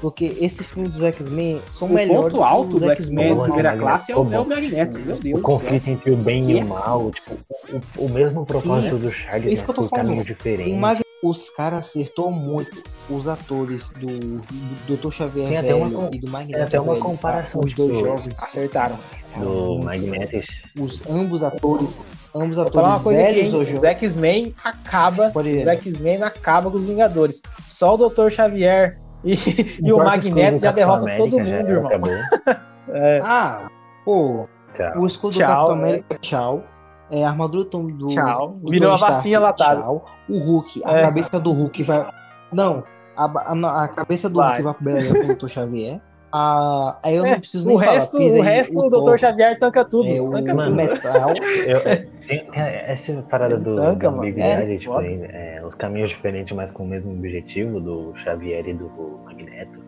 Porque 0.04 0.36
esse 0.38 0.62
filme 0.62 0.86
dos 0.86 1.02
X-Men 1.02 1.62
são 1.72 1.88
O 1.88 1.94
melhores 1.94 2.34
ponto 2.34 2.44
alto 2.44 2.78
do 2.78 2.90
X-Men 2.90 3.32
o 3.32 3.42
primeira 3.44 3.70
Magneto 3.70 3.82
classe 3.82 4.12
é 4.12 4.14
o, 4.14 4.34
é 4.34 4.38
o. 4.38 4.44
Magneto, 4.44 4.98
meu 4.98 5.16
Deus 5.16 5.38
O 5.38 5.42
conflito 5.42 5.88
entre 5.88 6.10
o 6.10 6.16
bem 6.16 6.50
e 6.50 6.62
o 6.62 6.66
mal, 6.66 7.10
tipo, 7.10 7.32
o, 7.72 8.04
o 8.04 8.08
mesmo 8.10 8.46
propósito 8.46 8.98
do 8.98 9.10
Charles, 9.10 9.50
Isso 9.50 9.62
mas 9.62 9.64
que 9.64 9.70
eu 9.70 9.74
tô 9.74 9.96
falando. 9.96 10.20
O 10.20 10.24
diferentes. 10.24 10.76
Mag... 10.76 11.00
Os 11.22 11.48
caras 11.48 11.86
acertou 11.86 12.30
muito 12.30 12.82
os 13.08 13.26
atores 13.26 13.88
do, 13.98 14.18
do 14.18 14.94
Dr. 14.94 15.10
Xavier 15.10 15.48
Tem 15.48 15.56
até 15.56 15.74
uma 15.74 16.10
e 16.12 16.18
do 16.18 16.30
Magneto. 16.30 16.52
tem 16.52 16.62
até 16.64 16.78
uma 16.78 16.92
velho. 16.92 17.04
comparação, 17.06 17.62
Os 17.62 17.72
dois 17.72 17.92
tipo, 17.92 18.04
jovens 18.04 18.42
acertaram. 18.42 18.98
Do. 19.38 19.78
Magneto. 19.78 20.42
Os 20.78 21.00
ambos 21.08 21.42
atores, 21.42 21.98
ambos 22.34 22.58
atores 22.58 23.02
velhos 23.04 23.54
hoje. 23.54 23.74
Os 23.76 23.82
X-Men 23.82 24.54
acaba, 24.62 25.32
os. 25.34 25.66
X-Men 25.66 26.22
acaba 26.24 26.70
com 26.70 26.76
os 26.76 26.84
Vingadores. 26.84 27.40
Só 27.66 27.94
o 27.94 28.10
Dr. 28.10 28.28
Xavier 28.28 29.02
e, 29.24 29.78
e 29.82 29.92
o 29.92 29.98
Magneto 29.98 30.58
já 30.58 30.72
América 30.72 31.18
todo 31.18 31.38
mundo, 31.38 31.48
irmão. 31.48 31.86
Acabou. 31.86 32.12
É, 32.86 33.18
Ah, 33.24 33.68
pô, 34.04 34.46
Tchau. 34.74 34.98
o 35.00 35.06
escudo 35.06 35.34
Tchau, 35.34 35.46
do 35.48 35.54
Capitão 35.56 35.76
é. 35.76 35.78
América, 35.78 36.18
tchau. 36.20 36.62
É, 37.10 37.24
a 37.24 37.30
armadura 37.30 37.68
do, 37.68 37.90
do 37.90 38.08
Tchau. 38.08 38.58
do 38.60 38.70
Virou 38.70 38.96
vacinha 38.98 39.38
Stark, 39.38 39.60
latada. 39.62 39.80
Tchau. 39.82 40.04
O 40.28 40.38
Hulk, 40.38 40.82
a 40.84 40.98
É. 40.98 41.02
cabeça 41.02 41.40
do 41.40 41.52
Hulk 41.52 41.82
vai. 41.82 42.06
Não, 42.52 42.84
a, 43.16 43.24
a, 43.24 43.84
a 43.84 43.88
cabeça 43.88 44.28
do 44.28 44.36
Vai. 44.36 44.48
Hulk 44.60 44.62
vai 44.62 44.74
pro 44.74 44.84
Beleléu 44.84 45.26
com 45.26 45.32
o. 45.34 45.48
Xavier. 45.48 46.00
Ah, 46.36 46.98
aí 47.00 47.14
eu 47.14 47.24
É, 47.24 47.30
não 47.30 47.38
preciso 47.38 47.64
nem 47.68 47.76
o 47.76 47.78
falar. 47.78 47.92
resto, 47.92 48.16
o 48.16 48.20
aí 48.20 48.40
resto 48.40 48.80
o 48.80 48.90
Dr. 48.90 49.16
Xavier 49.18 49.56
tanca 49.56 49.84
tudo. 49.84 50.08
É, 50.08 50.20
o 50.20 50.30
tanca 50.32 50.52
Mano, 50.52 50.76
tudo. 50.76 50.76
metal. 50.92 51.30
Eu, 51.64 51.80
tem, 51.80 52.06
tem 52.26 52.50
essa 52.56 53.22
parada 53.30 53.56
do, 53.56 53.76
Tanca, 53.76 54.10
do. 54.10 54.18
Big 54.18 54.40
É, 54.42 54.56
Daddy, 54.56 54.78
tipo, 54.78 54.94
foda. 54.94 55.06
é, 55.06 55.62
os 55.64 55.76
caminhos 55.76 56.10
diferentes, 56.10 56.52
mas 56.56 56.72
com 56.72 56.82
o 56.82 56.88
mesmo 56.88 57.12
objetivo 57.12 57.78
do 57.78 58.12
Xavier 58.16 58.66
e 58.66 58.74
do 58.74 58.90
Magneto. 59.24 59.78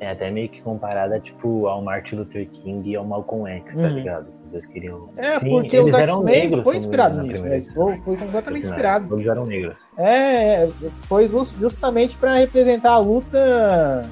É 0.00 0.10
até 0.12 0.30
meio 0.30 0.48
que 0.48 0.62
comparada, 0.62 1.20
tipo, 1.20 1.66
ao 1.66 1.82
Martin 1.82 2.16
Luther 2.16 2.48
King 2.48 2.88
e 2.90 2.96
ao 2.96 3.04
Malcolm 3.04 3.46
X, 3.58 3.76
tá 3.76 3.82
Uhum. 3.82 3.88
ligado? 3.90 4.26
Os 4.46 4.50
dois 4.50 4.64
queriam. 4.66 5.10
É, 5.18 5.38
Sim, 5.40 5.50
porque 5.50 5.76
eles 5.76 5.92
os 5.92 6.00
eram 6.00 6.14
X-Men 6.20 6.40
negros, 6.40 6.64
foi 6.64 6.76
inspirado 6.78 7.22
nisso, 7.22 7.44
né? 7.44 7.60
Foi, 7.60 7.98
foi 7.98 8.16
completamente 8.16 8.62
inspirado. 8.64 9.08
Todos 9.08 9.26
eram 9.26 9.44
negros. 9.44 9.76
É, 9.98 10.66
foi 11.02 11.28
jus- 11.28 11.54
justamente 11.60 12.16
para 12.16 12.32
representar 12.36 12.92
a 12.92 12.98
luta 12.98 14.02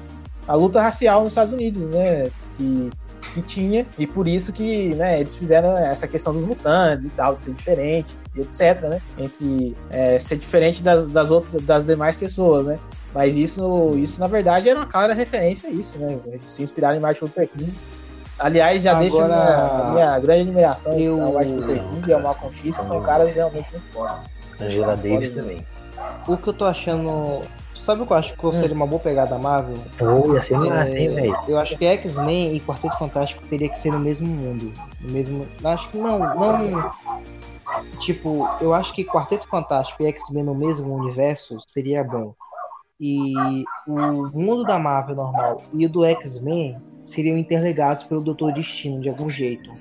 a 0.47 0.55
luta 0.55 0.81
racial 0.81 1.21
nos 1.21 1.29
Estados 1.29 1.53
Unidos, 1.53 1.83
né? 1.93 2.29
Que, 2.57 2.89
que 3.33 3.41
tinha, 3.43 3.85
e 3.97 4.05
por 4.05 4.27
isso 4.27 4.51
que 4.51 4.93
né, 4.95 5.21
eles 5.21 5.35
fizeram 5.35 5.77
essa 5.77 6.05
questão 6.07 6.33
dos 6.33 6.43
mutantes 6.45 7.05
e 7.05 7.09
tal, 7.11 7.35
de 7.37 7.45
ser 7.45 7.53
diferente, 7.53 8.17
e 8.35 8.41
etc, 8.41 8.81
né? 8.89 9.01
Entre 9.17 9.75
é, 9.89 10.19
ser 10.19 10.37
diferente 10.37 10.83
das, 10.83 11.07
das 11.07 11.31
outras 11.31 11.63
das 11.63 11.85
demais 11.85 12.17
pessoas, 12.17 12.65
né? 12.65 12.77
Mas 13.13 13.35
isso, 13.35 13.91
isso, 13.95 14.19
na 14.19 14.27
verdade, 14.27 14.69
era 14.69 14.79
uma 14.79 14.85
clara 14.85 15.13
referência 15.13 15.69
a 15.69 15.71
isso, 15.71 15.97
né? 15.97 16.17
Eles 16.25 16.43
se 16.43 16.61
inspiraram 16.63 16.97
em 16.97 16.99
Martin 16.99 17.23
Luther 17.25 17.47
King. 17.47 17.73
Aliás, 18.39 18.81
já 18.81 18.91
Agora, 18.97 19.03
deixa 19.27 19.27
minha, 19.27 19.91
minha 19.93 20.19
grande 20.19 20.41
admiração 20.41 20.97
eu- 20.99 21.21
ao 21.23 21.33
Martin 21.33 21.51
Luther 21.55 21.83
King 21.83 22.09
e 22.09 22.13
ao 22.13 22.21
Malcolm 22.21 22.55
X, 22.57 22.75
são- 22.75 23.01
caras 23.01 23.33
realmente 23.33 23.67
muito 23.71 23.93
fortes. 23.93 24.33
Angela 24.59 24.95
Davis 24.97 25.29
também. 25.31 25.65
O 26.27 26.35
que 26.37 26.47
eu 26.47 26.53
tô 26.53 26.65
achando. 26.65 27.41
Sabe 27.81 28.03
o 28.03 28.05
que 28.05 28.13
eu 28.13 28.17
acho 28.17 28.35
que 28.35 28.55
seria 28.55 28.75
uma 28.75 28.85
boa 28.85 29.01
pegada 29.01 29.31
da 29.31 29.39
Marvel? 29.39 29.75
Pô, 29.97 30.35
ia 30.35 30.41
ser 30.41 30.55
massa, 30.55 30.93
É, 30.93 30.99
hein, 30.99 31.15
velho? 31.15 31.37
Eu 31.47 31.57
acho 31.57 31.75
que 31.75 31.83
X-Men 31.83 32.55
e 32.55 32.59
Quarteto 32.59 32.95
Fantástico 32.99 33.43
teria 33.47 33.67
que 33.67 33.79
ser 33.79 33.91
no 33.91 33.99
mesmo 33.99 34.27
mundo. 34.27 34.71
No 35.01 35.11
mesmo. 35.11 35.47
Acho 35.63 35.89
que 35.89 35.97
não, 35.97 36.19
não. 36.19 36.91
Tipo, 37.99 38.47
eu 38.61 38.75
acho 38.75 38.93
que 38.93 39.03
Quarteto 39.03 39.47
Fantástico 39.47 40.03
e 40.03 40.05
X-Men 40.07 40.43
no 40.43 40.53
mesmo 40.53 40.93
universo 40.93 41.57
seria 41.65 42.03
bom. 42.03 42.35
E 42.99 43.33
o 43.87 44.29
mundo 44.31 44.63
da 44.63 44.77
Marvel 44.77 45.15
normal 45.15 45.63
e 45.73 45.83
o 45.87 45.89
do 45.89 46.05
X-Men 46.05 46.79
seriam 47.03 47.35
interligados 47.35 48.03
pelo 48.03 48.21
Doutor 48.21 48.53
Destino 48.53 49.01
de 49.01 49.09
algum 49.09 49.27
jeito. 49.27 49.71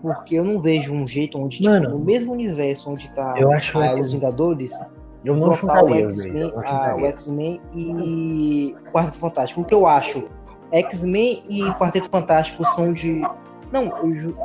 Porque 0.00 0.36
eu 0.36 0.44
não 0.44 0.60
vejo 0.60 0.92
um 0.92 1.04
jeito 1.04 1.36
onde, 1.36 1.56
tipo, 1.56 1.68
Mano, 1.68 1.90
no 1.90 1.98
mesmo 1.98 2.32
universo 2.32 2.92
onde 2.92 3.10
tá 3.10 3.34
eu 3.36 3.50
acho 3.50 3.76
ah, 3.76 3.96
os 3.96 4.12
Vingadores, 4.12 4.78
Eu 5.24 5.36
não 5.36 5.50
o 5.50 5.52
chutaria 5.52 6.06
os 6.06 6.16
dois. 6.16 6.18
X-Men, 6.26 6.52
ah, 6.64 6.94
o. 6.96 7.06
X-Men 7.06 7.60
e 7.74 8.76
Quarteto 8.92 9.18
Fantástico. 9.18 9.60
O 9.60 9.64
que 9.64 9.74
eu 9.74 9.86
acho? 9.86 10.28
X-Men 10.72 11.42
e 11.48 11.62
Quarteto 11.74 12.08
Fantástico 12.10 12.64
são 12.74 12.92
de. 12.92 13.22
Não, 13.72 13.84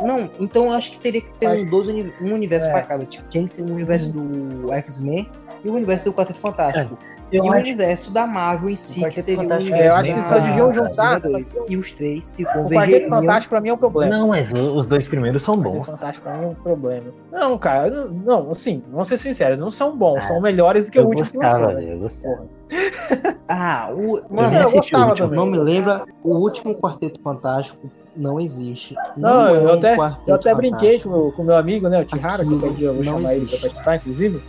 não, 0.05 0.30
então 0.39 0.65
eu 0.65 0.71
acho 0.74 0.91
que 0.91 0.99
teria 0.99 1.21
que 1.21 1.32
ter 1.39 1.47
um, 1.47 1.69
dois 1.69 1.88
uni- 1.88 2.13
um 2.21 2.34
universo 2.34 2.67
É. 2.67 2.71
pra 2.71 2.82
cada. 2.84 3.05
Tipo, 3.05 3.28
tinha 3.30 3.47
que 3.47 3.55
ter 3.55 3.61
um 3.63 3.74
universo 3.74 4.11
do 4.11 4.74
X-Men 4.74 5.30
e 5.63 5.69
o 5.69 5.74
universo 5.74 6.05
do 6.05 6.13
Quarteto 6.13 6.39
Fantástico. 6.39 6.97
Eu 7.34 7.45
e 7.45 7.49
o 7.49 7.53
universo 7.53 8.11
da 8.11 8.27
Marvel 8.27 8.69
em 8.69 8.75
si, 8.75 9.03
que 9.09 9.21
seria 9.21 9.41
o 9.47 9.53
É, 9.73 9.88
eu 9.89 9.95
acho 9.95 10.11
que 10.11 10.15
da- 10.17 10.23
só 10.23 10.39
deviam 10.39 10.71
juntar- 10.73 11.15
Vingadores. 11.21 11.57
E 11.67 11.75
os 11.77 11.91
três 11.91 12.27
se 12.27 12.43
O 12.43 12.45
Quarteto 12.45 12.63
convergeriam. 12.63 13.09
Fantástico 13.09 13.49
pra 13.49 13.61
mim 13.61 13.69
é 13.69 13.73
um 13.73 13.77
problema. 13.77 14.15
Não, 14.17 14.27
mas 14.27 14.53
os 14.53 14.86
dois 14.88 15.07
primeiros 15.07 15.41
são 15.41 15.55
O 15.55 15.57
Quarteto 15.57 15.77
bons. 15.77 15.86
Fantástico 15.88 16.23
pra 16.27 16.38
mim 16.38 16.43
é 16.45 16.47
um 16.47 16.53
problema. 16.53 17.05
Não, 17.31 17.57
cara, 17.57 17.89
não, 17.89 18.09
não, 18.11 18.51
assim, 18.51 18.84
vamos 18.91 19.07
ser 19.07 19.17
sinceros, 19.17 19.57
não 19.57 19.71
são 19.71 19.97
bons, 19.97 20.17
Ah, 20.19 20.21
são 20.21 20.39
melhores 20.41 20.86
do 20.86 20.91
que 20.91 20.99
o 20.99 21.01
Eu 21.01 21.07
último 21.07 21.25
que 21.25 21.38
gostava, 21.38 21.65
lançou. 21.65 21.75
velho, 21.81 21.91
eu 21.93 21.99
gostava. 21.99 22.45
Ah, 23.47 23.89
o. 23.93 24.17
Eu 24.17 24.23
Mano, 24.29 24.49
nem 24.49 24.59
eu 24.59 24.63
assisti 24.63 24.77
o 24.77 24.79
gostava 24.79 25.09
último. 25.09 25.29
também. 25.29 25.39
não 25.39 25.51
me 25.51 25.57
lembra. 25.57 26.05
O 26.23 26.36
último 26.36 26.73
Quarteto 26.75 27.19
Fantástico 27.21 27.89
não 28.15 28.39
existe. 28.39 28.95
Não, 29.17 29.47
é 29.47 29.57
eu 29.57 29.63
um 29.69 29.73
até, 29.73 29.95
eu 30.27 30.36
até 30.36 30.55
brinquei 30.55 30.99
com 30.99 31.09
o 31.38 31.43
meu 31.43 31.55
amigo, 31.55 31.88
né, 31.89 31.99
o 32.01 32.05
Tihara, 32.05 32.43
que 32.45 32.51
eu 32.51 32.93
vou 32.93 33.03
não 33.03 33.17
chamar 33.17 33.19
ele 33.34 33.41
existe. 33.43 33.49
pra 33.51 33.59
participar, 33.59 33.95
inclusive. 33.97 34.41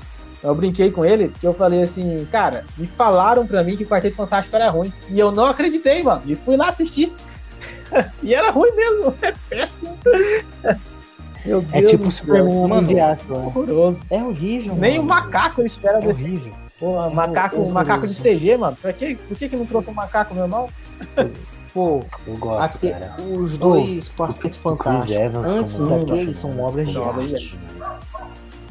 Eu 0.44 0.54
brinquei 0.54 0.90
com 0.90 1.04
ele, 1.04 1.32
que 1.40 1.46
eu 1.46 1.54
falei 1.54 1.82
assim, 1.82 2.28
cara, 2.30 2.64
me 2.76 2.86
falaram 2.86 3.46
pra 3.46 3.64
mim 3.64 3.76
que 3.76 3.84
o 3.84 3.88
Quarteto 3.88 4.14
Fantástico 4.16 4.54
era 4.54 4.68
ruim. 4.70 4.92
E 5.08 5.18
eu 5.18 5.32
não 5.32 5.46
acreditei, 5.46 6.02
mano. 6.02 6.20
E 6.26 6.36
fui 6.36 6.56
lá 6.56 6.68
assistir. 6.68 7.10
e 8.22 8.34
era 8.34 8.50
ruim 8.50 8.70
mesmo, 8.76 9.14
é 9.22 9.32
péssimo. 9.48 9.96
Meu 11.46 11.60
Deus 11.62 11.72
É 11.72 11.82
tipo 11.86 12.02
do 12.04 12.08
o 12.08 12.12
céu, 12.12 12.24
Superman 12.26 12.68
mano. 12.68 12.92
né? 12.92 13.16
horroroso. 13.30 14.02
É 14.10 14.22
horrível. 14.22 14.74
Nem 14.76 14.98
o 14.98 15.02
macaco 15.02 15.60
ele 15.60 15.68
espera 15.68 15.98
É 15.98 16.06
desse. 16.06 16.24
horrível. 16.24 16.52
Pô, 16.78 17.10
macaco, 17.10 17.56
horroroso. 17.56 17.74
macaco 17.74 18.06
de 18.06 18.14
CG, 18.14 18.56
mano. 18.58 18.76
Pra 18.80 18.92
quê? 18.92 19.16
Por 19.28 19.36
que, 19.38 19.48
que 19.48 19.56
não 19.56 19.64
trouxe 19.66 19.88
um 19.90 19.94
macaco 19.94 20.34
normal? 20.34 20.68
Pô, 21.72 22.04
Eu 22.26 22.36
gosto, 22.36 22.76
aque- 22.76 22.90
cara. 22.90 23.16
os 23.20 23.58
dois 23.58 24.08
Quartetos 24.10 24.58
Fantásticos, 24.60 25.10
Evans 25.10 25.44
antes 25.46 25.72
de 25.72 26.34
São 26.34 26.60
obras 26.60 26.88
de 26.88 26.98
arte. 26.98 27.58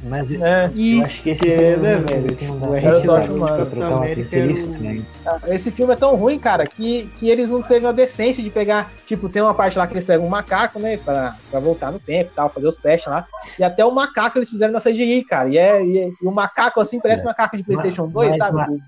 Mas 0.05 0.29
eu 0.29 0.45
É. 0.45 0.65
acho 0.65 1.23
que 1.23 1.29
esse 1.29 1.41
que, 1.41 1.49
filme 1.49 1.77
né, 1.77 1.95
não- 1.95 2.05
velho? 2.05 2.37
não 2.49 2.59
dá 2.59 2.65
O 2.65 2.69
pra 2.69 2.79
Era 2.79 2.97
o 2.97 3.01
trocar 3.01 3.89
uma 3.89 4.05
seria 4.27 4.51
estranho. 4.51 5.05
Esse 5.47 5.71
filme 5.71 5.93
é 5.93 5.95
tão 5.95 6.15
ruim, 6.15 6.37
cara, 6.37 6.67
que, 6.67 7.09
que 7.17 7.29
eles 7.29 7.49
não 7.49 7.61
teve 7.61 7.85
a 7.87 7.91
decência 7.93 8.43
de 8.43 8.49
pegar. 8.49 8.91
Tipo, 9.07 9.29
tem 9.29 9.41
uma 9.41 9.53
parte 9.53 9.77
lá 9.77 9.87
que 9.87 9.93
eles 9.93 10.03
pegam 10.03 10.25
um 10.25 10.29
macaco, 10.29 10.77
né? 10.77 10.97
Pra, 10.97 11.35
pra 11.49 11.59
voltar 11.61 11.91
no 11.91 11.99
tempo 11.99 12.31
e 12.31 12.35
tal, 12.35 12.49
fazer 12.49 12.67
os 12.67 12.75
testes 12.77 13.09
lá. 13.09 13.25
E 13.57 13.63
até 13.63 13.85
o 13.85 13.91
macaco 13.91 14.37
eles 14.37 14.49
fizeram 14.49 14.73
na 14.73 14.81
CGI, 14.81 15.23
cara. 15.23 15.47
E, 15.47 15.57
é, 15.57 15.83
e, 15.85 15.97
é- 15.99 16.09
e 16.21 16.27
o 16.27 16.31
macaco, 16.31 16.81
assim, 16.81 16.99
parece 16.99 17.21
um 17.23 17.27
macaco 17.27 17.55
de 17.55 17.63
PlayStation 17.63 18.07
2, 18.07 18.29
mas- 18.31 18.37
sabe? 18.37 18.57
mas- 18.57 18.79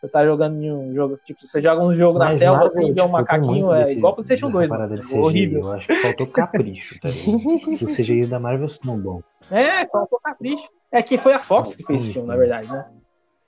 Você 0.00 0.08
tá 0.08 0.24
jogando 0.24 0.60
em 0.60 0.72
um 0.72 0.92
jogo. 0.92 1.16
Tipo, 1.24 1.46
você 1.46 1.62
joga 1.62 1.80
um 1.80 1.94
jogo 1.94 2.18
na 2.18 2.24
Mas 2.24 2.34
selva, 2.34 2.64
assim, 2.66 2.86
e 2.88 2.92
vê 2.92 3.00
um 3.02 3.04
tipo, 3.04 3.08
macaquinho, 3.10 3.72
é 3.72 3.84
desse- 3.84 3.98
igual 3.98 4.14
PlayStation 4.14 4.46
dessa 4.46 4.58
2. 4.58 4.68
parada 4.68 4.98
de 4.98 5.04
É 5.04 5.06
CGI, 5.06 5.18
horrível. 5.20 5.60
Eu 5.60 5.72
acho 5.72 5.86
que 5.86 5.94
faltou 5.94 6.26
capricho, 6.26 6.98
tá 7.00 7.08
ligado? 7.08 7.22
Os 7.86 7.94
CGI 7.96 8.26
da 8.26 8.40
Marvel 8.40 8.66
são 8.68 8.98
bons. 8.98 9.22
É, 9.50 9.82
um 9.94 10.20
capricho. 10.22 10.68
É 10.90 11.02
que 11.02 11.16
foi 11.16 11.32
a 11.32 11.38
Fox 11.38 11.74
que 11.74 11.84
fez 11.84 12.02
Isso, 12.02 12.12
filme, 12.12 12.28
na 12.28 12.36
verdade, 12.36 12.70
né? 12.70 12.84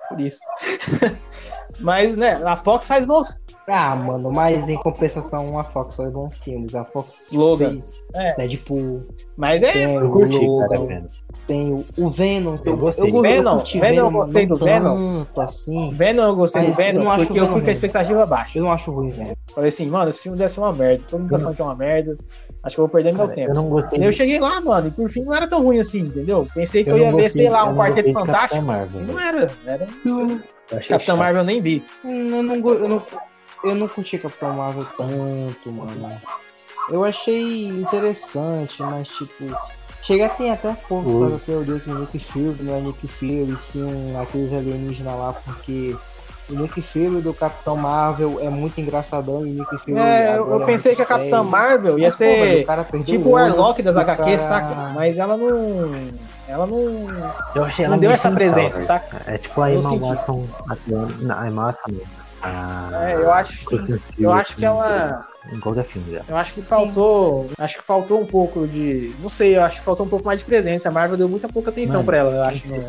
Por 0.09 0.21
isso. 0.21 0.41
Mas, 1.81 2.17
né, 2.17 2.41
a 2.45 2.57
Fox 2.57 2.87
faz 2.87 3.05
bons. 3.05 3.37
Ah, 3.67 3.97
mano, 3.97 4.31
mas 4.31 4.69
em 4.69 4.77
compensação, 4.77 5.59
a 5.59 5.65
Fox 5.65 5.97
faz 5.97 6.11
bons 6.13 6.37
filmes. 6.39 6.75
A 6.75 6.85
Fox 6.85 7.27
Logan. 7.33 7.71
fez 7.71 7.93
É. 8.15 8.35
Deadpool, 8.37 9.03
Mas 9.37 9.63
é. 9.63 9.73
tem 9.73 9.95
Eu 9.95 10.11
curti, 10.11 10.39
Logan, 10.39 10.69
cara, 10.87 11.05
tem 11.47 11.73
o, 11.73 11.85
o 11.97 12.11
Venom. 12.11 12.59
Eu 12.65 12.77
gostei. 12.77 13.11
go- 13.11 13.23
Venom, 13.23 13.63
Venom, 13.65 14.05
eu 14.07 14.11
gostei 14.11 14.47
do 14.47 14.57
Venom. 14.57 15.25
Tanto 15.25 15.41
assim. 15.41 15.91
Venom, 15.95 16.23
eu 16.25 16.37
gostei 16.37 16.63
do 16.63 16.69
Mas 16.69 16.79
eu 16.79 16.85
Venom, 16.85 17.11
acho 17.11 17.25
porque 17.27 17.41
eu 17.41 17.47
fui 17.49 17.61
com 17.63 17.69
a 17.69 17.73
expectativa 17.73 18.27
baixa. 18.27 18.59
Eu 18.59 18.65
não 18.65 18.73
acho 18.73 18.91
ruim, 18.93 19.09
velho. 19.11 19.37
Falei 19.55 19.69
assim, 19.71 19.87
mano, 19.87 20.11
esse 20.11 20.19
filme 20.21 20.37
deve 20.37 20.53
ser 20.53 20.61
uma 20.61 20.73
merda. 20.73 21.05
Todo 21.09 21.21
mundo 21.21 21.31
tá 21.31 21.39
falando 21.39 21.57
que 21.57 21.63
é 21.63 21.65
uma 21.65 21.75
merda. 21.75 22.17
Acho 22.63 22.75
que 22.77 22.81
eu 22.81 22.87
vou 22.87 22.93
perder 22.93 23.13
meu 23.13 23.25
Cara, 23.27 23.35
tempo. 23.35 23.51
eu 23.51 23.55
não 23.55 23.69
gostei. 23.69 24.07
Eu 24.07 24.13
cheguei 24.13 24.39
lá, 24.41 24.61
mano, 24.61 24.89
e 24.89 24.91
por 24.91 25.09
fim 25.11 25.23
não 25.23 25.35
era 25.35 25.47
tão 25.49 25.63
ruim 25.63 25.81
assim, 25.81 26.01
entendeu? 26.01 26.47
Pensei 26.55 26.85
que 26.85 26.91
eu, 26.91 26.99
eu 26.99 27.05
ia 27.05 27.13
ver, 27.17 27.31
sei 27.31 27.49
lá, 27.49 27.67
eu 27.67 27.73
um 27.73 27.77
Quarteto 27.77 28.13
Fantástico. 28.13 28.63
Marvel, 28.63 29.01
Não 29.03 29.15
velho. 29.15 29.21
era. 29.29 29.51
era... 29.67 29.87
Capitão 30.69 30.99
chato. 30.99 31.17
Marvel 31.17 31.43
eu 31.43 31.47
nem 31.47 31.61
vi. 31.61 31.85
Eu 32.05 32.43
não, 32.43 32.55
eu 32.55 32.89
não, 32.89 33.03
eu 33.65 33.75
não 33.75 33.89
curti 33.89 34.19
Capitão 34.19 34.55
Marvel 34.55 34.87
tanto, 34.97 35.73
mano. 35.73 36.21
Eu 36.89 37.05
achei 37.05 37.67
interessante, 37.67 38.83
mas 38.83 39.09
tipo. 39.09 39.45
Chega 40.03 40.29
tem 40.29 40.51
até 40.51 40.71
pouco 40.87 41.11
por 41.11 41.21
causa 41.21 41.39
da 41.39 41.45
teoria 41.45 41.81
que 41.81 41.89
o 41.89 41.99
Nick 41.99 42.19
Fury 42.19 42.63
não 42.63 42.75
é 42.75 42.81
Nick 42.83 43.09
Fury, 43.09 43.57
sim 43.59 44.15
aqueles 44.21 44.53
alienígenas 44.53 45.19
lá, 45.19 45.33
porque 45.33 45.97
o 46.51 46.55
Nick 46.55 46.81
Fury 46.83 47.21
do 47.21 47.33
Capitão 47.33 47.77
Marvel 47.77 48.39
é 48.41 48.51
muito 48.51 48.81
engraçadão 48.81 49.47
e 49.47 49.51
o 49.51 49.55
Nick 49.55 49.79
Fury. 49.79 49.99
É, 49.99 50.37
eu, 50.37 50.65
pensei 50.67 50.93
é 50.93 50.95
que 50.95 51.03
a 51.03 51.07
Capitã 51.07 51.37
sério. 51.37 51.45
Marvel 51.45 51.99
ia 51.99 52.11
ser 52.11 52.63
o 52.63 52.67
cara 52.67 52.85
perdeu 52.85 53.17
tipo 53.17 53.29
o 53.31 53.33
Warlock 53.33 53.83
das 53.83 53.97
o 53.97 54.01
HQ, 54.01 54.39
saca? 54.39 54.75
Mas 54.95 55.19
ela 55.19 55.37
não. 55.37 55.95
Ela 56.47 56.67
não. 56.67 57.09
Eu 57.55 57.65
achei 57.65 57.85
ela 57.85 57.95
Não 57.95 58.01
deu 58.01 58.11
essa 58.11 58.31
presença, 58.31 58.83
sal, 58.83 59.01
saca? 59.01 59.23
É 59.27 59.39
tipo 59.39 59.61
a 59.61 59.73
Emma. 59.73 59.97
Watson 59.97 60.47
a 60.69 61.49
Emma 61.49 61.67
Watson 61.67 61.93
não. 61.93 62.25
A... 62.45 62.91
É, 63.09 63.15
eu 63.15 63.33
acho, 63.33 63.65
eu 64.19 64.31
acho 64.31 64.57
que 64.57 64.67
ela. 64.67 65.27
Em 65.51 65.59
qualquer 65.59 65.85
filme 65.85 66.11
dela. 66.11 66.25
Eu 66.29 66.37
acho 66.37 66.53
que 66.53 66.61
faltou. 66.61 67.47
Acho 67.59 67.79
que 67.79 67.85
faltou 67.85 68.21
um 68.21 68.27
pouco 68.27 68.67
de. 68.67 69.15
Não 69.21 69.31
sei, 69.31 69.57
eu 69.57 69.63
acho 69.63 69.79
que 69.79 69.85
faltou 69.85 70.05
um 70.05 70.09
pouco 70.09 70.27
mais 70.27 70.41
de 70.41 70.45
presença. 70.45 70.91
A 70.91 70.93
Marvel 70.93 71.17
deu 71.17 71.29
muita 71.29 71.49
pouca 71.49 71.71
atenção 71.71 71.97
Mano, 71.97 72.05
pra 72.05 72.19
ela, 72.19 72.33
eu 72.33 72.43
acho, 72.45 72.69
no, 72.69 72.85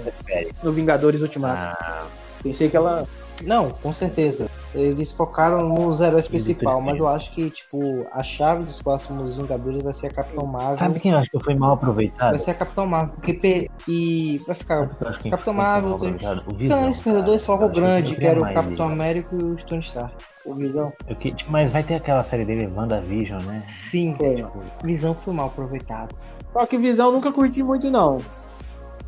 no 0.62 0.72
Vingadores 0.74 1.22
Ultimato. 1.22 1.74
Ah, 1.80 2.04
Pensei 2.44 2.70
que 2.70 2.76
ela. 2.76 3.08
Não, 3.44 3.70
com 3.72 3.92
certeza. 3.94 4.50
Eles 4.74 5.12
focaram 5.14 5.68
nos 5.70 6.02
heróis 6.02 6.28
principal, 6.28 6.82
mas 6.82 6.98
eu 7.00 7.08
acho 7.08 7.34
que, 7.34 7.50
tipo, 7.50 8.06
a 8.12 8.22
chave 8.24 8.64
dos 8.64 8.82
próximos 8.82 9.36
Vingadores 9.36 9.82
vai 9.84 9.94
ser 9.94 10.08
a 10.08 10.10
Capitão 10.10 10.46
Marvel. 10.46 10.78
sabe 10.78 11.00
quem 11.00 11.12
eu 11.12 11.18
acho 11.18 11.30
que 11.32 11.40
foi 11.44 11.56
mal 11.56 11.74
aproveitado? 11.74 12.32
Vai 12.32 12.40
ser 12.40 12.52
a 12.52 12.56
Capitão 12.56 12.86
Marvel, 12.86 13.14
porque 13.16 13.34
pe- 13.34 13.70
e 13.88 14.38
vai 14.46 14.56
ficar 14.56 14.88
Capitão 15.30 15.54
Marvel, 15.54 15.96
aproveitado? 15.96 16.44
O 16.46 16.54
Visão. 16.54 16.82
dois 17.24 17.46
grandes, 17.74 18.12
eu 18.14 18.18
que 18.18 18.26
era 18.26 18.40
o 18.42 18.54
Capitão. 18.54 18.90
América 18.90 19.34
e 19.34 19.38
o 19.38 19.56
Tony 19.56 19.82
Stark. 19.82 20.14
O 20.46 20.54
Visão. 20.54 20.92
Eu 21.08 21.16
que- 21.16 21.34
tipo, 21.34 21.52
mas 21.52 21.72
vai 21.72 21.84
ter 21.84 21.96
aquela 21.96 22.24
série 22.24 22.46
dele, 22.46 22.68
WandaVision, 22.76 23.42
né? 23.44 23.64
Sim, 23.68 24.16
Foi. 24.18 24.36
Tipo, 24.36 24.64
Visão 24.84 25.16
foi 25.16 25.34
mal 25.34 25.48
aproveitado. 25.48 26.14
Só 26.54 26.66
que 26.66 26.78
Visão 26.78 27.12
nunca 27.12 27.32
curti 27.32 27.64
muito, 27.64 27.90
não. 27.90 28.18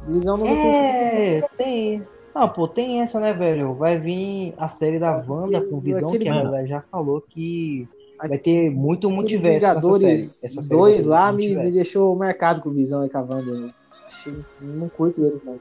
Visão 0.08 0.38
nunca 0.38 0.50
curti. 0.52 0.66
É, 0.76 1.44
tem. 1.58 2.04
Ah, 2.40 2.48
pô, 2.48 2.68
tem 2.68 3.02
essa, 3.02 3.20
né, 3.20 3.34
velho? 3.34 3.74
Vai 3.74 3.98
vir 3.98 4.54
a 4.58 4.68
série 4.68 5.00
da 5.00 5.12
Wanda 5.28 5.60
com 5.60 5.80
Visão, 5.80 6.10
que 6.10 6.30
a 6.30 6.34
galera 6.44 6.68
já 6.68 6.82
falou 6.82 7.20
que 7.20 7.88
vai 8.30 8.38
ter 8.38 8.70
muito 8.70 9.10
multiverso 9.10 9.66
nessa 9.66 9.82
série. 9.82 10.16
Vingadores 10.16 10.44
Essa 10.44 10.62
série 10.62 10.68
vai 10.68 10.92
2 10.92 11.04
ter 11.04 11.10
lá 11.10 11.32
me, 11.32 11.56
me 11.56 11.72
deixou 11.72 12.16
marcado 12.16 12.62
com 12.62 12.70
Visão 12.70 13.04
e 13.04 13.10
com 13.10 13.18
a 13.18 13.22
Wanda. 13.22 13.74
Achei- 14.08 14.34
Não 14.62 14.88
curto 14.88 15.26
eles, 15.26 15.42
não. 15.42 15.60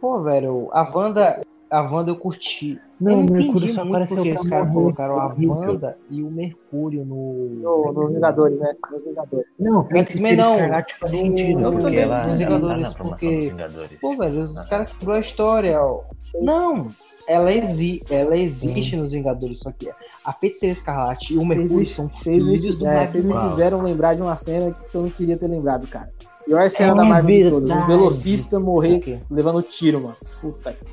Pô, 0.00 0.20
velho, 0.22 0.68
a 0.72 0.82
Wanda, 0.82 1.42
a 1.70 1.80
Wanda 1.82 2.10
eu 2.10 2.16
curti. 2.16 2.76
Não, 2.98 3.20
o 3.20 3.24
não 3.24 3.32
Mercúrio 3.34 3.68
só 3.74 3.84
muito 3.84 3.94
apareceu 3.94 4.16
porque 4.16 4.32
os 4.32 4.48
caras 4.48 4.72
colocaram 4.72 5.20
a. 5.20 5.34
Wanda 5.36 5.98
e 6.10 6.22
o 6.22 6.30
Mercúrio 6.30 7.04
no... 7.04 7.48
No, 7.60 7.92
nos 7.92 8.14
Vingadores, 8.14 8.58
né? 8.58 8.72
Nos 8.90 9.04
Vingadores. 9.04 9.46
Não, 9.58 9.86
X-Men 9.90 10.36
não. 10.36 10.54
Escarlate 10.54 10.94
faz 10.98 11.12
Do- 11.12 11.18
sentido, 11.18 11.60
eu 11.60 11.78
também 11.78 11.98
ela 12.00 12.20
dos 12.22 12.30
tá 12.30 12.36
Vingadores, 12.38 12.94
porque- 12.94 13.38
Vingadores. 13.50 14.00
Pô, 14.00 14.16
velho, 14.16 14.38
os 14.40 14.56
Ah. 14.56 14.66
caras 14.68 14.90
quebrou 14.92 15.16
a 15.16 15.20
história, 15.20 15.80
ó. 15.82 16.00
Não, 16.40 16.88
ela, 17.28 17.52
exi 17.52 18.00
ela 18.10 18.36
existe 18.36 18.96
nos 18.96 19.12
Vingadores, 19.12 19.58
só 19.58 19.70
que 19.72 19.90
a 20.24 20.32
Feiticeira 20.32 20.72
Escarlate 20.72 21.34
e 21.34 21.38
o 21.38 21.44
Mercúrio 21.44 21.76
me- 21.78 21.84
são 21.86 22.08
Vocês 22.08 22.42
me, 22.42 22.56
filhos 22.58 22.76
do 22.76 22.86
é, 22.86 23.06
vocês 23.06 23.24
me 23.24 23.34
fizeram 23.50 23.82
lembrar 23.82 24.14
de 24.14 24.22
uma 24.22 24.36
cena 24.38 24.72
que 24.90 24.94
eu 24.94 25.02
não 25.02 25.10
queria 25.10 25.36
ter 25.36 25.48
lembrado, 25.48 25.86
cara. 25.86 26.08
Pior 26.46 26.70
cena 26.70 26.92
É 26.92 26.94
da 26.94 27.04
Marvel 27.04 27.60
de 27.60 27.66
todas. 27.66 27.84
O 27.84 27.86
velocista 27.88 28.58
morrer 28.60 29.18
levando 29.30 29.60
tiro, 29.62 30.00
mano. 30.00 30.14
Puta 30.40 30.72
que. 30.72 30.86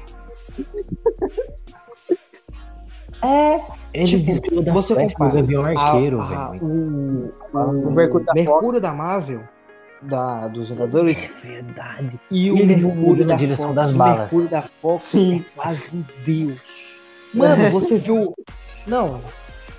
É, 3.24 3.59
Ele 3.93 4.05
Tipo, 4.24 4.71
você 4.74 4.95
compara 4.95 5.32
Gavião 5.36 5.63
a- 5.63 5.69
Arqueiro, 5.69 6.19
a- 6.21 6.49
velho. 6.49 6.63
o, 6.65 7.34
O 7.53 7.88
o 7.88 7.91
Mercúrio 7.91 8.26
da 8.26 8.34
Mercúrio 8.34 8.69
Fox. 8.69 8.82
da 8.82 8.93
Marvel, 8.93 9.41
da, 10.01 10.47
dos 10.47 10.69
Vingadores, 10.69 11.32
É 11.45 11.47
verdade. 11.47 12.19
e 12.30 12.51
o 12.51 12.57
Ele 12.57 12.76
Mercúrio 12.76 12.95
muda 12.95 13.21
na 13.26 13.34
da 13.34 13.36
direção 13.38 13.65
Fox. 13.67 13.76
das 13.76 13.91
o 13.91 13.95
balas. 13.97 14.19
Mercúrio 14.19 14.49
da 14.49 14.61
Fox 14.82 15.01
Sim. 15.01 15.39
é 15.39 15.59
quase 15.61 15.89
um 15.95 16.03
deus. 16.26 16.61
Mano, 17.34 17.69
você 17.71 17.97
viu... 17.97 18.34
Não, 18.86 19.21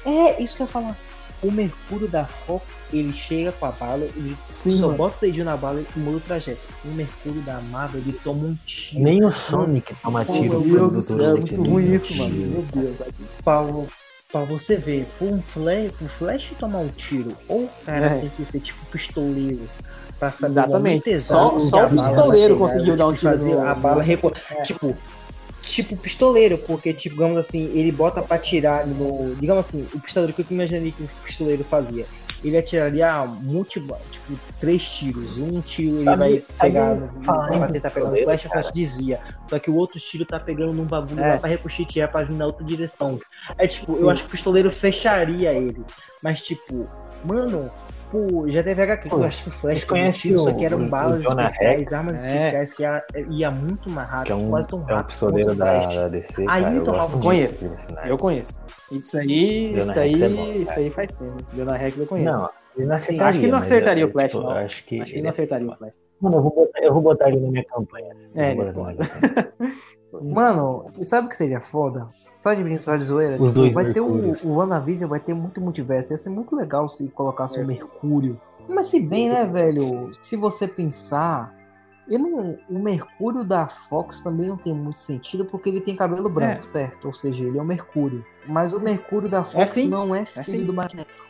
é 0.06 0.40
isso 0.42 0.56
que 0.56 0.62
eu 0.62 0.66
ia 0.66 0.72
falar. 0.72 0.96
O 1.44 1.52
Mercúrio 1.52 2.08
da 2.08 2.24
Fox, 2.24 2.64
ele 2.90 3.12
chega 3.12 3.52
com 3.52 3.66
a 3.66 3.70
bala, 3.70 4.02
ele 4.16 4.34
Sim, 4.48 4.78
só 4.78 4.86
mano. 4.86 4.96
bota 4.96 5.16
o 5.18 5.20
dedinho 5.20 5.44
na 5.44 5.56
bala 5.58 5.82
e 5.94 5.98
muda 6.00 6.16
o 6.16 6.20
trajeto. 6.20 6.60
O 6.84 6.88
Mercúrio 6.88 7.42
da 7.42 7.60
Marvel, 7.70 8.00
ele 8.00 8.18
toma 8.24 8.46
um 8.46 8.56
tiro. 8.64 9.02
Nem 9.04 9.22
o 9.22 9.30
Sonic 9.30 9.94
toma 10.02 10.24
tiro. 10.24 10.40
Meu 10.42 10.60
pro 10.62 10.70
Deus 10.90 10.94
do 10.94 11.02
céu, 11.02 11.24
é 11.36 11.40
muito 11.40 11.62
ruim 11.62 11.92
isso, 11.94 12.16
mano. 12.16 12.34
Meu 12.34 12.62
Deus. 12.72 12.96
pra, 13.44 13.62
pra 14.32 14.40
você 14.44 14.76
ver, 14.76 15.06
por 15.18 15.28
um 15.28 15.42
flash, 15.42 15.92
um 16.00 16.08
flash 16.08 16.50
tomar 16.58 16.78
um 16.78 16.88
tiro, 16.88 17.36
ou 17.46 17.64
o 17.64 17.70
cara 17.84 18.06
É. 18.06 18.18
tem 18.20 18.30
que 18.30 18.44
ser 18.46 18.60
tipo 18.60 18.82
pistoleiro 18.86 19.68
pra 20.18 20.30
saber 20.30 20.52
Exatamente. 20.52 21.20
Só- 21.20 21.58
só 21.58 21.86
o 21.86 21.90
pistoleiro 21.90 22.54
pegar, 22.54 22.66
conseguiu 22.66 22.96
dar 22.96 23.08
um 23.08 23.12
tiro 23.12 23.32
fazer 23.32 23.54
no- 23.54 23.68
a 23.68 23.74
bala 23.74 24.02
recu... 24.02 24.32
É. 24.50 24.62
tipo 24.62 24.96
tipo 25.66 25.96
pistoleiro, 25.96 26.58
porque 26.58 26.92
tipo, 26.92 27.14
digamos 27.16 27.36
assim, 27.38 27.70
ele 27.74 27.90
bota 27.92 28.22
pra 28.22 28.36
atirar 28.36 28.86
no, 28.86 29.34
digamos 29.36 29.66
assim, 29.66 29.86
o 29.94 30.00
pistoleiro 30.00 30.32
que 30.34 30.42
eu 30.42 30.46
imaginei 30.50 30.92
que 30.92 31.02
o 31.02 31.08
pistoleiro 31.24 31.64
fazia. 31.64 32.06
Ele 32.42 32.58
atiraria 32.58 33.24
multi, 33.24 33.80
tipo, 34.10 34.38
três 34.60 34.82
tiros. 34.82 35.38
Um 35.38 35.62
tiro 35.62 35.96
ele 35.96 36.04
Sabe- 36.04 36.18
vai 36.18 36.44
pegar 36.60 36.94
no, 36.94 37.08
pra 37.08 37.68
tentar 37.68 37.90
pegar 37.90 38.10
no 38.10 38.16
flash, 38.18 38.44
o 38.44 38.48
flash 38.50 38.70
desvia. 38.74 39.20
Só 39.48 39.58
que 39.58 39.70
o 39.70 39.74
outro 39.76 39.98
tiro 39.98 40.26
tá 40.26 40.38
pegando 40.38 40.74
num 40.74 40.84
bagulho 40.84 41.20
É. 41.24 41.32
lá 41.32 41.38
pra 41.38 41.48
ricochetear 41.48 42.10
pra 42.12 42.22
vir 42.22 42.36
na 42.36 42.44
outra 42.44 42.62
direção. 42.62 43.18
É 43.56 43.66
tipo, 43.66 43.96
Sim. 43.96 44.02
eu 44.02 44.10
acho 44.10 44.22
que 44.24 44.28
o 44.28 44.30
pistoleiro 44.32 44.70
fecharia 44.70 45.54
ele. 45.54 45.82
Mas 46.22 46.42
tipo, 46.42 46.86
mano, 47.24 47.70
pô, 48.28 48.46
já 48.48 48.62
teve 48.62 48.80
HQ 48.82 49.08
que 49.08 49.14
eu 49.14 49.24
acho 49.24 49.42
que 49.44 49.48
o 49.48 49.52
Flash 49.52 49.84
conhecem 49.84 50.34
isso 50.34 50.48
aqui 50.48 50.64
eram 50.64 50.88
balas 50.88 51.20
especiais, 51.24 51.92
armas 51.92 52.24
É. 52.24 52.36
especiais 52.36 52.72
que 52.72 52.82
ia, 52.82 53.02
ia 53.30 53.50
muito 53.50 53.90
mais 53.90 54.08
rápido, 54.08 54.26
Que 54.26 54.32
é 54.32 54.36
um, 54.36 54.48
quase 54.48 54.68
tão 54.68 54.78
é 54.78 54.82
um 54.82 54.86
rápido. 54.86 55.06
pistoleiro 55.06 55.54
da, 55.54 56.08
DC, 56.08 56.42
Aí 56.42 56.46
cara. 56.46 56.74
Eu 56.76 56.84
muito 56.84 57.18
conheço. 57.20 57.52
desse 57.64 57.68
personagem. 57.74 58.10
Eu 58.10 58.18
conheço. 58.18 58.60
Isso 58.92 59.18
aí, 59.18 59.68
Jonah 59.72 59.82
isso 59.90 59.98
aí, 60.00 60.22
é 60.22 60.28
bom, 60.28 60.52
isso 60.52 60.78
aí 60.78 60.90
faz 60.90 61.14
tempo. 61.14 61.36
Jonah 61.54 61.76
Rex 61.76 61.98
eu 61.98 62.06
conheço. 62.06 62.38
Não, 62.38 62.50
ele 62.76 62.86
não 62.86 62.94
acertaria. 62.94 63.26
Acho 63.30 63.40
que 63.40 63.46
não 63.48 63.58
acertaria 63.58 64.04
eu- 64.04 64.08
o 64.08 64.12
Flash, 64.12 64.30
tipo, 64.30 64.42
não. 64.42 64.50
eu 64.50 64.56
Acho 64.58 64.84
que 64.84 65.00
Acho 65.00 65.12
que 65.12 65.22
não 65.22 65.30
acertaria 65.30 65.66
o 65.68 65.74
Flash. 65.74 65.94
Mano, 66.20 66.36
eu 66.36 66.42
vou, 66.42 66.54
botar, 66.54 66.80
eu 66.80 66.92
vou 66.92 67.02
botar 67.02 67.28
ele 67.28 67.40
na 67.40 67.50
minha 67.50 67.64
campanha. 67.64 68.16
É, 68.34 68.52
ele 68.52 68.60
é 68.60 68.64
na 68.64 68.72
minha 68.72 68.96
campanha. 68.96 69.52
Mano, 70.22 70.86
e 70.98 71.04
sabe 71.04 71.26
o 71.26 71.30
que 71.30 71.36
seria 71.36 71.60
foda? 71.60 72.08
Só 72.40 72.54
de 72.54 72.62
brinco, 72.62 72.82
só 72.82 72.96
de 72.96 73.04
zoeira. 73.04 73.42
Os 73.42 73.52
dois 73.52 73.74
vai 73.74 73.92
ter 73.92 74.00
o, 74.00 74.34
o 74.44 74.54
WandaVision, 74.54 75.08
vai 75.08 75.20
ter 75.20 75.34
muito 75.34 75.60
multiverso. 75.60 76.12
Ia 76.12 76.18
ser 76.18 76.30
muito 76.30 76.54
legal 76.54 76.88
se 76.88 77.08
colocasse 77.08 77.58
o 77.58 77.66
Mercúrio. 77.66 78.40
Mas 78.68 78.86
se 78.86 79.00
bem, 79.00 79.28
né, 79.28 79.44
velho? 79.44 80.10
Se 80.22 80.36
você 80.36 80.68
pensar. 80.68 81.52
Eu 82.06 82.18
não, 82.18 82.58
o 82.68 82.78
Mercúrio 82.78 83.42
da 83.42 83.66
Fox 83.66 84.22
também 84.22 84.46
não 84.46 84.58
tem 84.58 84.74
muito 84.74 84.98
sentido 84.98 85.46
porque 85.46 85.70
ele 85.70 85.80
tem 85.80 85.96
cabelo 85.96 86.28
branco, 86.28 86.66
certo? 86.66 87.06
Ou 87.06 87.14
seja, 87.14 87.42
ele 87.42 87.56
é 87.56 87.62
o 87.62 87.64
Mercúrio. 87.64 88.22
Mas 88.46 88.74
o 88.74 88.80
Mercúrio 88.80 89.26
da 89.26 89.42
Fox 89.42 89.70
sim. 89.70 89.88
não 89.88 90.14
é 90.14 90.26
filho 90.26 90.44
sim. 90.44 90.64
do 90.66 90.74
Magneto. 90.74 91.24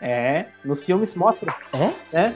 É, 0.00 0.46
nos 0.64 0.82
filmes 0.82 1.14
mostra. 1.14 1.54
É? 1.74 2.18
É. 2.18 2.34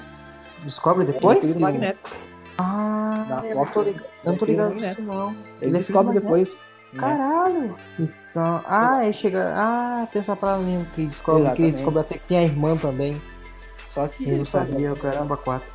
Descobre 0.64 1.04
Ele 1.04 1.10
é 1.10 1.14
depois? 1.14 1.38
filho 1.40 1.52
do 1.52 1.56
que 1.56 1.62
o- 1.62 1.66
Magneto. 1.66 2.10
Ah, 2.58 3.26
Da 3.28 3.36
eu 3.46 3.54
não 3.56 3.64
Fox, 3.64 3.74
tô 3.74 3.82
ligado, 3.82 4.04
eu 4.24 4.30
não 4.32 4.38
tô 4.38 4.44
ele 4.44 4.52
é 4.52 4.54
ligado 4.56 4.74
nisso, 4.74 5.02
não. 5.02 5.28
Ele, 5.30 5.36
é 5.36 5.58
filho 5.60 5.70
do 5.72 5.78
descobre 5.78 6.14
depois. 6.20 6.52
né? 6.92 7.00
Caralho! 7.00 7.76
Então, 7.98 8.60
ah, 8.66 8.96
aí 8.98 9.12
chega. 9.12 9.52
Ah, 9.56 10.06
tem 10.12 10.20
essa 10.20 10.36
parada 10.36 10.62
mesmo 10.62 10.86
que 10.94 11.06
descobre, 11.06 11.42
que 11.42 11.46
Exatamente. 11.48 11.72
descobre 11.72 12.00
até 12.00 12.14
que 12.18 12.26
tem 12.28 12.38
a 12.38 12.42
irmã 12.44 12.76
também. 12.76 13.20
Só 13.88 14.06
que 14.08 14.28
Eu 14.28 14.38
não 14.38 14.44
sabia, 14.44 14.94
caramba, 14.94 15.36
quatro. 15.36 15.68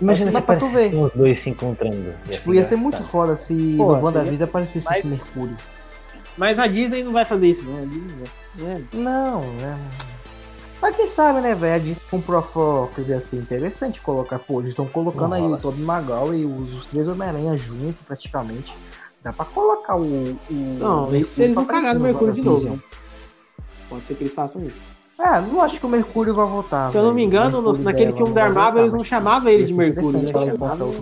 Imagina 0.00 0.30
se 0.30 0.36
aparecessem 0.36 1.00
os 1.02 1.12
dois 1.14 1.38
se 1.38 1.50
encontrando. 1.50 2.14
Tipo, 2.28 2.52
ia 2.52 2.64
ser 2.64 2.76
muito 2.76 3.00
foda 3.04 3.36
se 3.36 3.74
Pô, 3.76 3.94
no 3.96 4.02
WandaVision 4.04 4.48
aparecesse 4.48 4.84
Mas- 4.86 4.98
esse 4.98 5.06
Mercúrio. 5.08 5.56
Mas 6.36 6.58
a 6.58 6.66
Disney 6.66 7.04
não 7.04 7.12
vai 7.12 7.24
fazer 7.24 7.46
isso, 7.50 7.62
não. 7.62 7.78
A 7.78 7.86
Disney 7.86 8.24
não. 8.58 8.68
É. 8.68 8.80
Não, 8.92 9.40
né? 9.54 9.78
Mas 10.84 10.96
quem 10.96 11.06
sabe, 11.06 11.40
né, 11.40 11.54
velho? 11.54 11.82
A 11.82 11.86
gente 11.86 12.00
comprou 12.10 12.38
a 12.38 12.42
Fox 12.42 13.08
ia 13.08 13.18
ser 13.18 13.36
interessante 13.36 14.02
colocar. 14.02 14.38
Pô, 14.38 14.60
eles 14.60 14.72
estão 14.72 14.84
colocando 14.84 15.30
Não 15.30 15.36
aí 15.36 15.40
rola. 15.40 15.56
o 15.56 15.58
Tobey 15.58 15.82
Magal 15.82 16.34
e 16.34 16.44
os, 16.44 16.74
os 16.74 16.84
três 16.84 17.08
Homem-Aranha 17.08 17.56
junto, 17.56 17.96
praticamente. 18.04 18.76
Dá 19.22 19.32
pra 19.32 19.46
colocar 19.46 19.96
o. 19.96 20.02
o 20.02 20.38
não, 20.78 21.16
isso 21.16 21.36
se 21.36 21.44
eles 21.44 21.56
não 21.56 21.64
cagar 21.64 21.94
no 21.94 22.00
Mercúrio 22.00 22.34
de 22.34 22.42
novo. 22.42 22.78
Pode 23.88 24.04
ser 24.04 24.14
que 24.14 24.24
eles 24.24 24.34
façam 24.34 24.62
isso. 24.62 24.82
É, 25.18 25.40
não 25.40 25.62
acho 25.62 25.80
que 25.80 25.86
o 25.86 25.88
Mercúrio 25.88 26.34
vai 26.34 26.46
voltar. 26.46 26.90
Se 26.90 26.98
eu 26.98 27.02
não 27.02 27.14
me 27.14 27.24
engano, 27.24 27.62
no, 27.62 27.72
naquele 27.78 28.12
filme 28.12 28.34
da 28.34 28.50
Marvel, 28.50 28.82
eles 28.82 28.92
não 28.92 29.04
chamavam 29.04 29.48
ele 29.48 29.64
de 29.64 29.72
Mercúrio, 29.72 30.20
né? 30.20 30.28
Chamavam 30.28 30.92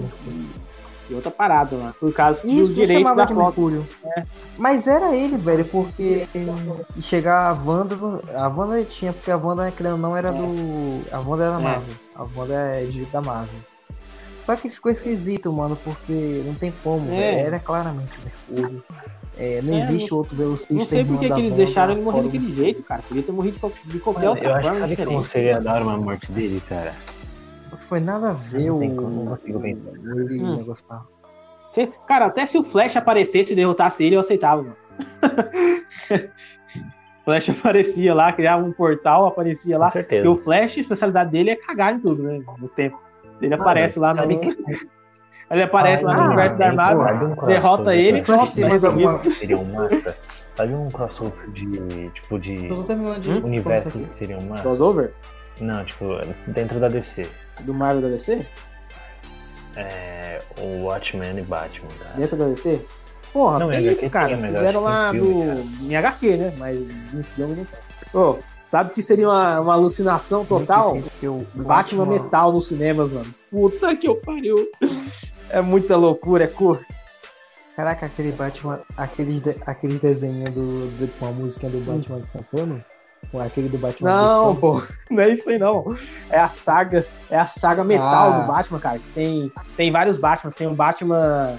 de 1.09 1.14
outra 1.14 1.30
parada 1.30 1.76
lá, 1.76 1.94
por 1.98 2.12
causa 2.12 2.46
Isso, 2.46 2.68
dos 2.68 2.74
direitos 2.74 3.16
da 3.16 3.26
Fox. 3.26 3.38
Mercúrio. 3.38 3.86
É. 4.16 4.24
Mas 4.57 4.86
era 4.86 5.14
ele, 5.14 5.36
velho, 5.36 5.64
porque 5.64 6.26
chegar 7.00 7.50
a 7.50 7.53
Wanda, 7.53 7.96
a 8.34 8.48
Wanda 8.48 8.82
tinha, 8.84 9.12
porque 9.12 9.30
a 9.30 9.36
Wanda, 9.36 9.70
querendo 9.70 9.96
não, 9.96 10.16
era 10.16 10.32
do... 10.32 11.03
A 11.11 11.18
Wanda 11.18 11.44
era 11.44 11.53
da 11.55 11.61
é. 11.61 11.62
Marvel. 11.62 11.94
A 12.14 12.26
Wanda 12.36 12.55
é 12.55 12.84
de, 12.84 13.05
da 13.07 13.20
Marvel. 13.20 13.61
Só 14.46 14.57
que 14.57 14.68
ficou 14.68 14.90
esquisito, 14.90 15.53
mano, 15.53 15.76
porque 15.84 16.42
não 16.44 16.55
tem 16.55 16.72
como, 16.82 17.12
é. 17.12 17.40
Era 17.42 17.59
claramente 17.59 18.12
o 18.18 18.57
Mercúrio. 18.57 18.84
É, 19.36 19.62
não 19.62 19.74
é, 19.74 19.80
existe 19.80 20.11
não, 20.11 20.18
outro 20.18 20.36
velocista. 20.36 20.74
Não 20.74 20.84
sei 20.84 21.05
por 21.05 21.18
que 21.18 21.26
eles 21.26 21.55
deixaram 21.55 21.94
ele 21.94 22.03
morrer 22.03 22.22
daquele 22.22 22.55
jeito, 22.55 22.82
cara. 22.82 23.03
Podia 23.03 23.22
ter 23.22 23.32
morrido 23.32 23.59
de 23.84 23.98
qualquer 23.98 24.28
outra 24.28 24.44
Eu 24.44 24.55
acho 24.55 24.70
que 24.70 24.76
sabe 24.76 24.96
como 24.96 25.24
seria 25.24 25.61
dar 25.61 25.82
uma 25.82 25.96
morte 25.96 26.30
dele, 26.30 26.62
cara? 26.68 26.92
Não 27.83 27.89
foi 27.89 28.01
nada 28.01 28.30
a 28.30 28.33
ver 28.33 28.70
o. 28.70 28.78
Como, 28.95 29.39
ele 29.45 30.43
hum. 30.43 30.64
gostar. 30.64 31.05
Cara, 32.07 32.26
até 32.26 32.47
se 32.47 32.57
o 32.57 32.62
Flash 32.62 32.97
aparecesse 32.97 33.53
e 33.53 33.57
derrotasse 33.57 34.05
ele, 34.05 34.14
eu 34.14 34.20
aceitava, 34.20 34.62
mano. 34.62 34.76
Flash 37.24 37.51
aparecia 37.51 38.14
lá, 38.14 38.33
criava 38.33 38.64
um 38.64 38.72
portal, 38.72 39.26
aparecia 39.26 39.78
lá. 39.78 39.87
Com 39.87 39.93
certeza. 39.93 40.26
E 40.26 40.28
o 40.28 40.37
Flash, 40.37 40.78
a 40.78 40.80
especialidade 40.80 41.30
dele 41.30 41.51
é 41.51 41.57
cagar 41.57 41.95
em 41.95 42.01
tudo, 42.01 42.22
né? 42.22 42.43
No 42.59 42.68
tempo. 42.68 43.01
Ele 43.41 43.55
aparece 43.55 43.99
lá 43.99 44.14
no. 44.14 44.39
Que... 44.39 44.57
Ele 45.51 45.62
aparece 45.62 46.05
ah, 46.05 46.09
lá 46.09 46.16
no 46.18 46.26
universo 46.26 46.59
da 46.59 46.72
um 46.72 47.47
derrota 47.47 47.97
ele 47.97 48.20
e 48.20 48.22
pronto, 48.22 48.53
Seria 49.33 49.59
um 49.59 49.64
massa. 49.64 50.16
Sabe 50.55 50.74
um 50.74 50.89
crossover 50.89 51.51
de. 51.51 52.11
Tipo, 52.11 52.39
de. 52.39 52.68
de 53.20 53.30
universos 53.30 54.07
que 54.07 54.14
seriam 54.14 54.41
massa? 54.43 54.62
Crossover? 54.62 55.14
Não, 55.61 55.84
tipo, 55.84 56.07
dentro 56.48 56.80
da 56.80 56.88
DC. 56.88 57.28
Do 57.61 57.74
Marvel 57.74 58.03
da 58.03 58.09
DC? 58.09 58.46
É. 59.76 60.40
O 60.59 60.84
Watchmen 60.84 61.38
e 61.38 61.42
Batman, 61.42 61.88
cara. 61.98 62.14
Dentro 62.16 62.36
da 62.36 62.46
DC? 62.46 62.84
Porra, 63.32 63.59
não, 63.61 63.70
tem 63.70 63.86
isso, 63.86 64.09
cara. 64.11 64.36
Fizeram 64.36 64.82
lá 64.82 65.12
do. 65.12 65.62
Em 65.82 65.96
HQ, 65.96 66.36
né? 66.36 66.53
Mas 66.59 66.76
em 66.78 67.22
filme 67.22 67.57
não 67.57 67.64
tem. 67.64 67.80
Oh, 68.14 68.36
sabe 68.62 68.90
que 68.90 69.03
seria 69.03 69.26
uma, 69.26 69.61
uma 69.61 69.72
alucinação 69.72 70.44
total? 70.44 70.98
O 71.22 71.46
Batman 71.55 72.05
metal 72.05 72.53
nos 72.53 72.68
cinemas, 72.68 73.11
mano. 73.11 73.34
Puta 73.50 73.96
que 73.96 74.07
eu 74.07 74.16
pariu. 74.16 74.70
É 75.48 75.61
muita 75.62 75.96
loucura, 75.96 76.44
é 76.44 76.46
cor. 76.46 76.84
Caraca, 77.74 78.05
aquele 78.05 78.32
Batman, 78.32 78.80
aqueles, 78.96 79.40
de, 79.40 79.57
aqueles 79.64 79.98
desenhos 79.98 80.50
do, 80.50 80.86
do, 80.98 81.18
com 81.18 81.26
a 81.26 81.30
música 81.30 81.68
do 81.68 81.78
Batman 81.80 82.18
hum. 82.18 82.24
cantando. 82.32 82.84
Com 83.31 83.41
aquele 83.41 83.68
do 83.68 83.79
Batman. 83.79 84.11
Não, 84.11 84.57
pô, 84.57 84.83
não 85.11 85.23
é 85.23 85.31
isso 85.31 85.49
aí 85.49 85.59
não. 85.59 85.85
É 86.29 86.39
a 86.39 86.49
saga, 86.49 87.07
é 87.31 87.39
a 87.39 87.47
saga 87.47 87.83
metal 87.83 88.33
ah. 88.33 88.41
do 88.41 88.47
Batman, 88.47 88.79
cara. 88.79 89.01
Tem, 89.14 89.51
tem 89.77 89.91
vários 89.91 90.18
Batmans. 90.18 90.55
Tem 90.55 90.66
o 90.66 90.75
Batman. 90.75 91.59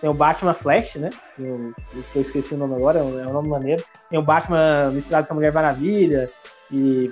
Tem 0.00 0.08
o 0.08 0.14
Batman 0.14 0.54
Flash, 0.54 0.94
né? 0.94 1.10
Eu, 1.38 1.74
eu 2.14 2.22
esqueci 2.22 2.54
o 2.54 2.56
nome 2.56 2.74
agora, 2.74 3.00
é 3.00 3.02
um 3.02 3.32
nome 3.34 3.48
maneiro. 3.50 3.84
Tem 4.08 4.18
o 4.18 4.22
Batman 4.22 4.90
misturado 4.92 5.26
com 5.26 5.34
a 5.34 5.36
Mulher 5.36 5.52
Maravilha. 5.52 6.30
E 6.72 7.10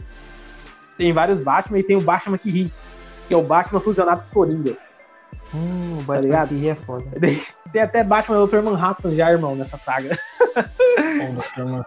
tem 0.96 1.12
vários 1.12 1.40
Batman 1.40 1.78
e 1.78 1.82
tem 1.82 1.96
o 1.96 2.00
Batman 2.00 2.38
que 2.38 2.50
ri, 2.50 2.72
que 3.26 3.34
é 3.34 3.36
o 3.36 3.42
Batman 3.42 3.80
fusionado 3.80 4.22
com 4.22 4.28
o 4.28 4.32
Coringa. 4.32 4.76
Hum, 5.54 5.98
o 5.98 5.98
tá 5.98 6.14
Batman 6.14 6.36
tá 6.38 6.46
que 6.46 6.68
é 6.68 6.74
foda. 6.74 7.04
Tem 7.72 7.82
até 7.82 8.02
Batman 8.02 8.46
Dr. 8.46 8.62
Manhattan 8.62 9.14
já, 9.14 9.30
irmão, 9.30 9.54
nessa 9.54 9.76
saga. 9.76 10.18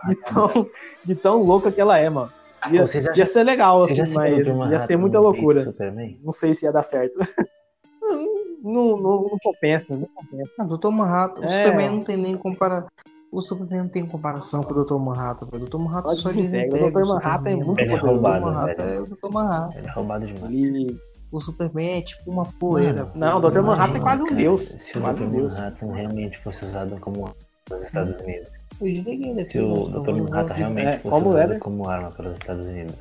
de, 0.08 0.16
tão, 0.16 0.70
de 1.04 1.16
tão 1.16 1.44
louca 1.44 1.72
que 1.72 1.82
ela 1.82 1.98
é, 1.98 2.10
mano. 2.10 2.32
Ia, 2.70 2.86
já, 2.86 3.14
ia 3.16 3.26
ser 3.26 3.44
legal, 3.44 3.84
assim, 3.84 4.04
mas 4.14 4.72
ia 4.72 4.80
ser 4.80 4.96
muita 4.96 5.20
loucura. 5.20 5.74
Não 6.24 6.32
sei 6.32 6.54
se 6.54 6.66
ia 6.66 6.72
dar 6.72 6.84
certo. 6.84 7.18
não, 8.62 8.98
não, 8.98 9.22
não 9.24 9.38
compensa, 9.42 9.98
não 9.98 10.08
compensa. 10.14 10.52
Ah, 10.60 10.64
Dr. 10.64 10.90
Manhattan, 10.90 11.42
é. 11.44 11.46
o 11.46 11.50
Superman 11.50 11.90
não 11.90 12.04
tem 12.04 12.18
nem 12.18 12.38
comparação. 12.38 12.90
O 13.32 13.42
Superman 13.42 13.80
não 13.80 13.88
tem 13.88 14.06
comparação 14.06 14.62
com 14.62 14.74
o 14.74 14.84
Dr. 14.84 14.96
Manhattan. 14.96 15.48
O 15.52 15.60
Dr. 15.60 15.78
Manhattan 15.78 16.10
só, 16.10 16.16
só 16.16 16.30
desintegra. 16.30 16.86
O 16.86 16.92
Dr. 16.92 17.06
Manhattan 17.08 17.50
é 17.50 17.56
muito 17.56 17.82
ele 17.82 17.94
é 17.94 17.96
roubado, 17.96 18.46
Manhattan 18.46 18.84
é 18.84 19.00
o 19.00 19.06
Dr. 19.06 19.32
Manhattan. 19.32 19.78
Ele 19.80 19.88
é 19.88 19.92
roubado 19.92 20.26
demais. 20.28 20.54
Ele 20.54 21.00
o 21.32 21.40
Superman 21.40 22.00
é 22.00 22.02
tipo 22.02 22.30
uma 22.30 22.46
poeira. 22.46 23.10
Não, 23.16 23.38
o 23.38 23.50
Dr. 23.50 23.62
Manhattan 23.62 23.98
é 23.98 24.02
quase 24.02 24.24
um 24.24 24.36
deus. 24.36 24.68
Se 24.68 24.98
o 24.98 25.02
Dr. 25.02 25.22
Manhattan 25.22 25.94
realmente 25.94 26.38
fosse 26.40 26.66
usado 26.66 27.00
como 27.00 27.34
nos 27.70 27.86
Estados 27.86 28.22
Unidos. 28.22 28.50
Se 29.48 29.60
o 29.60 29.88
Dr. 29.88 30.14
Manhattan 30.14 30.54
realmente 30.54 30.88
é, 30.88 30.98
fosse 30.98 31.28
usado 31.28 31.60
como 31.60 31.88
arma 31.88 32.12
pelos 32.12 32.34
Estados 32.34 32.66
Unidos. 32.66 32.96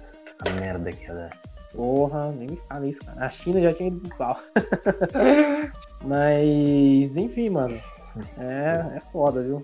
A 0.46 0.50
merda 0.50 0.92
que 0.92 1.04
ia 1.04 1.14
dar. 1.14 1.36
Porra, 1.74 2.32
nem 2.32 2.48
me 2.48 2.56
fala 2.56 2.86
isso, 2.86 3.04
cara. 3.04 3.26
A 3.26 3.30
China 3.30 3.60
já 3.60 3.74
tinha 3.74 3.88
ido 3.88 4.00
pro 4.00 4.16
pau. 4.16 4.38
mas, 6.02 7.16
enfim, 7.16 7.50
mano. 7.50 7.78
É, 8.38 8.96
é 8.96 9.02
foda, 9.12 9.42
viu? 9.42 9.62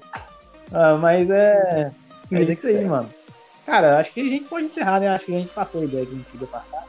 Ah, 0.72 0.96
mas 0.96 1.30
é. 1.30 1.90
É 2.32 2.42
isso 2.42 2.66
aí, 2.66 2.84
mano. 2.84 3.08
Cara, 3.64 3.98
acho 3.98 4.12
que 4.12 4.20
a 4.20 4.24
gente 4.24 4.44
pode 4.44 4.66
encerrar, 4.66 5.00
né? 5.00 5.08
Acho 5.08 5.26
que 5.26 5.34
a 5.34 5.38
gente 5.38 5.52
passou 5.52 5.80
a 5.80 5.84
ideia 5.84 6.06
que 6.06 6.12
a 6.12 6.16
gente 6.16 6.30
queria 6.30 6.46
passar. 6.46 6.84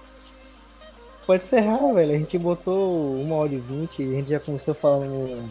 Pode 1.28 1.44
encerrar, 1.44 1.92
velho. 1.92 2.16
A 2.16 2.18
gente 2.18 2.38
botou 2.40 3.20
uma 3.20 3.36
hora 3.36 3.54
e 3.54 3.58
vinte, 3.58 4.02
a 4.02 4.06
gente 4.06 4.30
já 4.30 4.40
começou 4.40 4.74
falando 4.74 5.44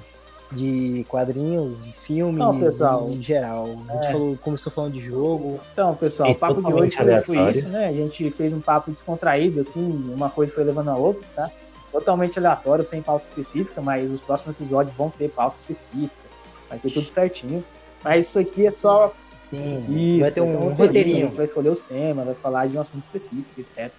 de 0.51 1.05
quadrinhos, 1.07 1.85
de 1.85 1.93
filmes 1.93 2.39
Não, 2.39 2.59
pessoal, 2.59 3.07
em 3.11 3.23
geral. 3.23 3.77
A 3.87 3.93
gente 3.93 4.07
é. 4.07 4.13
falou, 4.13 4.39
começou 4.39 4.73
falando 4.73 4.95
de 4.95 5.01
jogo. 5.01 5.61
Então, 5.75 5.95
pessoal, 5.95 6.31
o 6.31 6.35
papo 6.35 6.63
de 6.63 6.73
hoje 6.73 6.97
foi, 6.97 7.23
foi, 7.23 7.51
isso, 7.51 7.69
né? 7.69 7.89
A 7.89 7.93
gente 7.93 8.31
fez 8.31 8.55
um 8.55 8.61
papo 8.61 8.91
descontraído, 8.91 9.61
assim, 9.61 9.85
uma 10.15 10.31
coisa 10.31 10.51
foi 10.51 10.65
levando 10.65 10.89
a 10.89 10.97
outra, 10.97 11.23
tá? 11.35 11.51
Totalmente 11.93 12.39
aleatório, 12.39 12.87
sem 12.87 13.03
pauta 13.03 13.27
específica, 13.29 13.83
mas 13.83 14.11
os 14.11 14.23
próximos 14.23 14.59
episódios 14.59 14.97
vão 14.97 15.11
ter 15.11 15.29
pauta 15.29 15.59
específica. 15.61 16.27
Vai 16.71 16.79
ter 16.79 16.91
tudo 16.91 17.07
certinho. 17.11 17.63
Mas 18.03 18.29
isso 18.29 18.39
aqui 18.39 18.67
é 18.67 18.71
só. 18.71 19.13
Sim, 19.51 19.85
isso, 19.91 20.21
vai 20.21 20.31
ter 20.31 20.41
um, 20.41 20.69
um 20.69 20.73
roteirinho. 20.73 21.17
A 21.17 21.29
gente 21.29 21.37
vai 21.37 21.45
escolher 21.45 21.69
os 21.69 21.81
temas, 21.83 22.25
vai 22.25 22.35
falar 22.35 22.67
de 22.67 22.79
um 22.79 22.81
assunto 22.81 23.03
específico, 23.03 23.61
etc. 23.61 23.93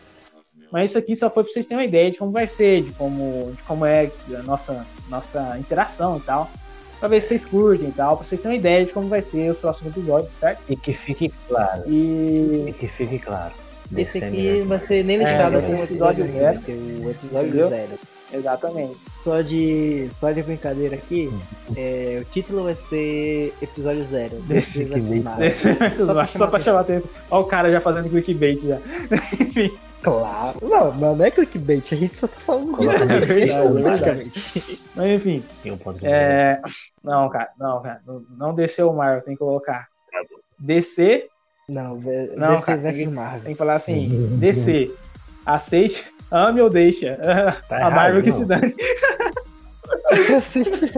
Mas 0.72 0.89
isso 0.89 0.97
aqui 0.97 1.15
só 1.15 1.30
foi 1.30 1.43
para 1.43 1.53
vocês 1.53 1.65
terem 1.65 1.84
uma 1.84 1.88
ideia 1.88 2.11
de 2.11 2.18
como 2.18 2.32
vai 2.32 2.47
ser, 2.47 2.84
de 2.84 2.91
como, 2.93 3.51
de 3.55 3.63
como 3.63 3.86
é 3.86 4.11
a 4.34 4.43
nossa, 4.43 4.86
nossa 5.09 5.57
interação 5.57 6.18
e 6.18 6.22
tal. 6.22 6.49
Pra 6.99 7.07
ver 7.07 7.22
se 7.22 7.28
vocês 7.28 7.45
curtem 7.45 7.89
e 7.89 7.91
tal, 7.91 8.18
pra 8.18 8.28
vocês 8.28 8.41
terem 8.41 8.57
uma 8.57 8.59
ideia 8.59 8.86
de 8.86 8.91
como 8.91 9.07
vai 9.07 9.22
ser 9.22 9.51
os 9.51 9.57
próximos 9.57 9.95
episódios, 9.95 10.32
certo? 10.34 10.61
E 10.68 10.76
que 10.76 10.93
fique 10.93 11.32
claro. 11.47 11.84
E, 11.88 12.65
e 12.68 12.76
que 12.78 12.88
fique 12.88 13.20
claro. 13.20 13.53
Esse 13.95 14.24
aqui 14.24 14.61
vai 14.63 14.80
ser 14.80 15.03
nem 15.03 15.18
listado 15.18 15.55
é, 15.55 15.59
assim, 15.59 15.74
o 15.74 15.84
episódio 15.84 16.24
zero. 16.26 16.59
O 17.03 17.09
episódio 17.09 17.70
zero. 17.70 17.99
Exatamente. 18.34 18.97
Só 19.24 19.41
de, 19.41 20.09
só 20.11 20.32
de 20.32 20.43
brincadeira 20.43 20.95
aqui, 20.95 21.32
é, 21.76 22.20
o 22.22 22.26
título 22.26 22.63
vai 22.63 22.76
ser 22.76 23.53
Episódio 23.61 24.05
Zero. 24.05 24.43
só, 26.05 26.13
pra, 26.13 26.28
só 26.28 26.47
pra 26.47 26.61
chamar 26.61 26.82
atenção. 26.82 27.09
Olha 27.30 27.41
o 27.41 27.45
cara 27.45 27.72
já 27.72 27.80
fazendo 27.80 28.09
clickbait 28.09 28.61
já. 28.61 28.80
Enfim. 29.39 29.72
Claro. 30.02 30.60
Não, 30.62 30.93
não 30.93 31.26
é 31.26 31.32
clickbait, 31.32 31.91
a 31.91 31.95
gente 31.95 32.16
só 32.16 32.28
tá 32.28 32.38
falando 32.38 32.84
isso. 32.84 32.95
É 32.95 33.06
verdade, 33.06 34.32
Mas 34.95 35.06
enfim. 35.08 35.43
É... 36.04 36.62
Não, 37.04 37.30
cara, 37.30 37.50
não, 37.58 37.82
cara. 37.82 38.02
Não 38.38 38.54
desceu 38.54 38.89
o 38.89 38.95
Marvel, 38.95 39.24
tem 39.24 39.34
que 39.34 39.39
colocar. 39.39 39.88
DC. 40.60 41.28
Não, 41.70 41.95
não 42.36 42.52
DC 42.52 42.66
cara, 42.66 42.78
versus 42.78 43.08
Marvel. 43.10 43.41
Tem 43.41 43.52
que 43.54 43.58
falar 43.58 43.76
assim: 43.76 44.36
DC, 44.39 44.91
aceite, 45.45 46.06
ame 46.32 46.62
ou 46.62 46.70
deixa. 46.70 47.18
Tá 47.68 47.88
a 47.88 47.91
Marvel 47.91 48.24
que 48.24 48.32
se 48.32 48.45
dane. 48.45 48.76
Aceite. 50.36 50.91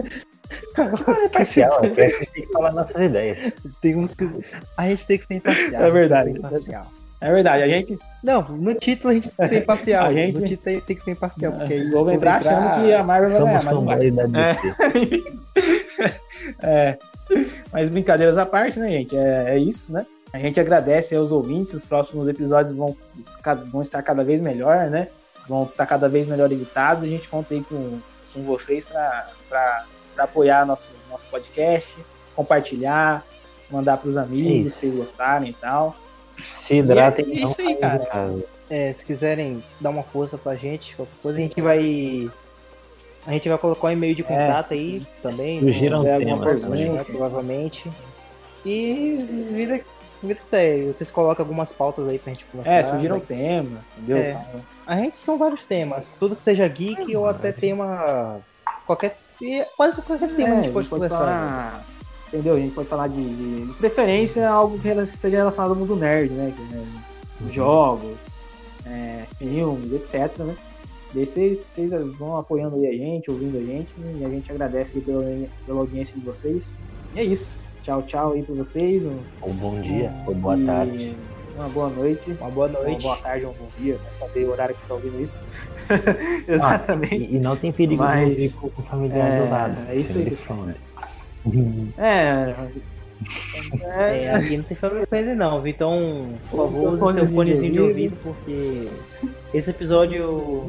É 0.76 1.28
parcial, 1.28 1.80
a 1.80 1.86
gente 1.86 2.30
tem 2.32 2.46
que 2.46 2.52
falar 2.52 2.72
nossas 2.72 3.00
ideias. 3.00 3.52
Tem 3.80 3.94
uns 3.94 4.14
que... 4.14 4.28
A 4.76 4.88
gente 4.88 5.06
tem 5.06 5.18
que 5.18 5.26
ser 5.26 5.34
imparcial. 5.34 5.82
É 5.82 5.90
verdade. 5.90 6.30
Imparcial. 6.30 6.86
É 7.20 7.32
verdade, 7.32 7.62
a 7.62 7.68
gente. 7.68 7.98
Não, 8.22 8.42
no 8.42 8.74
título 8.74 9.10
a 9.10 9.14
gente 9.14 9.28
tem 9.30 9.46
que 9.46 9.48
ser 9.48 9.62
imparcial. 9.62 10.06
a 10.06 10.12
gente... 10.12 10.38
No 10.38 10.46
título 10.46 10.80
tem 10.80 10.96
que 10.96 11.02
ser 11.02 11.10
imparcial, 11.10 11.52
porque 11.52 11.74
aí. 11.74 11.90
Vou 11.90 12.10
entrar 12.10 12.36
achando 12.36 12.82
que 12.82 12.92
a 12.92 13.04
Marvel 13.04 13.30
vai 13.30 13.44
ganhar, 13.44 13.64
mas 13.64 13.84
vai. 13.84 14.06
É. 16.62 16.88
é. 16.90 16.98
Mas 17.72 17.90
brincadeiras 17.90 18.38
à 18.38 18.46
parte, 18.46 18.78
né, 18.78 18.90
gente? 18.90 19.16
É, 19.16 19.54
é 19.54 19.58
isso, 19.58 19.92
né? 19.92 20.06
A 20.32 20.38
gente 20.38 20.58
agradece 20.58 21.14
aos 21.14 21.30
ouvintes, 21.30 21.74
os 21.74 21.84
próximos 21.84 22.28
episódios 22.28 22.74
vão, 22.74 22.96
vão 23.70 23.82
estar 23.82 24.02
cada 24.02 24.24
vez 24.24 24.40
melhor, 24.40 24.88
né? 24.88 25.08
Vão 25.48 25.64
estar 25.64 25.86
cada 25.86 26.08
vez 26.08 26.26
melhor 26.26 26.50
editados. 26.50 27.04
A 27.04 27.06
gente 27.06 27.28
conta 27.28 27.52
aí 27.52 27.62
com, 27.62 27.98
com 28.32 28.42
vocês 28.44 28.84
para 28.84 29.84
apoiar 30.16 30.64
nosso, 30.64 30.90
nosso 31.10 31.24
podcast, 31.30 31.92
compartilhar, 32.34 33.24
mandar 33.70 33.96
para 33.96 34.08
os 34.08 34.16
amigos, 34.16 34.74
se 34.74 34.88
gostarem 34.90 35.50
e 35.50 35.54
tal. 35.54 35.96
Se 36.52 36.76
hidratem. 36.76 37.26
É 37.26 37.44
isso 37.44 37.60
aí, 37.60 37.74
cara. 37.76 38.36
É, 38.68 38.92
se 38.92 39.04
quiserem 39.04 39.62
dar 39.80 39.90
uma 39.90 40.04
força 40.04 40.38
pra 40.38 40.54
gente, 40.54 40.94
qualquer 40.94 41.16
coisa, 41.22 41.38
a 41.38 41.42
gente 41.42 41.60
vai 41.60 42.30
A 43.26 43.32
gente 43.32 43.48
vai 43.48 43.58
colocar 43.58 43.88
um 43.88 43.90
e-mail 43.90 44.14
de 44.14 44.22
contato 44.22 44.72
é, 44.72 44.74
aí 44.74 45.06
também. 45.22 45.60
Surgiram 45.60 46.04
temas 46.04 46.62
também. 46.62 47.04
Provavelmente. 47.04 47.90
E 48.64 49.26
vida, 49.52 49.80
vida 50.22 50.40
que 50.40 50.46
segue. 50.46 50.86
Vocês 50.86 51.10
colocam 51.10 51.44
algumas 51.44 51.72
pautas 51.72 52.08
aí 52.08 52.18
pra 52.18 52.32
gente 52.32 52.46
mostrar. 52.54 52.72
É, 52.72 52.84
surgiram 52.84 53.16
né? 53.16 53.22
temas, 53.26 53.82
entendeu? 53.96 54.18
É. 54.18 54.46
A 54.86 54.96
gente 54.96 55.18
são 55.18 55.36
vários 55.38 55.64
temas. 55.64 56.14
Tudo 56.18 56.36
que 56.36 56.42
seja 56.42 56.66
geek 56.68 57.14
ou 57.16 57.26
até 57.26 57.52
tema. 57.52 58.40
Qualquer. 58.86 59.18
Quase 59.76 60.02
qualquer 60.02 60.28
tema 60.36 60.48
é, 60.48 60.52
a 60.52 60.62
gente 60.62 60.72
pode, 60.72 60.88
pode 60.88 60.88
conversar. 60.88 61.18
Falar, 61.18 61.84
entendeu? 62.32 62.54
A 62.54 62.58
gente 62.58 62.74
pode 62.74 62.88
falar 62.88 63.08
de, 63.08 63.16
de, 63.22 63.72
preferência 63.74 64.48
algo 64.48 64.78
que 64.78 65.06
seja 65.06 65.38
relacionado 65.38 65.70
ao 65.70 65.76
mundo 65.76 65.96
nerd, 65.96 66.32
né? 66.32 66.52
Que, 66.56 66.62
né? 66.74 66.86
Uhum. 67.40 67.52
Jogos, 67.52 68.16
é, 68.86 69.24
filmes, 69.38 69.92
etc. 69.92 70.38
Né? 70.38 70.54
Vocês, 71.12 71.58
vocês 71.58 71.90
vão 72.16 72.36
apoiando 72.36 72.76
aí 72.76 72.86
a 72.86 72.92
gente, 72.92 73.30
ouvindo 73.30 73.58
a 73.58 73.60
gente, 73.60 73.90
né? 73.98 74.18
e 74.20 74.24
a 74.24 74.28
gente 74.28 74.50
agradece 74.50 75.00
pela, 75.00 75.24
pela 75.66 75.80
audiência 75.80 76.14
de 76.16 76.24
vocês. 76.24 76.78
E 77.14 77.20
é 77.20 77.24
isso. 77.24 77.58
Tchau, 77.82 78.02
tchau 78.02 78.32
aí 78.32 78.42
pra 78.42 78.54
vocês. 78.54 79.04
Um, 79.04 79.18
um 79.42 79.52
bom 79.52 79.80
dia, 79.80 80.10
um, 80.10 80.28
ou 80.28 80.34
boa 80.34 80.56
tarde. 80.58 81.16
Uma 81.56 81.68
boa 81.68 81.90
noite. 81.90 82.30
Uma 82.40 82.50
boa 82.50 82.68
noite. 82.68 82.90
Uma 82.90 83.00
boa 83.00 83.16
tarde, 83.16 83.46
um 83.46 83.52
bom 83.52 83.68
dia. 83.78 83.98
Vai 84.02 84.12
saber 84.12 84.44
o 84.44 84.52
horário 84.52 84.74
que 84.74 84.80
você 84.80 84.86
tá 84.86 84.94
ouvindo 84.94 85.20
isso. 85.20 85.40
Exatamente. 86.46 87.14
Ah, 87.14 87.16
e, 87.16 87.36
e, 87.36 87.38
não 87.40 87.56
tem 87.56 87.72
perigo 87.72 88.02
Mas, 88.02 88.36
de 88.36 88.48
com 88.50 88.68
o 88.68 88.84
familiar 88.84 89.32
é, 89.32 89.44
do 89.44 89.50
lado. 89.50 89.90
É 89.90 89.96
isso 89.96 90.16
aí. 90.16 90.38
É, 91.96 92.54
é, 93.82 94.24
é, 94.24 94.34
aqui 94.34 94.56
não 94.56 94.64
tem 94.64 94.76
família 94.76 95.06
com 95.06 95.16
ele 95.16 95.34
não, 95.34 95.66
Então, 95.66 96.28
por 96.50 96.56
favor, 96.56 96.92
use 96.92 97.14
seu 97.14 97.28
fonezinho 97.28 97.72
de 97.72 97.80
ouvido, 97.80 98.16
porque 98.22 98.88
esse 99.52 99.70
episódio. 99.70 100.66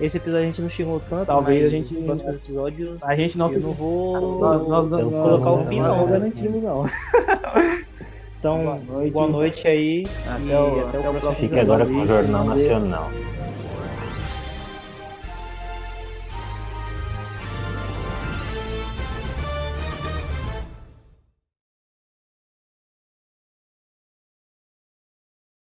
Esse 0.00 0.16
episódio 0.16 0.44
a 0.44 0.46
gente 0.46 0.62
não 0.62 0.70
xingou 0.70 1.02
tanto. 1.10 1.26
Talvez 1.26 1.64
a 1.64 1.68
gente. 1.68 1.92
Nos 1.94 2.04
próximos 2.04 2.34
episódios. 2.36 3.02
A 3.02 3.16
gente 3.16 3.36
não 3.36 3.50
eu 3.50 3.60
não 3.60 3.72
vou. 3.72 4.38
Nós, 4.40 4.68
nós, 4.68 4.90
nós 4.90 5.02
colocar 5.02 5.50
o 5.50 5.66
fim, 5.66 5.80
não. 5.80 6.06
garantimos, 6.06 6.62
não. 6.62 6.86
Então, 8.38 8.62
boa 8.62 8.78
noite, 8.78 9.12
boa 9.12 9.28
noite 9.28 9.66
aí. 9.66 10.06
Até 10.24 10.60
o, 10.60 10.86
até 10.86 10.98
o 10.98 11.02
próximo 11.02 11.34
Fique 11.34 11.58
agora 11.58 11.84
com 11.84 11.92
o 11.92 12.06
Jornal 12.06 12.44
Nacional. 12.44 13.10